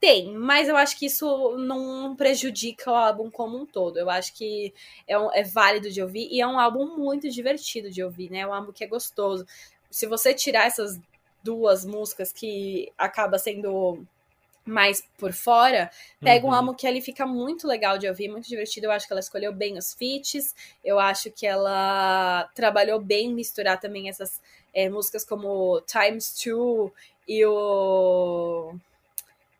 tem, 0.00 0.32
mas 0.34 0.68
eu 0.68 0.76
acho 0.76 0.98
que 0.98 1.06
isso 1.06 1.56
não 1.56 2.14
prejudica 2.16 2.90
o 2.90 2.94
álbum 2.94 3.30
como 3.30 3.58
um 3.58 3.66
todo. 3.66 3.98
Eu 3.98 4.10
acho 4.10 4.34
que 4.34 4.72
é, 5.06 5.18
um, 5.18 5.32
é 5.32 5.42
válido 5.42 5.90
de 5.90 6.02
ouvir 6.02 6.28
e 6.30 6.40
é 6.40 6.46
um 6.46 6.58
álbum 6.58 6.96
muito 6.96 7.28
divertido 7.30 7.90
de 7.90 8.02
ouvir, 8.02 8.30
né? 8.30 8.40
É 8.40 8.46
um 8.46 8.52
álbum 8.52 8.72
que 8.72 8.84
é 8.84 8.86
gostoso. 8.86 9.46
Se 9.90 10.06
você 10.06 10.34
tirar 10.34 10.66
essas 10.66 11.00
duas 11.42 11.84
músicas 11.84 12.32
que 12.32 12.92
acaba 12.98 13.38
sendo 13.38 14.04
mais 14.64 15.02
por 15.16 15.32
fora, 15.32 15.90
pega 16.20 16.44
uhum. 16.44 16.50
um 16.50 16.54
álbum 16.54 16.74
que 16.74 16.86
ali 16.86 17.00
fica 17.00 17.24
muito 17.24 17.68
legal 17.68 17.96
de 17.96 18.08
ouvir, 18.08 18.28
muito 18.28 18.48
divertido. 18.48 18.86
Eu 18.86 18.90
acho 18.90 19.06
que 19.06 19.12
ela 19.12 19.20
escolheu 19.20 19.52
bem 19.52 19.78
os 19.78 19.94
feats, 19.94 20.54
eu 20.84 20.98
acho 20.98 21.30
que 21.30 21.46
ela 21.46 22.50
trabalhou 22.54 23.00
bem 23.00 23.32
misturar 23.32 23.78
também 23.78 24.08
essas 24.08 24.40
é, 24.74 24.90
músicas 24.90 25.24
como 25.24 25.80
Times 25.82 26.34
Two 26.42 26.92
e 27.28 27.46
o 27.46 28.74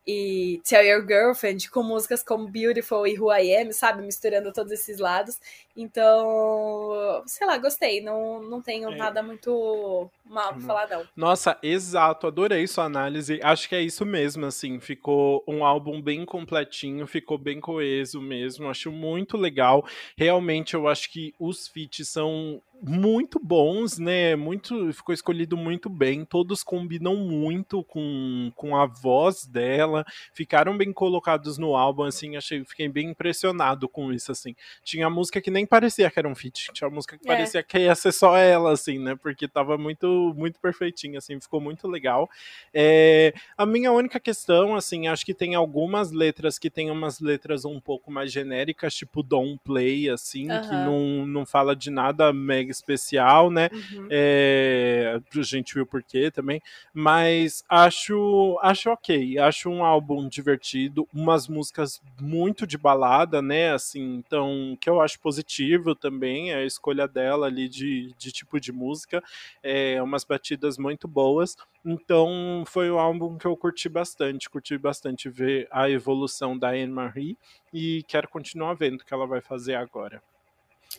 e 0.06 0.60
Tell 0.68 0.84
Your 0.84 1.04
Girlfriend 1.04 1.68
com 1.70 1.82
músicas 1.82 2.22
como 2.22 2.48
Beautiful 2.48 3.06
e 3.06 3.18
Who 3.18 3.32
I 3.32 3.56
Am, 3.56 3.72
sabe? 3.72 4.02
Misturando 4.02 4.52
todos 4.52 4.70
esses 4.70 4.98
lados. 4.98 5.40
Então, 5.76 7.22
sei 7.26 7.46
lá, 7.46 7.58
gostei. 7.58 8.00
Não, 8.00 8.40
não 8.40 8.62
tenho 8.62 8.90
é. 8.90 8.96
nada 8.96 9.22
muito 9.22 10.08
mal 10.24 10.54
pra 10.54 10.62
falar, 10.62 10.88
não. 10.88 11.04
Nossa, 11.16 11.58
exato. 11.62 12.26
Adorei 12.28 12.66
sua 12.66 12.84
análise. 12.84 13.40
Acho 13.42 13.68
que 13.68 13.74
é 13.74 13.82
isso 13.82 14.06
mesmo, 14.06 14.46
assim. 14.46 14.78
Ficou 14.78 15.42
um 15.46 15.64
álbum 15.64 16.00
bem 16.00 16.24
completinho, 16.24 17.06
ficou 17.06 17.36
bem 17.36 17.60
coeso 17.60 18.20
mesmo. 18.20 18.68
Acho 18.68 18.92
muito 18.92 19.36
legal. 19.36 19.84
Realmente, 20.16 20.74
eu 20.74 20.86
acho 20.86 21.10
que 21.10 21.34
os 21.38 21.66
feats 21.66 22.08
são 22.08 22.62
muito 22.82 23.40
bons, 23.42 23.98
né? 23.98 24.36
Muito 24.36 24.92
ficou 24.92 25.14
escolhido 25.14 25.56
muito 25.56 25.88
bem. 25.88 26.24
Todos 26.24 26.62
combinam 26.62 27.16
muito 27.16 27.82
com, 27.84 28.52
com 28.54 28.76
a 28.76 28.86
voz 28.86 29.46
dela. 29.46 30.04
Ficaram 30.32 30.76
bem 30.76 30.92
colocados 30.92 31.58
no 31.58 31.74
álbum, 31.74 32.04
assim. 32.04 32.36
Achei, 32.36 32.64
fiquei 32.64 32.88
bem 32.88 33.10
impressionado 33.10 33.88
com 33.88 34.12
isso, 34.12 34.30
assim. 34.30 34.54
Tinha 34.82 35.08
música 35.08 35.40
que 35.40 35.50
nem 35.50 35.66
parecia 35.66 36.10
que 36.10 36.18
era 36.18 36.28
um 36.28 36.34
feat. 36.34 36.70
Tinha 36.72 36.90
música 36.90 37.16
que 37.16 37.26
é. 37.26 37.32
parecia 37.32 37.62
que 37.62 37.78
ia 37.78 37.94
ser 37.94 38.12
só 38.12 38.36
ela, 38.36 38.72
assim, 38.72 38.98
né? 38.98 39.16
Porque 39.16 39.48
tava 39.48 39.78
muito, 39.78 40.34
muito 40.36 40.60
perfeitinho, 40.60 41.18
assim. 41.18 41.40
Ficou 41.40 41.60
muito 41.60 41.88
legal. 41.88 42.28
É, 42.74 43.32
a 43.56 43.64
minha 43.64 43.90
única 43.92 44.20
questão, 44.20 44.76
assim, 44.76 45.08
acho 45.08 45.24
que 45.24 45.34
tem 45.34 45.54
algumas 45.54 46.12
letras 46.12 46.58
que 46.58 46.70
tem 46.70 46.90
umas 46.90 47.20
letras 47.20 47.64
um 47.64 47.80
pouco 47.80 48.10
mais 48.10 48.30
genéricas, 48.30 48.94
tipo 48.94 49.22
Don't 49.22 49.60
Play, 49.64 50.10
assim, 50.10 50.46
que 50.46 50.72
não, 50.72 51.26
não 51.26 51.46
fala 51.46 51.74
de 51.74 51.90
nada 51.90 52.32
mega 52.32 52.65
especial, 52.70 53.50
né? 53.50 53.68
Uhum. 53.72 54.08
É, 54.10 55.20
a 55.34 55.42
gente 55.42 55.74
viu 55.74 55.86
por 55.86 56.02
quê 56.02 56.30
também. 56.30 56.60
Mas 56.92 57.64
acho, 57.68 58.58
acho 58.62 58.90
ok. 58.90 59.38
Acho 59.38 59.68
um 59.70 59.84
álbum 59.84 60.28
divertido, 60.28 61.08
umas 61.12 61.48
músicas 61.48 62.00
muito 62.20 62.66
de 62.66 62.78
balada, 62.78 63.40
né? 63.40 63.72
Assim, 63.72 64.16
então, 64.16 64.76
que 64.80 64.88
eu 64.88 65.00
acho 65.00 65.20
positivo 65.20 65.94
também, 65.94 66.52
a 66.52 66.64
escolha 66.64 67.06
dela 67.06 67.46
ali 67.46 67.68
de, 67.68 68.14
de 68.18 68.32
tipo 68.32 68.60
de 68.60 68.72
música. 68.72 69.22
É, 69.62 70.02
umas 70.02 70.24
batidas 70.24 70.78
muito 70.78 71.06
boas. 71.06 71.56
Então 71.84 72.64
foi 72.66 72.90
um 72.90 72.98
álbum 72.98 73.38
que 73.38 73.46
eu 73.46 73.56
curti 73.56 73.88
bastante, 73.88 74.50
curti 74.50 74.76
bastante 74.76 75.28
ver 75.28 75.68
a 75.70 75.88
evolução 75.88 76.58
da 76.58 76.70
Anne-Marie 76.70 77.38
e 77.72 78.02
quero 78.08 78.28
continuar 78.28 78.74
vendo 78.74 79.00
o 79.00 79.04
que 79.04 79.14
ela 79.14 79.26
vai 79.26 79.40
fazer 79.40 79.74
agora. 79.74 80.22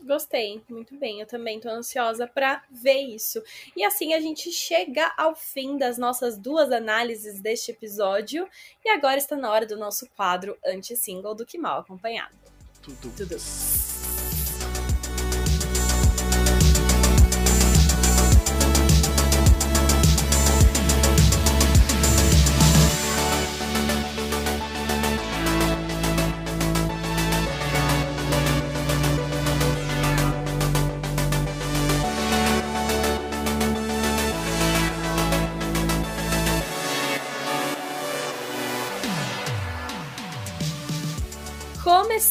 Gostei, 0.03 0.61
muito 0.69 0.95
bem. 0.95 1.19
Eu 1.19 1.27
também 1.27 1.59
tô 1.59 1.69
ansiosa 1.69 2.27
para 2.27 2.63
ver 2.69 3.01
isso. 3.01 3.41
E 3.75 3.83
assim 3.83 4.13
a 4.13 4.19
gente 4.19 4.51
chega 4.51 5.11
ao 5.17 5.35
fim 5.35 5.77
das 5.77 5.97
nossas 5.97 6.37
duas 6.37 6.71
análises 6.71 7.39
deste 7.39 7.71
episódio. 7.71 8.47
E 8.83 8.89
agora 8.89 9.17
está 9.17 9.35
na 9.35 9.51
hora 9.51 9.65
do 9.65 9.77
nosso 9.77 10.07
quadro 10.15 10.57
anti-single 10.65 11.35
do 11.35 11.45
Que 11.45 11.57
Mal 11.57 11.81
Acompanhado. 11.81 12.35
Tudo. 12.81 13.11
Tudo. 13.17 14.06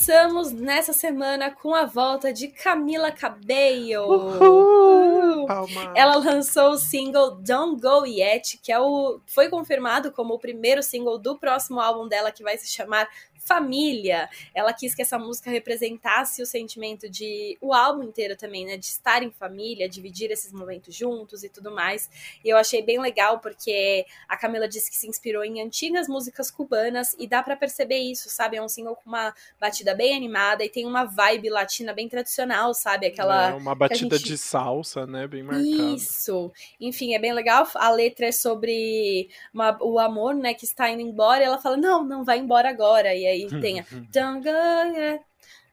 Começamos 0.06 0.52
nessa 0.52 0.92
semana 0.92 1.50
com 1.50 1.74
a 1.74 1.84
volta 1.84 2.32
de 2.32 2.46
Camila 2.46 3.10
Cabello. 3.10 4.38
Uhul. 4.38 5.48
Ela 5.96 6.14
lançou 6.14 6.70
o 6.70 6.78
single 6.78 7.32
Don't 7.38 7.80
Go 7.82 8.06
Yet, 8.06 8.58
que 8.58 8.70
é 8.70 8.78
o 8.78 9.18
foi 9.26 9.48
confirmado 9.48 10.12
como 10.12 10.34
o 10.34 10.38
primeiro 10.38 10.80
single 10.80 11.18
do 11.18 11.36
próximo 11.36 11.80
álbum 11.80 12.06
dela 12.06 12.30
que 12.30 12.44
vai 12.44 12.56
se 12.56 12.68
chamar 12.68 13.08
família. 13.47 14.28
Ela 14.52 14.73
quis 14.73 14.94
que 14.94 15.02
essa 15.02 15.18
música 15.18 15.51
representasse 15.51 16.43
o 16.43 16.47
sentimento 16.47 17.09
de 17.09 17.56
o 17.60 17.73
álbum 17.73 18.02
inteiro 18.02 18.36
também, 18.36 18.66
né? 18.66 18.77
De 18.77 18.86
estar 18.86 19.23
em 19.23 19.31
família, 19.31 19.89
dividir 19.89 20.31
esses 20.31 20.52
momentos 20.52 20.94
juntos 20.94 21.44
e 21.44 21.48
tudo 21.48 21.70
mais. 21.70 22.10
E 22.44 22.48
eu 22.48 22.56
achei 22.56 22.82
bem 22.82 23.01
legal 23.01 23.39
porque 23.39 24.05
a 24.28 24.36
Camila 24.36 24.68
disse 24.68 24.90
que 24.90 24.97
se 24.97 25.06
inspirou 25.06 25.44
em 25.44 25.62
antigas 25.62 26.09
músicas 26.09 26.51
cubanas 26.51 27.14
e 27.18 27.27
dá 27.27 27.43
para 27.43 27.56
perceber 27.56 27.98
isso, 27.98 28.28
sabe? 28.28 28.56
É 28.56 28.62
um 28.62 28.68
single 28.68 28.97
com 28.97 29.09
uma 29.09 29.32
batida 29.60 29.94
bem 29.94 30.16
animada 30.16 30.64
e 30.64 30.68
tem 30.68 30.85
uma 30.85 31.05
vibe 31.05 31.48
latina 31.51 31.93
bem 31.93 32.09
tradicional, 32.09 32.74
sabe? 32.74 33.06
Aquela. 33.06 33.51
É, 33.51 33.55
uma 33.55 33.74
batida 33.74 34.16
gente... 34.16 34.28
de 34.28 34.39
salsa, 34.39 35.06
né? 35.06 35.27
Bem 35.27 35.43
marcada. 35.43 35.94
Isso. 35.94 36.52
Enfim, 36.81 37.14
é 37.14 37.18
bem 37.18 37.32
legal. 37.32 37.68
A 37.74 37.90
letra 37.90 38.27
é 38.27 38.32
sobre 38.32 39.28
uma, 39.55 39.77
o 39.81 39.98
amor, 39.98 40.35
né? 40.35 40.52
Que 40.55 40.64
está 40.64 40.90
indo 40.90 41.02
embora. 41.02 41.43
E 41.43 41.47
ela 41.47 41.59
fala: 41.59 41.77
Não, 41.77 42.05
não 42.05 42.24
vai 42.24 42.39
embora 42.39 42.68
agora. 42.68 43.14
E 43.14 43.27
aí 43.27 43.35
tem 43.60 43.80
a. 43.80 43.84
Don't 44.12 44.42
go 44.42 44.98
yet, 44.98 45.24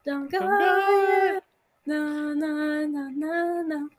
don't 0.05 0.29
go 0.29 0.43
yet. 0.43 1.43
Na, 1.85 2.35
na, 2.35 2.87
na, 2.87 3.11
na, 3.11 3.63
na. 3.63 3.89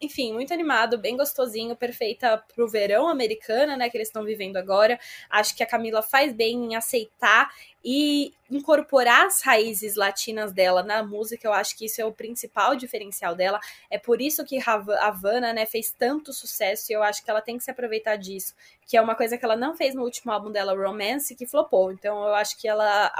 Enfim, 0.00 0.32
muito 0.32 0.54
animado, 0.54 0.96
bem 0.96 1.18
gostosinho, 1.18 1.76
perfeita 1.76 2.42
pro 2.54 2.66
verão 2.66 3.08
americana, 3.08 3.76
né, 3.76 3.90
que 3.90 3.96
eles 3.96 4.08
estão 4.08 4.24
vivendo 4.24 4.56
agora. 4.56 4.98
Acho 5.28 5.54
que 5.54 5.62
a 5.62 5.66
Camila 5.66 6.00
faz 6.00 6.32
bem 6.32 6.64
em 6.64 6.74
aceitar 6.74 7.50
e 7.84 8.32
incorporar 8.50 9.26
as 9.26 9.42
raízes 9.42 9.96
latinas 9.96 10.52
dela 10.52 10.82
na 10.82 11.02
música, 11.02 11.46
eu 11.46 11.52
acho 11.52 11.76
que 11.76 11.84
isso 11.86 12.00
é 12.00 12.04
o 12.06 12.12
principal 12.12 12.74
diferencial 12.74 13.34
dela. 13.34 13.60
É 13.90 13.98
por 13.98 14.20
isso 14.20 14.44
que 14.46 14.58
Havana, 14.66 15.52
né, 15.52 15.66
fez 15.66 15.92
tanto 15.92 16.32
sucesso 16.32 16.90
e 16.90 16.94
eu 16.94 17.02
acho 17.02 17.22
que 17.22 17.30
ela 17.30 17.42
tem 17.42 17.58
que 17.58 17.64
se 17.64 17.70
aproveitar 17.70 18.16
disso, 18.16 18.54
que 18.92 18.96
é 18.98 19.00
uma 19.00 19.14
coisa 19.14 19.38
que 19.38 19.44
ela 19.46 19.56
não 19.56 19.74
fez 19.74 19.94
no 19.94 20.02
último 20.02 20.30
álbum 20.30 20.52
dela, 20.52 20.76
Romance, 20.76 21.34
que 21.34 21.46
flopou. 21.46 21.90
Então 21.90 22.26
eu 22.26 22.34
acho 22.34 22.60
que 22.60 22.68
ela 22.68 23.10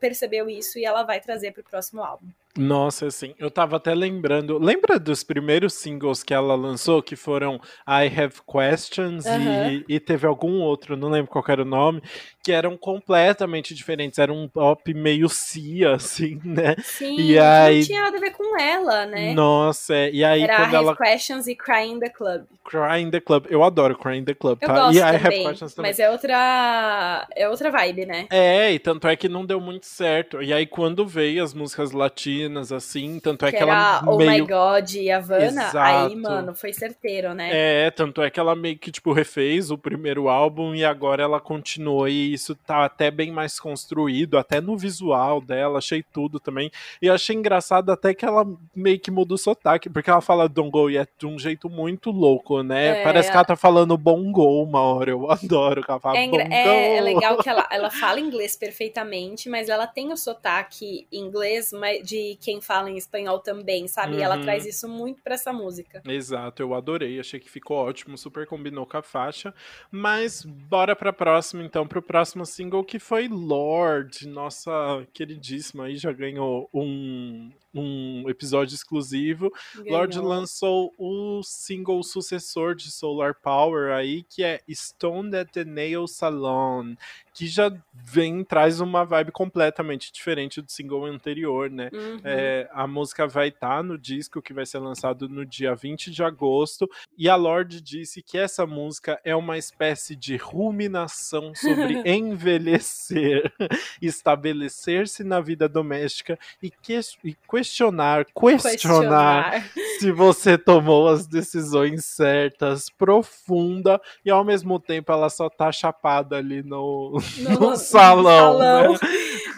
percebeu 0.00 0.50
isso 0.50 0.76
e 0.76 0.84
ela 0.84 1.04
vai 1.04 1.20
trazer 1.20 1.52
pro 1.52 1.62
próximo 1.62 2.02
álbum. 2.02 2.26
Nossa, 2.58 3.06
assim, 3.06 3.32
eu 3.38 3.48
tava 3.48 3.76
até 3.76 3.94
lembrando. 3.94 4.58
Lembra 4.58 4.98
dos 4.98 5.22
primeiros 5.22 5.74
singles 5.74 6.24
que 6.24 6.34
ela 6.34 6.56
lançou, 6.56 7.00
que 7.00 7.14
foram 7.14 7.60
I 7.86 8.08
Have 8.08 8.40
Questions 8.44 9.24
uhum. 9.24 9.70
e, 9.70 9.84
e, 9.88 10.00
teve 10.00 10.26
algum 10.26 10.60
outro, 10.60 10.96
não 10.96 11.08
lembro 11.08 11.30
qual 11.30 11.44
era 11.46 11.62
o 11.62 11.64
nome, 11.64 12.02
que 12.42 12.52
eram 12.52 12.76
completamente 12.76 13.74
diferentes. 13.74 14.18
Era 14.18 14.32
um 14.32 14.48
pop 14.48 14.92
meio 14.94 15.28
cia, 15.28 15.94
assim, 15.96 16.40
né? 16.44 16.76
Sim, 16.82 17.16
e 17.20 17.38
aí... 17.38 17.78
não 17.78 17.86
tinha 17.86 18.02
nada 18.02 18.16
a 18.16 18.20
ver 18.20 18.30
com 18.32 18.58
ela, 18.58 19.06
né? 19.06 19.32
Nossa, 19.34 19.94
é, 19.94 20.10
e 20.10 20.24
aí 20.24 20.42
era 20.42 20.56
quando 20.56 20.72
I 20.72 20.76
ela... 20.76 20.96
Questions 20.96 21.46
e 21.46 21.54
Cry 21.54 21.86
in 21.86 22.00
the 22.00 22.08
Club. 22.08 22.44
Cry 22.64 23.00
in 23.00 23.10
the 23.10 23.20
Club. 23.20 23.46
Eu 23.50 23.62
adoro 23.62 23.96
Cry 23.96 24.18
in 24.18 24.24
the 24.24 24.34
Club, 24.34 24.58
tá? 24.58 24.66
Eu 24.66 24.74
gosto 24.74 24.96
e 24.96 24.98
I 24.98 25.02
também, 25.02 25.14
Have 25.14 25.48
Questions 25.48 25.74
também. 25.74 25.90
Mas 25.90 25.98
é 25.98 26.10
outra, 26.10 27.28
é 27.34 27.48
outra 27.48 27.70
vibe, 27.70 28.06
né? 28.06 28.26
É, 28.30 28.72
e 28.72 28.78
tanto 28.78 29.08
é 29.08 29.16
que 29.16 29.28
não 29.28 29.44
deu 29.44 29.60
muito 29.60 29.86
certo. 29.86 30.42
E 30.42 30.52
aí 30.52 30.66
quando 30.66 31.06
veio 31.06 31.42
as 31.42 31.52
músicas 31.52 31.92
latinas, 31.92 32.72
assim, 32.72 33.18
tanto 33.20 33.44
é 33.44 33.50
que, 33.50 33.56
que 33.56 33.62
ela 33.62 34.02
Oh 34.06 34.16
meio... 34.16 34.30
My 34.30 34.40
God 34.40 34.94
e 34.94 35.10
Havana, 35.10 35.68
Exato. 35.68 35.78
aí, 35.78 36.16
mano, 36.16 36.54
foi 36.54 36.72
certeiro, 36.72 37.34
né? 37.34 37.50
É, 37.52 37.90
tanto 37.90 38.22
é 38.22 38.30
que 38.30 38.40
ela 38.40 38.54
meio 38.54 38.78
que, 38.78 38.90
tipo, 38.90 39.12
refez 39.12 39.70
o 39.70 39.78
primeiro 39.78 40.28
álbum 40.28 40.74
e 40.74 40.84
agora 40.84 41.22
ela 41.22 41.40
continuou 41.40 42.08
e 42.08 42.29
isso 42.32 42.54
tá 42.54 42.84
até 42.84 43.10
bem 43.10 43.30
mais 43.30 43.58
construído, 43.58 44.38
até 44.38 44.60
no 44.60 44.76
visual 44.76 45.40
dela, 45.40 45.78
achei 45.78 46.02
tudo 46.02 46.38
também. 46.38 46.70
E 47.00 47.06
eu 47.06 47.14
achei 47.14 47.34
engraçado 47.34 47.90
até 47.90 48.14
que 48.14 48.24
ela 48.24 48.46
meio 48.74 48.98
que 48.98 49.10
muda 49.10 49.34
o 49.34 49.38
sotaque, 49.38 49.88
porque 49.88 50.10
ela 50.10 50.20
fala 50.20 50.48
Don't 50.48 50.70
Go 50.70 50.88
Yet 50.88 51.10
de 51.18 51.26
um 51.26 51.38
jeito 51.38 51.68
muito 51.68 52.10
louco, 52.10 52.62
né? 52.62 53.00
É, 53.00 53.04
Parece 53.04 53.30
que 53.30 53.36
ela 53.36 53.44
tá 53.44 53.56
falando 53.56 53.96
Bongo 53.96 54.62
uma 54.62 54.80
hora, 54.80 55.10
eu 55.10 55.30
adoro 55.30 55.82
que 55.82 55.90
ela 55.90 56.00
fala 56.00 56.18
é, 56.18 56.26
Bongo. 56.26 56.40
É, 56.40 56.96
é 56.96 57.00
legal 57.00 57.38
que 57.38 57.48
ela, 57.48 57.66
ela 57.70 57.90
fala 57.90 58.20
inglês 58.20 58.56
perfeitamente, 58.56 59.48
mas 59.48 59.68
ela 59.68 59.86
tem 59.86 60.12
o 60.12 60.16
sotaque 60.16 61.06
inglês 61.12 61.70
de 62.04 62.36
quem 62.40 62.60
fala 62.60 62.90
em 62.90 62.96
espanhol 62.96 63.38
também, 63.38 63.88
sabe? 63.88 64.14
Uhum. 64.14 64.20
E 64.20 64.22
ela 64.22 64.38
traz 64.38 64.66
isso 64.66 64.88
muito 64.88 65.22
pra 65.22 65.34
essa 65.34 65.52
música. 65.52 66.02
Exato, 66.06 66.62
eu 66.62 66.74
adorei, 66.74 67.18
achei 67.18 67.40
que 67.40 67.50
ficou 67.50 67.76
ótimo, 67.76 68.16
super 68.16 68.46
combinou 68.46 68.86
com 68.86 68.96
a 68.96 69.02
faixa. 69.02 69.54
Mas 69.90 70.44
bora 70.44 70.94
pra 70.94 71.12
próxima, 71.12 71.62
então, 71.62 71.86
pro 71.86 72.02
próximo 72.02 72.19
single 72.44 72.84
que 72.84 72.98
foi 72.98 73.28
Lorde, 73.28 74.28
nossa 74.28 74.70
queridíssima 75.12 75.84
aí, 75.84 75.96
já 75.96 76.12
ganhou 76.12 76.68
um, 76.72 77.50
um 77.74 78.28
episódio 78.28 78.74
exclusivo. 78.74 79.52
Ganhou. 79.74 79.90
Lorde 79.90 80.18
lançou 80.18 80.92
o 80.98 81.42
single 81.42 82.02
sucessor 82.02 82.74
de 82.74 82.90
Solar 82.90 83.34
Power 83.34 83.92
aí, 83.92 84.22
que 84.24 84.42
é 84.42 84.60
Stone 84.70 85.34
at 85.36 85.50
the 85.50 85.64
Nail 85.64 86.06
Salon, 86.06 86.94
que 87.32 87.46
já 87.46 87.72
vem, 87.92 88.44
traz 88.44 88.80
uma 88.80 89.04
vibe 89.04 89.32
completamente 89.32 90.12
diferente 90.12 90.60
do 90.60 90.70
single 90.70 91.06
anterior, 91.06 91.70
né? 91.70 91.90
Uhum. 91.92 92.20
É, 92.24 92.68
a 92.72 92.86
música 92.86 93.26
vai 93.26 93.48
estar 93.48 93.76
tá 93.76 93.82
no 93.82 93.96
disco 93.96 94.42
que 94.42 94.52
vai 94.52 94.66
ser 94.66 94.78
lançado 94.78 95.28
no 95.28 95.46
dia 95.46 95.74
20 95.74 96.10
de 96.10 96.22
agosto, 96.22 96.90
e 97.16 97.28
a 97.28 97.36
Lorde 97.36 97.80
disse 97.80 98.22
que 98.22 98.36
essa 98.36 98.66
música 98.66 99.20
é 99.24 99.34
uma 99.34 99.56
espécie 99.56 100.16
de 100.16 100.36
ruminação 100.36 101.54
sobre 101.54 102.02
envelhecer, 102.04 103.52
estabelecer-se 104.02 105.22
na 105.24 105.40
vida 105.40 105.68
doméstica 105.68 106.38
e, 106.62 106.70
que, 106.70 106.98
e 107.24 107.34
questionar, 107.48 107.59
questionar, 107.60 108.24
questionar 108.24 109.64
se 109.98 110.10
você 110.10 110.56
tomou 110.56 111.08
as 111.08 111.26
decisões 111.26 112.06
certas, 112.06 112.88
profunda, 112.88 114.00
e 114.24 114.30
ao 114.30 114.44
mesmo 114.44 114.80
tempo 114.80 115.12
ela 115.12 115.28
só 115.28 115.50
tá 115.50 115.70
chapada 115.70 116.36
ali 116.36 116.62
no, 116.62 117.20
no, 117.38 117.50
no 117.70 117.76
salão. 117.76 118.58
salão. 118.58 118.92
Né? 118.92 118.98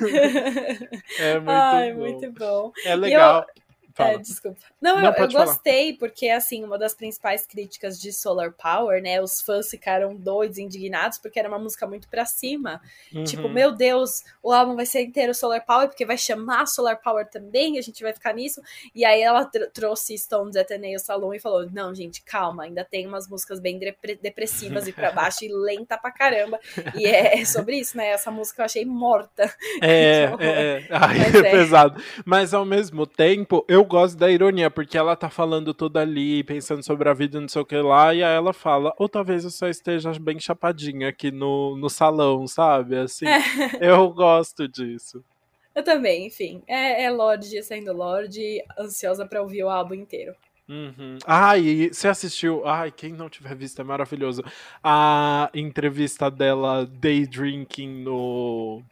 é 1.18 1.34
muito 1.38 1.50
Ai, 1.50 1.92
bom. 1.92 2.00
muito 2.00 2.32
bom. 2.32 2.72
É 2.84 2.96
legal. 2.96 3.46
É, 3.98 4.18
desculpa. 4.18 4.60
Não, 4.80 5.00
Não 5.00 5.12
eu, 5.12 5.12
eu 5.12 5.28
gostei, 5.28 5.92
porque, 5.94 6.28
assim, 6.28 6.64
uma 6.64 6.78
das 6.78 6.94
principais 6.94 7.46
críticas 7.46 8.00
de 8.00 8.12
Solar 8.12 8.52
Power, 8.52 9.02
né? 9.02 9.20
Os 9.20 9.40
fãs 9.40 9.68
ficaram 9.68 10.14
doidos, 10.14 10.58
indignados, 10.58 11.18
porque 11.18 11.38
era 11.38 11.48
uma 11.48 11.58
música 11.58 11.86
muito 11.86 12.08
pra 12.08 12.24
cima. 12.24 12.80
Uhum. 13.12 13.24
Tipo, 13.24 13.48
meu 13.48 13.72
Deus, 13.72 14.22
o 14.42 14.52
álbum 14.52 14.74
vai 14.74 14.86
ser 14.86 15.02
inteiro 15.02 15.34
Solar 15.34 15.64
Power, 15.64 15.88
porque 15.88 16.06
vai 16.06 16.16
chamar 16.18 16.66
Solar 16.66 17.00
Power 17.00 17.28
também, 17.28 17.78
a 17.78 17.82
gente 17.82 18.02
vai 18.02 18.12
ficar 18.12 18.32
nisso. 18.34 18.60
E 18.94 19.04
aí 19.04 19.20
ela 19.20 19.44
tr 19.44 19.62
trouxe 19.72 20.16
Stones 20.16 20.56
Ateneo 20.56 20.98
Salon 20.98 21.34
e 21.34 21.40
falou: 21.40 21.68
Não, 21.70 21.94
gente, 21.94 22.22
calma, 22.22 22.64
ainda 22.64 22.84
tem 22.84 23.06
umas 23.06 23.28
músicas 23.28 23.60
bem 23.60 23.78
depressivas 24.22 24.86
e 24.86 24.92
pra 24.92 25.10
baixo 25.12 25.44
e 25.44 25.52
lenta 25.52 25.96
pra 25.98 26.10
caramba. 26.10 26.58
E 26.94 27.06
é 27.06 27.44
sobre 27.44 27.76
isso, 27.78 27.96
né? 27.96 28.08
Essa 28.08 28.30
música 28.30 28.62
eu 28.62 28.66
achei 28.66 28.84
morta. 28.84 29.52
É, 29.80 30.24
então, 30.26 30.38
é, 30.40 30.50
é. 30.50 30.86
Ai, 30.90 31.18
é 31.20 31.50
pesado. 31.50 32.02
Mas 32.24 32.54
ao 32.54 32.64
mesmo 32.64 33.06
tempo, 33.06 33.64
eu 33.68 33.81
eu 33.82 33.86
gosto 33.86 34.16
da 34.16 34.30
ironia, 34.30 34.70
porque 34.70 34.96
ela 34.96 35.16
tá 35.16 35.28
falando 35.28 35.74
tudo 35.74 35.96
ali, 35.98 36.44
pensando 36.44 36.84
sobre 36.84 37.08
a 37.08 37.12
vida, 37.12 37.40
não 37.40 37.48
sei 37.48 37.62
o 37.62 37.66
que 37.66 37.76
lá, 37.76 38.14
e 38.14 38.22
aí 38.22 38.34
ela 38.34 38.52
fala, 38.52 38.94
ou 38.96 39.08
talvez 39.08 39.42
eu 39.44 39.50
só 39.50 39.68
esteja 39.68 40.12
bem 40.20 40.38
chapadinha 40.38 41.08
aqui 41.08 41.32
no, 41.32 41.76
no 41.76 41.90
salão, 41.90 42.46
sabe? 42.46 42.96
Assim, 42.96 43.26
É. 43.26 43.40
eu 43.80 44.08
gosto 44.10 44.68
disso. 44.68 45.22
Eu 45.74 45.82
também, 45.82 46.26
enfim. 46.26 46.62
É, 46.66 47.04
é 47.04 47.10
Lorde 47.10 47.62
sendo 47.62 47.92
Lorde, 47.92 48.62
ansiosa 48.78 49.26
pra 49.26 49.42
ouvir 49.42 49.64
o 49.64 49.70
álbum 49.70 49.94
inteiro. 49.94 50.34
Uhum. 50.68 51.18
Ah, 51.26 51.58
e 51.58 51.88
você 51.88 52.08
assistiu? 52.08 52.66
Ai, 52.66 52.92
quem 52.92 53.12
não 53.12 53.28
tiver 53.28 53.54
visto 53.56 53.80
é 53.80 53.84
maravilhoso. 53.84 54.44
A 54.82 55.50
entrevista 55.52 56.30
dela 56.30 56.86
day 56.86 57.26
drinking 57.26 58.02
no 58.02 58.82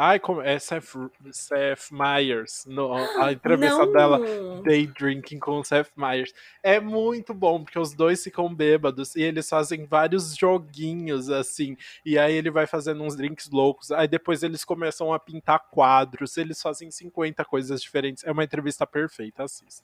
Ai, 0.00 0.20
como 0.20 0.40
é 0.40 0.60
Seth, 0.60 0.94
Seth 1.32 1.90
Meyers, 1.90 2.64
no, 2.68 2.94
a 2.94 3.32
entrevista 3.32 3.84
Não. 3.84 3.92
dela, 3.92 4.20
Day 4.62 4.86
Drinking 4.86 5.40
com 5.40 5.58
o 5.58 5.64
Seth 5.64 5.90
Meyers. 5.96 6.32
É 6.62 6.78
muito 6.78 7.34
bom, 7.34 7.64
porque 7.64 7.80
os 7.80 7.94
dois 7.94 8.22
ficam 8.22 8.54
bêbados 8.54 9.16
e 9.16 9.22
eles 9.22 9.48
fazem 9.48 9.86
vários 9.86 10.36
joguinhos, 10.36 11.28
assim. 11.28 11.76
E 12.06 12.16
aí 12.16 12.32
ele 12.32 12.48
vai 12.48 12.64
fazendo 12.64 13.02
uns 13.02 13.16
drinks 13.16 13.50
loucos. 13.50 13.90
Aí 13.90 14.06
depois 14.06 14.44
eles 14.44 14.64
começam 14.64 15.12
a 15.12 15.18
pintar 15.18 15.66
quadros, 15.68 16.36
eles 16.36 16.62
fazem 16.62 16.92
50 16.92 17.44
coisas 17.44 17.82
diferentes. 17.82 18.22
É 18.22 18.30
uma 18.30 18.44
entrevista 18.44 18.86
perfeita, 18.86 19.42
assista. 19.42 19.82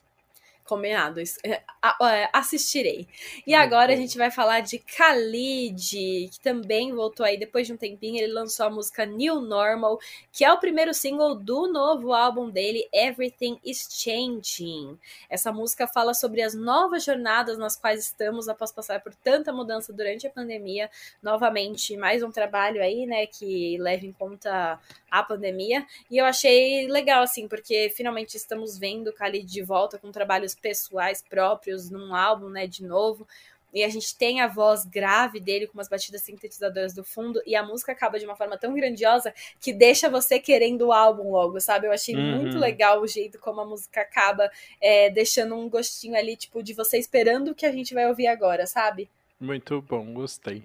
Combinado. 0.65 1.21
Isso- 1.21 1.39
é, 1.45 1.63
é, 2.03 2.31
Assistirei. 2.33 3.07
E 3.47 3.55
agora 3.55 3.93
a 3.93 3.97
gente 3.97 4.17
vai 4.17 4.31
falar 4.31 4.61
de 4.61 4.79
Khalid, 4.79 6.31
que 6.33 6.41
também 6.43 6.91
voltou 6.95 7.25
aí 7.27 7.37
depois 7.37 7.67
de 7.67 7.75
um 7.75 7.77
tempinho. 7.77 8.17
Ele 8.23 8.33
lançou 8.33 8.65
a 8.67 8.71
música 8.71 9.05
New 9.05 9.43
Normal, 9.43 9.99
que 10.33 10.43
é 10.43 10.51
o 10.51 10.59
primeiro 10.59 10.95
single 10.95 11.35
do 11.35 11.71
novo 11.71 12.15
álbum 12.15 12.49
dele, 12.49 12.89
Everything 12.93 13.61
is 13.63 13.87
Changing. 13.91 14.99
Essa 15.29 15.53
música 15.53 15.87
fala 15.87 16.15
sobre 16.15 16.41
as 16.41 16.55
novas 16.55 17.05
jornadas 17.05 17.59
nas 17.59 17.77
quais 17.77 18.01
estamos 18.07 18.49
após 18.49 18.73
passar 18.73 19.01
por 19.03 19.15
tanta 19.15 19.53
mudança 19.53 19.93
durante 19.93 20.27
a 20.27 20.31
pandemia. 20.31 20.91
Novamente, 21.23 21.95
mais 21.97 22.23
um 22.23 22.31
trabalho 22.31 22.83
aí, 22.83 23.05
né, 23.05 23.27
que 23.27 23.77
leva 23.79 24.07
em 24.07 24.13
conta 24.13 24.81
a 25.19 25.23
pandemia. 25.23 25.87
E 26.11 26.19
eu 26.19 26.25
achei 26.25 26.89
legal, 26.89 27.23
assim, 27.23 27.47
porque 27.47 27.93
finalmente 27.95 28.37
estamos 28.37 28.77
vendo 28.77 29.09
o 29.09 29.13
Khalid 29.13 29.45
de 29.45 29.63
volta 29.63 29.99
com 29.99 30.11
trabalhos 30.11 30.55
pessoais 30.55 31.23
próprios 31.23 31.89
num 31.89 32.15
álbum, 32.15 32.49
né, 32.49 32.67
de 32.67 32.85
novo. 32.85 33.27
e 33.73 33.83
a 33.83 33.89
gente 33.89 34.17
tem 34.17 34.41
a 34.41 34.47
voz 34.47 34.85
grave 34.85 35.41
dele 35.41 35.67
com 35.67 35.75
umas 35.75 35.89
batidas 35.89 36.23
sintetizadoras 36.23 36.95
do 36.95 37.03
fundo 37.03 37.43
e 37.45 37.57
a 37.57 37.63
música 37.65 37.91
acaba 37.91 38.21
de 38.21 38.25
uma 38.25 38.37
forma 38.37 38.57
tão 38.57 38.73
grandiosa 38.73 39.35
que 39.61 39.73
deixa 39.73 40.09
você 40.09 40.39
querendo 40.39 40.83
o 40.83 40.93
álbum 40.93 41.33
logo, 41.33 41.61
sabe? 41.61 41.89
Eu 41.89 41.93
achei 41.93 42.15
uhum. 42.15 42.37
muito 42.37 42.57
legal 42.57 43.01
o 43.03 43.09
jeito 43.09 43.37
como 43.41 43.61
a 43.61 43.67
música 43.67 44.01
acaba 44.03 44.49
é, 44.81 45.11
deixando 45.11 45.57
um 45.57 45.69
gostinho 45.69 46.17
ali, 46.17 46.37
tipo, 46.37 46.63
de 46.63 46.73
você 46.73 46.99
esperando 46.99 47.49
o 47.49 47.55
que 47.55 47.67
a 47.67 47.73
gente 47.73 47.95
vai 47.95 48.07
ouvir 48.07 48.29
agora, 48.29 48.65
sabe? 48.65 49.11
Muito 49.41 49.83
bom, 49.83 50.15
gostei. 50.15 50.63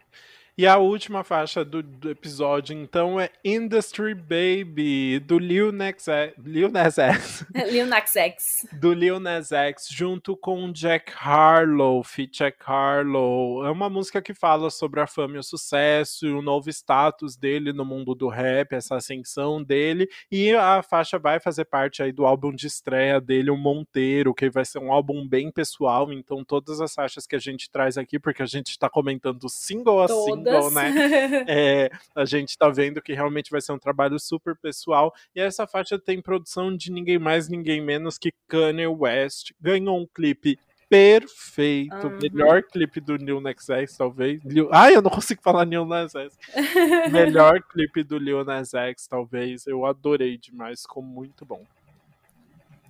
E 0.59 0.67
a 0.67 0.77
última 0.77 1.23
faixa 1.23 1.63
do, 1.63 1.81
do, 1.81 2.09
episódio, 2.09 2.75
então, 2.75 3.17
é 3.17 3.29
Industry 3.45 4.13
Baby, 4.13 5.17
do 5.21 5.39
Lil 5.39 5.71
Nas 5.71 6.05
X. 6.05 6.33
Lil 6.37 6.69
Nas 6.69 6.97
X. 6.97 7.45
Lil 7.71 7.85
Nas 7.85 8.13
X. 8.13 8.67
Do 8.73 8.91
Lil 8.91 9.21
Nas 9.21 9.53
X, 9.53 9.87
junto 9.89 10.35
com 10.35 10.69
Jack 10.73 11.13
Harlow, 11.15 12.03
feat 12.03 12.39
Jack 12.39 12.57
Harlow. 12.65 13.65
É 13.65 13.71
uma 13.71 13.89
música 13.89 14.21
que 14.21 14.33
fala 14.33 14.69
sobre 14.69 14.99
a 14.99 15.07
fama 15.07 15.37
e 15.37 15.39
o 15.39 15.43
sucesso, 15.43 16.27
o 16.27 16.41
novo 16.41 16.69
status 16.69 17.37
dele 17.37 17.71
no 17.71 17.85
mundo 17.85 18.13
do 18.13 18.27
rap, 18.27 18.73
essa 18.73 18.97
ascensão 18.97 19.63
dele. 19.63 20.09
E 20.29 20.53
a 20.53 20.83
faixa 20.83 21.17
vai 21.17 21.39
fazer 21.39 21.63
parte 21.63 22.03
aí 22.03 22.11
do 22.11 22.25
álbum 22.25 22.53
de 22.53 22.67
estreia 22.67 23.21
dele, 23.21 23.49
o 23.49 23.55
Monteiro, 23.55 24.33
que 24.33 24.49
vai 24.49 24.65
ser 24.65 24.79
um 24.79 24.91
álbum 24.91 25.25
bem 25.25 25.49
pessoal. 25.49 26.11
Então, 26.11 26.43
todas 26.43 26.81
as 26.81 26.93
faixas 26.93 27.25
que 27.25 27.37
a 27.37 27.39
gente 27.39 27.71
traz 27.71 27.97
aqui, 27.97 28.19
porque 28.19 28.43
a 28.43 28.45
gente 28.45 28.71
está 28.71 28.89
comentando 28.89 29.47
single 29.47 30.01
a 30.01 30.07
single 30.09 30.48
todas. 30.51 30.73
né? 30.73 30.89
É, 31.47 31.89
a 32.15 32.25
gente 32.25 32.57
tá 32.57 32.69
vendo 32.69 33.01
que 33.01 33.13
realmente 33.13 33.51
vai 33.51 33.61
ser 33.61 33.71
um 33.71 33.79
trabalho 33.79 34.19
super 34.19 34.55
pessoal. 34.55 35.13
E 35.35 35.41
essa 35.41 35.65
faixa 35.65 35.97
tem 35.97 36.21
produção 36.21 36.75
de 36.75 36.91
ninguém 36.91 37.17
mais, 37.17 37.49
ninguém 37.49 37.81
menos 37.81 38.17
que 38.17 38.31
Kanye 38.47 38.87
West. 38.87 39.51
Ganhou 39.59 39.99
um 39.99 40.07
clipe 40.07 40.59
perfeito. 40.89 42.07
Uhum. 42.07 42.19
Melhor 42.21 42.63
clipe 42.63 42.99
do 42.99 43.15
Lil 43.15 43.39
Nas 43.39 43.69
X, 43.69 43.95
talvez. 43.95 44.43
Lil... 44.43 44.69
Ai, 44.71 44.95
eu 44.95 45.01
não 45.01 45.11
consigo 45.11 45.41
falar 45.41 45.63
Lil 45.63 45.85
Nas 45.85 46.15
X. 46.15 46.37
Melhor 47.11 47.61
clipe 47.61 48.03
do 48.03 48.17
Lil 48.17 48.43
Nas 48.43 48.73
X, 48.73 49.07
talvez. 49.07 49.67
Eu 49.67 49.85
adorei 49.85 50.37
demais, 50.37 50.81
ficou 50.81 51.03
muito 51.03 51.45
bom. 51.45 51.63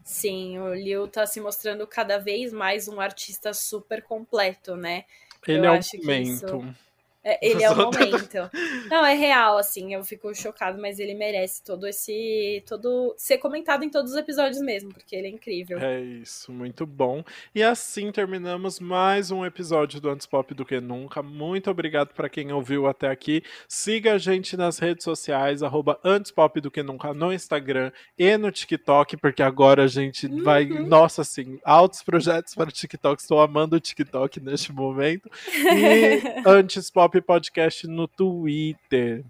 Sim, 0.03 0.57
o 0.57 0.73
Lil 0.73 1.07
tá 1.07 1.27
se 1.27 1.39
mostrando 1.39 1.85
cada 1.85 2.17
vez 2.17 2.51
mais 2.51 2.87
um 2.87 2.99
artista 2.99 3.53
super 3.53 4.01
completo, 4.01 4.75
né? 4.75 5.03
Ele 5.47 5.59
eu 5.59 5.73
é 5.73 5.79
um 5.79 5.99
momento. 5.99 6.45
Isso... 6.45 6.75
É, 7.23 7.45
ele 7.45 7.63
é 7.63 7.69
o 7.69 7.75
momento. 7.75 8.49
Não, 8.89 9.05
é 9.05 9.13
real, 9.13 9.57
assim, 9.57 9.93
eu 9.93 10.03
fico 10.03 10.33
chocado, 10.33 10.79
mas 10.81 10.99
ele 10.99 11.13
merece 11.13 11.61
todo 11.63 11.85
esse. 11.85 12.63
todo 12.65 13.13
ser 13.17 13.37
comentado 13.37 13.83
em 13.83 13.89
todos 13.89 14.11
os 14.11 14.17
episódios 14.17 14.61
mesmo, 14.61 14.93
porque 14.93 15.15
ele 15.15 15.27
é 15.27 15.29
incrível. 15.29 15.79
É 15.79 15.99
isso, 15.99 16.51
muito 16.51 16.85
bom. 16.85 17.23
E 17.53 17.61
assim 17.61 18.11
terminamos 18.11 18.79
mais 18.79 19.31
um 19.31 19.45
episódio 19.45 19.99
do 19.99 20.09
Antes 20.09 20.25
Pop 20.25 20.53
do 20.53 20.65
que 20.65 20.79
Nunca. 20.79 21.21
Muito 21.21 21.69
obrigado 21.69 22.13
para 22.13 22.29
quem 22.29 22.53
ouviu 22.53 22.87
até 22.87 23.09
aqui. 23.09 23.43
Siga 23.67 24.13
a 24.13 24.17
gente 24.17 24.55
nas 24.55 24.79
redes 24.79 25.03
sociais, 25.03 25.61
arroba 25.61 25.99
Antes 26.03 26.31
Pop 26.31 26.59
do 26.61 26.71
que 26.71 26.81
Nunca 26.81 27.13
no 27.13 27.33
Instagram 27.33 27.91
e 28.17 28.37
no 28.37 28.49
TikTok, 28.49 29.17
porque 29.17 29.43
agora 29.43 29.83
a 29.83 29.87
gente 29.87 30.25
uhum. 30.25 30.43
vai. 30.43 30.65
Nossa, 30.65 31.21
assim, 31.21 31.59
altos 31.65 32.01
projetos 32.01 32.55
para 32.55 32.69
o 32.69 32.71
TikTok. 32.71 33.21
Estou 33.21 33.41
amando 33.41 33.75
o 33.75 33.79
TikTok 33.79 34.39
neste 34.39 34.71
momento. 34.71 35.29
E 35.53 36.21
Antes 36.47 36.89
Pop 36.89 37.08
Pop 37.09 37.21
Podcast 37.21 37.87
no 37.87 38.07
Twitter. 38.07 39.25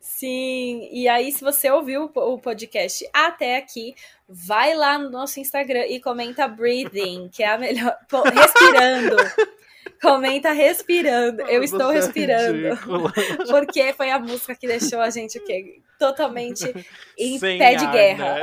Sim, 0.00 0.88
e 0.92 1.08
aí 1.08 1.32
se 1.32 1.42
você 1.42 1.68
ouviu 1.70 2.10
o 2.14 2.38
podcast 2.38 3.08
até 3.12 3.56
aqui, 3.56 3.94
vai 4.28 4.74
lá 4.76 4.98
no 4.98 5.10
nosso 5.10 5.40
Instagram 5.40 5.86
e 5.86 5.98
comenta 5.98 6.46
breathing, 6.46 7.28
que 7.28 7.42
é 7.42 7.48
a 7.48 7.58
melhor. 7.58 7.96
Respirando. 8.32 9.16
Comenta 10.00 10.52
respirando. 10.52 11.42
Eu 11.42 11.60
Você 11.60 11.74
estou 11.74 11.90
é 11.90 11.94
respirando. 11.94 12.66
É 12.68 13.46
porque 13.50 13.92
foi 13.94 14.10
a 14.10 14.18
música 14.18 14.54
que 14.54 14.66
deixou 14.66 15.00
a 15.00 15.08
gente 15.08 15.38
o 15.38 15.44
quê? 15.44 15.80
Totalmente 15.98 16.64
em 17.18 17.38
Sem 17.38 17.58
pé 17.58 17.74
de 17.76 17.86
guerra. 17.86 18.34
Né? 18.34 18.42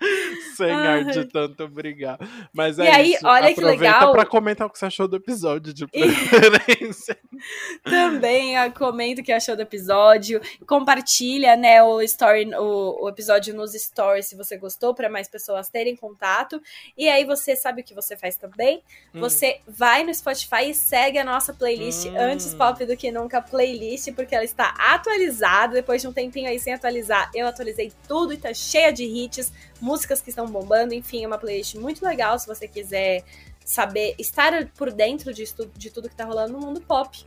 Sem 0.56 0.70
ar 0.70 1.04
de 1.04 1.24
tanto 1.26 1.68
brigar. 1.68 2.18
Mas 2.52 2.78
é 2.78 2.84
e 2.84 2.88
aí, 2.88 3.12
isso. 3.14 3.26
olha 3.26 3.50
Aproveita 3.50 3.60
que 3.60 3.84
legal. 3.84 4.12
para 4.12 4.26
comentar 4.26 4.66
o 4.66 4.70
que 4.70 4.78
você 4.78 4.86
achou 4.86 5.06
do 5.06 5.16
episódio, 5.16 5.72
de 5.74 5.86
preferência. 5.86 7.18
Também 7.84 8.54
comenta 8.72 9.20
o 9.20 9.24
que 9.24 9.32
achou 9.32 9.56
do 9.56 9.62
episódio. 9.62 10.40
Compartilha, 10.66 11.56
né, 11.56 11.82
o 11.82 12.00
story, 12.02 12.50
o, 12.54 13.04
o 13.04 13.08
episódio 13.08 13.54
nos 13.54 13.72
stories 13.72 14.26
se 14.26 14.36
você 14.36 14.56
gostou, 14.56 14.94
para 14.94 15.08
mais 15.08 15.28
pessoas 15.28 15.68
terem 15.68 15.96
contato. 15.96 16.60
E 16.96 17.08
aí 17.08 17.24
você 17.24 17.56
sabe 17.56 17.82
o 17.82 17.84
que 17.84 17.94
você 17.94 18.16
faz 18.16 18.36
também. 18.36 18.82
Hum. 19.14 19.20
Você 19.20 19.60
vai 19.66 20.02
no 20.04 20.14
Spotify 20.14 20.70
e 20.70 20.74
segue 20.74 21.18
a 21.18 21.24
nossa 21.24 21.52
playlist 21.52 22.06
hum. 22.06 22.14
Antes 22.18 22.54
Pop 22.54 22.84
do 22.84 22.96
que 22.96 23.10
Nunca 23.10 23.40
playlist, 23.40 24.12
porque 24.14 24.34
ela 24.34 24.44
está 24.44 24.74
atualizada. 24.78 25.74
Depois 25.74 26.00
de 26.00 26.08
um 26.08 26.12
tempinho 26.20 26.48
aí 26.48 26.58
sem 26.58 26.72
atualizar, 26.72 27.30
eu 27.34 27.46
atualizei 27.46 27.92
tudo 28.06 28.32
e 28.32 28.36
tá 28.36 28.52
cheia 28.52 28.92
de 28.92 29.04
hits, 29.04 29.52
músicas 29.80 30.20
que 30.20 30.30
estão 30.30 30.46
bombando. 30.46 30.94
Enfim, 30.94 31.24
é 31.24 31.26
uma 31.26 31.38
playlist 31.38 31.74
muito 31.76 32.04
legal 32.04 32.38
se 32.38 32.46
você 32.46 32.68
quiser 32.68 33.24
saber, 33.64 34.14
estar 34.18 34.66
por 34.76 34.90
dentro 34.92 35.32
de, 35.32 35.44
de 35.76 35.90
tudo 35.90 36.08
que 36.08 36.16
tá 36.16 36.24
rolando 36.24 36.52
no 36.52 36.60
mundo 36.60 36.80
pop. 36.80 37.24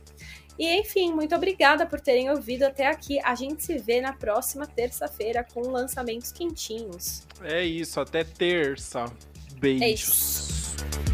E 0.56 0.78
enfim, 0.78 1.12
muito 1.12 1.34
obrigada 1.34 1.84
por 1.84 2.00
terem 2.00 2.30
ouvido 2.30 2.62
até 2.62 2.86
aqui. 2.86 3.18
A 3.24 3.34
gente 3.34 3.64
se 3.64 3.76
vê 3.78 4.00
na 4.00 4.12
próxima 4.12 4.66
terça-feira 4.66 5.44
com 5.52 5.62
lançamentos 5.62 6.30
quentinhos. 6.30 7.26
É 7.42 7.64
isso, 7.64 8.00
até 8.00 8.22
terça. 8.22 9.06
Beijos. 9.58 10.76
É 11.10 11.13